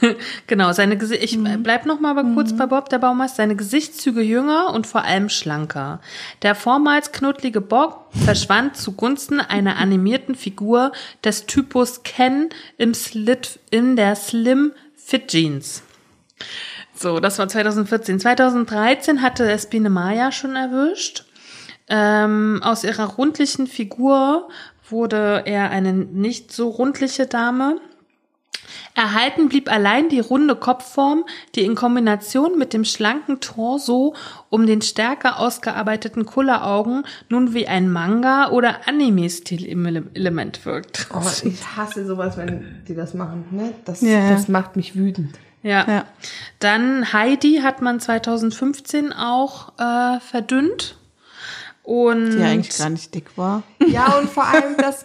Genau, 0.47 0.73
seine 0.73 0.97
Gesi 0.97 1.17
ich 1.17 1.39
bleib 1.59 1.85
noch 1.85 2.01
mal 2.01 2.17
aber 2.17 2.25
kurz 2.33 2.55
bei 2.57 2.65
Bob 2.65 2.89
der 2.89 2.99
Baumeister. 2.99 3.37
Seine 3.37 3.55
Gesichtszüge 3.55 4.23
jünger 4.23 4.73
und 4.73 4.87
vor 4.87 5.03
allem 5.05 5.29
schlanker. 5.29 6.01
Der 6.41 6.55
vormals 6.55 7.13
knuddlige 7.13 7.61
Bob 7.61 8.07
verschwand 8.25 8.79
zugunsten 8.79 9.39
einer 9.39 9.77
animierten 9.77 10.35
Figur 10.35 10.93
des 11.23 11.45
Typus 11.45 12.05
Ken 12.05 12.49
im 12.79 12.95
Slit 12.95 13.61
in 13.71 13.97
der 13.97 14.17
Slim 14.17 14.73
Fit 14.97 15.29
Jeans. 15.29 15.83
So, 16.95 17.21
das 17.21 17.39
war 17.39 17.49
2014. 17.49 18.19
2013 18.19 19.21
hatte 19.21 19.51
es 19.51 19.67
Biene 19.67 19.91
Maya 19.91 20.33
schon 20.33 20.57
erwischt. 20.57 21.27
Ähm, 21.89 22.61
aus 22.63 22.85
ihrer 22.85 23.07
rundlichen 23.15 23.67
Figur 23.67 24.49
wurde 24.89 25.43
er 25.47 25.71
eine 25.71 25.93
nicht 25.93 26.53
so 26.53 26.69
rundliche 26.69 27.27
Dame. 27.27 27.79
Erhalten 28.95 29.49
blieb 29.49 29.71
allein 29.71 30.09
die 30.09 30.21
runde 30.21 30.55
Kopfform, 30.55 31.25
die 31.55 31.63
in 31.63 31.75
Kombination 31.75 32.59
mit 32.59 32.73
dem 32.73 32.85
schlanken 32.85 33.41
Torso 33.41 34.15
um 34.51 34.67
den 34.67 34.83
stärker 34.83 35.39
ausgearbeiteten 35.39 36.27
Kulleraugen 36.27 37.05
nun 37.29 37.55
wie 37.55 37.67
ein 37.67 37.91
Manga- 37.91 38.51
oder 38.51 38.87
Anime-Stil-Element 38.87 40.65
wirkt. 40.65 41.07
Oh, 41.15 41.21
ich 41.45 41.77
hasse 41.77 42.07
sowas, 42.07 42.37
wenn 42.37 42.83
die 42.87 42.95
das 42.95 43.15
machen. 43.15 43.45
Ne? 43.51 43.73
Das, 43.85 44.01
Ja. 44.03 44.31
das 44.31 44.49
macht 44.49 44.77
mich 44.77 44.95
wütend. 44.95 45.39
Ja. 45.63 45.85
Ja. 45.89 46.05
Dann 46.59 47.13
Heidi 47.13 47.61
hat 47.63 47.83
man 47.83 48.01
2015 48.01 49.13
auch 49.13 49.73
äh, 49.79 50.21
verdünnt. 50.21 50.97
Und 51.83 52.31
Die 52.37 52.43
eigentlich 52.43 52.77
gar 52.79 52.91
nicht 52.91 53.15
dick 53.15 53.37
war. 53.37 53.63
Ja, 53.87 54.19
und 54.19 54.29
vor 54.31 54.45
allem 54.45 54.77
das, 54.79 55.05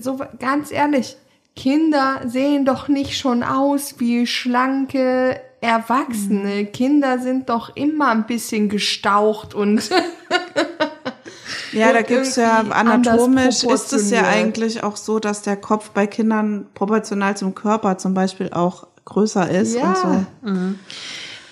so 0.00 0.18
ganz 0.38 0.70
ehrlich, 0.72 1.16
Kinder 1.56 2.20
sehen 2.26 2.64
doch 2.64 2.88
nicht 2.88 3.16
schon 3.18 3.42
aus 3.42 3.94
wie 3.98 4.26
schlanke 4.26 5.40
Erwachsene. 5.60 6.66
Kinder 6.66 7.18
sind 7.18 7.48
doch 7.50 7.76
immer 7.76 8.08
ein 8.10 8.26
bisschen 8.26 8.68
gestaucht 8.68 9.54
und 9.54 9.90
Ja, 11.72 11.92
da 11.92 12.02
gibt's 12.02 12.36
ja 12.36 12.58
irgendwie 12.58 12.74
anatomisch 12.74 13.62
ist 13.62 13.92
es 13.92 14.10
ja 14.10 14.26
eigentlich 14.26 14.82
auch 14.82 14.96
so, 14.96 15.20
dass 15.20 15.42
der 15.42 15.56
Kopf 15.56 15.90
bei 15.90 16.06
Kindern 16.06 16.66
proportional 16.74 17.36
zum 17.36 17.54
Körper 17.54 17.96
zum 17.98 18.12
Beispiel 18.14 18.50
auch 18.52 18.88
größer 19.04 19.48
ist 19.50 19.76
Ja. 19.76 19.90
und 19.90 19.96
so. 19.96 20.56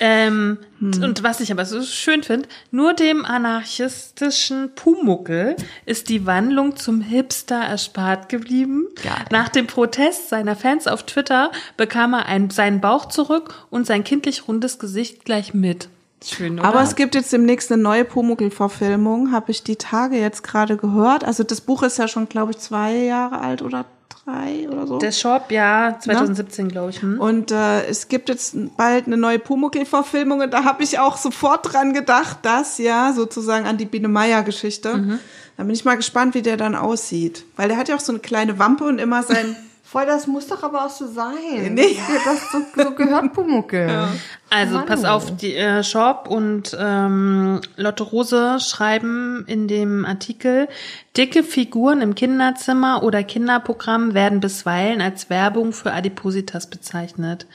Ähm, 0.01 0.59
Und 0.81 1.23
was 1.23 1.41
ich 1.41 1.51
aber 1.51 1.65
so 1.65 1.83
schön 1.83 2.23
finde, 2.23 2.49
nur 2.71 2.95
dem 2.95 3.25
anarchistischen 3.25 4.71
Pumuckel 4.75 5.57
ist 5.87 6.09
die 6.09 6.25
Wandlung 6.27 6.77
zum 6.77 7.01
Hipster 7.01 7.57
erspart 7.57 8.29
geblieben. 8.29 8.87
Geil. 9.03 9.25
Nach 9.31 9.49
dem 9.49 9.67
Protest 9.67 10.29
seiner 10.29 10.57
Fans 10.57 10.87
auf 10.87 11.05
Twitter 11.05 11.51
bekam 11.77 12.15
er 12.15 12.27
einen, 12.27 12.51
seinen 12.51 12.81
Bauch 12.81 13.07
zurück 13.07 13.67
und 13.71 13.87
sein 13.87 14.05
kindlich 14.05 14.47
rundes 14.47 14.79
Gesicht 14.79 15.25
gleich 15.25 15.55
mit. 15.55 15.89
Schön? 16.25 16.59
Aber 16.59 16.83
es 16.83 16.97
gibt 16.97 17.15
jetzt 17.15 17.33
demnächst 17.33 17.71
eine 17.71 17.81
neue 17.81 18.05
Pumuckl-Verfilmung, 18.05 19.31
habe 19.31 19.53
ich 19.53 19.63
die 19.63 19.77
Tage 19.77 20.17
jetzt 20.17 20.43
gerade 20.43 20.77
gehört. 20.77 21.23
Also 21.25 21.45
das 21.45 21.61
Buch 21.61 21.83
ist 21.85 21.99
ja 21.99 22.09
schon, 22.09 22.29
glaube 22.29 22.53
ich, 22.53 22.59
zwei 22.59 22.97
Jahre 22.97 23.41
alt 23.41 23.63
oder 23.63 23.85
drei 24.09 24.69
oder 24.69 24.87
so. 24.87 24.99
der 24.99 25.13
Shop, 25.13 25.51
ja, 25.51 25.99
2017, 26.01 26.69
glaube 26.69 26.91
ich. 26.91 27.03
Hm? 27.03 27.21
Und 27.21 27.51
äh, 27.51 27.87
es 27.87 28.09
gibt 28.09 28.29
jetzt 28.29 28.57
bald 28.77 29.07
eine 29.07 29.17
neue 29.17 29.39
Pumuckl-Verfilmung 29.39 30.41
und 30.41 30.53
da 30.53 30.65
habe 30.65 30.83
ich 30.83 30.99
auch 30.99 31.17
sofort 31.17 31.73
dran 31.73 31.93
gedacht, 31.93 32.39
dass 32.43 32.79
ja 32.79 33.13
sozusagen 33.15 33.67
an 33.67 33.77
die 33.77 33.87
Biene 33.87 34.09
Meier-Geschichte. 34.09 34.97
Mhm. 34.97 35.19
Da 35.57 35.65
bin 35.65 35.75
ich 35.75 35.85
mal 35.85 35.97
gespannt, 35.97 36.35
wie 36.35 36.43
der 36.43 36.57
dann 36.57 36.75
aussieht. 36.75 37.45
Weil 37.57 37.69
der 37.69 37.77
hat 37.77 37.89
ja 37.89 37.97
auch 37.97 38.01
so 38.01 38.13
eine 38.13 38.21
kleine 38.21 38.59
Wampe 38.59 38.85
und 38.85 38.99
immer 38.99 39.23
sein... 39.23 39.57
Voll, 39.91 40.05
das 40.05 40.27
muss 40.27 40.47
doch 40.47 40.63
aber 40.63 40.85
auch 40.85 40.91
so 40.91 41.07
sein. 41.07 41.73
Nee. 41.73 41.99
Das, 42.23 42.53
so, 42.53 42.59
so 42.77 42.91
gehört 42.91 43.33
Pumuckel. 43.33 44.09
Also 44.51 44.77
Mann. 44.77 44.87
pass 44.87 45.05
auf, 45.05 45.37
die 45.37 45.57
äh, 45.57 45.85
Shop 45.85 46.27
und 46.27 46.75
ähm, 46.81 47.61
Lotte 47.77 48.03
Rose 48.03 48.59
schreiben 48.61 49.45
in 49.47 49.69
dem 49.69 50.07
Artikel, 50.07 50.69
dicke 51.19 51.43
Figuren 51.43 52.01
im 52.01 52.15
Kinderzimmer 52.15 53.03
oder 53.03 53.23
Kinderprogramm 53.23 54.15
werden 54.15 54.41
bisweilen 54.41 55.03
als 55.03 55.29
Werbung 55.29 55.75
für 55.75 55.93
Adipositas 55.93 56.71
bezeichnet. 56.71 57.47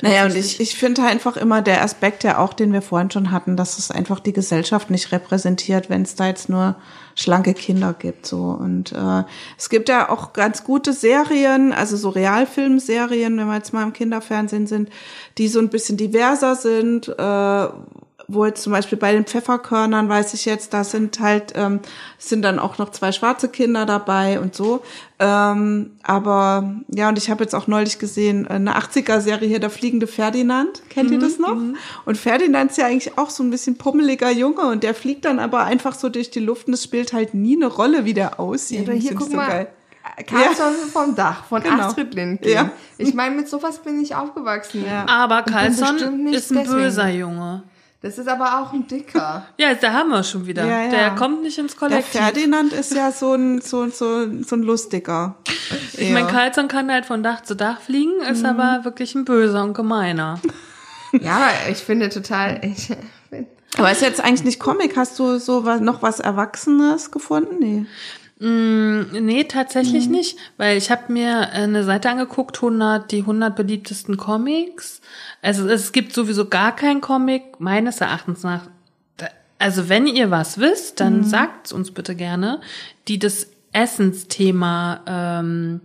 Naja, 0.01 0.25
und 0.25 0.35
ich, 0.35 0.61
ich 0.61 0.75
finde 0.75 1.03
einfach 1.03 1.35
immer 1.35 1.61
der 1.61 1.83
Aspekt 1.83 2.23
ja 2.23 2.37
auch, 2.37 2.53
den 2.53 2.71
wir 2.71 2.81
vorhin 2.81 3.11
schon 3.11 3.31
hatten, 3.31 3.57
dass 3.57 3.77
es 3.77 3.91
einfach 3.91 4.21
die 4.21 4.31
Gesellschaft 4.31 4.89
nicht 4.89 5.11
repräsentiert, 5.11 5.89
wenn 5.89 6.03
es 6.03 6.15
da 6.15 6.27
jetzt 6.27 6.47
nur 6.47 6.75
schlanke 7.15 7.53
Kinder 7.53 7.95
gibt. 7.97 8.25
So 8.25 8.57
Und 8.59 8.91
äh, 8.91 9.23
es 9.57 9.69
gibt 9.69 9.89
ja 9.89 10.09
auch 10.09 10.33
ganz 10.33 10.63
gute 10.63 10.93
Serien, 10.93 11.73
also 11.73 11.97
so 11.97 12.09
Realfilmserien, 12.09 13.37
wenn 13.37 13.47
wir 13.47 13.55
jetzt 13.55 13.73
mal 13.73 13.83
im 13.83 13.93
Kinderfernsehen 13.93 14.67
sind, 14.67 14.89
die 15.37 15.47
so 15.47 15.59
ein 15.59 15.69
bisschen 15.69 15.97
diverser 15.97 16.55
sind, 16.55 17.07
äh, 17.07 17.67
wo 18.27 18.45
jetzt 18.45 18.63
zum 18.63 18.71
Beispiel 18.71 18.97
bei 18.97 19.11
den 19.11 19.25
Pfefferkörnern 19.25 20.09
weiß 20.09 20.33
ich 20.33 20.45
jetzt, 20.45 20.73
da 20.73 20.83
sind 20.83 21.19
halt, 21.19 21.53
ähm, 21.55 21.79
sind 22.17 22.41
dann 22.41 22.59
auch 22.59 22.77
noch 22.77 22.89
zwei 22.91 23.11
schwarze 23.11 23.49
Kinder 23.49 23.85
dabei 23.85 24.39
und 24.39 24.55
so. 24.55 24.81
Ähm, 25.19 25.91
aber 26.03 26.73
ja, 26.87 27.09
und 27.09 27.17
ich 27.17 27.29
habe 27.29 27.43
jetzt 27.43 27.53
auch 27.53 27.67
neulich 27.67 27.99
gesehen, 27.99 28.47
eine 28.47 28.77
80er-Serie 28.77 29.47
hier, 29.47 29.59
der 29.59 29.69
fliegende 29.69 30.07
Ferdinand. 30.07 30.81
Kennt 30.89 31.11
ihr 31.11 31.19
das 31.19 31.39
noch? 31.39 31.57
Und 32.05 32.17
Ferdinand 32.17 32.71
ist 32.71 32.77
ja 32.77 32.87
eigentlich 32.87 33.17
auch 33.17 33.29
so 33.29 33.43
ein 33.43 33.49
bisschen 33.51 33.77
pummeliger 33.77 34.31
Junge 34.31 34.61
und 34.67 34.83
der 34.83 34.93
fliegt 34.95 35.25
dann 35.25 35.39
aber 35.39 35.63
einfach 35.63 35.95
so 35.95 36.09
durch 36.09 36.31
die 36.31 36.39
Luft 36.39 36.67
und 36.67 36.73
es 36.73 36.83
spielt 36.83 37.13
halt 37.13 37.33
nie 37.33 37.55
eine 37.55 37.67
Rolle, 37.67 38.05
wie 38.05 38.13
der 38.13 38.39
aussieht. 38.39 38.83
Oder 38.83 38.93
hier, 38.93 39.15
guck 39.15 39.31
mal, 39.33 39.47
geil. 39.47 39.67
Karlsson 40.27 40.73
vom 40.91 41.15
Dach 41.15 41.45
von 41.45 41.61
Genau. 41.61 41.83
Astrid 41.83 42.13
Lindgren. 42.13 42.51
Ja. 42.51 42.71
Ich 42.97 43.13
meine, 43.13 43.35
mit 43.35 43.49
sowas 43.49 43.79
bin 43.79 44.01
ich 44.01 44.15
aufgewachsen. 44.15 44.85
Ja. 44.85 45.05
Aber 45.07 45.43
nicht 45.43 46.35
ist 46.35 46.51
ein 46.51 46.57
deswegen. 46.57 46.65
böser 46.71 47.09
Junge. 47.09 47.63
Das 48.05 48.19
ist 48.19 48.27
aber 48.27 48.61
auch 48.61 48.71
ein 48.71 48.85
Dicker. 48.85 49.47
Ja, 49.57 49.73
da 49.73 49.93
haben 49.93 50.09
wir 50.09 50.21
schon 50.23 50.45
wieder. 50.45 50.63
Ja, 50.63 50.83
ja. 50.83 50.89
Der 50.89 51.09
kommt 51.15 51.41
nicht 51.41 51.57
ins 51.57 51.71
Der 51.71 51.79
Kollektiv. 51.79 52.21
Ferdinand 52.21 52.71
ist 52.71 52.93
ja 52.93 53.11
so 53.11 53.33
ein, 53.33 53.61
so, 53.61 53.87
so, 53.89 54.27
so 54.43 54.55
ein 54.55 54.61
lustiger. 54.61 55.37
Ich 55.97 56.11
meine, 56.11 56.27
Carlson 56.27 56.67
kann 56.67 56.91
halt 56.91 57.07
von 57.07 57.23
Dach 57.23 57.41
zu 57.41 57.55
Dach 57.55 57.81
fliegen, 57.81 58.11
ist 58.31 58.41
Mhm. 58.41 58.45
aber 58.45 58.85
wirklich 58.85 59.15
ein 59.15 59.25
böser 59.25 59.63
und 59.63 59.73
gemeiner. 59.73 60.39
ja, 61.13 61.49
ich 61.71 61.77
finde 61.79 62.09
total, 62.09 62.61
ich, 62.63 62.91
Aber 63.75 63.91
ist 63.91 64.03
jetzt 64.03 64.23
eigentlich 64.23 64.43
nicht 64.43 64.59
Comic? 64.59 64.95
Hast 64.95 65.17
du 65.17 65.39
so 65.39 65.65
was, 65.65 65.81
noch 65.81 66.03
was 66.03 66.19
Erwachsenes 66.19 67.09
gefunden? 67.09 67.55
Nee. 67.59 67.85
Nee, 68.37 69.43
Mhm. 69.43 69.47
tatsächlich 69.47 70.09
nicht, 70.09 70.37
weil 70.57 70.77
ich 70.77 70.91
habe 70.91 71.11
mir 71.11 71.49
eine 71.53 71.83
Seite 71.85 72.09
angeguckt, 72.09 72.57
100, 72.61 73.09
die 73.11 73.21
100 73.25 73.55
beliebtesten 73.55 74.17
Comics. 74.17 75.01
Also 75.45 75.67
es 75.69 75.91
gibt 75.91 76.13
sowieso 76.13 76.45
gar 76.49 76.75
kein 76.75 77.01
Comic, 77.01 77.59
meines 77.59 78.01
Erachtens 78.01 78.41
nach. 78.43 78.61
Also 79.59 79.87
wenn 79.89 80.07
ihr 80.07 80.31
was 80.31 80.57
wisst, 80.59 80.99
dann 80.99 81.19
Mhm. 81.19 81.23
sagt's 81.23 81.71
uns 81.71 81.91
bitte 81.91 82.15
gerne, 82.15 82.59
die 83.07 83.19
das 83.19 83.47
Essensthema 83.71 85.01
ähm, 85.07 85.81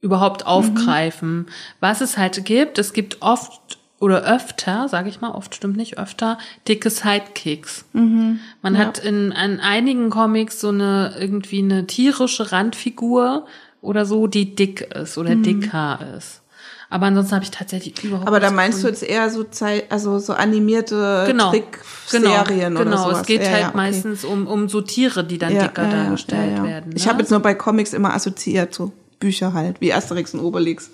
überhaupt 0.00 0.42
Mhm. 0.42 0.46
aufgreifen. 0.48 1.46
Was 1.80 2.00
es 2.00 2.16
halt 2.18 2.44
gibt, 2.44 2.78
es 2.78 2.92
gibt 2.92 3.22
oft 3.22 3.78
oder 3.98 4.22
öfter, 4.24 4.88
sage 4.88 5.08
ich 5.08 5.20
mal, 5.20 5.30
oft 5.30 5.54
stimmt 5.54 5.76
nicht, 5.76 5.98
öfter 5.98 6.38
dicke 6.68 6.90
Sidekicks. 6.90 7.84
Mhm. 7.92 8.40
Man 8.62 8.76
hat 8.76 8.98
in 8.98 9.32
an 9.32 9.58
einigen 9.60 10.10
Comics 10.10 10.60
so 10.60 10.68
eine 10.68 11.14
irgendwie 11.18 11.60
eine 11.62 11.86
tierische 11.86 12.52
Randfigur 12.52 13.46
oder 13.80 14.04
so, 14.04 14.26
die 14.26 14.54
dick 14.54 14.80
ist 14.94 15.16
oder 15.16 15.34
dicker 15.34 15.98
ist. 16.16 16.42
Aber 16.88 17.06
ansonsten 17.06 17.34
habe 17.34 17.44
ich 17.44 17.50
tatsächlich 17.50 18.02
überhaupt. 18.04 18.28
Aber 18.28 18.38
da 18.38 18.50
meinst 18.50 18.78
du 18.78 18.86
gefunden. 18.88 19.02
jetzt 19.04 19.10
eher 19.10 19.28
so 19.30 19.42
Zeit, 19.44 19.90
also 19.90 20.18
so 20.18 20.34
animierte 20.34 21.24
genau, 21.26 21.50
Trickserien 21.50 22.74
genau, 22.74 22.80
oder 22.80 22.90
genau. 22.90 23.02
sowas? 23.04 23.20
Es 23.22 23.26
geht 23.26 23.42
Ja, 23.42 23.50
halt 23.50 23.60
ja, 23.62 23.68
okay. 23.68 23.76
meistens 23.76 24.24
um, 24.24 24.46
um 24.46 24.68
so 24.68 24.80
Tiere, 24.82 25.24
die 25.24 25.38
dann 25.38 25.52
Ja, 25.54 25.62
dicker 25.66 25.84
dargestellt 25.88 26.62
werden. 26.62 26.92
Ich 26.94 27.04
ne? 27.04 27.10
habe 27.10 27.22
jetzt 27.22 27.30
nur 27.30 27.40
bei 27.40 27.54
Comics 27.54 27.92
immer 27.92 28.14
assoziiert, 28.14 28.72
so 28.72 28.92
Bücher 29.18 29.52
halt, 29.52 29.80
wie 29.80 29.92
Asterix 29.92 30.32
und 30.34 30.40
Obelix. 30.40 30.90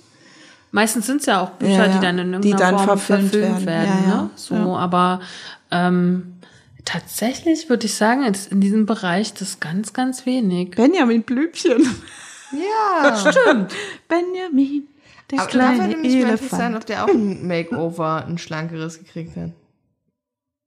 Meistens 0.70 1.06
sind 1.06 1.20
es 1.20 1.27
ja 1.27 1.43
auch 1.43 1.51
Bücher, 1.51 1.89
die 1.89 2.01
dann 2.01 2.19
in 2.19 2.40
Die 2.40 2.48
irgendeiner 2.48 2.78
dann 2.78 2.86
Form 2.86 2.98
verfilmt 2.98 3.31
verfilmt, 3.32 3.66
werden. 3.66 3.89
werden. 3.89 4.06
Ne? 4.09 4.31
So, 4.36 4.55
aber 4.55 5.20
ähm, 5.70 6.36
tatsächlich 6.86 7.69
würde 7.69 7.85
ich 7.85 7.94
sagen, 7.94 8.24
ist 8.24 8.51
in 8.51 8.62
diesem 8.62 8.86
Bereich 8.86 9.35
das 9.35 9.60
ganz, 9.60 9.93
ganz 9.93 10.24
wenig. 10.24 10.70
Benjamin 10.70 11.23
Blümchen. 11.24 11.86
ja. 12.52 13.16
Stimmt. 13.16 13.73
Benjamin, 14.09 14.89
der 15.33 15.41
Aber 15.41 15.51
da 15.51 15.59
kleine 15.59 15.79
würde 15.89 15.97
mich 16.01 16.13
mal 16.15 16.21
interessieren, 16.31 16.61
Elefant. 16.61 16.77
ob 16.77 16.87
der 16.87 17.05
auch 17.05 17.09
ein 17.09 17.47
Makeover, 17.49 18.25
ein 18.27 18.39
schlankeres 18.39 18.99
gekriegt 18.99 19.37
hat. 19.37 19.51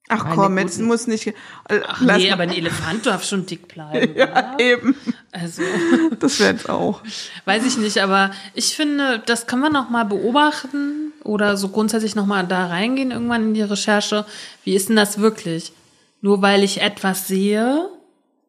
Ach 0.08 0.24
Meine 0.24 0.36
komm, 0.36 0.58
jetzt 0.60 0.76
guten- 0.76 0.88
muss 0.88 1.08
nicht. 1.08 1.34
Ach 1.68 2.00
nee, 2.02 2.06
mal- 2.06 2.32
aber 2.34 2.44
ein 2.44 2.52
Elefant 2.54 3.08
darf 3.08 3.24
schon 3.24 3.48
dick 3.48 3.68
bleiben. 3.68 4.14
ja, 4.16 4.28
oder? 4.30 4.60
eben. 4.60 4.96
Also, 5.32 5.64
Das 6.20 6.40
wäre 6.40 6.52
jetzt 6.52 6.70
auch. 6.70 7.02
weiß 7.46 7.66
ich 7.66 7.78
nicht, 7.78 7.98
aber 7.98 8.30
ich 8.54 8.76
finde, 8.76 9.24
das 9.26 9.48
kann 9.48 9.60
man 9.60 9.74
noch 9.74 9.90
mal 9.90 10.04
beobachten 10.04 11.12
oder 11.24 11.58
so 11.58 11.70
grundsätzlich 11.70 12.16
noch 12.16 12.28
mal 12.28 12.46
da 12.46 12.68
reingehen 12.68 13.10
irgendwann 13.12 13.44
in 13.48 13.54
die 13.56 13.64
Recherche. 13.64 14.26
Wie 14.64 14.76
ist 14.76 14.90
denn 14.90 14.96
das 14.96 15.18
wirklich? 15.20 15.74
Nur 16.22 16.42
weil 16.44 16.64
ich 16.64 16.82
etwas 16.82 17.28
sehe, 17.28 17.90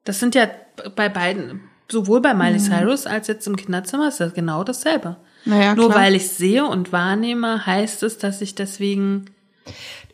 das 0.04 0.20
sind 0.20 0.34
ja 0.34 0.48
bei 0.94 1.08
beiden, 1.08 1.62
sowohl 1.90 2.20
bei 2.20 2.34
Miley 2.34 2.58
Cyrus 2.60 3.06
als 3.06 3.28
jetzt 3.28 3.46
im 3.46 3.56
Kinderzimmer, 3.56 4.08
ist 4.08 4.20
das 4.20 4.34
genau 4.34 4.62
dasselbe. 4.62 5.16
Naja, 5.46 5.74
Nur 5.74 5.90
klar. 5.90 6.02
weil 6.02 6.14
ich 6.14 6.28
sehe 6.28 6.66
und 6.66 6.92
wahrnehme, 6.92 7.64
heißt 7.64 8.02
es, 8.02 8.18
dass 8.18 8.42
ich 8.42 8.54
deswegen 8.54 9.26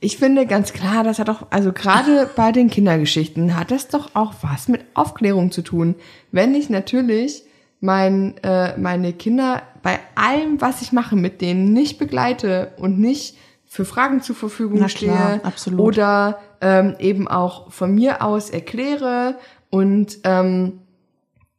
Ich 0.00 0.18
finde 0.18 0.46
ganz 0.46 0.72
klar, 0.72 1.02
das 1.04 1.18
hat 1.18 1.30
auch, 1.30 1.46
also 1.50 1.72
gerade 1.72 2.30
bei 2.36 2.52
den 2.52 2.70
Kindergeschichten 2.70 3.56
hat 3.56 3.70
das 3.70 3.88
doch 3.88 4.14
auch 4.14 4.34
was 4.42 4.68
mit 4.68 4.82
Aufklärung 4.94 5.50
zu 5.50 5.62
tun. 5.62 5.94
Wenn 6.30 6.54
ich 6.54 6.70
natürlich 6.70 7.44
mein, 7.80 8.36
äh, 8.42 8.76
meine 8.78 9.12
Kinder 9.12 9.62
bei 9.82 9.98
allem, 10.14 10.60
was 10.60 10.82
ich 10.82 10.92
mache, 10.92 11.16
mit 11.16 11.40
denen 11.40 11.72
nicht 11.72 11.98
begleite 11.98 12.72
und 12.76 13.00
nicht 13.00 13.36
für 13.64 13.84
Fragen 13.86 14.20
zur 14.20 14.36
Verfügung 14.36 14.80
Na 14.80 14.86
klar, 14.86 15.28
stehe 15.36 15.44
absolut. 15.44 15.80
oder 15.80 16.40
ähm, 16.60 16.94
eben 16.98 17.26
auch 17.26 17.72
von 17.72 17.94
mir 17.94 18.22
aus 18.22 18.50
erkläre 18.50 19.36
und 19.70 20.18
ähm, 20.24 20.81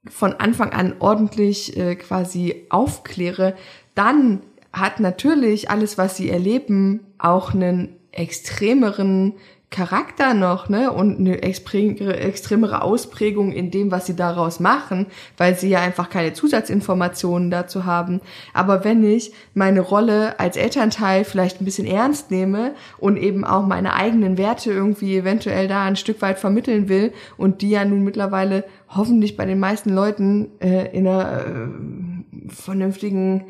von 0.10 0.34
Anfang 0.34 0.72
an 0.72 0.96
ordentlich 1.00 1.78
äh, 1.78 1.96
quasi 1.96 2.66
aufkläre, 2.70 3.56
dann 3.96 4.42
hat 4.72 5.00
natürlich 5.00 5.70
alles, 5.70 5.98
was 5.98 6.18
sie 6.18 6.30
erleben, 6.30 7.02
auch 7.20 7.54
einen 7.54 7.96
extremeren 8.12 9.34
Charakter 9.74 10.36
noch, 10.36 10.70
ne, 10.70 10.92
und 10.92 11.18
eine 11.18 11.42
extremere, 11.42 12.84
Ausprägung 12.84 13.52
in 13.52 13.72
dem, 13.72 13.90
was 13.90 14.06
sie 14.06 14.16
daraus 14.16 14.60
machen, 14.60 15.08
weil 15.36 15.58
sie 15.58 15.68
ja 15.68 15.82
einfach 15.82 16.12
keine 16.12 16.34
Zusatzinformationen 16.34 17.50
dazu 17.50 17.84
haben. 17.84 18.22
Aber 18.54 18.84
wenn 18.84 19.04
ich 19.04 19.34
meine 19.56 19.82
Rolle 19.82 20.40
als 20.40 20.58
Elternteil 20.58 21.26
vielleicht 21.26 21.60
ein 21.60 21.66
bisschen 21.66 21.88
ernst 21.88 22.30
nehme 22.30 22.76
und 23.00 23.18
eben 23.18 23.44
auch 23.44 23.66
meine 23.66 23.94
eigenen 23.96 24.38
Werte 24.38 24.72
irgendwie 24.72 25.18
eventuell 25.18 25.68
da 25.68 25.84
ein 25.84 25.96
Stück 25.96 26.22
weit 26.22 26.38
vermitteln 26.38 26.88
will 26.88 27.12
und 27.36 27.64
die 27.64 27.72
ja 27.72 27.84
nun 27.84 28.04
mittlerweile 28.04 28.66
hoffentlich 28.90 29.36
bei 29.36 29.46
den 29.46 29.60
meisten 29.60 29.90
Leuten 29.90 30.52
äh, 30.60 30.96
in 30.96 31.08
einer 31.08 31.46
äh, 31.48 32.50
vernünftigen 32.50 33.46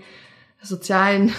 sozialen 0.62 1.34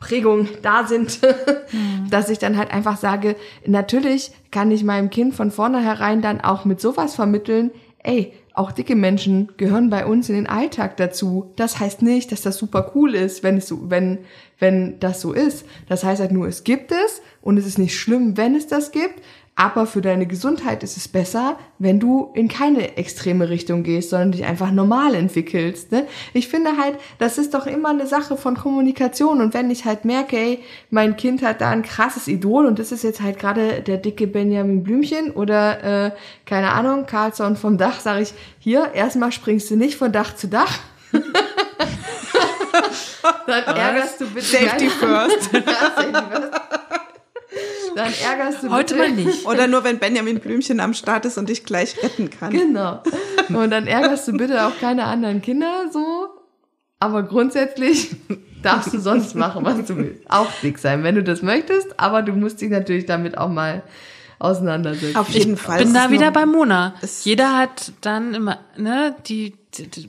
Prägung 0.00 0.48
da 0.62 0.86
sind, 0.86 1.20
dass 2.10 2.30
ich 2.30 2.38
dann 2.38 2.56
halt 2.56 2.72
einfach 2.72 2.96
sage, 2.96 3.36
natürlich 3.66 4.32
kann 4.50 4.70
ich 4.70 4.82
meinem 4.82 5.10
Kind 5.10 5.34
von 5.34 5.50
vornherein 5.50 6.22
dann 6.22 6.40
auch 6.40 6.64
mit 6.64 6.80
sowas 6.80 7.14
vermitteln, 7.14 7.70
ey, 8.02 8.32
auch 8.52 8.72
dicke 8.72 8.96
Menschen 8.96 9.52
gehören 9.56 9.90
bei 9.90 10.04
uns 10.04 10.28
in 10.28 10.34
den 10.34 10.48
Alltag 10.48 10.96
dazu. 10.96 11.52
Das 11.56 11.78
heißt 11.78 12.02
nicht, 12.02 12.32
dass 12.32 12.42
das 12.42 12.56
super 12.56 12.92
cool 12.94 13.14
ist, 13.14 13.42
wenn 13.42 13.58
es 13.58 13.68
so, 13.68 13.90
wenn, 13.90 14.18
wenn 14.58 14.98
das 14.98 15.20
so 15.20 15.32
ist. 15.32 15.64
Das 15.88 16.02
heißt 16.02 16.20
halt 16.20 16.32
nur, 16.32 16.48
es 16.48 16.64
gibt 16.64 16.90
es 16.90 17.22
und 17.42 17.58
es 17.58 17.66
ist 17.66 17.78
nicht 17.78 17.98
schlimm, 17.98 18.36
wenn 18.36 18.56
es 18.56 18.66
das 18.66 18.90
gibt. 18.90 19.22
Aber 19.60 19.84
für 19.84 20.00
deine 20.00 20.24
Gesundheit 20.24 20.82
ist 20.82 20.96
es 20.96 21.06
besser, 21.06 21.58
wenn 21.78 22.00
du 22.00 22.30
in 22.32 22.48
keine 22.48 22.96
extreme 22.96 23.50
Richtung 23.50 23.82
gehst, 23.82 24.08
sondern 24.08 24.32
dich 24.32 24.46
einfach 24.46 24.70
normal 24.70 25.14
entwickelst. 25.14 25.92
Ne? 25.92 26.06
Ich 26.32 26.48
finde 26.48 26.78
halt, 26.78 26.94
das 27.18 27.36
ist 27.36 27.52
doch 27.52 27.66
immer 27.66 27.90
eine 27.90 28.06
Sache 28.06 28.38
von 28.38 28.56
Kommunikation. 28.56 29.42
Und 29.42 29.52
wenn 29.52 29.70
ich 29.70 29.84
halt 29.84 30.06
merke, 30.06 30.38
ey, 30.38 30.60
mein 30.88 31.14
Kind 31.18 31.42
hat 31.42 31.60
da 31.60 31.68
ein 31.68 31.82
krasses 31.82 32.26
Idol 32.26 32.64
und 32.64 32.78
das 32.78 32.90
ist 32.90 33.04
jetzt 33.04 33.20
halt 33.20 33.38
gerade 33.38 33.82
der 33.82 33.98
dicke 33.98 34.26
Benjamin 34.26 34.82
Blümchen 34.82 35.30
oder 35.30 36.06
äh, 36.06 36.12
keine 36.46 36.72
Ahnung, 36.72 37.04
Carlson 37.04 37.54
vom 37.56 37.76
Dach, 37.76 38.00
sage 38.00 38.22
ich, 38.22 38.32
hier, 38.60 38.94
erstmal 38.94 39.30
springst 39.30 39.70
du 39.70 39.76
nicht 39.76 39.98
von 39.98 40.10
Dach 40.10 40.34
zu 40.36 40.48
Dach. 40.48 40.78
Dann 43.46 43.64
ärgerst 43.76 44.22
du 44.22 44.26
bitte 44.26 44.46
Safety 44.46 44.88
first. 44.88 45.50
Ja, 45.52 45.92
Safety 45.94 46.12
first. 46.12 46.89
Dann 47.94 48.12
ärgerst 48.24 48.62
du 48.62 48.70
Heute 48.70 48.94
bitte 48.94 49.08
mal 49.08 49.24
nicht. 49.24 49.46
Oder 49.46 49.66
nur, 49.66 49.84
wenn 49.84 49.98
Benjamin 49.98 50.40
Blümchen 50.40 50.80
am 50.80 50.94
Start 50.94 51.24
ist 51.24 51.38
und 51.38 51.48
dich 51.48 51.64
gleich 51.64 52.02
retten 52.02 52.30
kann. 52.30 52.50
Genau. 52.50 53.02
Und 53.48 53.70
dann 53.70 53.86
ärgerst 53.86 54.28
du 54.28 54.32
bitte 54.32 54.66
auch 54.66 54.78
keine 54.80 55.04
anderen 55.04 55.42
Kinder 55.42 55.90
so. 55.92 56.28
Aber 56.98 57.22
grundsätzlich 57.22 58.16
darfst 58.62 58.92
du 58.92 59.00
sonst 59.00 59.34
machen, 59.34 59.64
was 59.64 59.84
du 59.86 59.96
willst. 59.96 60.22
Auch 60.28 60.50
dick 60.62 60.78
sein, 60.78 61.02
wenn 61.02 61.14
du 61.14 61.22
das 61.22 61.42
möchtest. 61.42 61.98
Aber 61.98 62.22
du 62.22 62.32
musst 62.32 62.60
dich 62.60 62.70
natürlich 62.70 63.06
damit 63.06 63.38
auch 63.38 63.48
mal 63.48 63.82
auseinandersetzen. 64.38 65.16
Auf 65.16 65.28
jeden 65.30 65.56
Fall. 65.56 65.78
bin 65.78 65.88
Es 65.88 65.94
da 65.94 66.10
wieder 66.10 66.30
bei 66.30 66.46
Mona. 66.46 66.94
Jeder 67.24 67.56
hat 67.56 67.92
dann 68.00 68.34
immer, 68.34 68.58
ne, 68.76 69.14
die, 69.26 69.54
die, 69.74 69.88
die 69.88 70.08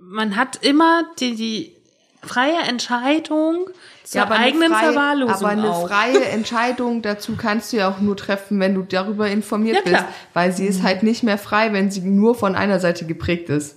man 0.00 0.36
hat 0.36 0.64
immer 0.64 1.04
die, 1.18 1.34
die 1.34 1.76
freie 2.22 2.58
Entscheidung 2.68 3.68
zur 4.10 4.22
aber 4.22 4.34
eine 4.34 4.44
eigenen 4.46 4.72
freie- 4.72 4.92
Verwahrlosung 4.92 5.34
Aber 5.36 5.48
eine 5.48 5.70
auch. 5.70 5.88
freie 5.88 6.24
Entscheidung 6.24 7.00
dazu 7.02 7.36
kannst 7.36 7.72
du 7.72 7.76
ja 7.78 7.88
auch 7.90 8.00
nur 8.00 8.16
treffen, 8.16 8.58
wenn 8.58 8.74
du 8.74 8.82
darüber 8.82 9.28
informiert 9.28 9.76
Ja, 9.76 9.82
bist. 9.92 10.04
Weil 10.34 10.52
sie 10.52 10.66
ist 10.66 10.82
halt 10.82 11.02
nicht 11.02 11.22
mehr 11.22 11.38
frei, 11.38 11.72
wenn 11.72 11.90
sie 11.90 12.00
nur 12.00 12.34
von 12.34 12.54
einer 12.56 12.80
Seite 12.80 13.06
geprägt 13.06 13.48
ist, 13.50 13.76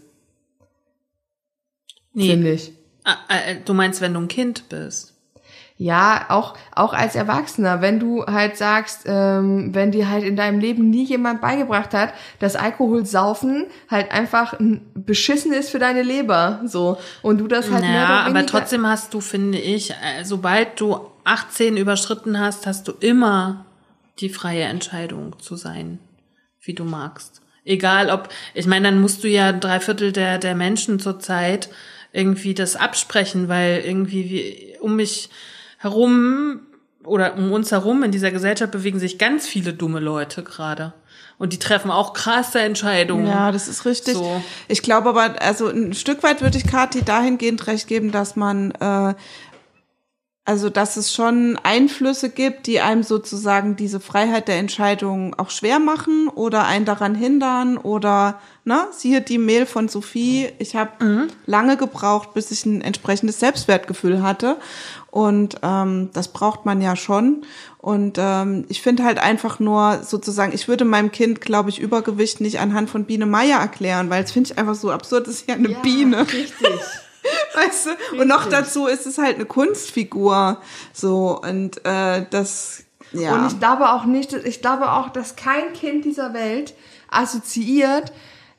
finde 2.15 2.37
nee, 2.47 2.53
ich. 2.53 2.73
Ah, 3.03 3.17
äh, 3.27 3.57
du 3.63 3.73
meinst, 3.73 4.01
wenn 4.01 4.13
du 4.13 4.21
ein 4.21 4.27
Kind 4.27 4.69
bist. 4.69 5.12
Ja, 5.77 6.25
auch, 6.29 6.55
auch 6.75 6.93
als 6.93 7.15
Erwachsener, 7.15 7.81
wenn 7.81 7.99
du 7.99 8.25
halt 8.25 8.57
sagst, 8.57 9.01
ähm, 9.05 9.73
wenn 9.73 9.91
dir 9.91 10.09
halt 10.09 10.23
in 10.23 10.35
deinem 10.35 10.59
Leben 10.59 10.89
nie 10.89 11.03
jemand 11.03 11.41
beigebracht 11.41 11.93
hat, 11.93 12.13
dass 12.39 12.55
Alkoholsaufen 12.55 13.65
halt 13.89 14.11
einfach 14.11 14.59
ein 14.59 14.85
beschissen 14.93 15.51
ist 15.51 15.71
für 15.71 15.79
deine 15.79 16.03
Leber, 16.03 16.61
so. 16.65 16.97
Und 17.23 17.39
du 17.39 17.47
das 17.47 17.71
halt 17.71 17.83
Ja, 17.83 18.21
aber 18.21 18.45
trotzdem 18.45 18.87
hast 18.87 19.13
du, 19.13 19.19
finde 19.19 19.57
ich, 19.57 19.91
äh, 19.91 20.23
sobald 20.23 20.79
du 20.79 20.99
18 21.23 21.75
überschritten 21.77 22.39
hast, 22.39 22.67
hast 22.67 22.87
du 22.87 22.91
immer 22.99 23.65
die 24.19 24.29
freie 24.29 24.63
Entscheidung 24.63 25.39
zu 25.39 25.55
sein, 25.55 25.99
wie 26.61 26.73
du 26.73 26.83
magst. 26.83 27.41
Egal 27.65 28.09
ob, 28.09 28.29
ich 28.53 28.67
meine, 28.67 28.89
dann 28.89 29.01
musst 29.01 29.23
du 29.23 29.27
ja 29.27 29.53
drei 29.53 29.79
Viertel 29.79 30.11
der, 30.11 30.37
der 30.37 30.53
Menschen 30.53 30.99
zurzeit 30.99 31.69
irgendwie 32.11 32.53
das 32.53 32.75
absprechen, 32.75 33.47
weil 33.47 33.81
irgendwie 33.83 34.29
wie, 34.29 34.77
um 34.79 34.95
mich 34.95 35.29
herum 35.83 36.61
oder 37.03 37.35
um 37.35 37.51
uns 37.51 37.71
herum 37.71 38.03
in 38.03 38.11
dieser 38.11 38.31
Gesellschaft 38.31 38.71
bewegen 38.71 38.99
sich 38.99 39.17
ganz 39.17 39.45
viele 39.45 39.73
dumme 39.73 39.99
Leute 39.99 40.41
gerade. 40.41 40.93
Und 41.37 41.51
die 41.51 41.59
treffen 41.59 41.91
auch 41.91 42.13
krasse 42.13 42.61
Entscheidungen. 42.61 43.27
Ja, 43.27 43.51
das 43.51 43.67
ist 43.67 43.85
richtig. 43.85 44.13
So. 44.13 44.41
Ich 44.69 44.81
glaube 44.81 45.09
aber, 45.09 45.41
also 45.41 45.67
ein 45.67 45.93
Stück 45.93 46.23
weit 46.23 46.41
würde 46.41 46.57
ich 46.57 46.65
Kathi 46.65 47.03
dahingehend 47.03 47.67
recht 47.67 47.87
geben, 47.87 48.11
dass 48.13 48.37
man, 48.37 48.71
äh, 48.79 49.13
also 50.45 50.69
dass 50.69 50.95
es 50.95 51.13
schon 51.13 51.59
Einflüsse 51.63 52.29
gibt, 52.29 52.67
die 52.67 52.79
einem 52.79 53.03
sozusagen 53.03 53.75
diese 53.75 53.99
Freiheit 53.99 54.47
der 54.47 54.57
Entscheidung 54.57 55.37
auch 55.37 55.49
schwer 55.49 55.79
machen 55.79 56.29
oder 56.29 56.65
einen 56.65 56.85
daran 56.85 57.15
hindern 57.15 57.77
oder, 57.77 58.39
ne, 58.63 58.87
siehe 58.91 59.21
die 59.21 59.37
Mail 59.37 59.65
von 59.65 59.89
Sophie. 59.89 60.49
Ich 60.59 60.75
habe 60.75 61.27
lange 61.45 61.75
gebraucht, 61.75 62.33
bis 62.33 62.51
ich 62.51 62.65
ein 62.65 62.81
entsprechendes 62.81 63.39
Selbstwertgefühl 63.39 64.21
hatte. 64.21 64.57
Und 65.13 65.57
ähm, 65.61 66.09
das 66.13 66.29
braucht 66.29 66.65
man 66.65 66.81
ja 66.81 66.95
schon. 66.95 67.45
Und 67.77 68.17
ähm, 68.17 68.65
ich 68.67 68.81
finde 68.81 69.03
halt 69.03 69.19
einfach 69.19 69.59
nur 69.59 69.99
sozusagen, 70.01 70.53
ich 70.55 70.67
würde 70.67 70.85
meinem 70.85 71.11
Kind, 71.11 71.39
glaube 71.39 71.69
ich, 71.69 71.77
Übergewicht 71.77 72.41
nicht 72.41 72.59
anhand 72.59 72.89
von 72.89 73.05
Biene 73.05 73.27
Meier 73.27 73.59
erklären, 73.59 74.09
weil 74.09 74.23
es 74.23 74.31
finde 74.31 74.51
ich 74.51 74.57
einfach 74.57 74.73
so 74.73 74.89
absurd, 74.89 75.27
das 75.27 75.35
ist 75.35 75.47
ja 75.47 75.53
eine 75.53 75.69
Ja, 75.69 75.79
Biene. 75.81 76.21
Richtig. 76.21 76.79
Weißt 77.53 77.85
du? 77.85 78.21
Und 78.21 78.27
noch 78.27 78.49
dazu 78.49 78.87
ist 78.87 79.05
es 79.05 79.19
halt 79.19 79.35
eine 79.35 79.45
Kunstfigur. 79.45 80.59
So, 80.93 81.39
und 81.39 81.85
äh, 81.85 82.25
das, 82.31 82.83
ja. 83.11 83.35
Und 83.35 83.51
ich 83.51 83.59
glaube 83.59 83.91
auch 83.91 84.05
nicht, 84.05 84.33
ich 84.33 84.61
glaube 84.61 84.93
auch, 84.93 85.09
dass 85.09 85.35
kein 85.35 85.73
Kind 85.73 86.05
dieser 86.05 86.33
Welt 86.33 86.73
assoziiert, 87.11 88.11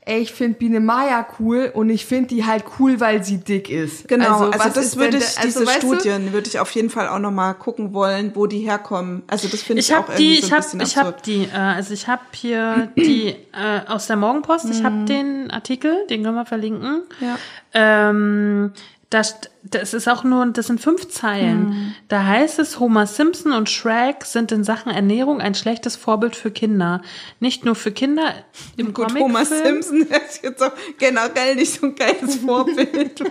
ey, 0.06 0.20
ich 0.20 0.32
finde 0.32 0.58
Biene 0.58 0.80
Maya 0.80 1.26
cool 1.38 1.70
und 1.72 1.88
ich 1.90 2.04
finde 2.04 2.28
die 2.28 2.44
halt 2.44 2.64
cool, 2.78 3.00
weil 3.00 3.24
sie 3.24 3.38
dick 3.38 3.70
ist. 3.70 4.06
Genau, 4.06 4.50
also, 4.50 4.58
was 4.58 4.72
das 4.74 4.96
würde 4.96 5.16
ich, 5.16 5.24
da- 5.34 5.40
also, 5.42 5.60
diese 5.60 5.66
weißt 5.66 5.82
du, 5.82 5.94
Studien 5.94 6.32
würde 6.32 6.48
ich 6.48 6.58
auf 6.58 6.70
jeden 6.72 6.90
Fall 6.90 7.08
auch 7.08 7.18
nochmal 7.18 7.54
gucken 7.54 7.94
wollen, 7.94 8.32
wo 8.34 8.46
die 8.46 8.58
herkommen. 8.60 9.22
Also 9.28 9.48
das 9.48 9.62
finde 9.62 9.80
ich, 9.80 9.88
Ich 9.88 9.94
auch 9.94 10.08
habe 10.08 10.12
irgendwie 10.12 10.34
die, 10.34 10.40
so 10.40 10.46
ich 10.46 10.52
ein 10.52 10.56
habe, 10.58 10.62
bisschen 10.62 10.80
ich 10.82 10.96
habe 10.96 11.16
die, 11.24 11.44
äh, 11.44 11.56
also 11.58 11.94
ich 11.94 12.08
habe 12.08 12.22
hier 12.34 12.88
die 12.96 13.28
äh, 13.28 13.80
aus 13.88 14.06
der 14.06 14.16
Morgenpost. 14.16 14.66
Ich 14.70 14.84
habe 14.84 15.04
den 15.04 15.50
Artikel, 15.50 16.06
den 16.10 16.22
können 16.22 16.36
wir 16.36 16.46
verlinken. 16.46 17.02
Ja. 17.20 17.38
Ähm, 17.72 18.72
das, 19.10 19.36
das 19.70 19.94
ist 19.94 20.08
auch 20.08 20.24
nur, 20.24 20.44
das 20.46 20.66
sind 20.66 20.80
fünf 20.80 21.08
Zeilen. 21.08 21.94
Da 22.08 22.24
heißt 22.24 22.58
es, 22.58 22.80
Homer 22.80 23.06
Simpson 23.06 23.52
und 23.52 23.70
Shrek 23.70 24.24
sind 24.24 24.52
in 24.52 24.62
Sachen 24.62 24.92
Ernährung 24.92 25.40
ein 25.40 25.54
schlechtes 25.54 25.96
Vorbild 25.96 26.36
für 26.36 26.50
Kinder. 26.50 27.00
Nicht 27.40 27.64
nur 27.64 27.74
für 27.74 27.90
Kinder 27.90 28.34
im 28.76 28.92
Gut, 28.92 29.06
Comicfilm, 29.06 29.24
Homer 29.24 29.44
Simpson 29.46 30.02
ist 30.28 30.42
jetzt 30.42 30.62
auch 30.62 30.72
generell 30.98 31.54
nicht 31.56 31.80
so 31.80 31.86
ein 31.86 31.94
geiles 31.94 32.36
Vorbild. 32.44 33.22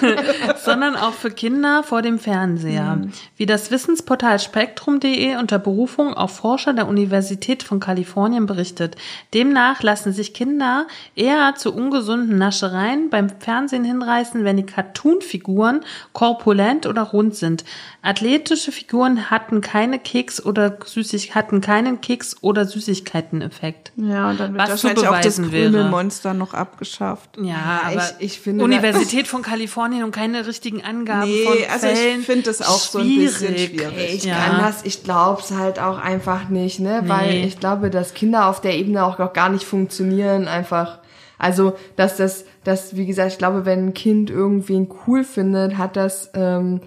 sondern 0.64 0.96
auch 0.96 1.12
für 1.12 1.30
Kinder 1.30 1.84
vor 1.84 2.02
dem 2.02 2.18
Fernseher. 2.18 3.02
Wie 3.36 3.46
das 3.46 3.70
Wissensportal 3.70 4.40
spektrum.de 4.40 5.36
unter 5.36 5.60
Berufung 5.60 6.14
auf 6.14 6.36
Forscher 6.36 6.72
der 6.72 6.88
Universität 6.88 7.62
von 7.62 7.78
Kalifornien 7.78 8.46
berichtet. 8.46 8.96
Demnach 9.34 9.84
lassen 9.84 10.12
sich 10.12 10.34
Kinder 10.34 10.88
eher 11.14 11.54
zu 11.56 11.72
ungesunden 11.72 12.38
Naschereien 12.38 13.08
beim 13.08 13.30
Fernsehen 13.38 13.84
hinreißen, 13.84 14.42
wenn 14.42 14.56
die 14.56 14.66
Cartoon-Figuren 14.66 15.75
korpulent 16.12 16.86
oder 16.86 17.02
rund 17.02 17.34
sind. 17.34 17.64
Athletische 18.02 18.72
Figuren 18.72 19.30
hatten 19.30 19.60
keine 19.60 19.98
Keks 19.98 20.44
oder 20.44 20.76
Süßig 20.84 21.34
hatten 21.34 21.60
keinen 21.60 22.00
Keks 22.00 22.36
oder 22.42 22.64
Süßigkeiten-Effekt. 22.66 23.92
ja, 23.96 24.30
und 24.30 24.40
dann 24.40 24.52
wird 24.54 24.62
Was 24.62 24.70
wahrscheinlich 24.70 25.08
auch 25.08 25.20
das. 25.20 25.36
Krümelmonster 25.36 26.34
noch 26.34 26.54
abgeschafft. 26.54 27.30
Ja, 27.40 27.82
aber 27.84 28.02
ich- 28.18 28.32
ich 28.34 28.40
finde, 28.40 28.64
Universität 28.64 29.28
von 29.28 29.42
Kalifornien 29.42 30.04
und 30.04 30.12
keine 30.12 30.46
richtigen 30.46 30.84
Angaben 30.84 31.30
Nee, 31.30 31.44
von 31.44 31.56
also 31.72 31.86
ich 31.88 31.98
Fällen. 31.98 32.22
finde 32.22 32.42
das 32.44 32.62
auch 32.62 32.78
so 32.78 32.98
ein 33.00 33.16
bisschen 33.16 33.56
schwierig. 33.58 34.14
Ich 34.14 34.24
Ja. 34.24 34.36
kann 34.36 34.60
das, 34.60 34.84
ich 34.84 35.02
glaub's 35.04 35.50
halt 35.52 35.78
auch 35.78 35.98
einfach 35.98 36.48
nicht, 36.48 36.80
ne? 36.80 37.02
Weil 37.06 37.28
Nee. 37.30 37.44
ich 37.46 37.58
glaube, 37.60 37.90
dass 37.90 38.14
Kinder 38.14 38.46
auf 38.46 38.60
der 38.60 38.76
Ebene 38.76 39.04
auch 39.04 39.18
noch 39.18 39.32
gar 39.32 39.48
nicht 39.48 39.64
funktionieren, 39.64 40.48
einfach. 40.48 40.98
Also, 41.38 41.74
dass 41.96 42.16
das, 42.16 42.44
dass, 42.64 42.96
wie 42.96 43.06
gesagt, 43.06 43.32
ich 43.32 43.38
glaube, 43.38 43.64
wenn 43.64 43.88
ein 43.88 43.94
Kind 43.94 44.30
irgendwen 44.30 44.88
cool 45.06 45.24
findet, 45.24 45.76
hat 45.78 45.96
das 45.96 46.30
ähm, 46.34 46.80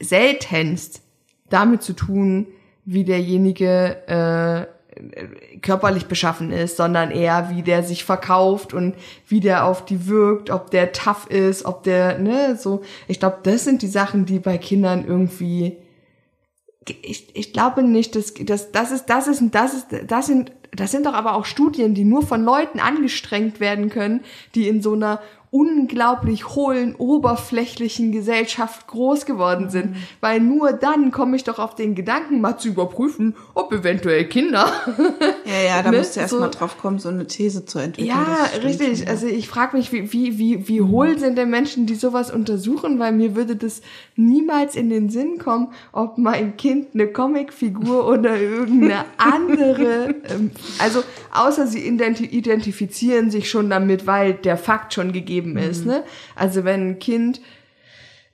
seltenst 0.00 1.02
damit 1.48 1.82
zu 1.82 1.92
tun, 1.92 2.46
wie 2.84 3.04
derjenige 3.04 3.96
äh, 4.06 4.66
körperlich 5.60 6.06
beschaffen 6.06 6.50
ist, 6.50 6.76
sondern 6.76 7.10
eher, 7.10 7.50
wie 7.50 7.62
der 7.62 7.82
sich 7.82 8.04
verkauft 8.04 8.74
und 8.74 8.94
wie 9.26 9.40
der 9.40 9.64
auf 9.64 9.84
die 9.84 10.06
wirkt, 10.06 10.50
ob 10.50 10.70
der 10.70 10.92
tough 10.92 11.28
ist, 11.28 11.64
ob 11.64 11.84
der, 11.84 12.18
ne, 12.18 12.56
so. 12.56 12.82
Ich 13.06 13.20
glaube, 13.20 13.38
das 13.42 13.64
sind 13.64 13.82
die 13.82 13.88
Sachen, 13.88 14.26
die 14.26 14.40
bei 14.40 14.58
Kindern 14.58 15.04
irgendwie 15.06 15.76
ich, 17.02 17.34
ich 17.34 17.52
glaube 17.52 17.82
nicht, 17.82 18.16
dass 18.16 18.34
das 18.34 18.72
das 18.72 18.90
ist 18.90 19.06
das 19.06 19.28
ist 19.28 19.42
das 19.50 19.74
ist 19.74 19.86
das 20.06 20.26
sind 20.26 20.52
das 20.72 20.90
sind 20.90 21.06
doch 21.06 21.14
aber 21.14 21.34
auch 21.34 21.44
Studien, 21.44 21.94
die 21.94 22.04
nur 22.04 22.22
von 22.22 22.44
Leuten 22.44 22.80
angestrengt 22.80 23.60
werden 23.60 23.90
können, 23.90 24.22
die 24.54 24.68
in 24.68 24.82
so 24.82 24.94
einer 24.94 25.20
unglaublich 25.52 26.50
hohlen, 26.50 26.94
oberflächlichen 26.94 28.12
Gesellschaft 28.12 28.86
groß 28.86 29.26
geworden 29.26 29.68
sind. 29.68 29.90
Mhm. 29.90 29.96
Weil 30.20 30.40
nur 30.40 30.72
dann 30.72 31.10
komme 31.10 31.34
ich 31.34 31.42
doch 31.42 31.58
auf 31.58 31.74
den 31.74 31.96
Gedanken, 31.96 32.40
mal 32.40 32.56
zu 32.56 32.68
überprüfen, 32.68 33.34
ob 33.54 33.72
eventuell 33.72 34.26
Kinder. 34.26 34.72
Ja, 35.46 35.76
ja, 35.76 35.82
da 35.82 35.90
ne? 35.90 35.98
musst 35.98 36.14
du 36.14 36.20
erst 36.20 36.30
so, 36.30 36.38
mal 36.38 36.48
drauf 36.48 36.78
kommen, 36.78 36.98
so 36.98 37.08
eine 37.08 37.26
These 37.26 37.64
zu 37.64 37.78
entwickeln. 37.78 38.16
Ja, 38.16 38.48
richtig. 38.62 39.08
Also 39.08 39.26
ich 39.26 39.48
frage 39.48 39.76
mich, 39.76 39.90
wie, 39.90 40.12
wie, 40.12 40.38
wie, 40.38 40.68
wie 40.68 40.82
hohl 40.82 41.18
sind 41.18 41.36
denn 41.36 41.50
Menschen, 41.50 41.86
die 41.86 41.94
sowas 41.94 42.30
untersuchen, 42.30 42.98
weil 42.98 43.12
mir 43.12 43.34
würde 43.34 43.56
das 43.56 43.80
niemals 44.14 44.76
in 44.76 44.90
den 44.90 45.08
Sinn 45.08 45.38
kommen, 45.38 45.72
ob 45.92 46.18
mein 46.18 46.56
Kind 46.56 46.88
eine 46.94 47.08
Comicfigur 47.08 48.06
oder 48.12 48.38
irgendeine 48.38 49.04
andere, 49.16 50.14
ähm, 50.28 50.52
also 50.78 51.02
außer 51.32 51.66
sie 51.66 51.86
identifizieren 51.86 53.30
sich 53.30 53.50
schon 53.50 53.70
damit, 53.70 54.06
weil 54.06 54.34
der 54.34 54.56
Fakt 54.56 54.94
schon 54.94 55.12
gegeben 55.12 55.39
gegeben 55.42 55.58
ist. 55.70 55.84
Mhm. 55.84 55.90
Ne? 55.90 56.02
Also 56.34 56.64
wenn 56.64 56.90
ein 56.90 56.98
Kind 56.98 57.40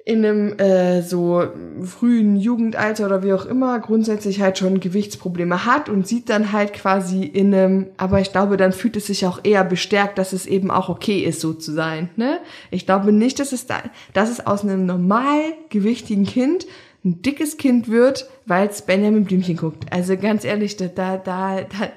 in 0.06 0.24
einem 0.24 0.56
äh, 0.60 1.02
so 1.02 1.48
frühen 1.82 2.36
Jugendalter 2.36 3.06
oder 3.06 3.24
wie 3.24 3.32
auch 3.32 3.44
immer 3.44 3.80
grundsätzlich 3.80 4.40
halt 4.40 4.56
schon 4.56 4.78
Gewichtsprobleme 4.78 5.66
hat 5.66 5.88
und 5.88 6.06
sieht 6.06 6.30
dann 6.30 6.52
halt 6.52 6.74
quasi 6.74 7.24
in 7.24 7.52
einem, 7.52 7.86
aber 7.96 8.20
ich 8.20 8.30
glaube, 8.30 8.56
dann 8.56 8.72
fühlt 8.72 8.96
es 8.96 9.06
sich 9.06 9.26
auch 9.26 9.40
eher 9.42 9.64
bestärkt, 9.64 10.18
dass 10.18 10.32
es 10.32 10.46
eben 10.46 10.70
auch 10.70 10.88
okay 10.88 11.24
ist, 11.24 11.40
so 11.40 11.54
zu 11.54 11.72
sein. 11.72 12.08
Ne? 12.14 12.38
Ich 12.70 12.86
glaube 12.86 13.10
nicht, 13.10 13.40
dass 13.40 13.50
es 13.50 13.66
da, 13.66 13.82
dass 14.12 14.30
es 14.30 14.46
aus 14.46 14.62
einem 14.62 14.86
normal 14.86 15.40
gewichtigen 15.70 16.24
Kind 16.24 16.68
ein 17.04 17.22
dickes 17.22 17.56
Kind 17.56 17.88
wird, 17.88 18.30
weil 18.46 18.68
es 18.68 18.82
Benjamin 18.82 19.24
Blümchen 19.24 19.56
guckt. 19.56 19.86
Also 19.90 20.16
ganz 20.16 20.44
ehrlich, 20.44 20.76
da, 20.76 20.86
da, 20.86 21.16
da, 21.16 21.62
da 21.62 21.88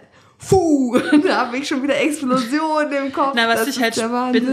Puh, 0.47 0.97
da 1.25 1.47
habe 1.47 1.57
ich 1.57 1.67
schon 1.67 1.83
wieder 1.83 1.99
Explosion 1.99 2.91
im 2.91 3.11
Kopf. 3.11 3.33
Na, 3.35 3.49
was 3.49 3.65
das 3.65 3.75
ich 3.75 3.81
halt 3.81 3.95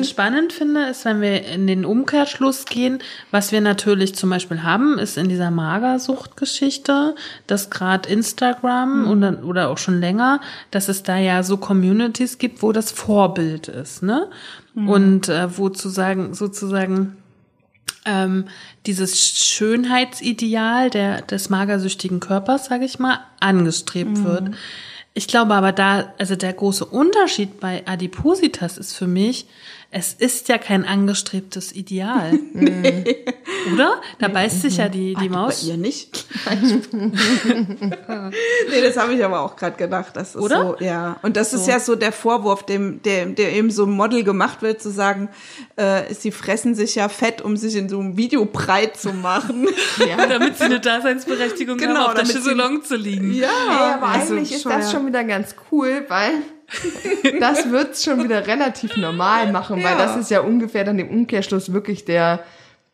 spannend 0.05 0.53
finde, 0.53 0.89
ist, 0.89 1.05
wenn 1.05 1.21
wir 1.21 1.47
in 1.47 1.67
den 1.69 1.85
Umkehrschluss 1.85 2.65
gehen, 2.65 2.99
was 3.31 3.53
wir 3.53 3.61
natürlich 3.61 4.17
zum 4.17 4.31
Beispiel 4.31 4.65
haben, 4.65 4.99
ist 4.99 5.17
in 5.17 5.29
dieser 5.29 5.53
Magersucht-Geschichte, 5.53 7.15
dass 7.47 7.71
gerade 7.71 8.09
Instagram 8.09 9.03
mhm. 9.03 9.11
oder, 9.11 9.45
oder 9.45 9.69
auch 9.69 9.79
schon 9.79 10.01
länger, 10.01 10.41
dass 10.73 10.89
es 10.89 11.05
da 11.05 11.19
ja 11.19 11.45
so 11.45 11.57
Communities 11.57 12.39
gibt, 12.39 12.63
wo 12.63 12.73
das 12.73 12.91
Vorbild 12.91 13.69
ist, 13.69 14.03
ne? 14.03 14.29
Mhm. 14.75 14.89
Und 14.89 15.29
äh, 15.29 15.57
wo 15.57 15.69
zu 15.69 15.89
sagen, 15.89 16.35
sozusagen 16.35 17.17
ähm, 18.05 18.47
dieses 18.87 19.21
Schönheitsideal 19.21 20.91
der, 20.91 21.23
des 21.23 21.49
magersüchtigen 21.49 22.19
Körpers, 22.19 22.67
sage 22.67 22.85
ich 22.85 22.99
mal, 22.99 23.21
angestrebt 23.41 24.19
mhm. 24.19 24.25
wird. 24.25 24.51
Ich 25.17 25.29
glaube 25.29 25.55
aber 25.55 25.73
da, 25.73 26.13
also 26.19 26.37
der 26.37 26.53
große 26.53 26.85
Unterschied 26.85 27.59
bei 27.59 27.83
Adipositas 27.87 28.77
ist 28.77 28.95
für 28.95 29.07
mich, 29.07 29.47
es 29.91 30.13
ist 30.13 30.49
ja 30.49 30.59
kein 30.59 30.85
angestrebtes 30.85 31.73
Ideal. 31.73 32.33
nee. 32.53 33.25
Oder? 33.73 34.01
Da 34.19 34.29
beißt 34.29 34.63
sich 34.63 34.79
ja 34.79 34.89
die, 34.89 35.15
die 35.15 35.29
Maus. 35.29 35.63
Bei 35.63 35.69
ihr 35.73 35.77
nicht. 35.77 36.27
nee, 36.93 37.13
das 38.83 38.97
habe 38.97 39.15
ich 39.15 39.25
aber 39.25 39.41
auch 39.41 39.57
gerade 39.57 39.77
gedacht. 39.77 40.17
Das 40.17 40.35
ist 40.35 40.43
Oder? 40.43 40.77
so, 40.79 40.85
ja. 40.85 41.19
Und 41.23 41.37
das 41.37 41.53
so. 41.53 41.57
ist 41.57 41.69
ja 41.69 41.79
so 41.81 41.95
der 41.95 42.13
Vorwurf, 42.13 42.65
dem, 42.65 43.01
der, 43.03 43.27
der 43.27 43.53
eben 43.53 43.71
so 43.71 43.87
Model 43.87 44.25
gemacht 44.25 44.63
wird, 44.63 44.83
zu 44.83 44.91
sagen, 44.91 45.29
äh, 45.77 46.13
sie 46.13 46.33
fressen 46.33 46.75
sich 46.75 46.97
ja 46.97 47.09
fett, 47.09 47.41
um 47.41 47.57
sich 47.57 47.77
in 47.77 47.89
so 47.89 48.01
einem 48.01 48.17
Video 48.17 48.45
breit 48.45 48.97
zu 48.97 49.13
machen. 49.13 49.69
ja, 50.09 50.27
damit 50.27 50.59
sie 50.59 50.65
eine 50.65 50.81
Daseinsberechtigung 50.81 51.79
genau, 51.79 52.01
haben, 52.01 52.07
auf 52.07 52.15
der 52.15 52.27
Chaiselong 52.27 52.83
zu 52.83 52.97
liegen. 52.97 53.33
Ja, 53.33 53.49
hey, 53.69 53.93
aber 53.95 54.09
also 54.09 54.35
eigentlich 54.35 54.53
ist 54.53 54.67
das 54.67 54.91
schon 54.91 55.07
wieder 55.07 55.25
ganz 55.25 55.55
cool, 55.71 56.05
weil 56.09 56.33
das 57.41 57.71
wird's 57.71 58.05
schon 58.05 58.23
wieder 58.23 58.47
relativ 58.47 58.97
normal 58.97 59.53
machen, 59.53 59.83
weil 59.83 59.97
das 59.97 60.17
ist 60.17 60.31
ja 60.31 60.41
ungefähr 60.41 60.85
dann 60.85 60.99
im 60.99 61.09
Umkehrschluss 61.09 61.73
wirklich 61.73 62.05
der, 62.05 62.41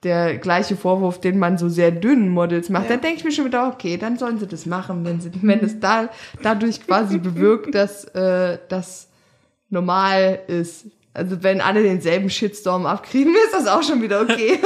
der 0.03 0.37
gleiche 0.39 0.77
Vorwurf, 0.77 1.21
den 1.21 1.39
man 1.39 1.59
so 1.59 1.69
sehr 1.69 1.91
dünnen 1.91 2.29
Models 2.29 2.69
macht. 2.69 2.85
Ja. 2.85 2.91
Dann 2.91 3.01
denke 3.01 3.19
ich 3.19 3.25
mir 3.25 3.33
schon 3.33 3.47
wieder, 3.47 3.69
okay, 3.69 3.97
dann 3.97 4.19
sollen 4.19 4.39
sie 4.39 4.47
das 4.47 4.67
machen, 4.67 5.05
wenn 5.05 5.21
sie, 5.21 5.31
wenn 5.43 5.61
es 5.61 5.81
da 5.81 6.09
dadurch 6.43 6.87
quasi 6.87 7.19
bewirkt, 7.19 7.75
dass 7.75 8.05
äh, 8.05 8.59
das 8.69 9.09
normal 9.71 10.41
ist. 10.49 10.87
Also 11.15 11.43
wenn 11.43 11.61
alle 11.61 11.83
denselben 11.83 12.31
Shitstorm 12.31 12.87
abkriegen, 12.87 13.35
ist 13.47 13.53
das 13.53 13.67
auch 13.67 13.83
schon 13.83 14.03
wieder 14.03 14.23
okay. 14.23 14.59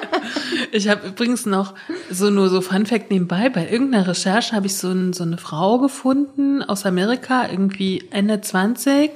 ich 0.72 0.88
habe 0.88 1.08
übrigens 1.08 1.46
noch 1.46 1.74
so 2.10 2.30
nur 2.30 2.48
so 2.48 2.60
Fun 2.60 2.86
Fact 2.86 3.10
nebenbei. 3.10 3.48
Bei 3.48 3.68
irgendeiner 3.68 4.08
Recherche 4.08 4.54
habe 4.54 4.66
ich 4.66 4.76
so, 4.76 4.90
ein, 4.90 5.12
so 5.12 5.22
eine 5.22 5.38
Frau 5.38 5.78
gefunden 5.78 6.62
aus 6.62 6.86
Amerika, 6.86 7.48
irgendwie 7.48 8.04
Ende 8.10 8.40
20 8.40 9.12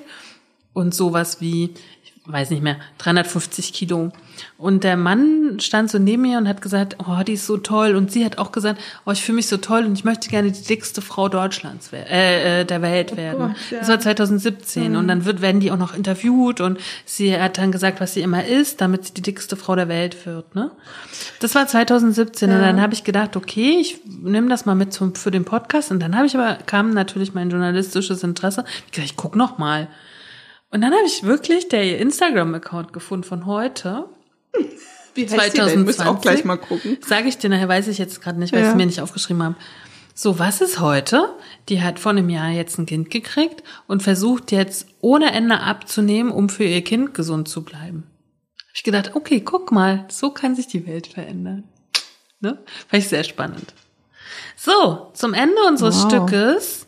und 0.73 0.95
sowas 0.95 1.41
wie 1.41 1.75
weiß 2.33 2.51
nicht 2.51 2.63
mehr, 2.63 2.77
350 2.99 3.73
Kilo. 3.73 4.13
Und 4.59 4.85
der 4.85 4.97
Mann 4.97 5.59
stand 5.61 5.91
so 5.91 5.99
neben 5.99 6.23
mir 6.23 6.39
und 6.39 6.49
hat 6.49 6.63
gesagt, 6.63 6.97
oh, 6.99 7.23
die 7.27 7.35
ist 7.35 7.47
so 7.47 7.57
toll. 7.57 7.95
Und 7.95 8.13
sie 8.13 8.25
hat 8.25 8.39
auch 8.39 8.53
gesagt, 8.53 8.81
oh, 9.07 9.11
ich 9.11 9.23
fühle 9.23 9.37
mich 9.37 9.49
so 9.49 9.57
toll 9.57 9.85
und 9.85 9.95
ich 9.95 10.05
möchte 10.05 10.29
gerne 10.29 10.51
die 10.51 10.63
dickste 10.63 11.03
Frau 11.03 11.29
Deutschlands, 11.29 11.93
äh, 11.93 12.61
äh, 12.61 12.65
der 12.65 12.83
Welt 12.83 13.13
oh 13.13 13.17
werden. 13.17 13.43
Oh 13.43 13.47
Gott, 13.49 13.57
ja. 13.71 13.79
Das 13.79 13.89
war 13.89 14.01
2017. 14.01 14.93
Mhm. 14.93 14.99
Und 14.99 15.09
dann 15.09 15.25
wird, 15.25 15.41
werden 15.41 15.61
die 15.61 15.71
auch 15.71 15.79
noch 15.79 15.95
interviewt 15.95 16.61
und 16.61 16.79
sie 17.05 17.39
hat 17.39 17.59
dann 17.59 17.73
gesagt, 17.73 18.01
was 18.01 18.15
sie 18.15 18.21
immer 18.21 18.45
ist, 18.45 18.81
damit 18.81 19.07
sie 19.07 19.15
die 19.15 19.23
dickste 19.23 19.57
Frau 19.57 19.77
der 19.77 19.89
Welt 19.89 20.27
wird. 20.27 20.55
Ne? 20.55 20.71
Das 21.41 21.55
war 21.55 21.67
2017. 21.67 22.51
Ja. 22.51 22.57
Und 22.57 22.63
dann 22.63 22.81
habe 22.81 22.95
ich 22.95 23.05
gedacht, 23.05 23.37
okay, 23.37 23.79
ich 23.81 24.01
nehme 24.05 24.49
das 24.49 24.67
mal 24.67 24.75
mit 24.75 24.93
zum, 24.93 25.15
für 25.15 25.31
den 25.31 25.45
Podcast. 25.45 25.91
Und 25.91 26.01
dann 26.01 26.17
habe 26.17 26.27
ich 26.27 26.37
aber, 26.37 26.59
kam 26.67 26.93
natürlich 26.93 27.35
mein 27.35 27.51
journalistisches 27.51 28.23
Interesse. 28.23 28.65
Ich 28.87 28.93
dachte, 28.93 29.07
ich 29.07 29.17
guck 29.17 29.37
noch 29.37 29.59
mal. 29.59 29.89
Und 30.71 30.83
dann 30.83 30.93
habe 30.93 31.07
ich 31.07 31.25
wirklich 31.25 31.69
der 31.69 31.99
Instagram-Account 31.99 32.93
gefunden 32.93 33.25
von 33.25 33.47
heute. 33.47 34.09
Wie 35.15 35.23
heißt 35.23 35.57
2020. 35.57 35.79
Muss 35.85 36.01
auch 36.01 36.21
gleich 36.21 36.45
mal 36.45 36.57
gucken. 36.57 36.99
Sage 37.05 37.29
ich 37.29 37.39
dir 37.39 37.51
nachher, 37.51 37.69
weiß 37.69 37.89
ich 37.89 37.99
jetzt 37.99 38.23
gerade 38.23 38.39
nicht, 38.39 38.53
weil 38.53 38.61
ja. 38.61 38.67
ich 38.67 38.71
es 38.73 38.77
mir 38.77 38.87
nicht 38.87 39.01
aufgeschrieben 39.01 39.43
habe. 39.43 39.57
So, 40.15 40.39
was 40.39 40.61
ist 40.61 40.81
heute? 40.81 41.35
Die 41.69 41.83
hat 41.83 41.99
vor 41.99 42.11
einem 42.11 42.29
Jahr 42.29 42.51
jetzt 42.51 42.79
ein 42.79 42.87
Kind 42.87 43.11
gekriegt 43.11 43.65
und 43.87 44.03
versucht 44.03 44.53
jetzt 44.53 44.87
ohne 45.01 45.33
Ende 45.33 45.61
abzunehmen, 45.61 46.31
um 46.31 46.49
für 46.49 46.65
ihr 46.65 46.85
Kind 46.85 47.15
gesund 47.15 47.49
zu 47.49 47.65
bleiben. 47.65 48.05
Hab 48.59 48.75
ich 48.75 48.83
gedacht, 48.85 49.13
okay, 49.15 49.41
guck 49.41 49.73
mal, 49.73 50.05
so 50.09 50.31
kann 50.31 50.55
sich 50.55 50.67
die 50.69 50.87
Welt 50.87 51.09
verändern. 51.09 51.65
Ne? 52.41 52.59
Fand 52.89 53.03
ich 53.03 53.09
sehr 53.09 53.25
spannend. 53.25 53.75
So, 54.57 55.11
zum 55.15 55.35
Ende 55.35 55.57
unseres 55.67 56.05
wow. 56.05 56.11
Stückes 56.11 56.80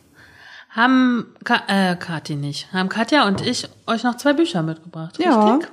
haben 0.74 1.34
Ka 1.44 1.62
äh, 1.68 1.96
Kathi 1.96 2.34
nicht, 2.34 2.72
haben 2.72 2.88
Katja 2.88 3.26
und 3.26 3.40
ich 3.46 3.68
euch 3.86 4.02
noch 4.04 4.16
zwei 4.16 4.32
Bücher 4.32 4.62
mitgebracht. 4.62 5.18
Ja. 5.18 5.54
Richtig? 5.54 5.70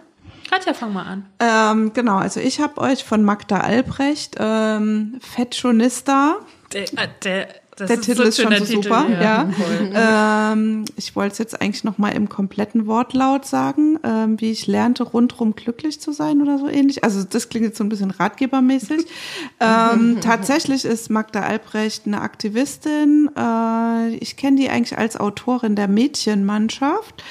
Katja, 0.50 0.74
fang 0.74 0.94
mal 0.94 1.04
an. 1.04 1.26
Ähm, 1.40 1.94
genau, 1.94 2.18
also 2.18 2.40
ich 2.40 2.60
habe 2.60 2.82
euch 2.82 3.04
von 3.04 3.24
Magda 3.24 3.60
Albrecht 3.60 4.36
ähm, 4.40 5.20
Fetschonista. 5.22 6.38
Der, 6.74 6.84
äh, 6.84 7.08
der 7.24 7.48
das 7.80 7.88
der 7.88 7.98
ist 7.98 8.06
Titel 8.06 8.18
so 8.18 8.24
ist 8.24 8.42
schon 8.42 8.56
so 8.58 8.66
Titel, 8.66 8.84
super, 8.84 9.08
ja. 9.10 9.50
ja. 9.92 10.52
Ähm, 10.54 10.86
ich 10.96 11.16
wollte 11.16 11.34
es 11.34 11.38
jetzt 11.38 11.62
eigentlich 11.62 11.84
noch 11.84 11.98
mal 11.98 12.10
im 12.10 12.30
kompletten 12.30 12.88
Wortlaut 12.88 13.46
sagen, 13.46 14.00
ähm, 14.04 14.40
wie 14.40 14.52
ich 14.52 14.68
lernte, 14.68 15.04
rundrum 15.04 15.56
glücklich 15.56 16.02
zu 16.02 16.12
sein 16.12 16.42
oder 16.42 16.58
so 16.58 16.68
ähnlich. 16.68 17.04
Also 17.04 17.24
das 17.24 17.50
klingt 17.50 17.66
jetzt 17.66 17.78
so 17.78 17.84
ein 17.84 17.90
bisschen 17.90 18.12
ratgebermäßig. 18.12 19.06
ähm, 19.60 20.18
tatsächlich 20.22 20.86
ist 20.86 21.10
Magda 21.10 21.42
Albrecht 21.42 22.06
eine 22.06 22.22
Aktivistin. 22.22 23.30
Äh, 23.36 24.16
ich 24.16 24.36
kenne 24.36 24.58
die 24.58 24.70
eigentlich 24.70 24.98
als 24.98 25.18
Autorin 25.18 25.76
der 25.76 25.88
Mädchenmannschaft. 25.88 27.24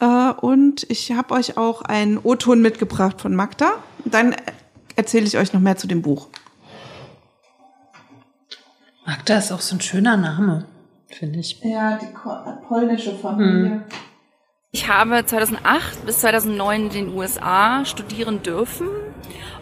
Äh, 0.00 0.30
und 0.40 0.86
ich 0.88 1.12
habe 1.12 1.34
euch 1.34 1.56
auch 1.56 1.82
einen 1.82 2.18
O-Ton 2.22 2.62
mitgebracht 2.62 3.20
von 3.20 3.34
Magda. 3.34 3.72
Dann 4.04 4.34
erzähle 4.96 5.26
ich 5.26 5.36
euch 5.38 5.52
noch 5.52 5.60
mehr 5.60 5.76
zu 5.76 5.86
dem 5.86 6.02
Buch. 6.02 6.28
Magda 9.10 9.38
ist 9.38 9.50
auch 9.50 9.60
so 9.60 9.74
ein 9.74 9.80
schöner 9.80 10.16
Name, 10.16 10.66
finde 11.08 11.40
ich. 11.40 11.60
Ja, 11.64 11.98
die 11.98 12.06
polnische 12.68 13.12
Familie. 13.16 13.70
Hm. 13.72 13.82
Ich 14.70 14.86
habe 14.86 15.26
2008 15.26 16.06
bis 16.06 16.20
2009 16.20 16.82
in 16.82 16.90
den 16.90 17.08
USA 17.16 17.84
studieren 17.84 18.44
dürfen 18.44 18.86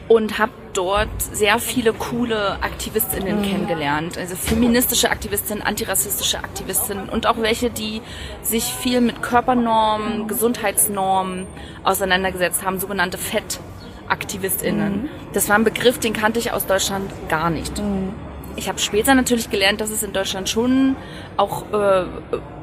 und 0.06 0.38
habe 0.38 0.52
dort 0.74 1.22
sehr 1.32 1.58
viele 1.60 1.94
coole 1.94 2.62
Aktivistinnen 2.62 3.38
mhm. 3.38 3.42
kennengelernt. 3.42 4.18
Also 4.18 4.36
feministische 4.36 5.10
Aktivistinnen, 5.10 5.62
antirassistische 5.62 6.40
Aktivistinnen 6.40 7.08
und 7.08 7.26
auch 7.26 7.38
welche, 7.38 7.70
die 7.70 8.02
sich 8.42 8.64
viel 8.64 9.00
mit 9.00 9.22
Körpernormen, 9.22 10.28
Gesundheitsnormen 10.28 11.46
auseinandergesetzt 11.84 12.66
haben, 12.66 12.78
sogenannte 12.78 13.16
Fettaktivistinnen. 13.16 15.04
Mhm. 15.04 15.08
Das 15.32 15.48
war 15.48 15.56
ein 15.56 15.64
Begriff, 15.64 15.98
den 15.98 16.12
kannte 16.12 16.38
ich 16.38 16.52
aus 16.52 16.66
Deutschland 16.66 17.10
gar 17.30 17.48
nicht. 17.48 17.78
Mhm. 17.78 18.12
Ich 18.58 18.68
habe 18.68 18.78
später 18.78 19.14
natürlich 19.14 19.50
gelernt, 19.50 19.80
dass 19.80 19.90
es 19.90 20.02
in 20.02 20.12
Deutschland 20.12 20.48
schon 20.48 20.96
auch 21.36 21.64
äh, 21.72 22.00
äh, 22.02 22.06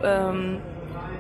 ähm, 0.04 0.58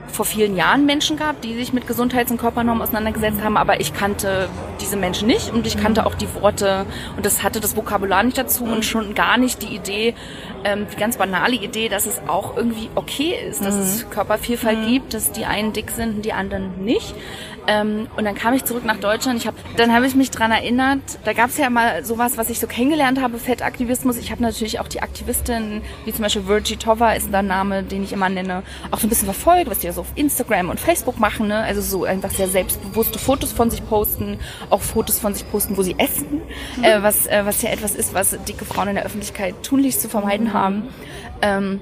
vor 0.08 0.26
vielen 0.26 0.56
Jahren 0.56 0.86
Menschen 0.86 1.18
gab, 1.18 1.42
die 1.42 1.56
sich 1.56 1.74
mit 1.74 1.88
Gesundheits- 1.88 2.32
und 2.32 2.38
Körpernormen 2.38 2.82
auseinandergesetzt 2.82 3.42
haben, 3.44 3.58
aber 3.58 3.82
ich 3.82 3.94
kannte 3.94 4.48
diese 4.80 4.96
Menschen 4.98 5.28
nicht 5.28 5.52
und 5.52 5.66
ich 5.68 5.78
kannte 5.78 6.06
auch 6.06 6.16
die 6.16 6.28
Worte 6.36 6.86
und 7.18 7.26
das 7.26 7.44
hatte 7.44 7.60
das 7.60 7.76
Vokabular 7.76 8.24
nicht 8.24 8.38
dazu 8.38 8.64
und 8.64 8.86
schon 8.86 9.16
gar 9.16 9.38
nicht 9.38 9.62
die 9.62 9.76
Idee, 9.76 10.14
ähm, 10.64 10.88
die 10.92 10.96
ganz 10.96 11.18
banale 11.18 11.56
Idee, 11.56 11.90
dass 11.90 12.06
es 12.06 12.22
auch 12.28 12.56
irgendwie 12.56 12.90
okay 12.96 13.36
ist, 13.50 13.64
dass 13.64 13.76
es 13.76 14.10
Körpervielfalt 14.10 14.88
gibt, 14.88 15.14
dass 15.14 15.32
die 15.32 15.46
einen 15.46 15.74
dick 15.74 15.92
sind 15.92 16.18
und 16.18 16.22
die 16.26 16.34
anderen 16.34 16.84
nicht. 16.84 17.14
Ähm, 17.68 18.08
und 18.16 18.26
dann 18.26 18.36
kam 18.36 18.54
ich 18.54 18.64
zurück 18.64 18.86
nach 18.86 18.98
Deutschland. 18.98 19.40
Ich 19.40 19.48
hab, 19.48 19.56
dann 19.78 19.94
habe 19.94 20.06
ich 20.06 20.16
mich 20.16 20.32
dran 20.32 20.52
erinnert, 20.52 21.02
da 21.24 21.34
gab 21.34 21.50
es 21.50 21.58
ja 21.58 21.70
mal 21.70 22.06
sowas, 22.06 22.38
was 22.38 22.50
ich 22.50 22.60
so 22.60 22.68
kennengelernt 22.68 23.22
habe, 23.22 23.38
Fettaktivismus. 23.38 24.18
Ich 24.18 24.32
habe 24.32 24.42
natürlich 24.42 24.80
auch 24.80 24.88
die 24.88 25.02
Aktivistin, 25.02 25.82
wie 26.06 26.14
zum 26.14 26.24
Beispiel 26.24 26.48
Virgie 26.48 26.78
Tova 26.78 27.14
ist 27.14 27.32
der 27.32 27.42
Name, 27.42 27.84
den 27.84 28.04
ich 28.04 28.14
immer 28.14 28.30
nenne, 28.30 28.64
auch 28.92 29.00
so 29.00 29.08
ein 29.08 29.10
bisschen 29.10 29.26
verfolgt, 29.26 29.70
was 29.70 29.80
die 29.80 29.92
so 29.92 30.02
auf 30.02 30.12
Instagram 30.16 30.70
und 30.70 30.80
Facebook 30.80 31.20
machen. 31.20 31.48
Ne? 31.48 31.58
Also 31.58 31.82
so 31.82 32.06
einfach 32.06 32.32
sehr 32.32 32.48
selbstbewusste 32.48 33.20
Fotos 33.20 33.52
von 33.52 33.70
sich 33.70 33.86
posten, 33.88 34.38
auch 34.70 34.82
Fotos 34.82 35.20
von 35.20 35.34
sich 35.34 35.50
posten, 35.50 35.78
wo 35.78 35.82
sie 35.82 35.96
essen, 35.98 36.42
äh, 36.82 37.02
was, 37.02 37.26
äh, 37.28 37.42
was 37.46 37.62
ja 37.62 37.70
etwas 37.70 37.96
ist, 37.96 38.14
was 38.14 38.38
dicke 38.48 38.66
Frauen 38.66 38.90
in 38.90 38.96
der 38.96 39.06
Öffentlichkeit 39.06 39.56
tunlichst 39.64 40.02
zu 40.02 40.10
vermeiden 40.10 40.54
haben. 40.54 40.84
Ähm, 41.42 41.82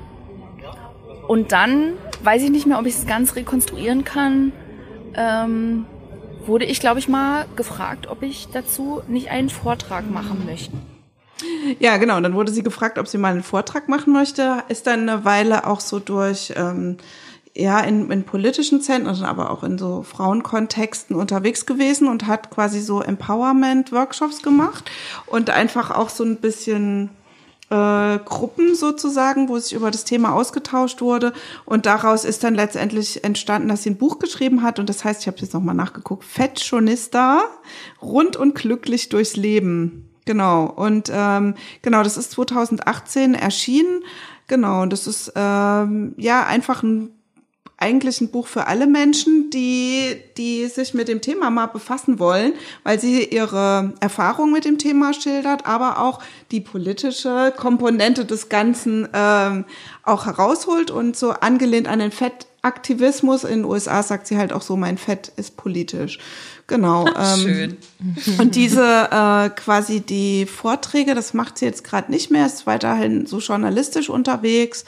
und 1.27 1.51
dann 1.51 1.93
weiß 2.23 2.43
ich 2.43 2.49
nicht 2.49 2.65
mehr, 2.65 2.80
ob 2.80 2.85
ich 2.85 2.95
es 2.95 3.05
ganz 3.05 3.35
rekonstruieren 3.35 4.03
kann. 4.03 4.51
Ähm, 5.15 5.85
wurde 6.45 6.65
ich, 6.65 6.80
glaube 6.80 6.99
ich, 6.99 7.07
mal 7.07 7.45
gefragt, 7.56 8.07
ob 8.07 8.22
ich 8.23 8.48
dazu 8.52 9.02
nicht 9.07 9.30
einen 9.30 9.49
Vortrag 9.49 10.10
machen 10.10 10.44
möchte. 10.45 10.73
Ja, 11.80 11.98
genau. 11.98 12.18
Und 12.18 12.23
dann 12.23 12.35
wurde 12.35 12.52
sie 12.52 12.64
gefragt, 12.64 12.98
ob 12.98 13.07
sie 13.07 13.18
mal 13.18 13.34
einen 13.34 13.44
Vortrag 13.44 13.90
machen 13.90 14.14
möchte. 14.14 14.64
Ist 14.69 14.88
dann 14.88 15.10
eine 15.10 15.26
Weile 15.26 15.68
auch 15.68 15.80
so 15.80 15.99
durch, 15.99 16.53
ähm, 16.56 16.98
ja, 17.56 17.80
in, 17.81 18.10
in 18.10 18.23
politischen 18.23 18.81
Zentren, 18.81 19.23
aber 19.23 19.52
auch 19.52 19.64
in 19.64 19.77
so 19.77 20.03
Frauenkontexten 20.03 21.15
unterwegs 21.15 21.65
gewesen 21.65 22.07
und 22.07 22.26
hat 22.26 22.49
quasi 22.49 22.80
so 22.81 23.02
Empowerment-Workshops 23.02 24.41
gemacht 24.41 24.90
und 25.27 25.49
einfach 25.49 25.91
auch 25.91 26.10
so 26.10 26.23
ein 26.23 26.38
bisschen 26.38 27.10
äh, 27.69 28.19
Gruppen 28.19 28.76
sozusagen, 28.76 29.49
wo 29.49 29.57
sich 29.57 29.73
über 29.73 29.91
das 29.91 30.03
Thema 30.03 30.34
ausgetauscht 30.34 31.02
wurde. 31.02 31.34
Und 31.65 31.85
daraus 31.85 32.26
ist 32.26 32.44
dann 32.44 32.56
letztendlich 32.56 33.23
entstanden, 33.23 33.69
dass 33.69 33.84
sie 33.84 33.91
ein 33.91 33.98
Buch 33.98 34.19
geschrieben 34.19 34.61
hat. 34.61 34.80
Und 34.80 34.90
das 34.90 35.03
heißt, 35.03 35.22
ich 35.22 35.27
habe 35.27 35.38
jetzt 35.40 35.53
nochmal 35.53 35.76
nachgeguckt, 35.76 36.23
Fettschonista, 36.23 37.44
rund 38.02 38.35
und 38.35 38.56
glücklich 38.56 39.10
durchs 39.10 39.35
Leben. 39.35 40.10
Genau. 40.26 40.65
Und 40.65 41.11
ähm, 41.14 41.56
genau, 41.81 42.03
das 42.03 42.18
ist 42.18 42.31
2018 42.31 43.34
erschienen. 43.34 44.03
Genau, 44.48 44.81
und 44.81 44.94
das 44.94 45.07
ist 45.07 45.31
ähm, 45.35 46.14
ja 46.18 46.45
einfach 46.45 46.84
ein 46.84 47.11
eigentlich 47.84 48.22
ein 48.22 48.30
Buch 48.30 48.47
für 48.47 48.68
alle 48.68 48.88
Menschen, 48.88 49.49
die, 49.49 50.15
die 50.38 50.68
sich 50.68 50.93
mit 50.93 51.10
dem 51.10 51.19
Thema 51.19 51.49
mal 51.49 51.65
befassen 51.65 52.18
wollen, 52.18 52.53
weil 52.84 52.97
sie 52.97 53.26
ihre 53.26 53.91
Erfahrung 53.99 54.53
mit 54.53 54.64
dem 54.64 54.77
Thema 54.77 55.14
schildert, 55.14 55.65
aber 55.65 55.99
auch 55.99 56.19
die 56.51 56.61
politische 56.61 57.53
Komponente 57.57 58.23
des 58.23 58.47
Ganzen 58.47 59.10
ähm, 59.14 59.65
auch 60.03 60.26
herausholt 60.26 60.91
und 60.91 61.18
so 61.18 61.31
angelehnt 61.31 61.89
an 61.89 61.99
den 61.99 62.11
Fettaktivismus 62.11 63.43
in 63.43 63.60
den 63.60 63.65
USA 63.65 64.01
sagt 64.01 64.27
sie 64.27 64.38
halt 64.38 64.53
auch 64.53 64.61
so, 64.61 64.77
mein 64.77 64.97
Fett 64.97 65.34
ist 65.35 65.57
politisch. 65.57 66.19
Genau. 66.68 67.05
Ähm, 67.15 67.39
Schön. 67.39 67.77
Und 68.39 68.55
diese 68.55 68.81
äh, 68.81 69.49
quasi 69.49 69.99
die 69.99 70.45
Vorträge, 70.45 71.15
das 71.15 71.34
macht 71.34 71.57
sie 71.57 71.65
jetzt 71.65 71.84
gerade 71.84 72.11
nicht 72.11 72.31
mehr, 72.31 72.45
ist 72.45 72.65
weiterhin 72.65 73.26
so 73.26 73.39
journalistisch 73.39 74.10
unterwegs. 74.10 74.85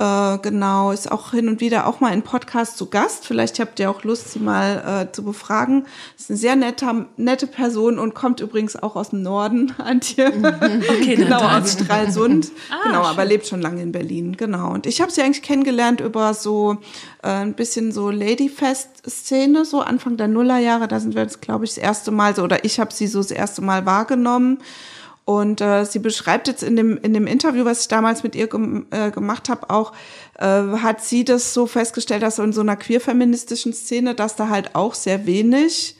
Äh, 0.00 0.38
genau, 0.38 0.92
ist 0.92 1.10
auch 1.10 1.32
hin 1.32 1.48
und 1.48 1.60
wieder 1.60 1.88
auch 1.88 1.98
mal 1.98 2.12
in 2.12 2.22
Podcast 2.22 2.78
zu 2.78 2.86
Gast. 2.86 3.26
Vielleicht 3.26 3.58
habt 3.58 3.80
ihr 3.80 3.90
auch 3.90 4.04
Lust, 4.04 4.30
sie 4.30 4.38
mal 4.38 5.08
äh, 5.08 5.12
zu 5.12 5.24
befragen. 5.24 5.86
Ist 6.16 6.30
eine 6.30 6.38
sehr 6.38 6.54
nette, 6.54 7.06
nette 7.16 7.48
Person 7.48 7.98
und 7.98 8.14
kommt 8.14 8.38
übrigens 8.38 8.76
auch 8.76 8.94
aus 8.94 9.10
dem 9.10 9.22
Norden, 9.22 9.74
Antje. 9.78 10.28
Okay, 10.28 11.16
genau, 11.16 11.40
aus 11.40 11.72
Stralsund. 11.72 12.48
Ah, 12.70 12.82
genau, 12.84 13.02
aber 13.02 13.24
lebt 13.24 13.46
schon 13.46 13.62
lange 13.62 13.82
in 13.82 13.92
Berlin. 13.92 14.36
Genau. 14.36 14.72
Und 14.72 14.86
ich 14.86 15.00
habe 15.00 15.10
sie 15.10 15.22
eigentlich 15.22 15.42
kennengelernt 15.42 16.00
über 16.00 16.34
so 16.34 16.76
äh, 17.22 17.28
ein 17.28 17.54
bisschen 17.54 17.92
so 17.92 18.10
Ladyfest-Szene, 18.10 19.64
so 19.64 19.80
Anfang 19.80 20.16
der 20.16 20.28
Nullerjahre. 20.28 20.86
Da 20.86 21.00
sind 21.00 21.14
wir 21.14 21.22
jetzt, 21.22 21.40
glaube 21.40 21.64
ich, 21.64 21.74
das 21.74 21.82
erste 21.82 22.10
Mal 22.10 22.34
so, 22.34 22.42
oder 22.42 22.64
ich 22.64 22.78
habe 22.78 22.92
sie 22.92 23.06
so 23.06 23.20
das 23.20 23.30
erste 23.30 23.62
Mal 23.62 23.86
wahrgenommen. 23.86 24.58
Und 25.28 25.60
äh, 25.60 25.84
sie 25.84 25.98
beschreibt 25.98 26.48
jetzt 26.48 26.62
in 26.62 26.74
dem, 26.74 26.96
in 26.96 27.12
dem 27.12 27.26
Interview, 27.26 27.66
was 27.66 27.82
ich 27.82 27.88
damals 27.88 28.22
mit 28.22 28.34
ihr 28.34 28.46
gem 28.46 28.86
äh, 28.90 29.10
gemacht 29.10 29.50
habe, 29.50 29.68
auch, 29.68 29.92
äh, 30.38 30.46
hat 30.46 31.02
sie 31.04 31.22
das 31.22 31.52
so 31.52 31.66
festgestellt, 31.66 32.22
dass 32.22 32.38
in 32.38 32.54
so 32.54 32.62
einer 32.62 32.76
queer-feministischen 32.76 33.74
Szene, 33.74 34.14
dass 34.14 34.36
da 34.36 34.48
halt 34.48 34.74
auch 34.74 34.94
sehr 34.94 35.26
wenig 35.26 35.96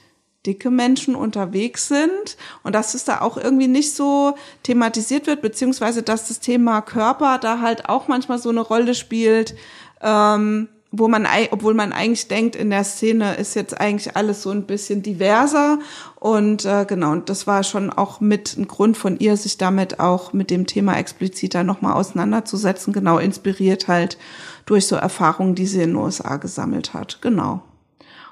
dicke 0.47 0.71
Menschen 0.71 1.13
unterwegs 1.13 1.87
sind 1.87 2.37
und 2.63 2.73
dass 2.73 2.95
es 2.95 3.05
da 3.05 3.21
auch 3.21 3.37
irgendwie 3.37 3.67
nicht 3.67 3.95
so 3.95 4.33
thematisiert 4.63 5.27
wird, 5.27 5.43
beziehungsweise 5.43 6.01
dass 6.01 6.27
das 6.27 6.39
Thema 6.39 6.81
Körper 6.81 7.37
da 7.37 7.61
halt 7.61 7.87
auch 7.87 8.07
manchmal 8.07 8.39
so 8.39 8.49
eine 8.49 8.61
Rolle 8.61 8.95
spielt, 8.95 9.53
ähm, 10.01 10.69
wo 10.91 11.07
man, 11.07 11.27
obwohl 11.51 11.75
man 11.75 11.93
eigentlich 11.93 12.27
denkt, 12.27 12.55
in 12.55 12.71
der 12.71 12.83
Szene 12.83 13.35
ist 13.35 13.55
jetzt 13.55 13.79
eigentlich 13.79 14.15
alles 14.15 14.41
so 14.41 14.49
ein 14.49 14.63
bisschen 14.63 15.03
diverser 15.03 15.77
und 16.15 16.65
äh, 16.65 16.85
genau, 16.87 17.11
und 17.11 17.29
das 17.29 17.45
war 17.45 17.63
schon 17.63 17.91
auch 17.91 18.21
mit 18.21 18.57
ein 18.57 18.67
Grund 18.67 18.97
von 18.97 19.19
ihr, 19.19 19.37
sich 19.37 19.57
damit 19.57 19.99
auch 19.99 20.33
mit 20.33 20.49
dem 20.49 20.65
Thema 20.65 20.97
expliziter 20.97 21.63
nochmal 21.63 21.93
auseinanderzusetzen, 21.93 22.91
genau 22.91 23.19
inspiriert 23.19 23.87
halt 23.87 24.17
durch 24.65 24.87
so 24.87 24.95
Erfahrungen, 24.95 25.53
die 25.53 25.67
sie 25.67 25.81
in 25.81 25.91
den 25.91 25.95
USA 25.95 26.37
gesammelt 26.37 26.93
hat, 26.93 27.21
genau. 27.21 27.61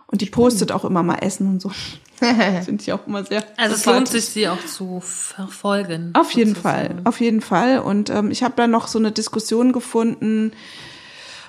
Und 0.07 0.21
die 0.21 0.27
postet 0.27 0.71
auch 0.71 0.85
immer 0.85 1.03
mal 1.03 1.17
Essen 1.17 1.47
und 1.47 1.61
so. 1.61 1.69
Finde 2.19 2.81
ich 2.81 2.91
auch 2.93 3.05
immer 3.05 3.23
sehr. 3.23 3.43
Also 3.57 3.75
es 3.75 3.85
lohnt 3.85 4.07
sich, 4.07 4.25
sie 4.25 4.47
auch 4.47 4.65
zu 4.65 5.01
verfolgen. 5.01 6.11
Auf 6.13 6.31
jeden 6.31 6.55
sozusagen. 6.55 6.87
Fall, 6.87 7.01
auf 7.03 7.19
jeden 7.19 7.41
Fall. 7.41 7.79
Und 7.79 8.09
ähm, 8.09 8.31
ich 8.31 8.41
habe 8.41 8.53
da 8.55 8.65
noch 8.65 8.87
so 8.87 8.97
eine 8.97 9.11
Diskussion 9.11 9.73
gefunden 9.73 10.53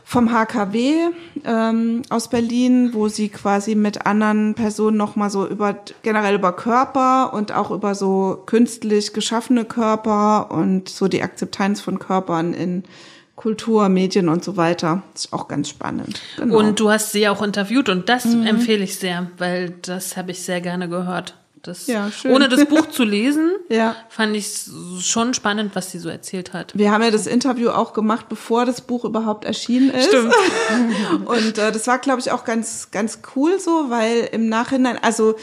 vom 0.08 0.32
HKW 0.32 1.10
ähm, 1.44 2.00
aus 2.08 2.30
Berlin, 2.30 2.94
wo 2.94 3.08
sie 3.08 3.28
quasi 3.28 3.74
mit 3.74 4.06
anderen 4.06 4.54
Personen 4.54 4.96
noch 4.96 5.16
mal 5.16 5.28
so 5.28 5.46
über 5.46 5.76
generell 6.02 6.34
über 6.34 6.54
Körper 6.54 7.34
und 7.34 7.52
auch 7.52 7.70
über 7.70 7.94
so 7.94 8.42
künstlich 8.46 9.12
geschaffene 9.12 9.66
Körper 9.66 10.50
und 10.50 10.88
so 10.88 11.08
die 11.08 11.22
Akzeptanz 11.22 11.82
von 11.82 11.98
Körpern 11.98 12.54
in 12.54 12.84
Kultur, 13.36 13.90
Medien 13.90 14.30
und 14.30 14.42
so 14.42 14.56
weiter. 14.56 15.02
Das 15.12 15.26
ist 15.26 15.32
auch 15.34 15.46
ganz 15.46 15.68
spannend. 15.68 16.22
Genau. 16.38 16.56
Und 16.56 16.80
du 16.80 16.88
hast 16.88 17.12
sie 17.12 17.28
auch 17.28 17.42
interviewt 17.42 17.90
und 17.90 18.08
das 18.08 18.24
empfehle 18.24 18.84
ich 18.84 18.96
sehr, 18.96 19.30
weil 19.36 19.74
das 19.82 20.16
habe 20.16 20.30
ich 20.30 20.40
sehr 20.40 20.62
gerne 20.62 20.88
gehört. 20.88 21.34
Das, 21.62 21.86
Ja, 21.86 22.10
schön. 22.10 22.32
Ohne 22.32 22.48
das 22.48 22.64
Buch 22.66 22.86
zu 22.88 23.04
lesen, 23.04 23.52
Ja. 23.68 23.96
fand 24.08 24.36
ich 24.36 24.48
schon 25.00 25.34
spannend, 25.34 25.74
was 25.74 25.90
sie 25.90 25.98
so 25.98 26.08
erzählt 26.08 26.52
hat. 26.52 26.76
Wir 26.76 26.90
haben 26.92 27.02
ja 27.02 27.10
das 27.10 27.26
Interview 27.26 27.70
auch 27.70 27.92
gemacht, 27.92 28.28
bevor 28.28 28.64
das 28.64 28.80
Buch 28.80 29.04
überhaupt 29.04 29.44
erschienen 29.44 29.90
ist. 29.90 30.06
Stimmt. 30.08 30.34
Und 31.26 31.58
äh, 31.58 31.72
das 31.72 31.86
war, 31.86 31.98
glaube 31.98 32.20
ich, 32.20 32.30
auch 32.30 32.44
ganz, 32.44 32.90
ganz 32.90 33.20
cool 33.34 33.58
so, 33.58 33.86
weil 33.90 34.28
im 34.32 34.48
Nachhinein, 34.48 34.98
also 35.02 35.34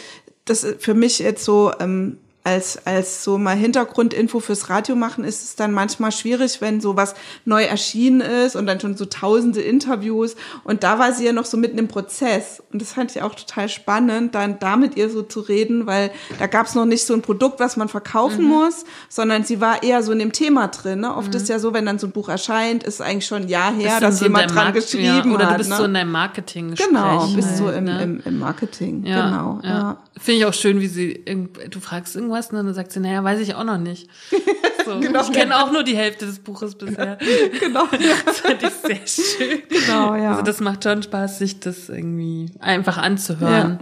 das 0.45 0.63
ist 0.63 0.81
für 0.83 0.93
mich 0.93 1.19
jetzt 1.19 1.43
so 1.43 1.71
ähm, 1.79 2.17
als, 2.45 2.85
als 2.85 3.23
so 3.23 3.39
mal 3.39 3.55
Hintergrundinfo 3.55 4.39
fürs 4.39 4.69
Radio 4.69 4.95
machen, 4.95 5.23
ist 5.23 5.43
es 5.43 5.55
dann 5.55 5.71
manchmal 5.71 6.11
schwierig, 6.11 6.61
wenn 6.61 6.79
sowas 6.79 7.15
neu 7.43 7.63
erschienen 7.63 8.21
ist 8.21 8.55
und 8.55 8.67
dann 8.67 8.79
schon 8.79 8.95
so 8.95 9.05
tausende 9.05 9.61
Interviews. 9.61 10.35
Und 10.63 10.83
da 10.83 10.99
war 10.99 11.11
sie 11.11 11.25
ja 11.25 11.33
noch 11.33 11.45
so 11.45 11.57
mitten 11.57 11.79
im 11.79 11.87
Prozess. 11.87 12.61
Und 12.71 12.81
das 12.83 12.93
fand 12.93 13.09
ich 13.15 13.23
auch 13.23 13.33
total 13.33 13.67
spannend, 13.67 14.35
dann 14.35 14.59
da 14.59 14.77
mit 14.77 14.95
ihr 14.95 15.09
so 15.09 15.23
zu 15.23 15.39
reden, 15.39 15.87
weil 15.87 16.11
da 16.37 16.45
gab 16.45 16.67
es 16.67 16.75
noch 16.75 16.85
nicht 16.85 17.03
so 17.05 17.15
ein 17.15 17.23
Produkt, 17.23 17.59
was 17.59 17.77
man 17.77 17.89
verkaufen 17.89 18.43
muss, 18.45 18.85
sondern 19.09 19.43
sie 19.43 19.59
war 19.59 19.81
eher 19.81 20.03
so 20.03 20.11
in 20.11 20.19
dem 20.19 20.31
Thema 20.31 20.67
drin. 20.67 20.99
Ne? 20.99 21.15
Oft 21.15 21.33
ist 21.33 21.49
ja 21.49 21.57
so, 21.57 21.73
wenn 21.73 21.87
dann 21.87 21.97
so 21.97 22.05
ein 22.05 22.11
Buch 22.11 22.29
erscheint, 22.29 22.83
ist 22.83 23.01
eigentlich 23.01 23.25
schon 23.25 23.43
ein 23.43 23.49
Jahr 23.49 23.73
her, 23.73 23.99
dass 23.99 24.19
so 24.19 24.25
jemand 24.25 24.51
dran 24.51 24.65
Markt- 24.65 24.75
geschrieben 24.75 25.29
ja, 25.29 25.35
Oder 25.35 25.47
hat. 25.47 25.53
du 25.53 25.57
bist 25.57 25.69
ne? 25.71 25.77
so 25.77 25.83
in 25.85 25.93
deinem 25.95 26.11
Marketing 26.11 26.75
Genau, 26.75 27.27
bist 27.35 27.57
so 27.57 27.65
halt, 27.65 27.77
im, 27.77 27.83
ne? 27.85 28.03
im, 28.03 28.21
im 28.23 28.37
Marketing. 28.37 29.03
Ja, 29.03 29.25
genau, 29.29 29.59
ja. 29.63 29.69
ja. 29.69 29.97
Finde 30.17 30.39
ich 30.39 30.45
auch 30.45 30.53
schön, 30.53 30.79
wie 30.79 30.87
sie, 30.87 31.25
du 31.69 31.79
fragst 31.79 32.15
irgendwas 32.35 32.49
und 32.51 32.65
dann 32.65 32.73
sagt 32.73 32.91
sie, 32.91 32.99
naja, 32.99 33.23
weiß 33.23 33.39
ich 33.39 33.55
auch 33.55 33.63
noch 33.63 33.77
nicht. 33.77 34.09
So, 34.85 34.99
Genau. 34.99 35.21
Ich 35.23 35.31
kenne 35.31 35.57
auch 35.63 35.71
nur 35.71 35.81
die 35.83 35.97
Hälfte 35.97 36.27
des 36.27 36.37
Buches 36.37 36.75
bisher. 36.75 37.17
Genau, 37.59 37.87
Das 38.25 38.39
fand 38.41 38.61
ich 38.61 38.69
sehr 38.69 39.07
schön. 39.07 39.63
genau, 39.67 40.13
ja. 40.15 40.31
Also 40.33 40.43
das 40.43 40.59
macht 40.59 40.83
schon 40.83 41.01
Spaß, 41.01 41.39
sich 41.39 41.59
das 41.59 41.89
irgendwie 41.89 42.51
einfach 42.59 42.97
anzuhören. 42.99 43.79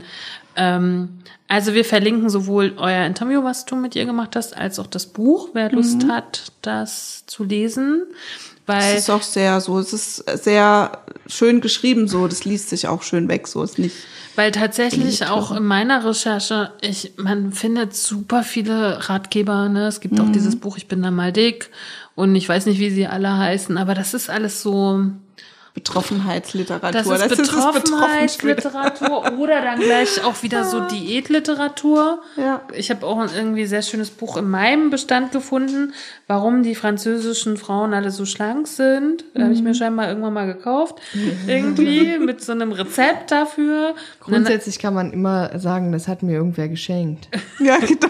Ähm, 0.55 1.09
also 1.49 1.73
wir 1.73 1.83
verlinken 1.83 2.29
sowohl 2.29 2.75
euer 2.77 3.05
Interview, 3.05 3.43
was 3.43 3.65
du 3.65 3.75
mit 3.75 3.97
ihr 3.97 4.05
gemacht 4.05 4.37
hast, 4.37 4.55
als 4.55 4.79
auch 4.79 4.87
das 4.87 5.07
Buch, 5.07 5.49
wer 5.51 5.69
Lust 5.73 6.03
Mhm. 6.03 6.11
hat, 6.13 6.53
das 6.61 7.25
zu 7.27 7.43
lesen. 7.43 8.03
Weil 8.65 8.93
Es 8.93 9.01
ist 9.01 9.09
auch 9.09 9.21
sehr 9.21 9.59
so, 9.59 9.77
es 9.79 9.91
ist 9.93 10.17
sehr 10.43 10.99
schön 11.27 11.59
geschrieben 11.59 12.07
so, 12.07 12.27
das 12.27 12.45
liest 12.45 12.69
sich 12.69 12.87
auch 12.87 13.03
schön 13.03 13.27
weg, 13.27 13.47
so 13.47 13.61
ist 13.63 13.77
nicht. 13.77 13.95
Weil 14.35 14.51
tatsächlich 14.51 15.27
auch 15.27 15.51
in 15.51 15.63
meiner 15.63 16.03
Recherche, 16.05 16.71
ich, 16.81 17.13
man 17.17 17.51
findet 17.51 17.95
super 17.95 18.43
viele 18.43 19.09
Ratgeber, 19.09 19.69
ne? 19.69 19.87
Es 19.87 19.99
gibt 19.99 20.19
auch 20.19 20.31
dieses 20.31 20.55
Buch, 20.55 20.77
ich 20.77 20.87
bin 20.87 21.03
da 21.03 21.11
mal 21.11 21.31
dick 21.31 21.69
und 22.15 22.35
ich 22.35 22.49
weiß 22.49 22.65
nicht, 22.65 22.79
wie 22.79 22.89
sie 22.89 23.05
alle 23.05 23.37
heißen, 23.37 23.77
aber 23.77 23.93
das 23.93 24.13
ist 24.13 24.29
alles 24.29 24.61
so, 24.61 25.05
Betroffenheitsliteratur. 25.73 27.17
das 27.17 27.31
ist 27.31 27.37
Betroffenheitsliteratur 27.37 29.39
oder 29.39 29.61
dann 29.61 29.79
gleich 29.79 30.23
auch 30.23 30.43
wieder 30.43 30.65
so 30.65 30.81
Diätliteratur. 30.81 32.21
Ja. 32.37 32.61
Ich 32.75 32.91
habe 32.91 33.07
auch 33.07 33.17
ein 33.17 33.29
irgendwie 33.35 33.65
sehr 33.65 33.81
schönes 33.81 34.11
Buch 34.11 34.37
in 34.37 34.51
meinem 34.51 34.91
Bestand 34.91 35.31
gefunden, 35.31 35.93
warum 36.27 36.61
die 36.61 36.75
französischen 36.75 37.57
Frauen 37.57 37.95
alle 37.95 38.11
so 38.11 38.25
schlank 38.25 38.67
sind. 38.67 39.25
Da 39.33 39.43
habe 39.43 39.53
ich 39.53 39.63
mir 39.63 39.73
scheinbar 39.73 40.09
irgendwann 40.09 40.33
mal 40.33 40.45
gekauft. 40.45 41.01
Irgendwie 41.47 42.19
mit 42.19 42.41
so 42.41 42.51
einem 42.51 42.71
Rezept 42.71 43.31
dafür. 43.31 43.95
Grundsätzlich 44.19 44.77
kann 44.77 44.93
man 44.93 45.11
immer 45.11 45.57
sagen, 45.57 45.91
das 45.91 46.07
hat 46.07 46.21
mir 46.21 46.33
irgendwer 46.33 46.67
geschenkt. 46.67 47.29
Ja, 47.59 47.77
genau. 47.77 48.09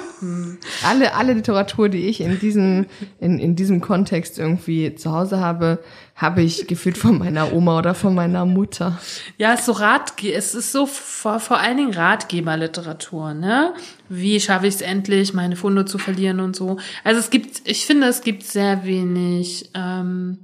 Alle, 0.84 1.16
alle 1.16 1.34
Literatur, 1.34 1.90
die 1.90 2.08
ich 2.08 2.22
in 2.22 2.40
diesem, 2.40 2.86
in, 3.20 3.40
in 3.40 3.56
diesem 3.56 3.82
Kontext 3.82 4.40
irgendwie 4.40 4.96
zu 4.96 5.12
Hause 5.12 5.40
habe, 5.40 5.80
habe 6.16 6.42
ich 6.42 6.68
gefühlt 6.68 6.98
von 6.98 7.18
meiner 7.18 7.54
Oma 7.54 7.80
oder 7.80 7.96
von 7.96 8.14
meiner 8.14 8.46
Mutter. 8.46 9.00
Ja, 9.38 9.54
es 9.54 9.62
ist 9.62 9.66
so 9.66 9.72
Ratge 9.74 10.32
es 10.34 10.54
ist 10.54 10.72
so 10.72 10.86
vor, 10.86 11.40
vor 11.40 11.60
allen 11.60 11.78
Dingen 11.78 11.94
Ratgeberliteratur, 11.94 13.34
ne? 13.34 13.74
Wie 14.10 14.40
schaffe 14.40 14.68
ich 14.68 14.76
es 14.76 14.82
endlich, 14.82 15.34
meine 15.34 15.56
Funde 15.56 15.86
zu 15.86 15.98
verlieren 15.98 16.40
und 16.40 16.56
so. 16.56 16.78
Also 17.04 17.20
es 17.20 17.30
gibt, 17.30 17.68
ich 17.68 17.86
finde, 17.86 18.08
es 18.08 18.22
gibt 18.22 18.44
sehr 18.44 18.86
wenig 18.86 19.72
ähm, 19.74 20.38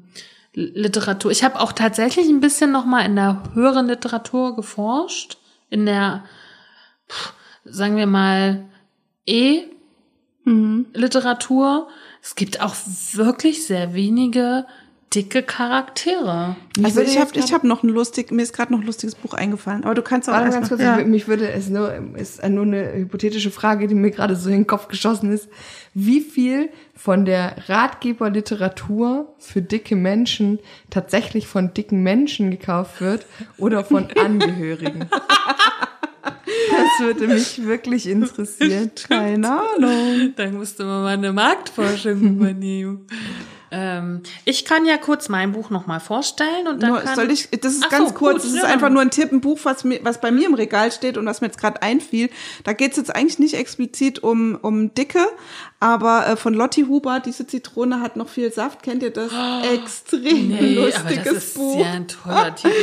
Literatur. 0.54 1.32
Ich 1.32 1.44
habe 1.44 1.60
auch 1.60 1.72
tatsächlich 1.72 2.28
ein 2.28 2.42
bisschen 2.42 2.72
noch 2.72 2.86
mal 2.86 3.06
in 3.06 3.16
der 3.16 3.44
höheren 3.54 3.88
Literatur 3.88 4.56
geforscht, 4.56 5.38
in 5.70 5.86
der, 5.86 6.24
sagen 7.64 7.96
wir 7.96 8.08
mal, 8.08 8.66
E-Literatur. 10.46 11.88
Es 12.22 12.36
gibt 12.36 12.62
auch 12.62 12.76
wirklich 13.14 13.66
sehr 13.66 13.94
wenige 13.94 14.66
dicke 15.16 15.42
Charaktere. 15.42 16.56
Also 16.84 17.02
ich 17.02 17.16
jetzt 17.16 17.20
habe 17.20 17.40
ich 17.40 17.52
hab 17.52 17.64
noch 17.64 17.82
ein 17.82 17.90
lustig, 17.90 18.30
mir 18.32 18.44
ist 18.44 18.54
gerade 18.54 18.72
noch 18.72 18.80
ein 18.82 18.86
lustiges 18.86 19.16
Buch 19.16 19.34
eingefallen, 19.34 19.84
aber 19.84 19.96
du 19.96 20.04
kannst 20.04 20.30
auch 20.30 20.34
Warte 20.34 20.52
ganz 20.52 20.70
kurz, 20.70 20.82
ich 20.82 20.86
wür- 20.88 21.04
mich 21.06 21.28
würde 21.28 21.50
es 21.50 21.68
nur, 21.68 21.92
ist 22.16 22.48
nur 22.48 22.62
eine 22.64 22.94
hypothetische 22.94 23.50
Frage, 23.50 23.88
die 23.88 23.96
mir 23.96 24.12
gerade 24.12 24.36
so 24.36 24.50
in 24.50 24.56
den 24.58 24.68
Kopf 24.68 24.88
geschossen 24.88 25.32
ist. 25.34 25.50
Wie 25.96 26.22
viel 26.22 26.70
von 26.96 27.26
der 27.26 27.56
Ratgeberliteratur 27.70 29.34
für 29.40 29.64
dicke 29.64 29.96
Menschen 29.96 30.60
tatsächlich 30.92 31.48
von 31.48 31.74
dicken 31.74 32.04
Menschen 32.04 32.52
gekauft 32.52 33.02
wird 33.02 33.26
oder 33.58 33.84
von 33.84 34.10
Angehörigen? 34.24 35.10
Das 36.46 37.06
würde 37.06 37.28
mich 37.28 37.66
wirklich 37.66 38.08
interessieren. 38.08 38.92
keine 39.08 39.50
Ahnung. 39.50 40.34
Da 40.36 40.50
musste 40.50 40.84
man 40.84 41.04
mal 41.04 41.14
eine 41.14 41.34
Marktforschung 41.34 42.22
übernehmen. 42.38 43.08
Ähm, 43.72 44.24
ich 44.46 44.66
kann 44.66 44.86
ja 44.86 44.98
kurz 44.98 45.30
mein 45.30 45.52
Buch 45.52 45.70
nochmal 45.70 46.00
vorstellen 46.00 46.68
und 46.68 46.82
dann 46.82 46.90
Nur, 46.90 47.02
kann, 47.02 47.16
soll 47.16 47.30
ich, 47.30 47.50
das 47.50 47.74
ist 47.74 47.84
Ach 47.86 47.90
ganz 47.90 48.10
so, 48.10 48.16
kurz, 48.16 48.38
gut, 48.38 48.46
das 48.46 48.54
ist 48.54 48.64
ja. 48.64 48.70
einfach 48.70 48.90
nur 48.90 49.02
ein 49.02 49.12
Tipp, 49.12 49.32
ein 49.32 49.42
Buch, 49.42 49.60
was, 49.64 49.84
mir, 49.84 50.00
was 50.04 50.20
bei 50.20 50.32
mir 50.32 50.48
im 50.48 50.56
Regal 50.56 50.92
steht 50.92 51.18
und 51.18 51.26
was 51.28 51.42
mir 51.42 51.48
jetzt 51.48 51.60
gerade 51.60 51.82
einfiel. 51.82 52.30
Da 52.64 52.74
geht 52.74 52.92
es 52.92 52.98
jetzt 52.98 53.16
eigentlich 53.16 53.38
nicht 53.38 53.54
explizit 53.54 54.20
um, 54.24 54.58
um 54.60 54.94
Dicke, 54.96 55.28
aber 55.82 56.28
äh, 56.28 56.36
von 56.36 56.54
Lotti 56.54 56.82
Huber, 56.84 57.20
diese 57.20 57.48
Zitrone 57.48 58.02
hat 58.02 58.16
noch 58.18 58.28
viel 58.28 58.52
Saft. 58.52 58.84
Kennt 58.84 59.02
ihr 59.02 59.12
das? 59.12 59.32
Extrem 59.74 60.50
Nee, 60.50 60.78
aber 60.78 60.88
lustiges 60.88 61.24
das 61.24 61.44
ist 61.44 61.54
Buch. 61.56 61.80
ja 61.80 61.92
ein 61.92 62.08
toller 62.08 62.54
Titel. 62.56 62.74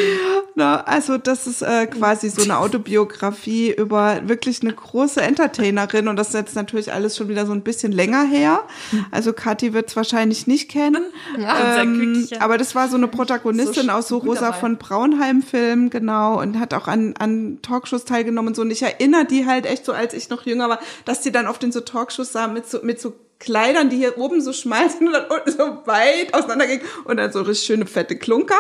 Na, 0.55 0.83
also 0.85 1.19
das 1.19 1.47
ist 1.47 1.61
äh, 1.63 1.87
quasi 1.87 2.31
so 2.31 2.43
eine 2.43 2.59
Autobiografie 2.59 3.73
über 3.73 4.23
wirklich 4.27 4.63
eine 4.63 4.73
große 4.73 5.21
Entertainerin 5.21 6.09
und 6.09 6.17
das 6.17 6.29
ist 6.29 6.35
jetzt 6.35 6.57
natürlich 6.57 6.93
alles 6.93 7.17
schon 7.17 7.29
wieder 7.29 7.45
so 7.45 7.53
ein 7.53 7.63
bisschen 7.63 7.93
länger 7.93 8.25
her. 8.25 8.61
Also 9.11 9.33
Kathi 9.35 9.75
wird 9.75 9.89
es 9.91 9.97
wahrscheinlich 9.97 10.47
nicht 10.47 10.71
kennen. 10.71 11.03
unser 11.37 11.83
ähm, 11.83 12.27
aber 12.41 12.57
das 12.57 12.75
war 12.75 12.89
so 12.89 12.97
eine 12.97 13.09
Protagonistin 13.09 13.87
So 13.87 13.93
aus 13.93 14.09
so 14.09 14.19
Rosa 14.19 14.41
dabei. 14.47 14.57
von 14.59 14.77
Braunheim-Filmen, 14.79 15.91
genau, 15.91 16.41
und 16.41 16.59
hat 16.59 16.73
auch 16.73 16.89
an, 16.89 17.15
an 17.19 17.59
Talkshows 17.61 18.05
teilgenommen 18.05 18.49
und 18.49 18.55
so. 18.57 18.63
Und 18.63 18.71
ich 18.71 18.83
erinnere 18.83 19.27
die 19.27 19.47
halt 19.47 19.67
echt 19.67 19.85
so, 19.85 19.93
als 19.93 20.15
ich 20.15 20.31
noch 20.31 20.47
jünger 20.47 20.69
war, 20.69 20.79
dass 21.05 21.21
die 21.21 21.33
dann 21.33 21.47
auf 21.47 21.59
den 21.59 21.73
so 21.73 21.81
Talkshows 21.81 22.33
sah 22.33 22.49
mit 22.49 22.69
so, 22.69 22.81
mit 22.87 23.01
so 23.01 23.13
Kleidern, 23.39 23.91
die 23.91 23.97
hier 23.97 24.17
oben 24.17 24.41
so 24.41 24.55
schmal 24.55 24.89
sind 24.89 25.09
und 25.09 25.13
dann 25.13 25.27
unten 25.27 25.51
so 25.51 25.83
weit 25.87 26.33
auseinandergingen 26.33 26.87
und 27.05 27.19
dann 27.19 27.31
so 27.33 27.43
richtig 27.43 27.67
schöne 27.67 27.85
fette 27.87 28.17
Klunker. 28.17 28.55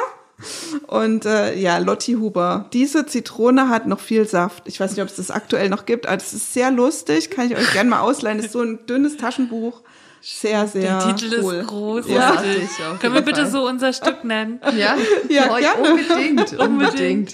Und 0.86 1.24
äh, 1.24 1.54
ja, 1.54 1.78
Lotti 1.78 2.12
Huber. 2.12 2.66
Diese 2.74 3.06
Zitrone 3.06 3.70
hat 3.70 3.86
noch 3.86 4.00
viel 4.00 4.26
Saft. 4.28 4.64
Ich 4.66 4.78
weiß 4.78 4.90
nicht, 4.90 5.00
ob 5.00 5.08
es 5.08 5.16
das 5.16 5.30
aktuell 5.30 5.70
noch 5.70 5.86
gibt, 5.86 6.06
aber 6.06 6.18
es 6.18 6.34
ist 6.34 6.52
sehr 6.52 6.70
lustig. 6.70 7.30
Kann 7.30 7.50
ich 7.50 7.56
euch 7.56 7.72
gerne 7.72 7.88
mal 7.88 8.00
ausleihen. 8.00 8.38
ist 8.38 8.52
so 8.52 8.60
ein 8.60 8.84
dünnes 8.86 9.16
Taschenbuch. 9.16 9.80
Sehr, 10.20 10.66
sehr 10.66 10.98
Der 10.98 11.16
Titel 11.16 11.40
cool. 11.42 11.54
ist 11.54 11.66
großartig. 11.68 12.68
Ja, 12.78 12.96
Können 13.00 13.14
wir 13.14 13.22
bitte 13.22 13.46
so 13.48 13.66
unser 13.66 13.92
Stück 13.94 14.24
nennen? 14.24 14.60
Ja, 14.76 14.96
Ja, 15.30 15.56
gerne. 15.58 15.90
unbedingt, 15.92 16.52
unbedingt. 16.58 17.32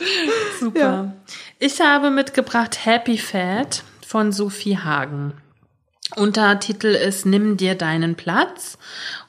Super. 0.61 0.79
Ja. 0.79 1.13
Ich 1.59 1.81
habe 1.81 2.11
mitgebracht 2.11 2.85
Happy 2.85 3.19
Fat 3.19 3.83
von 4.07 4.31
Sophie 4.31 4.79
Hagen. 4.79 5.33
Untertitel 6.17 6.89
ist 6.89 7.27
Nimm 7.27 7.57
dir 7.57 7.75
deinen 7.75 8.15
Platz 8.15 8.79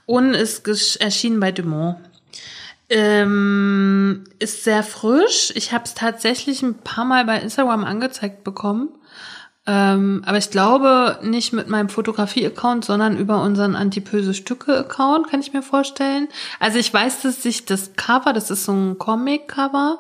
und 0.05 0.33
ist 0.33 0.67
erschienen 1.01 1.39
bei 1.39 1.51
Dumont. 1.51 1.97
Ähm, 2.89 4.25
ist 4.39 4.63
sehr 4.63 4.83
frisch. 4.83 5.51
Ich 5.55 5.71
habe 5.71 5.85
es 5.85 5.93
tatsächlich 5.93 6.61
ein 6.61 6.75
paar 6.75 7.05
Mal 7.05 7.25
bei 7.25 7.39
Instagram 7.39 7.83
angezeigt 7.85 8.43
bekommen. 8.43 8.89
Ähm, 9.65 10.23
aber 10.25 10.37
ich 10.37 10.51
glaube 10.51 11.19
nicht 11.23 11.53
mit 11.53 11.69
meinem 11.69 11.87
Fotografie-Account, 11.87 12.83
sondern 12.83 13.17
über 13.17 13.41
unseren 13.41 13.75
Antipöse 13.75 14.33
Stücke-Account, 14.33 15.29
kann 15.29 15.39
ich 15.39 15.53
mir 15.53 15.61
vorstellen. 15.61 16.27
Also 16.59 16.79
ich 16.79 16.93
weiß, 16.93 17.21
dass 17.21 17.45
ich 17.45 17.63
das 17.65 17.93
Cover, 17.95 18.33
das 18.33 18.51
ist 18.51 18.65
so 18.65 18.73
ein 18.73 18.97
Comic-Cover, 18.97 19.99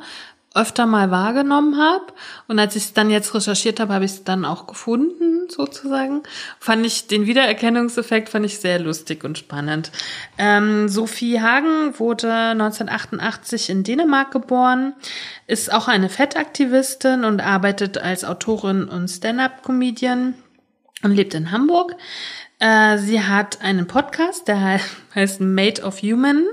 öfter 0.53 0.85
mal 0.85 1.09
wahrgenommen 1.09 1.77
habe. 1.77 2.05
Und 2.47 2.59
als 2.59 2.75
ich 2.75 2.83
es 2.83 2.93
dann 2.93 3.09
jetzt 3.09 3.33
recherchiert 3.33 3.79
habe, 3.79 3.93
habe 3.93 4.05
ich 4.05 4.11
es 4.11 4.23
dann 4.23 4.45
auch 4.45 4.67
gefunden, 4.67 5.49
sozusagen. 5.49 6.23
Fand 6.59 6.85
ich 6.85 7.07
den 7.07 7.25
Wiedererkennungseffekt 7.25 8.29
fand 8.29 8.45
ich 8.45 8.59
sehr 8.59 8.79
lustig 8.79 9.23
und 9.23 9.37
spannend. 9.37 9.91
Ähm, 10.37 10.89
Sophie 10.89 11.41
Hagen 11.41 11.97
wurde 11.99 12.31
1988 12.31 13.69
in 13.69 13.83
Dänemark 13.83 14.31
geboren, 14.31 14.93
ist 15.47 15.73
auch 15.73 15.87
eine 15.87 16.09
Fettaktivistin 16.09 17.23
und 17.23 17.41
arbeitet 17.41 17.97
als 17.97 18.23
Autorin 18.23 18.85
und 18.85 19.07
Stand-up-Comedian 19.07 20.35
und 21.03 21.11
lebt 21.11 21.33
in 21.33 21.51
Hamburg. 21.51 21.95
Äh, 22.65 22.97
sie 22.97 23.21
hat 23.21 23.61
einen 23.61 23.87
Podcast, 23.87 24.47
der 24.47 24.77
he- 24.77 24.83
heißt 25.15 25.41
Made 25.41 25.81
of 25.81 26.01
Human 26.01 26.45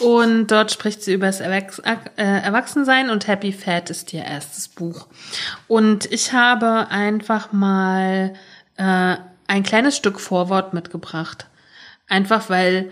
und 0.00 0.48
dort 0.48 0.70
spricht 0.70 1.02
sie 1.02 1.14
über 1.14 1.26
das 1.28 1.40
Erwachs 1.40 1.78
äh, 1.78 1.96
Erwachsensein 2.16 3.08
und 3.08 3.26
Happy 3.26 3.50
Fat 3.50 3.88
ist 3.88 4.12
ihr 4.12 4.22
erstes 4.22 4.68
Buch. 4.68 5.06
Und 5.66 6.12
ich 6.12 6.34
habe 6.34 6.88
einfach 6.90 7.52
mal 7.52 8.34
äh, 8.76 9.16
ein 9.46 9.62
kleines 9.62 9.96
Stück 9.96 10.20
Vorwort 10.20 10.74
mitgebracht. 10.74 11.46
Einfach 12.06 12.50
weil, 12.50 12.90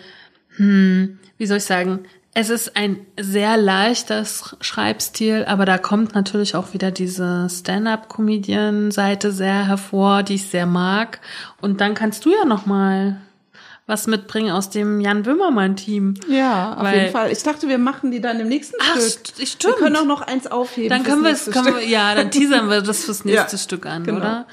hm, 0.56 1.18
wie 1.36 1.46
soll 1.46 1.58
ich 1.58 1.64
sagen, 1.64 2.06
es 2.34 2.50
ist 2.50 2.76
ein 2.76 2.98
sehr 3.18 3.56
leichter 3.56 4.22
Sch- 4.22 4.55
Schreibstil, 4.60 5.44
aber 5.46 5.64
da 5.64 5.76
kommt 5.78 6.14
natürlich 6.14 6.55
auch 6.55 6.72
wieder 6.72 6.90
diese 6.90 7.48
Stand-up-Comedian-Seite 7.50 9.32
sehr 9.32 9.66
hervor, 9.66 10.22
die 10.22 10.34
ich 10.34 10.46
sehr 10.48 10.66
mag. 10.66 11.20
Und 11.60 11.80
dann 11.80 11.94
kannst 11.94 12.24
du 12.24 12.30
ja 12.32 12.44
noch 12.44 12.66
mal 12.66 13.20
was 13.86 14.06
mitbringen 14.06 14.50
aus 14.50 14.68
dem 14.68 15.00
Jan 15.00 15.22
Böhmermann-Team. 15.22 16.14
Ja, 16.28 16.74
auf 16.74 16.82
Weil- 16.84 16.98
jeden 17.00 17.12
Fall. 17.12 17.32
Ich 17.32 17.42
dachte, 17.42 17.68
wir 17.68 17.78
machen 17.78 18.10
die 18.10 18.20
dann 18.20 18.38
im 18.38 18.46
nächsten 18.48 18.76
Ach, 18.82 19.00
Stück. 19.00 19.24
st- 19.34 19.38
Wir 19.38 19.46
stimmt. 19.46 19.76
können 19.76 19.96
auch 19.96 20.05
noch 20.05 20.20
eins 20.20 20.46
aufheben. 20.46 20.90
Dann 20.90 21.05
können 21.05 21.24
wir 21.24 21.30
es, 21.30 21.50
können 21.50 21.74
wir, 21.74 21.84
ja, 21.88 22.14
dann 22.14 22.30
teasern 22.30 22.68
wir 22.68 22.82
das 22.82 23.05
fürs 23.06 23.24
nächste 23.24 23.56
Ja, 23.56 23.59
Stück 23.62 23.86
an, 23.86 24.05
genau. 24.05 24.18
oder? 24.18 24.46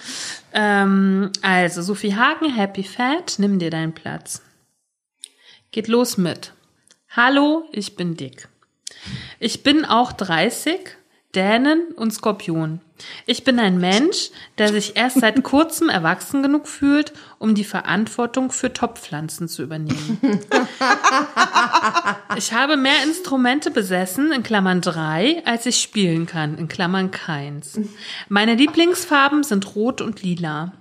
Ähm, 0.53 1.31
also, 1.41 1.81
Sophie 1.81 2.15
Hagen, 2.15 2.49
Happy 2.55 2.83
Fat, 2.83 3.35
nimm 3.37 3.59
dir 3.59 3.69
deinen 3.69 3.93
Platz. 3.93 4.41
Geht 5.71 5.89
los 5.89 6.17
mit. 6.17 6.53
Hallo, 7.17 7.63
ich 7.71 7.95
bin 7.95 8.17
dick. 8.17 8.49
Ich 9.39 9.63
bin 9.63 9.85
auch 9.85 10.11
30, 10.11 10.81
Dänen 11.33 11.93
und 11.95 12.11
Skorpion. 12.11 12.81
Ich 13.25 13.45
bin 13.45 13.57
ein 13.57 13.77
Mensch, 13.77 14.31
der 14.57 14.67
sich 14.67 14.97
erst 14.97 15.21
seit 15.21 15.41
kurzem 15.41 15.87
erwachsen 15.87 16.43
genug 16.43 16.67
fühlt, 16.67 17.13
um 17.39 17.55
die 17.55 17.63
Verantwortung 17.63 18.51
für 18.51 18.73
Topfpflanzen 18.73 19.47
zu 19.47 19.63
übernehmen. 19.63 20.41
Ich 22.35 22.51
habe 22.51 22.75
mehr 22.75 23.01
Instrumente 23.05 23.71
besessen, 23.71 24.33
in 24.33 24.43
Klammern 24.43 24.81
drei, 24.81 25.41
als 25.45 25.65
ich 25.65 25.79
spielen 25.79 26.25
kann, 26.25 26.57
in 26.57 26.67
Klammern 26.67 27.11
keins. 27.11 27.79
Meine 28.27 28.55
Lieblingsfarben 28.55 29.43
sind 29.43 29.73
rot 29.73 30.01
und 30.01 30.21
lila. 30.21 30.73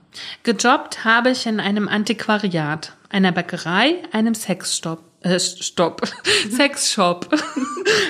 Gejobbt 0.43 1.05
habe 1.05 1.31
ich 1.31 1.47
in 1.47 1.61
einem 1.61 1.87
Antiquariat, 1.87 2.93
einer 3.09 3.31
Bäckerei, 3.31 4.03
einem 4.11 4.35
Sexshop, 4.35 5.14
äh, 5.25 5.41
Stopp, 5.41 6.03
Sexshop. 6.51 7.29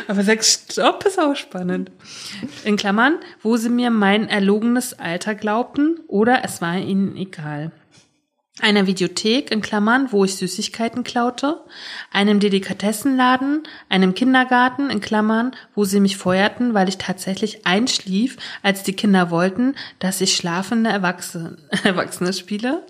Aber 0.09 0.23
Sexshop 0.23 1.05
ist 1.07 1.19
auch 1.19 1.36
spannend. 1.36 1.91
In 2.65 2.77
Klammern, 2.77 3.19
wo 3.43 3.57
sie 3.57 3.70
mir 3.70 3.91
mein 3.91 4.28
erlogenes 4.28 4.99
Alter 4.99 5.35
glaubten 5.35 6.01
oder 6.09 6.43
es 6.45 6.61
war 6.61 6.77
ihnen 6.77 7.16
egal 7.16 7.73
einer 8.60 8.86
Videothek 8.86 9.51
in 9.51 9.62
Klammern, 9.62 10.12
wo 10.12 10.24
ich 10.24 10.36
Süßigkeiten 10.36 11.02
klaute, 11.02 11.60
einem 12.12 12.39
Delikatessenladen, 12.39 13.64
einem 13.89 14.14
Kindergarten 14.14 14.90
in 14.90 15.01
Klammern, 15.01 15.56
wo 15.74 15.85
sie 15.85 15.98
mich 15.98 16.16
feuerten, 16.16 16.72
weil 16.72 16.89
ich 16.89 16.97
tatsächlich 16.97 17.66
einschlief, 17.66 18.36
als 18.62 18.85
die 18.85 18.93
Kinder 18.93 19.31
wollten, 19.31 19.74
dass 19.98 20.20
ich 20.20 20.36
schlafende 20.36 20.90
Erwachsene, 20.90 21.56
Erwachsene 21.82 22.32
spiele 22.32 22.86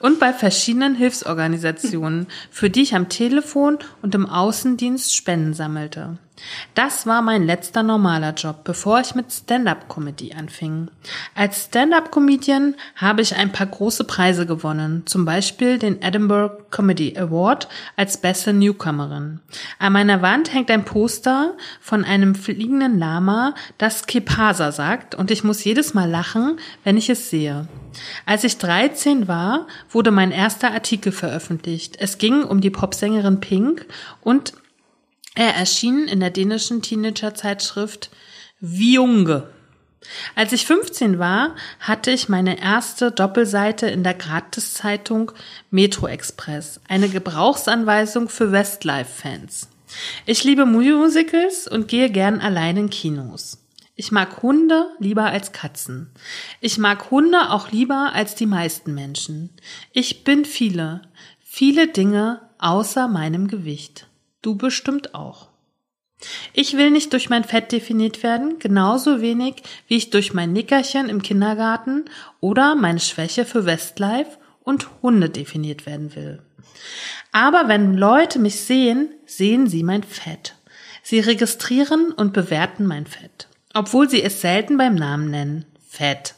und 0.00 0.18
bei 0.18 0.32
verschiedenen 0.32 0.96
Hilfsorganisationen, 0.96 2.26
für 2.50 2.68
die 2.68 2.82
ich 2.82 2.96
am 2.96 3.08
Telefon 3.08 3.78
und 4.02 4.16
im 4.16 4.28
Außendienst 4.28 5.14
Spenden 5.14 5.54
sammelte. 5.54 6.18
Das 6.74 7.06
war 7.06 7.22
mein 7.22 7.46
letzter 7.46 7.82
normaler 7.82 8.34
Job, 8.34 8.64
bevor 8.64 9.00
ich 9.00 9.14
mit 9.14 9.32
Stand-up-Comedy 9.32 10.32
anfing. 10.34 10.88
Als 11.34 11.66
Stand-up-Comedian 11.66 12.74
habe 12.96 13.22
ich 13.22 13.36
ein 13.36 13.52
paar 13.52 13.68
große 13.68 14.04
Preise 14.04 14.44
gewonnen, 14.44 15.02
zum 15.06 15.24
Beispiel 15.24 15.78
den 15.78 16.02
Edinburgh 16.02 16.64
Comedy 16.70 17.16
Award 17.16 17.68
als 17.96 18.16
beste 18.16 18.52
Newcomerin. 18.52 19.40
An 19.78 19.92
meiner 19.92 20.22
Wand 20.22 20.52
hängt 20.52 20.70
ein 20.70 20.84
Poster 20.84 21.54
von 21.80 22.04
einem 22.04 22.34
fliegenden 22.34 22.98
Lama, 22.98 23.54
das 23.78 24.06
Kepasa 24.06 24.72
sagt, 24.72 25.14
und 25.14 25.30
ich 25.30 25.44
muss 25.44 25.62
jedes 25.62 25.94
Mal 25.94 26.10
lachen, 26.10 26.58
wenn 26.82 26.96
ich 26.96 27.08
es 27.08 27.30
sehe. 27.30 27.68
Als 28.26 28.42
ich 28.42 28.58
13 28.58 29.28
war, 29.28 29.68
wurde 29.88 30.10
mein 30.10 30.32
erster 30.32 30.72
Artikel 30.72 31.12
veröffentlicht. 31.12 31.96
Es 32.00 32.18
ging 32.18 32.42
um 32.42 32.60
die 32.60 32.70
Popsängerin 32.70 33.38
Pink 33.38 33.86
und 34.20 34.54
er 35.34 35.54
erschien 35.54 36.08
in 36.08 36.20
der 36.20 36.30
dänischen 36.30 36.82
Teenager-Zeitschrift 36.82 38.10
Viunge. 38.60 39.48
Als 40.34 40.52
ich 40.52 40.66
15 40.66 41.18
war, 41.18 41.54
hatte 41.80 42.10
ich 42.10 42.28
meine 42.28 42.60
erste 42.60 43.10
Doppelseite 43.10 43.86
in 43.86 44.04
der 44.04 44.14
Gratiszeitung 44.14 45.32
Metro 45.70 46.06
Express, 46.06 46.80
eine 46.88 47.08
Gebrauchsanweisung 47.08 48.28
für 48.28 48.52
Westlife-Fans. 48.52 49.68
Ich 50.26 50.44
liebe 50.44 50.66
Musicals 50.66 51.68
und 51.68 51.88
gehe 51.88 52.10
gern 52.10 52.40
allein 52.40 52.76
in 52.76 52.90
Kinos. 52.90 53.58
Ich 53.96 54.10
mag 54.10 54.42
Hunde 54.42 54.88
lieber 54.98 55.26
als 55.26 55.52
Katzen. 55.52 56.10
Ich 56.60 56.78
mag 56.78 57.10
Hunde 57.10 57.50
auch 57.50 57.70
lieber 57.70 58.10
als 58.12 58.34
die 58.34 58.46
meisten 58.46 58.92
Menschen. 58.94 59.50
Ich 59.92 60.24
bin 60.24 60.44
viele, 60.44 61.02
viele 61.44 61.86
Dinge 61.86 62.40
außer 62.58 63.06
meinem 63.06 63.46
Gewicht. 63.46 64.08
Du 64.44 64.56
bestimmt 64.56 65.14
auch. 65.14 65.48
Ich 66.52 66.76
will 66.76 66.90
nicht 66.90 67.14
durch 67.14 67.30
mein 67.30 67.44
Fett 67.44 67.72
definiert 67.72 68.22
werden, 68.22 68.58
genauso 68.58 69.22
wenig 69.22 69.62
wie 69.88 69.96
ich 69.96 70.10
durch 70.10 70.34
mein 70.34 70.52
Nickerchen 70.52 71.08
im 71.08 71.22
Kindergarten 71.22 72.04
oder 72.40 72.74
meine 72.74 73.00
Schwäche 73.00 73.46
für 73.46 73.64
Westlife 73.64 74.36
und 74.62 74.86
Hunde 75.00 75.30
definiert 75.30 75.86
werden 75.86 76.14
will. 76.14 76.42
Aber 77.32 77.68
wenn 77.68 77.94
Leute 77.94 78.38
mich 78.38 78.60
sehen, 78.60 79.08
sehen 79.24 79.66
sie 79.66 79.82
mein 79.82 80.02
Fett. 80.02 80.56
Sie 81.02 81.20
registrieren 81.20 82.12
und 82.12 82.34
bewerten 82.34 82.84
mein 82.84 83.06
Fett, 83.06 83.48
obwohl 83.72 84.10
sie 84.10 84.22
es 84.22 84.42
selten 84.42 84.76
beim 84.76 84.94
Namen 84.94 85.30
nennen. 85.30 85.64
Fett. 85.88 86.34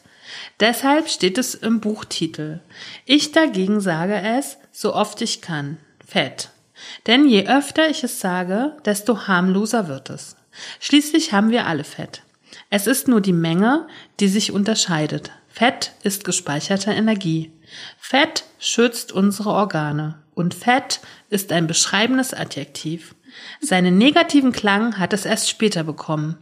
Deshalb 0.61 1.09
steht 1.09 1.37
es 1.37 1.55
im 1.55 1.81
Buchtitel. 1.81 2.61
Ich 3.03 3.33
dagegen 3.33 3.81
sage 3.81 4.15
es, 4.15 4.57
so 4.71 4.95
oft 4.95 5.21
ich 5.21 5.41
kann. 5.41 5.75
Fett. 6.07 6.51
Denn 7.07 7.27
je 7.27 7.47
öfter 7.47 7.89
ich 7.89 8.03
es 8.03 8.19
sage, 8.19 8.77
desto 8.85 9.27
harmloser 9.27 9.87
wird 9.87 10.09
es. 10.09 10.35
Schließlich 10.79 11.33
haben 11.33 11.49
wir 11.49 11.67
alle 11.67 11.83
Fett. 11.83 12.23
Es 12.69 12.87
ist 12.87 13.07
nur 13.07 13.21
die 13.21 13.33
Menge, 13.33 13.87
die 14.19 14.27
sich 14.27 14.51
unterscheidet. 14.51 15.31
Fett 15.47 15.93
ist 16.03 16.23
gespeicherte 16.23 16.91
Energie. 16.91 17.51
Fett 17.97 18.43
schützt 18.59 19.11
unsere 19.11 19.49
Organe. 19.49 20.19
Und 20.35 20.53
Fett 20.53 20.99
ist 21.29 21.51
ein 21.51 21.67
beschreibendes 21.67 22.33
Adjektiv. 22.33 23.15
Seinen 23.59 23.97
negativen 23.97 24.51
Klang 24.51 24.99
hat 24.99 25.13
es 25.13 25.25
erst 25.25 25.49
später 25.49 25.83
bekommen. 25.83 26.37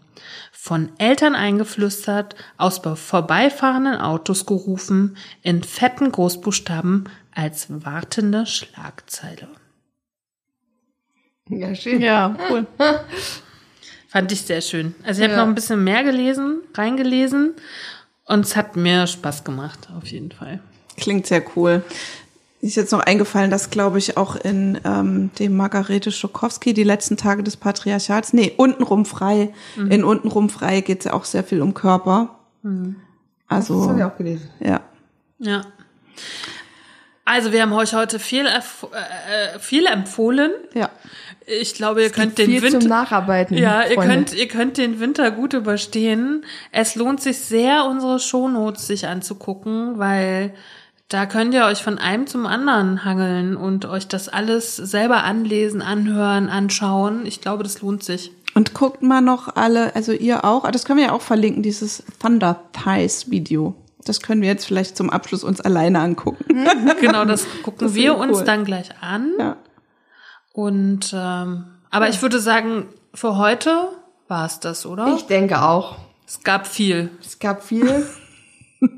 Von 0.51 0.91
Eltern 0.97 1.35
eingeflüstert, 1.35 2.35
aus 2.57 2.81
vorbeifahrenden 2.83 3.97
Autos 3.97 4.45
gerufen, 4.45 5.15
in 5.43 5.63
fetten 5.63 6.11
Großbuchstaben 6.11 7.07
als 7.33 7.67
wartende 7.69 8.45
Schlagzeile. 8.45 9.47
Ja, 11.49 11.75
schön. 11.75 12.01
Ja, 12.01 12.35
cool. 12.49 12.65
Fand 14.09 14.31
ich 14.31 14.41
sehr 14.41 14.61
schön. 14.61 14.95
Also 15.03 15.21
ich 15.21 15.27
habe 15.27 15.35
Ja. 15.37 15.41
noch 15.43 15.47
ein 15.49 15.55
bisschen 15.55 15.83
mehr 15.83 16.03
gelesen, 16.03 16.61
reingelesen 16.73 17.53
und 18.25 18.45
es 18.45 18.55
hat 18.55 18.75
mir 18.75 19.05
Spaß 19.07 19.43
gemacht, 19.43 19.89
auf 19.95 20.07
jeden 20.07 20.31
Fall. 20.31 20.59
Klingt 20.97 21.27
sehr 21.27 21.43
cool. 21.55 21.83
Ist 22.61 22.77
jetzt 22.77 22.91
noch 22.93 23.01
eingefallen, 23.01 23.51
dass, 23.51 23.69
glaube 23.69 23.99
ich, 23.99 24.17
auch 24.17 24.35
in 24.37 24.79
ähm, 24.85 25.29
dem 25.37 25.55
Margarete 25.55 26.11
Schokowski, 26.11 26.73
die 26.73 26.83
letzten 26.83 27.15
Tage 27.17 27.43
des 27.43 27.57
Patriarchats, 27.57 28.33
nee, 28.33 28.53
untenrum 28.57 29.05
frei, 29.05 29.53
Mhm. 29.75 29.91
in 29.91 30.03
untenrum 30.03 30.49
frei 30.49 30.81
geht 30.81 30.99
es 30.99 31.05
ja 31.05 31.13
auch 31.13 31.25
sehr 31.25 31.43
viel 31.43 31.61
um 31.61 31.73
Körper. 31.75 32.39
Mhm. 32.63 32.95
Das 33.49 33.69
Also, 33.69 33.89
habe 33.89 33.99
ich 33.99 34.03
auch 34.05 34.17
gelesen. 34.17 34.49
ja. 34.61 34.79
Ja. 35.37 35.61
Also 37.25 37.51
wir 37.51 37.61
haben 37.63 37.73
euch 37.73 37.93
heute 37.93 38.19
viel, 38.19 38.45
äh, 38.45 38.49
äh, 38.59 39.59
viel 39.59 39.85
empfohlen. 39.87 40.51
Ja. 40.73 40.89
Ich 41.47 41.75
glaube, 41.75 42.01
ihr 42.01 42.09
könnt 42.09 42.37
den 42.37 42.49
Viel 42.49 42.61
zum 42.61 42.73
Winter. 42.73 42.87
Nacharbeiten. 42.87 43.57
Ja, 43.57 43.83
ihr 43.83 43.95
Freunde. 43.95 44.13
könnt, 44.15 44.33
ihr 44.33 44.47
könnt 44.47 44.77
den 44.77 44.99
Winter 44.99 45.29
gut 45.31 45.53
überstehen. 45.53 46.43
Es 46.71 46.95
lohnt 46.95 47.21
sich 47.21 47.37
sehr, 47.39 47.85
unsere 47.85 48.19
Shownotes 48.19 48.87
sich 48.87 49.07
anzugucken, 49.07 49.99
weil 49.99 50.53
da 51.09 51.27
könnt 51.27 51.53
ihr 51.53 51.65
euch 51.65 51.83
von 51.83 51.99
einem 51.99 52.25
zum 52.25 52.47
anderen 52.47 53.05
hangeln 53.05 53.55
und 53.55 53.85
euch 53.85 54.07
das 54.07 54.27
alles 54.27 54.75
selber 54.75 55.23
anlesen, 55.23 55.81
anhören, 55.83 56.49
anschauen. 56.49 57.25
Ich 57.25 57.41
glaube, 57.41 57.61
das 57.63 57.81
lohnt 57.81 58.03
sich. 58.03 58.31
Und 58.55 58.73
guckt 58.73 59.03
mal 59.03 59.21
noch 59.21 59.55
alle, 59.55 59.95
also 59.95 60.13
ihr 60.13 60.45
auch, 60.45 60.63
ah, 60.65 60.71
das 60.71 60.85
können 60.85 60.99
wir 60.99 61.07
ja 61.07 61.11
auch 61.11 61.21
verlinken, 61.21 61.61
dieses 61.61 62.03
Thunder 62.19 62.61
Thighs 62.73 63.29
Video. 63.29 63.75
Das 64.05 64.21
können 64.21 64.41
wir 64.41 64.47
jetzt 64.49 64.65
vielleicht 64.65 64.97
zum 64.97 65.09
Abschluss 65.09 65.43
uns 65.43 65.61
alleine 65.61 65.99
angucken. 65.99 66.45
Genau, 66.99 67.25
das 67.25 67.45
gucken 67.63 67.79
Das 67.87 67.93
wir 67.95 68.13
ist 68.13 68.19
uns 68.19 68.37
cool. 68.39 68.43
dann 68.45 68.63
gleich 68.63 68.89
an. 69.01 69.33
Ja. 69.37 69.57
Und 70.55 71.13
ähm, 71.13 71.65
aber 71.91 72.07
ich 72.07 72.21
würde 72.21 72.39
sagen, 72.39 72.85
für 73.13 73.37
heute 73.37 73.89
war 74.29 74.45
es 74.45 74.61
das, 74.61 74.85
oder? 74.85 75.13
Ich 75.17 75.23
denke 75.23 75.61
auch. 75.61 75.97
es 76.25 76.43
gab 76.43 76.65
viel. 76.65 77.11
Es 77.21 77.39
gab 77.39 77.61
viel. 77.63 78.05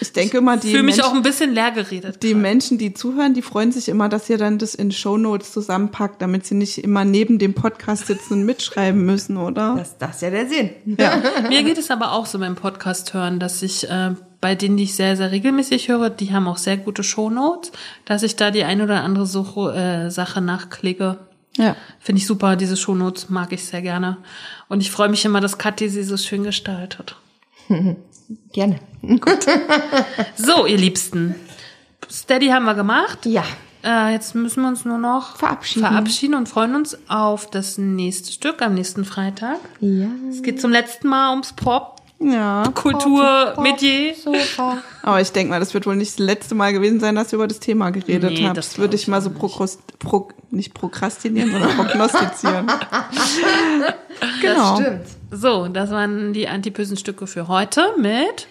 Ich 0.00 0.14
denke 0.14 0.40
mal, 0.40 0.58
die 0.58 0.70
Fühle 0.70 0.82
mich 0.82 0.96
Menschen, 0.96 1.10
auch 1.10 1.14
ein 1.14 1.20
bisschen 1.20 1.52
leer 1.52 1.70
geredet. 1.70 2.22
die 2.22 2.34
Menschen, 2.34 2.78
die 2.78 2.94
zuhören, 2.94 3.34
die 3.34 3.42
freuen 3.42 3.72
sich 3.72 3.90
immer, 3.90 4.08
dass 4.08 4.30
ihr 4.30 4.38
dann 4.38 4.56
das 4.56 4.74
in 4.74 4.90
Shownotes 4.90 5.52
zusammenpackt, 5.52 6.22
damit 6.22 6.46
sie 6.46 6.54
nicht 6.54 6.78
immer 6.78 7.04
neben 7.04 7.38
dem 7.38 7.52
Podcast 7.52 8.06
sitzen 8.06 8.32
und 8.32 8.44
mitschreiben 8.46 9.04
müssen, 9.04 9.36
oder? 9.36 9.74
Das, 9.76 9.98
das 9.98 10.16
ist 10.16 10.22
ja 10.22 10.30
der 10.30 10.46
Sinn. 10.46 10.70
Ja. 10.98 11.22
Mir 11.50 11.62
geht 11.62 11.76
es 11.76 11.90
aber 11.90 12.12
auch 12.12 12.24
so 12.24 12.38
beim 12.38 12.54
Podcast 12.54 13.12
hören, 13.12 13.38
dass 13.38 13.60
ich 13.60 13.86
äh, 13.90 14.14
bei 14.40 14.54
denen, 14.54 14.76
die 14.76 14.84
ich 14.84 14.94
sehr, 14.94 15.16
sehr 15.16 15.30
regelmäßig 15.30 15.88
höre, 15.88 16.10
die 16.10 16.32
haben 16.32 16.46
auch 16.46 16.58
sehr 16.58 16.76
gute 16.76 17.02
Shownotes, 17.02 17.72
dass 18.04 18.22
ich 18.22 18.36
da 18.36 18.50
die 18.50 18.64
ein 18.64 18.80
oder 18.80 19.02
andere 19.02 19.26
Suche, 19.26 19.74
äh, 19.74 20.10
Sache 20.10 20.40
nachklicke. 20.40 21.18
Ja. 21.56 21.76
Finde 21.98 22.20
ich 22.20 22.26
super, 22.26 22.54
diese 22.54 22.76
Shownotes 22.76 23.30
mag 23.30 23.52
ich 23.52 23.64
sehr 23.64 23.82
gerne. 23.82 24.18
Und 24.68 24.80
ich 24.80 24.90
freue 24.90 25.08
mich 25.08 25.24
immer, 25.24 25.40
dass 25.40 25.58
Kathi 25.58 25.88
sie 25.88 26.04
so 26.04 26.16
schön 26.16 26.44
gestaltet. 26.44 27.16
Gerne. 28.52 28.80
So, 30.36 30.66
ihr 30.66 30.76
Liebsten. 30.76 31.34
Steady 32.10 32.48
haben 32.48 32.64
wir 32.64 32.74
gemacht. 32.74 33.24
Ja. 33.26 33.44
Äh, 33.84 34.12
jetzt 34.12 34.34
müssen 34.34 34.62
wir 34.62 34.68
uns 34.68 34.84
nur 34.84 34.98
noch 34.98 35.36
Verabschieden. 35.36 35.86
verabschieden 35.86 36.34
und 36.34 36.48
freuen 36.48 36.74
uns 36.74 36.98
auf 37.08 37.48
das 37.48 37.78
nächste 37.78 38.32
Stück 38.32 38.60
am 38.60 38.74
nächsten 38.74 39.04
Freitag. 39.04 39.58
Ja. 39.80 40.08
Es 40.30 40.42
geht 40.42 40.60
zum 40.60 40.72
letzten 40.72 41.08
Mal 41.08 41.30
ums 41.30 41.52
Pop, 41.52 41.97
Ja. 42.20 42.64
Kultur, 42.74 43.54
Metier. 43.60 44.14
Sofa. 44.14 44.82
Aber 45.02 45.20
ich 45.20 45.30
denke 45.30 45.50
mal, 45.50 45.60
das 45.60 45.72
wird 45.72 45.86
wohl 45.86 45.94
nicht 45.96 46.12
das 46.12 46.18
letzte 46.18 46.54
Mal 46.56 46.72
gewesen 46.72 46.98
sein, 46.98 47.14
dass 47.14 47.32
ihr 47.32 47.36
über 47.36 47.46
das 47.46 47.60
Thema 47.60 47.90
geredet 47.90 48.32
Nee, 48.32 48.44
habt. 48.44 48.56
das 48.56 48.70
Das 48.70 48.78
würde 48.78 48.96
ich 48.96 49.06
mal 49.06 49.22
so 49.22 49.30
prokrast, 49.30 49.98
pro, 50.00 50.28
nicht 50.50 50.74
prokrastinieren, 50.74 51.52
sondern 51.52 51.76
prognostizieren. 51.76 52.66
genau. 54.40 54.76
Stimmt. 54.80 55.06
So, 55.30 55.68
das 55.68 55.90
waren 55.90 56.32
die 56.32 56.48
Antipösen-Stücke 56.48 57.26
für 57.26 57.46
heute 57.46 57.94
mit 57.98 58.48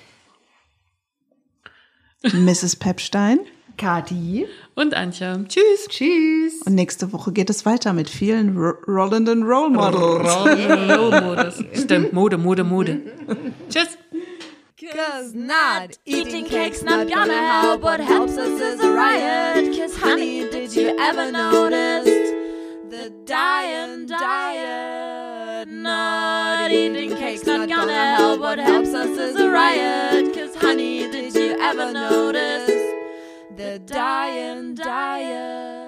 Mrs. 2.33 2.77
Pepstein. 2.77 3.39
Kati. 3.77 4.47
Und 4.77 4.93
Antje. 4.93 5.43
Tschüss. 5.47 5.87
Tschüss. 5.89 6.61
Und 6.65 6.75
nächste 6.75 7.11
Woche 7.11 7.31
geht 7.31 7.49
es 7.49 7.65
weiter 7.65 7.93
mit 7.93 8.09
vielen 8.09 8.55
ro 8.55 8.73
rollenden 8.87 9.43
Role 9.43 9.71
Models. 9.71 10.35
Rollmodus. 10.35 11.63
Stimmt, 11.73 12.13
Mode, 12.13 12.37
Mode, 12.37 12.63
Mode. 12.63 13.01
Tschüss. 13.69 13.97
Cause 14.79 15.35
not 15.35 15.97
eating 16.05 16.45
cake's 16.45 16.83
not 16.83 17.11
gonna 17.11 17.33
help. 17.33 17.81
What 17.81 17.99
helps 17.99 18.37
us 18.37 18.61
is 18.61 18.79
a 18.79 18.89
riot. 18.89 19.75
Cause 19.75 19.97
honey, 19.97 20.47
did 20.49 20.73
you 20.73 20.95
ever 20.97 21.31
notice 21.31 22.05
The 22.89 23.11
dying 23.25 24.05
diet. 24.07 25.67
Not 25.67 26.71
eating 26.71 27.17
cake's 27.17 27.45
not 27.45 27.67
gonna 27.67 28.15
help. 28.15 28.39
What 28.39 28.59
helps 28.59 28.93
us 28.93 29.17
is 29.17 29.35
a 29.35 29.49
riot. 29.49 30.33
Cause 30.33 30.55
honey, 30.55 31.09
did 31.11 31.33
you 31.33 31.57
ever 31.59 31.91
notice? 31.91 32.96
The 33.57 33.79
dying 33.79 34.75
diet. 34.75 35.86